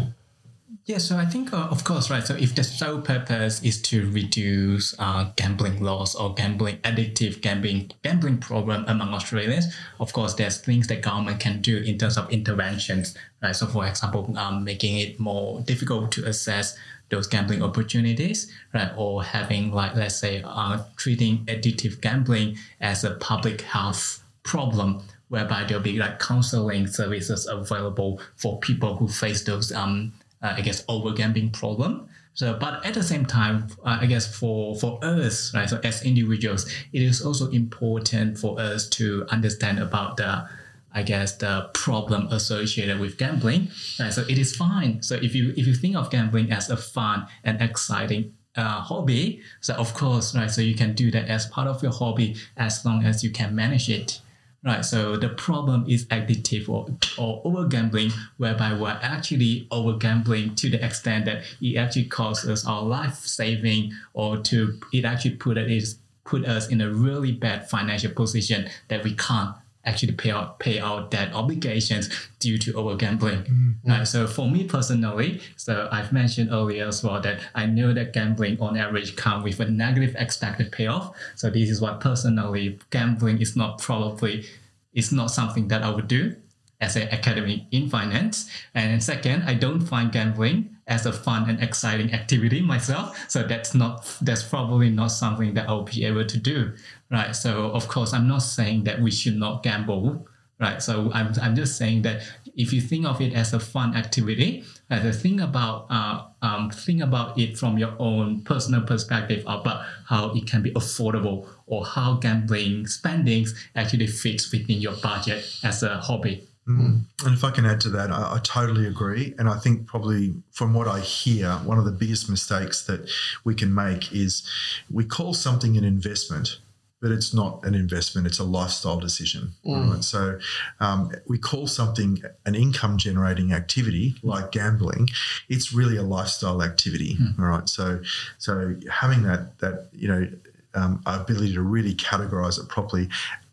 Yeah, 0.87 0.99
so 0.99 1.17
I 1.17 1.27
think, 1.27 1.53
uh, 1.53 1.67
of 1.69 1.83
course, 1.83 2.11
right. 2.11 2.25
So 2.25 2.37
if 2.37 2.55
the 2.55 2.63
sole 2.63 3.01
purpose 3.01 3.61
is 3.65 3.83
to 3.83 4.09
reduce 4.13 4.95
uh, 5.01 5.33
gambling 5.35 5.83
loss 5.83 6.15
or 6.15 6.33
gambling 6.33 6.77
addictive 6.79 7.41
gambling 7.41 7.91
gambling 8.05 8.39
problem 8.39 8.85
among 8.87 9.13
Australians, 9.13 9.67
of 9.99 10.13
course, 10.13 10.35
there's 10.35 10.59
things 10.59 10.87
that 10.87 11.03
government 11.03 11.41
can 11.41 11.61
do 11.61 11.79
in 11.79 11.99
terms 11.99 12.17
of 12.17 12.31
interventions. 12.31 13.17
Right. 13.43 13.57
So, 13.57 13.67
for 13.67 13.85
example, 13.85 14.33
um, 14.39 14.63
making 14.63 14.99
it 14.99 15.19
more 15.19 15.61
difficult 15.63 16.13
to 16.13 16.25
assess 16.25 16.79
those 17.09 17.27
gambling 17.27 17.65
opportunities, 17.65 18.53
right? 18.73 18.93
Or 18.97 19.25
having 19.25 19.73
like 19.73 19.97
let's 19.97 20.15
say 20.15 20.45
uh, 20.47 20.85
treating 20.97 21.45
addictive 21.47 22.01
gambling 22.01 22.59
as 22.81 23.03
a 23.03 23.17
public 23.17 23.63
health 23.63 24.23
problem 24.45 25.03
whereby 25.31 25.65
there'll 25.65 25.83
be 25.83 25.99
like 25.99 26.21
counseling 26.21 26.87
services 26.87 27.49
available 27.49 28.21
for 28.37 28.61
people 28.61 28.95
who 28.97 29.09
face 29.09 29.43
those 29.43 29.73
um 29.73 30.13
uh, 30.43 30.55
I 30.57 30.61
guess 30.61 30.85
over 30.89 31.13
gambling 31.13 31.51
problem. 31.51 32.09
So, 32.35 32.59
but 32.61 32.85
at 32.85 32.93
the 32.93 33.03
same 33.03 33.25
time, 33.25 33.69
uh, 33.85 33.99
I 34.01 34.07
guess 34.07 34.27
for 34.27 34.77
for 34.77 35.03
us, 35.03 35.55
right? 35.55 35.69
So 35.69 35.81
as 35.83 36.05
individuals, 36.05 36.71
it 36.93 37.03
is 37.03 37.23
also 37.23 37.51
important 37.51 38.39
for 38.39 38.61
us 38.61 38.89
to 38.91 39.27
understand 39.31 39.79
about 39.79 40.19
the 40.19 40.47
I 40.93 41.03
guess 41.03 41.37
the 41.37 41.71
problem 41.75 42.29
associated 42.29 43.01
with 43.01 43.19
gambling. 43.19 43.69
Right? 44.01 44.13
So 44.13 44.23
it 44.23 44.39
is 44.39 44.57
fine. 44.57 45.03
So 45.03 45.15
if 45.17 45.35
you 45.35 45.53
if 45.57 45.67
you 45.67 45.75
think 45.75 45.97
of 45.97 46.11
gambling 46.11 46.51
as 46.53 46.71
a 46.71 46.77
fun 46.77 47.27
and 47.45 47.61
exciting 47.61 48.35
uh, 48.57 48.81
hobby, 48.81 49.43
so 49.61 49.75
of 49.75 49.93
course, 49.95 50.35
right? 50.35 50.51
So 50.51 50.63
you 50.63 50.75
can 50.75 50.95
do 50.95 51.11
that 51.11 51.29
as 51.29 51.47
part 51.47 51.69
of 51.69 51.83
your 51.83 51.93
hobby 51.93 52.37
as 52.57 52.85
long 52.85 53.05
as 53.05 53.23
you 53.23 53.31
can 53.31 53.55
manage 53.55 53.89
it. 53.91 54.21
Right, 54.67 54.85
so 54.85 55.17
the 55.17 55.29
problem 55.29 55.85
is 55.87 56.07
addictive 56.07 56.69
or, 56.69 56.89
or 57.17 57.41
over 57.45 57.69
gambling, 57.69 58.11
whereby 58.39 58.73
we're 58.73 58.99
actually 59.01 59.69
over 59.71 59.97
gambling 59.97 60.57
to 60.57 60.69
the 60.69 60.85
extent 60.85 61.27
that 61.27 61.45
it 61.61 61.77
actually 61.77 62.07
costs 62.07 62.45
us 62.49 62.67
our 62.67 62.83
life 62.83 63.15
saving, 63.19 63.93
or 64.13 64.39
to 64.39 64.81
it 64.93 65.05
actually 65.05 65.37
put 65.37 65.57
it 65.57 65.71
is 65.71 65.99
put 66.25 66.45
us 66.45 66.67
in 66.67 66.81
a 66.81 66.91
really 66.91 67.31
bad 67.31 67.71
financial 67.71 68.11
position 68.11 68.69
that 68.89 69.05
we 69.05 69.15
can't 69.15 69.55
actually 69.87 70.13
pay 70.13 70.31
out 70.31 70.59
pay 70.59 70.79
out 70.79 71.11
debt 71.11 71.33
obligations 71.33 72.11
due 72.39 72.59
to 72.59 72.75
over 72.75 72.97
gambling. 72.97 73.45
Mm-hmm. 73.45 73.91
Right. 73.91 74.07
So 74.07 74.27
for 74.27 74.51
me 74.51 74.65
personally, 74.65 75.41
so 75.57 75.89
I've 75.91 76.13
mentioned 76.13 76.51
earlier 76.53 76.87
as 76.87 77.03
well 77.03 77.21
that 77.21 77.41
I 77.55 77.67
know 77.67 77.95
that 77.95 78.13
gambling 78.13 78.61
on 78.61 78.77
average 78.77 79.17
come 79.17 79.43
with 79.43 79.61
a 79.61 79.67
negative 79.67 80.15
expected 80.19 80.73
payoff. 80.73 81.17
So 81.37 81.49
this 81.49 81.71
is 81.71 81.81
why 81.81 81.95
personally 82.01 82.79
gambling 82.91 83.41
is 83.41 83.57
not 83.57 83.79
probably 83.79 84.45
it's 84.93 85.13
not 85.13 85.31
something 85.31 85.69
that 85.69 85.83
I 85.83 85.91
would 85.91 86.09
do 86.09 86.37
as 86.81 86.97
an 86.97 87.09
academic 87.09 87.63
in 87.71 87.89
finance. 87.89 88.51
And 88.75 89.03
second, 89.03 89.45
I 89.45 89.55
don't 89.55 89.81
find 89.81 90.13
gambling 90.13 90.77
as 90.87 91.05
a 91.05 91.13
fun 91.13 91.49
and 91.51 91.63
exciting 91.63 92.13
activity 92.13 92.61
myself. 92.75 93.19
So 93.29 93.43
that's 93.43 93.75
not 93.75 94.17
that's 94.21 94.43
probably 94.43 94.91
not 94.91 95.09
something 95.09 95.55
that 95.55 95.69
I'll 95.69 95.83
be 95.83 96.05
able 96.05 96.27
to 96.27 96.39
do. 96.39 96.73
Right. 97.11 97.35
So 97.35 97.71
of 97.71 97.89
course 97.89 98.13
I'm 98.13 98.29
not 98.29 98.39
saying 98.39 98.85
that 98.85 99.01
we 99.01 99.11
should 99.11 99.37
not 99.37 99.63
gamble. 99.63 100.27
Right. 100.59 100.83
So 100.83 101.11
I'm, 101.13 101.35
I'm 101.43 101.55
just 101.55 101.77
saying 101.77 102.03
that 102.03 102.23
if 102.57 102.73
you 102.73 102.81
think 102.81 103.05
of 103.05 103.21
it 103.21 103.35
as 103.35 103.53
a 103.53 103.61
fun 103.61 103.95
activity, 103.95 104.65
uh, 104.91 105.01
the 105.01 105.13
thing 105.13 105.41
about 105.41 105.87
uh, 105.91 106.25
um, 106.41 106.71
think 106.71 107.03
about 107.03 107.39
it 107.39 107.59
from 107.59 107.77
your 107.77 107.95
own 107.99 108.41
personal 108.43 108.81
perspective 108.81 109.43
about 109.47 109.85
how 110.07 110.35
it 110.35 110.47
can 110.47 110.63
be 110.63 110.71
affordable 110.73 111.47
or 111.67 111.85
how 111.85 112.15
gambling 112.15 112.87
spendings 112.87 113.55
actually 113.75 114.07
fits 114.07 114.51
within 114.51 114.81
your 114.81 114.95
budget 114.97 115.45
as 115.63 115.83
a 115.83 115.99
hobby. 115.99 116.49
Mm. 116.69 117.03
And 117.25 117.35
if 117.35 117.45
I 117.45 117.51
can 117.51 117.65
add 117.65 117.81
to 117.83 117.91
that, 117.91 118.11
I, 118.11 118.35
I, 118.35 118.41
totally 118.43 118.89
agree. 118.89 119.35
And 119.39 119.49
I 119.49 119.57
think 119.57 119.87
probably 119.87 120.35
from 120.51 120.75
what 120.75 120.89
I 120.89 120.99
hear, 120.99 121.53
one 121.65 121.79
of 121.79 121.85
the 121.85 121.93
biggest 121.93 122.29
mistakes 122.29 122.85
that 122.87 123.09
we 123.45 123.55
can 123.55 123.73
make 123.73 124.13
is 124.13 124.43
we 124.91 125.05
call 125.05 125.33
something 125.33 125.77
an 125.77 125.85
investment, 125.85 126.59
but 127.01 127.11
it's 127.11 127.35
not 127.35 127.65
an 127.65 127.75
investment, 127.75 128.27
it's 128.27 128.39
a 128.39 128.45
lifestyle 128.45 128.99
decision. 128.99 129.53
Mm. 129.65 129.95
Right? 129.95 130.05
So 130.05 130.39
um, 130.81 131.13
we 131.27 131.39
call 131.39 131.67
something 131.67 132.23
an 132.45 132.55
income 132.55 132.97
generating 132.99 133.53
activity 133.53 134.17
like 134.23 134.53
gambling, 134.53 135.09
it's 135.49 135.73
really 135.73 135.97
a 135.97 136.03
lifestyle 136.03 136.63
activity. 136.63 137.17
Mm. 137.17 137.39
All 137.39 137.47
right. 137.47 137.69
So 137.69 138.01
so 138.39 138.77
having 138.91 139.23
that 139.25 139.59
that, 139.59 139.89
you 139.93 140.09
know, 140.09 140.29
um, 140.75 141.03
ability 141.07 141.55
to 141.55 141.63
really 141.63 141.95
categorize 141.95 142.59
it 142.59 142.69
properly 142.69 143.09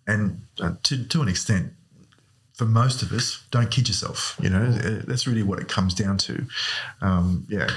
and 0.07 0.41
uh, 0.61 0.73
to, 0.83 1.03
to 1.05 1.21
an 1.21 1.29
extent 1.29 1.71
for 2.53 2.65
most 2.65 3.01
of 3.01 3.11
us, 3.11 3.43
don't 3.49 3.71
kid 3.71 3.87
yourself. 3.87 4.37
You 4.41 4.49
know, 4.49 4.63
uh, 4.63 5.01
that's 5.07 5.25
really 5.25 5.43
what 5.43 5.59
it 5.59 5.67
comes 5.67 5.93
down 5.93 6.17
to. 6.19 6.45
Um, 7.01 7.45
yeah. 7.49 7.69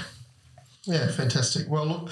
Yeah, 0.87 1.07
fantastic. 1.07 1.69
Well, 1.69 1.85
look, 1.85 2.09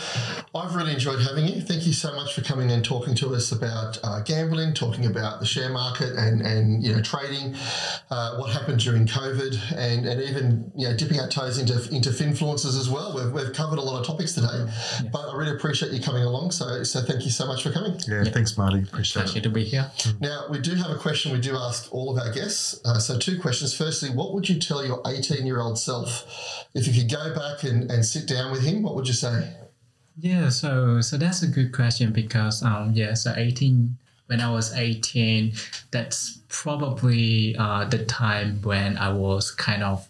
I've 0.53 0.75
really 0.75 0.91
enjoyed 0.91 1.21
having 1.21 1.47
you. 1.47 1.61
Thank 1.61 1.87
you 1.87 1.93
so 1.93 2.13
much 2.13 2.33
for 2.33 2.41
coming 2.41 2.71
and 2.71 2.83
talking 2.83 3.15
to 3.15 3.33
us 3.33 3.53
about 3.53 3.97
uh, 4.03 4.21
gambling, 4.21 4.73
talking 4.73 5.05
about 5.05 5.39
the 5.39 5.45
share 5.45 5.69
market 5.69 6.13
and, 6.15 6.41
and 6.41 6.83
you 6.83 6.93
know 6.93 7.01
trading, 7.01 7.55
uh, 8.11 8.37
what 8.37 8.51
happened 8.51 8.81
during 8.81 9.07
COVID, 9.07 9.77
and, 9.77 10.05
and 10.05 10.21
even 10.21 10.71
you 10.75 10.89
know 10.89 10.97
dipping 10.97 11.21
our 11.21 11.29
toes 11.29 11.57
into 11.57 11.73
into 11.95 12.09
finfluencers 12.09 12.77
as 12.77 12.89
well. 12.89 13.15
We've, 13.15 13.31
we've 13.31 13.53
covered 13.53 13.79
a 13.79 13.81
lot 13.81 13.97
of 13.97 14.05
topics 14.05 14.33
today, 14.33 14.47
yes. 14.51 15.03
but 15.09 15.29
I 15.29 15.37
really 15.37 15.55
appreciate 15.55 15.93
you 15.93 16.01
coming 16.01 16.23
along. 16.23 16.51
So 16.51 16.83
so 16.83 17.01
thank 17.01 17.23
you 17.23 17.31
so 17.31 17.47
much 17.47 17.63
for 17.63 17.71
coming. 17.71 17.97
Yeah, 18.05 18.23
yeah. 18.23 18.31
thanks, 18.31 18.57
Mardy. 18.57 18.83
Appreciate 18.83 19.23
Pleasure 19.23 19.39
it. 19.39 19.43
to 19.43 19.49
be 19.49 19.63
here. 19.63 19.89
Now 20.19 20.47
we 20.49 20.59
do 20.59 20.75
have 20.75 20.91
a 20.91 20.97
question 20.97 21.31
we 21.31 21.39
do 21.39 21.55
ask 21.55 21.93
all 21.93 22.11
of 22.11 22.21
our 22.21 22.33
guests. 22.33 22.81
Uh, 22.83 22.99
so 22.99 23.17
two 23.17 23.39
questions. 23.39 23.73
Firstly, 23.73 24.09
what 24.09 24.33
would 24.33 24.49
you 24.49 24.59
tell 24.59 24.85
your 24.85 25.01
18 25.07 25.45
year 25.45 25.61
old 25.61 25.79
self 25.79 26.67
if 26.73 26.87
you 26.87 26.93
could 26.93 27.09
go 27.09 27.33
back 27.33 27.63
and, 27.63 27.89
and 27.89 28.05
sit 28.05 28.27
down 28.27 28.51
with 28.51 28.64
What 28.73 28.95
would 28.95 29.07
you 29.07 29.13
say? 29.13 29.53
Yeah, 30.17 30.49
so 30.49 31.01
so 31.01 31.17
that's 31.17 31.43
a 31.43 31.47
good 31.47 31.73
question 31.73 32.11
because 32.13 32.63
um 32.63 32.91
yeah, 32.93 33.13
so 33.13 33.33
18 33.35 33.97
when 34.27 34.41
I 34.41 34.51
was 34.51 34.73
18, 34.73 35.53
that's 35.91 36.39
probably 36.47 37.55
uh, 37.57 37.85
the 37.85 38.03
time 38.05 38.59
when 38.63 38.97
I 38.97 39.13
was 39.13 39.51
kind 39.51 39.83
of 39.83 40.07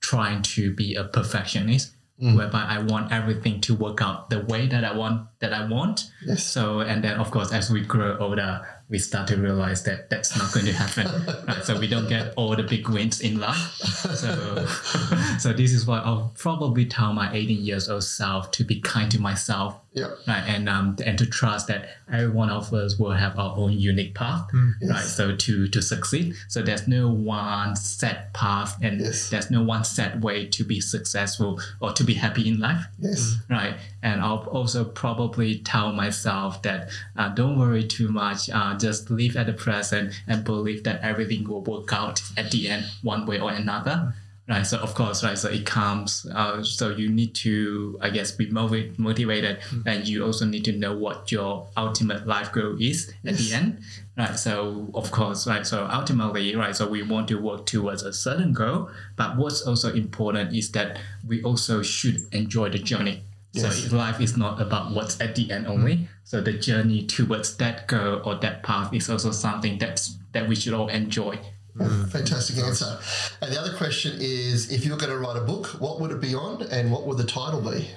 trying 0.00 0.42
to 0.42 0.74
be 0.74 0.96
a 0.96 1.04
perfectionist. 1.04 1.92
Mm. 2.18 2.34
whereby 2.34 2.64
I 2.64 2.78
want 2.78 3.12
everything 3.12 3.60
to 3.60 3.74
work 3.74 4.00
out 4.00 4.30
the 4.30 4.40
way 4.40 4.66
that 4.68 4.84
I 4.84 4.96
want 4.96 5.28
that 5.48 5.52
I 5.52 5.66
want. 5.66 6.10
Yes. 6.24 6.44
So 6.44 6.80
and 6.80 7.02
then 7.02 7.18
of 7.18 7.30
course 7.30 7.52
as 7.52 7.70
we 7.70 7.82
grow 7.82 8.16
older, 8.18 8.66
we 8.88 8.98
start 8.98 9.26
to 9.28 9.36
realize 9.36 9.82
that 9.82 10.10
that's 10.10 10.36
not 10.38 10.52
going 10.52 10.66
to 10.66 10.72
happen. 10.72 11.06
right? 11.48 11.64
So 11.64 11.78
we 11.78 11.88
don't 11.88 12.08
get 12.08 12.34
all 12.36 12.54
the 12.54 12.62
big 12.62 12.88
wins 12.88 13.20
in 13.20 13.40
life. 13.40 13.56
So, 13.56 14.66
so 15.40 15.52
this 15.52 15.72
is 15.72 15.86
what 15.86 16.04
I'll 16.04 16.32
probably 16.38 16.86
tell 16.86 17.12
my 17.12 17.32
18 17.32 17.64
years 17.64 17.88
old 17.88 18.04
self 18.04 18.50
to 18.52 18.64
be 18.64 18.80
kind 18.80 19.10
to 19.10 19.20
myself. 19.20 19.80
Yeah. 19.92 20.10
Right. 20.28 20.44
And 20.46 20.68
um 20.68 20.96
and 21.04 21.18
to 21.18 21.26
trust 21.26 21.68
that 21.68 21.88
every 22.12 22.28
one 22.28 22.50
of 22.50 22.72
us 22.74 22.98
will 22.98 23.12
have 23.12 23.38
our 23.38 23.56
own 23.56 23.72
unique 23.72 24.14
path. 24.14 24.46
Mm. 24.52 24.72
Yes. 24.82 24.90
Right. 24.90 25.04
So 25.04 25.36
to 25.36 25.68
to 25.68 25.82
succeed. 25.82 26.34
So 26.48 26.62
there's 26.62 26.86
no 26.86 27.08
one 27.08 27.74
set 27.76 28.34
path 28.34 28.76
and 28.82 29.00
yes. 29.00 29.30
there's 29.30 29.50
no 29.50 29.62
one 29.62 29.84
set 29.84 30.20
way 30.20 30.46
to 30.46 30.64
be 30.64 30.80
successful 30.80 31.60
or 31.80 31.92
to 31.92 32.04
be 32.04 32.14
happy 32.14 32.46
in 32.46 32.60
life. 32.60 32.84
Yes. 32.98 33.36
Right. 33.50 33.74
And 34.06 34.20
I'll 34.20 34.46
also 34.58 34.84
probably 34.84 35.58
tell 35.58 35.90
myself 35.92 36.62
that 36.62 36.90
uh, 37.16 37.28
don't 37.30 37.58
worry 37.58 37.84
too 37.84 38.08
much. 38.08 38.48
Uh, 38.48 38.78
just 38.78 39.10
live 39.10 39.36
at 39.36 39.46
the 39.46 39.52
present 39.52 40.14
and 40.28 40.44
believe 40.44 40.84
that 40.84 41.00
everything 41.02 41.42
will 41.48 41.64
work 41.64 41.92
out 41.92 42.22
at 42.36 42.52
the 42.52 42.68
end, 42.68 42.84
one 43.02 43.26
way 43.26 43.40
or 43.40 43.50
another. 43.50 44.14
Right. 44.48 44.64
So 44.64 44.78
of 44.78 44.94
course, 44.94 45.24
right. 45.24 45.36
So 45.36 45.48
it 45.48 45.66
comes. 45.66 46.24
Uh, 46.32 46.62
so 46.62 46.90
you 46.90 47.08
need 47.08 47.34
to, 47.46 47.98
I 48.00 48.10
guess, 48.10 48.30
be 48.30 48.48
motiv- 48.48 48.96
motivated, 48.96 49.58
mm-hmm. 49.58 49.88
and 49.88 50.06
you 50.06 50.24
also 50.24 50.44
need 50.44 50.64
to 50.66 50.72
know 50.72 50.96
what 50.96 51.32
your 51.32 51.66
ultimate 51.76 52.28
life 52.28 52.52
goal 52.52 52.76
is 52.80 53.12
at 53.24 53.32
yes. 53.32 53.40
the 53.40 53.56
end. 53.56 53.80
Right. 54.16 54.38
So 54.38 54.86
of 54.94 55.10
course, 55.10 55.48
right. 55.48 55.66
So 55.66 55.88
ultimately, 55.90 56.54
right. 56.54 56.76
So 56.76 56.86
we 56.86 57.02
want 57.02 57.26
to 57.26 57.42
work 57.42 57.66
towards 57.66 58.04
a 58.04 58.12
certain 58.12 58.52
goal, 58.52 58.88
but 59.16 59.36
what's 59.36 59.62
also 59.62 59.92
important 59.92 60.54
is 60.54 60.70
that 60.78 61.00
we 61.26 61.42
also 61.42 61.82
should 61.82 62.22
enjoy 62.30 62.68
the 62.70 62.78
journey. 62.78 63.24
Yes. 63.56 63.90
So 63.90 63.96
life 63.96 64.20
is 64.20 64.36
not 64.36 64.60
about 64.60 64.92
what's 64.92 65.20
at 65.20 65.34
the 65.34 65.50
end 65.50 65.66
only. 65.66 65.96
Mm. 65.96 66.08
So 66.24 66.40
the 66.40 66.52
journey 66.52 67.06
towards 67.06 67.56
that 67.56 67.88
goal 67.88 68.22
or 68.24 68.36
that 68.36 68.62
path 68.62 68.92
is 68.92 69.08
also 69.08 69.30
something 69.30 69.78
that's 69.78 70.18
that 70.32 70.48
we 70.48 70.54
should 70.54 70.74
all 70.74 70.88
enjoy. 70.88 71.38
Mm. 71.76 72.10
Fantastic 72.10 72.58
answer. 72.58 72.98
And 73.42 73.52
the 73.52 73.60
other 73.60 73.76
question 73.76 74.16
is 74.20 74.72
if 74.72 74.84
you're 74.84 74.96
going 74.96 75.12
to 75.12 75.18
write 75.18 75.36
a 75.36 75.44
book, 75.44 75.66
what 75.78 76.00
would 76.00 76.10
it 76.10 76.20
be 76.20 76.34
on 76.34 76.62
and 76.62 76.90
what 76.90 77.06
would 77.06 77.18
the 77.18 77.24
title 77.24 77.60
be? 77.60 77.88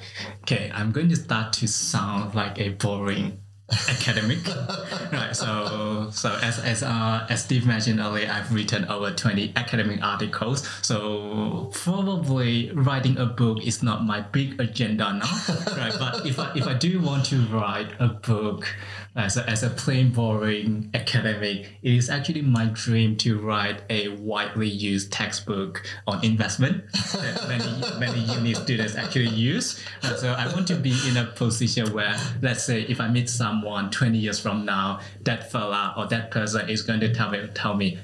Okay, 0.41 0.72
I'm 0.74 0.91
going 0.91 1.10
to 1.10 1.16
start 1.16 1.53
to 1.53 1.68
sound 1.68 2.36
like 2.36 2.60
a 2.60 2.70
boring 2.70 3.41
academic, 3.89 4.39
right? 5.11 5.36
So, 5.36 6.09
so 6.11 6.38
as 6.41 6.59
as 6.59 6.84
uh, 6.84 7.26
as 7.30 7.43
Steve 7.43 7.65
mentioned 7.65 7.99
earlier, 7.99 8.30
I've 8.32 8.53
written 8.53 8.86
over 8.86 9.11
twenty 9.11 9.53
academic 9.55 10.01
articles. 10.03 10.67
So 10.82 11.70
probably 11.74 12.71
writing 12.71 13.17
a 13.17 13.25
book 13.25 13.63
is 13.63 13.83
not 13.83 14.04
my 14.05 14.21
big 14.21 14.59
agenda 14.59 15.13
now, 15.13 15.41
right? 15.78 15.93
But 15.97 16.25
if 16.25 16.39
I 16.39 16.51
if 16.55 16.67
I 16.67 16.74
do 16.74 17.01
want 17.01 17.25
to 17.28 17.41
write 17.47 17.91
a 18.00 18.08
book 18.08 18.66
as 19.15 19.37
a, 19.37 19.49
as 19.49 19.63
a 19.63 19.69
plain 19.69 20.11
boring 20.11 20.89
academic, 20.93 21.77
it 21.81 21.93
is 21.93 22.09
actually 22.09 22.41
my 22.41 22.65
dream 22.73 23.15
to 23.17 23.39
write 23.39 23.81
a 23.89 24.09
widely 24.09 24.67
used 24.67 25.11
textbook 25.11 25.83
on 26.07 26.23
investment 26.23 26.91
that 26.93 27.45
many 27.47 27.99
many 27.99 28.19
uni 28.33 28.53
students 28.53 28.95
actually 28.95 29.29
use. 29.29 29.83
Uh, 30.03 30.15
so 30.15 30.33
I 30.33 30.47
want 30.53 30.67
to 30.67 30.75
be 30.75 30.95
in 31.07 31.17
a 31.17 31.25
position 31.25 31.91
where, 31.93 32.15
let's 32.41 32.63
say, 32.63 32.81
if 32.83 33.01
I 33.01 33.07
meet 33.07 33.29
someone 33.29 33.89
20 33.91 34.17
years 34.17 34.39
from 34.39 34.65
now, 34.65 34.99
that 35.21 35.51
fella 35.51 35.93
or 35.97 36.07
that 36.07 36.31
person 36.31 36.69
is 36.69 36.81
going 36.81 36.99
to 37.01 37.13
tell 37.13 37.29
me, 37.29 37.47
tell 37.53 37.75
me 37.75 37.99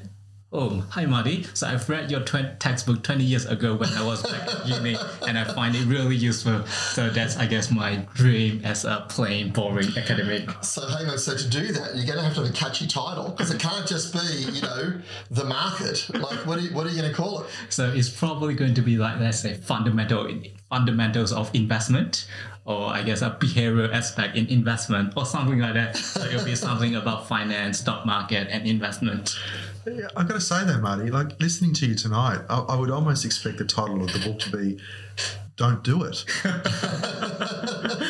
Oh, 0.58 0.86
hi 0.92 1.06
Mardy. 1.06 1.46
So 1.54 1.68
I've 1.68 1.90
read 1.90 2.10
your 2.10 2.22
tw- 2.22 2.58
textbook 2.60 3.04
20 3.04 3.26
years 3.26 3.46
ago 3.46 3.76
when 3.76 3.90
I 3.90 4.06
was 4.06 4.24
back 4.24 4.48
at 4.48 4.66
uni 4.66 4.96
and 5.28 5.38
I 5.38 5.44
find 5.44 5.76
it 5.76 5.84
really 5.86 6.16
useful. 6.16 6.66
So 6.66 7.10
that's, 7.10 7.36
I 7.36 7.46
guess, 7.46 7.70
my 7.70 8.08
dream 8.14 8.62
as 8.64 8.86
a 8.86 9.06
plain, 9.10 9.52
boring 9.52 9.90
academic. 9.98 10.50
So 10.64 10.88
hang 10.88 11.10
on, 11.10 11.18
so 11.18 11.36
to 11.36 11.50
do 11.50 11.74
that, 11.74 11.98
you're 11.98 12.06
going 12.06 12.20
to 12.20 12.24
have 12.24 12.36
to 12.36 12.44
have 12.44 12.50
a 12.50 12.54
catchy 12.54 12.88
title 12.88 13.32
because 13.32 13.52
it 13.52 13.60
can't 13.60 13.86
just 13.86 14.14
be, 14.14 14.54
you 14.54 14.62
know, 14.62 14.94
the 15.30 15.44
market. 15.44 16.10
Like, 16.14 16.46
what 16.46 16.60
are 16.60 16.62
you, 16.62 16.74
what 16.74 16.88
are 16.88 16.90
you 16.90 17.02
going 17.02 17.12
to 17.12 17.18
call 17.18 17.42
it? 17.42 17.48
So 17.68 17.92
it's 17.92 18.10
probably 18.10 18.54
going 18.54 18.76
to 18.76 18.82
be 18.82 18.96
like, 18.96 19.20
let's 19.20 19.42
say, 19.42 19.56
fundamental 19.56 20.32
fundamentals 20.70 21.34
of 21.34 21.54
investment 21.54 22.28
or 22.66 22.88
I 22.88 23.04
guess 23.04 23.22
a 23.22 23.30
behavioral 23.30 23.94
aspect 23.94 24.36
in 24.36 24.48
investment 24.48 25.14
or 25.16 25.26
something 25.26 25.60
like 25.60 25.76
that. 25.76 25.96
So 25.96 26.24
it'll 26.26 26.44
be 26.44 26.56
something 26.56 26.96
about 26.96 27.28
finance, 27.28 27.80
stock 27.80 28.06
market, 28.06 28.48
and 28.50 28.68
investment. 28.68 29.38
Yeah, 29.86 30.08
I 30.16 30.24
got 30.24 30.34
to 30.34 30.42
say 30.42 30.66
though, 30.66 30.80
Mardy, 30.80 31.12
like 31.12 31.40
listening 31.40 31.76
to 31.76 31.86
you 31.86 31.94
tonight, 31.94 32.42
I, 32.50 32.60
I 32.62 32.76
would 32.76 32.90
almost 32.90 33.24
expect 33.24 33.60
the 33.60 33.66
title 33.66 34.04
of 34.04 34.12
the 34.12 34.20
book 34.20 34.40
to 34.40 34.50
be 34.58 34.80
"Don't 35.58 35.84
Do 35.84 36.04
It." 36.04 36.26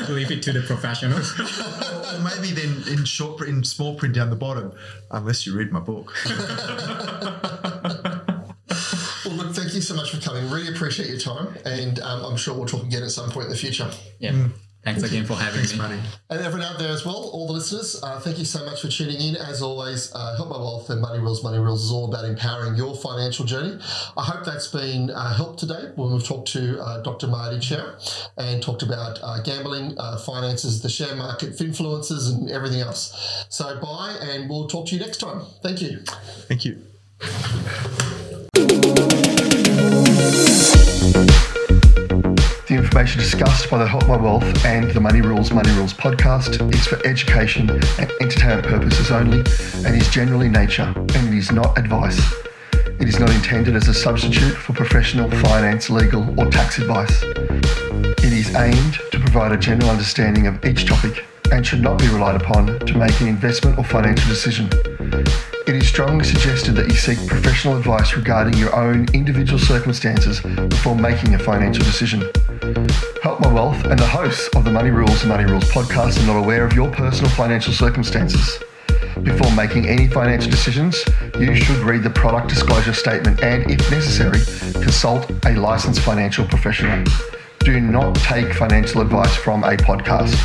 Leave 0.09 0.31
it 0.31 0.41
to 0.43 0.53
the 0.53 0.63
professionals. 0.65 1.33
or 1.37 2.19
maybe 2.23 2.53
then 2.53 2.83
in 2.87 3.03
short, 3.03 3.41
in 3.45 3.61
small 3.65 3.95
print 3.95 4.15
down 4.15 4.29
the 4.29 4.37
bottom, 4.37 4.71
unless 5.11 5.45
you 5.45 5.53
read 5.53 5.73
my 5.73 5.81
book. 5.81 6.15
Well, 9.75 9.81
look, 9.81 9.81
thank 9.81 9.81
you 9.81 9.81
so 9.81 9.95
much 9.95 10.11
for 10.11 10.21
coming. 10.21 10.49
Really 10.49 10.73
appreciate 10.73 11.09
your 11.09 11.19
time, 11.19 11.57
and 11.65 11.99
um, 11.99 12.23
I'm 12.25 12.37
sure 12.37 12.53
we'll 12.55 12.65
talk 12.65 12.83
again 12.83 13.03
at 13.03 13.11
some 13.11 13.29
point 13.29 13.45
in 13.45 13.51
the 13.51 13.57
future. 13.57 13.89
Yeah. 14.19 14.47
Thanks 14.83 15.01
again 15.01 15.25
for 15.25 15.33
having 15.33 15.61
Thanks, 15.61 15.73
me. 15.73 15.79
Mardy. 15.79 15.99
And 16.29 16.41
everyone 16.41 16.67
out 16.67 16.77
there 16.77 16.91
as 16.91 17.03
well, 17.03 17.31
all 17.33 17.47
the 17.47 17.53
listeners, 17.53 17.99
uh, 18.03 18.19
thank 18.19 18.37
you 18.37 18.45
so 18.45 18.63
much 18.65 18.81
for 18.83 18.87
tuning 18.87 19.19
in. 19.19 19.35
As 19.35 19.63
always, 19.63 20.13
uh, 20.13 20.35
Help 20.35 20.49
My 20.49 20.57
Wealth 20.57 20.91
and 20.91 21.01
Money 21.01 21.17
Rules, 21.17 21.43
Money 21.43 21.57
Rules 21.57 21.83
is 21.85 21.91
all 21.91 22.07
about 22.07 22.23
empowering 22.23 22.75
your 22.75 22.95
financial 22.95 23.45
journey. 23.45 23.79
I 24.15 24.23
hope 24.23 24.45
that's 24.45 24.67
been 24.67 25.09
uh, 25.09 25.33
helped 25.33 25.59
today 25.59 25.91
when 25.95 26.13
we've 26.13 26.23
talked 26.23 26.49
to 26.49 26.79
uh, 26.79 27.01
Dr. 27.01 27.25
Mardy 27.25 27.59
Chiah 27.59 27.97
and 28.37 28.61
talked 28.61 28.83
about 28.83 29.17
uh, 29.23 29.41
gambling, 29.41 29.95
uh, 29.97 30.19
finances, 30.19 30.83
the 30.83 30.89
share 30.89 31.15
market, 31.15 31.59
influences, 31.59 32.29
and 32.29 32.51
everything 32.51 32.81
else. 32.81 33.47
So, 33.49 33.79
bye, 33.81 34.15
and 34.21 34.47
we'll 34.47 34.67
talk 34.67 34.85
to 34.89 34.95
you 34.95 35.01
next 35.01 35.17
time. 35.17 35.41
Thank 35.63 35.81
you. 35.81 36.03
Thank 36.47 36.63
you. 36.63 36.83
The 41.05 42.65
information 42.69 43.21
discussed 43.21 43.69
by 43.69 43.77
the 43.77 43.85
Help 43.85 44.07
My 44.07 44.17
Wealth 44.17 44.65
and 44.65 44.89
the 44.89 44.99
Money 44.99 45.21
Rules, 45.21 45.51
Money 45.51 45.69
Rules 45.73 45.93
podcast 45.93 46.73
is 46.73 46.87
for 46.87 46.97
education 47.05 47.69
and 47.69 48.11
entertainment 48.21 48.65
purposes 48.65 49.11
only 49.11 49.43
and 49.85 50.01
is 50.01 50.09
generally 50.09 50.49
nature 50.49 50.91
and 50.95 51.27
it 51.27 51.37
is 51.37 51.51
not 51.51 51.77
advice. 51.77 52.19
It 52.99 53.07
is 53.07 53.19
not 53.19 53.29
intended 53.29 53.75
as 53.75 53.87
a 53.87 53.93
substitute 53.93 54.55
for 54.55 54.73
professional 54.73 55.29
finance, 55.29 55.91
legal, 55.91 56.27
or 56.39 56.49
tax 56.49 56.79
advice. 56.79 57.21
It 57.21 58.33
is 58.33 58.55
aimed 58.55 58.97
to 59.11 59.19
provide 59.19 59.51
a 59.51 59.57
general 59.57 59.91
understanding 59.91 60.47
of 60.47 60.65
each 60.65 60.87
topic 60.87 61.23
and 61.51 61.63
should 61.63 61.81
not 61.81 61.99
be 61.99 62.07
relied 62.07 62.41
upon 62.41 62.79
to 62.79 62.97
make 62.97 63.21
an 63.21 63.27
investment 63.27 63.77
or 63.77 63.83
financial 63.83 64.27
decision. 64.27 64.71
It 65.67 65.75
is 65.75 65.87
strongly 65.87 66.23
suggested 66.23 66.73
that 66.73 66.89
you 66.89 66.93
seek 66.93 67.17
professional 67.27 67.75
advice 67.75 68.15
regarding 68.15 68.53
your 68.53 68.75
own 68.75 69.07
individual 69.13 69.57
circumstances 69.57 70.39
before 70.41 70.95
making 70.95 71.33
a 71.33 71.39
financial 71.39 71.83
decision. 71.83 72.21
Help 73.23 73.39
My 73.39 73.51
Wealth 73.51 73.83
and 73.85 73.97
the 73.97 74.05
hosts 74.05 74.47
of 74.55 74.63
the 74.63 74.71
Money 74.71 74.91
Rules 74.91 75.23
and 75.23 75.29
Money 75.29 75.45
Rules 75.45 75.63
podcast 75.65 76.21
are 76.21 76.27
not 76.27 76.37
aware 76.37 76.67
of 76.67 76.73
your 76.73 76.91
personal 76.91 77.31
financial 77.31 77.73
circumstances. 77.73 78.59
Before 79.23 79.51
making 79.53 79.87
any 79.87 80.07
financial 80.07 80.51
decisions, 80.51 81.03
you 81.39 81.55
should 81.55 81.77
read 81.77 82.03
the 82.03 82.11
product 82.11 82.49
disclosure 82.49 82.93
statement 82.93 83.41
and, 83.41 83.63
if 83.71 83.79
necessary, 83.89 84.41
consult 84.83 85.31
a 85.47 85.55
licensed 85.55 86.01
financial 86.01 86.45
professional. 86.45 87.03
Do 87.61 87.79
not 87.79 88.13
take 88.17 88.53
financial 88.53 89.01
advice 89.01 89.35
from 89.35 89.63
a 89.63 89.77
podcast. 89.77 90.35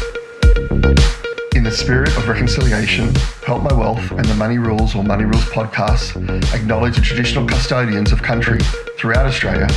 In 1.61 1.65
the 1.65 1.71
spirit 1.71 2.17
of 2.17 2.27
reconciliation, 2.27 3.15
Help 3.45 3.63
My 3.63 3.75
Wealth 3.75 4.13
and 4.13 4.25
the 4.25 4.35
Money 4.35 4.57
Rules 4.57 4.95
or 4.95 5.05
Money 5.05 5.25
Rules 5.25 5.45
podcasts 5.45 6.17
acknowledge 6.55 6.97
the 6.97 7.03
traditional 7.03 7.47
custodians 7.47 8.13
of 8.13 8.23
country 8.23 8.59
throughout 8.97 9.27
Australia 9.27 9.69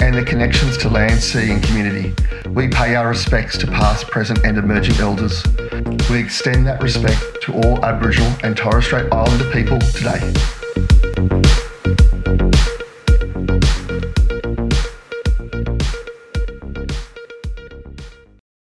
and 0.00 0.14
their 0.14 0.24
connections 0.24 0.78
to 0.78 0.88
land, 0.88 1.20
sea, 1.20 1.52
and 1.52 1.62
community. 1.62 2.14
We 2.48 2.68
pay 2.68 2.94
our 2.94 3.10
respects 3.10 3.58
to 3.58 3.66
past, 3.66 4.06
present, 4.08 4.46
and 4.46 4.56
emerging 4.56 4.96
elders. 4.96 5.44
We 6.08 6.20
extend 6.20 6.66
that 6.68 6.82
respect 6.82 7.20
to 7.42 7.52
all 7.52 7.84
Aboriginal 7.84 8.32
and 8.42 8.56
Torres 8.56 8.86
Strait 8.86 9.12
Islander 9.12 9.50
people 9.50 9.78
today. 9.78 10.32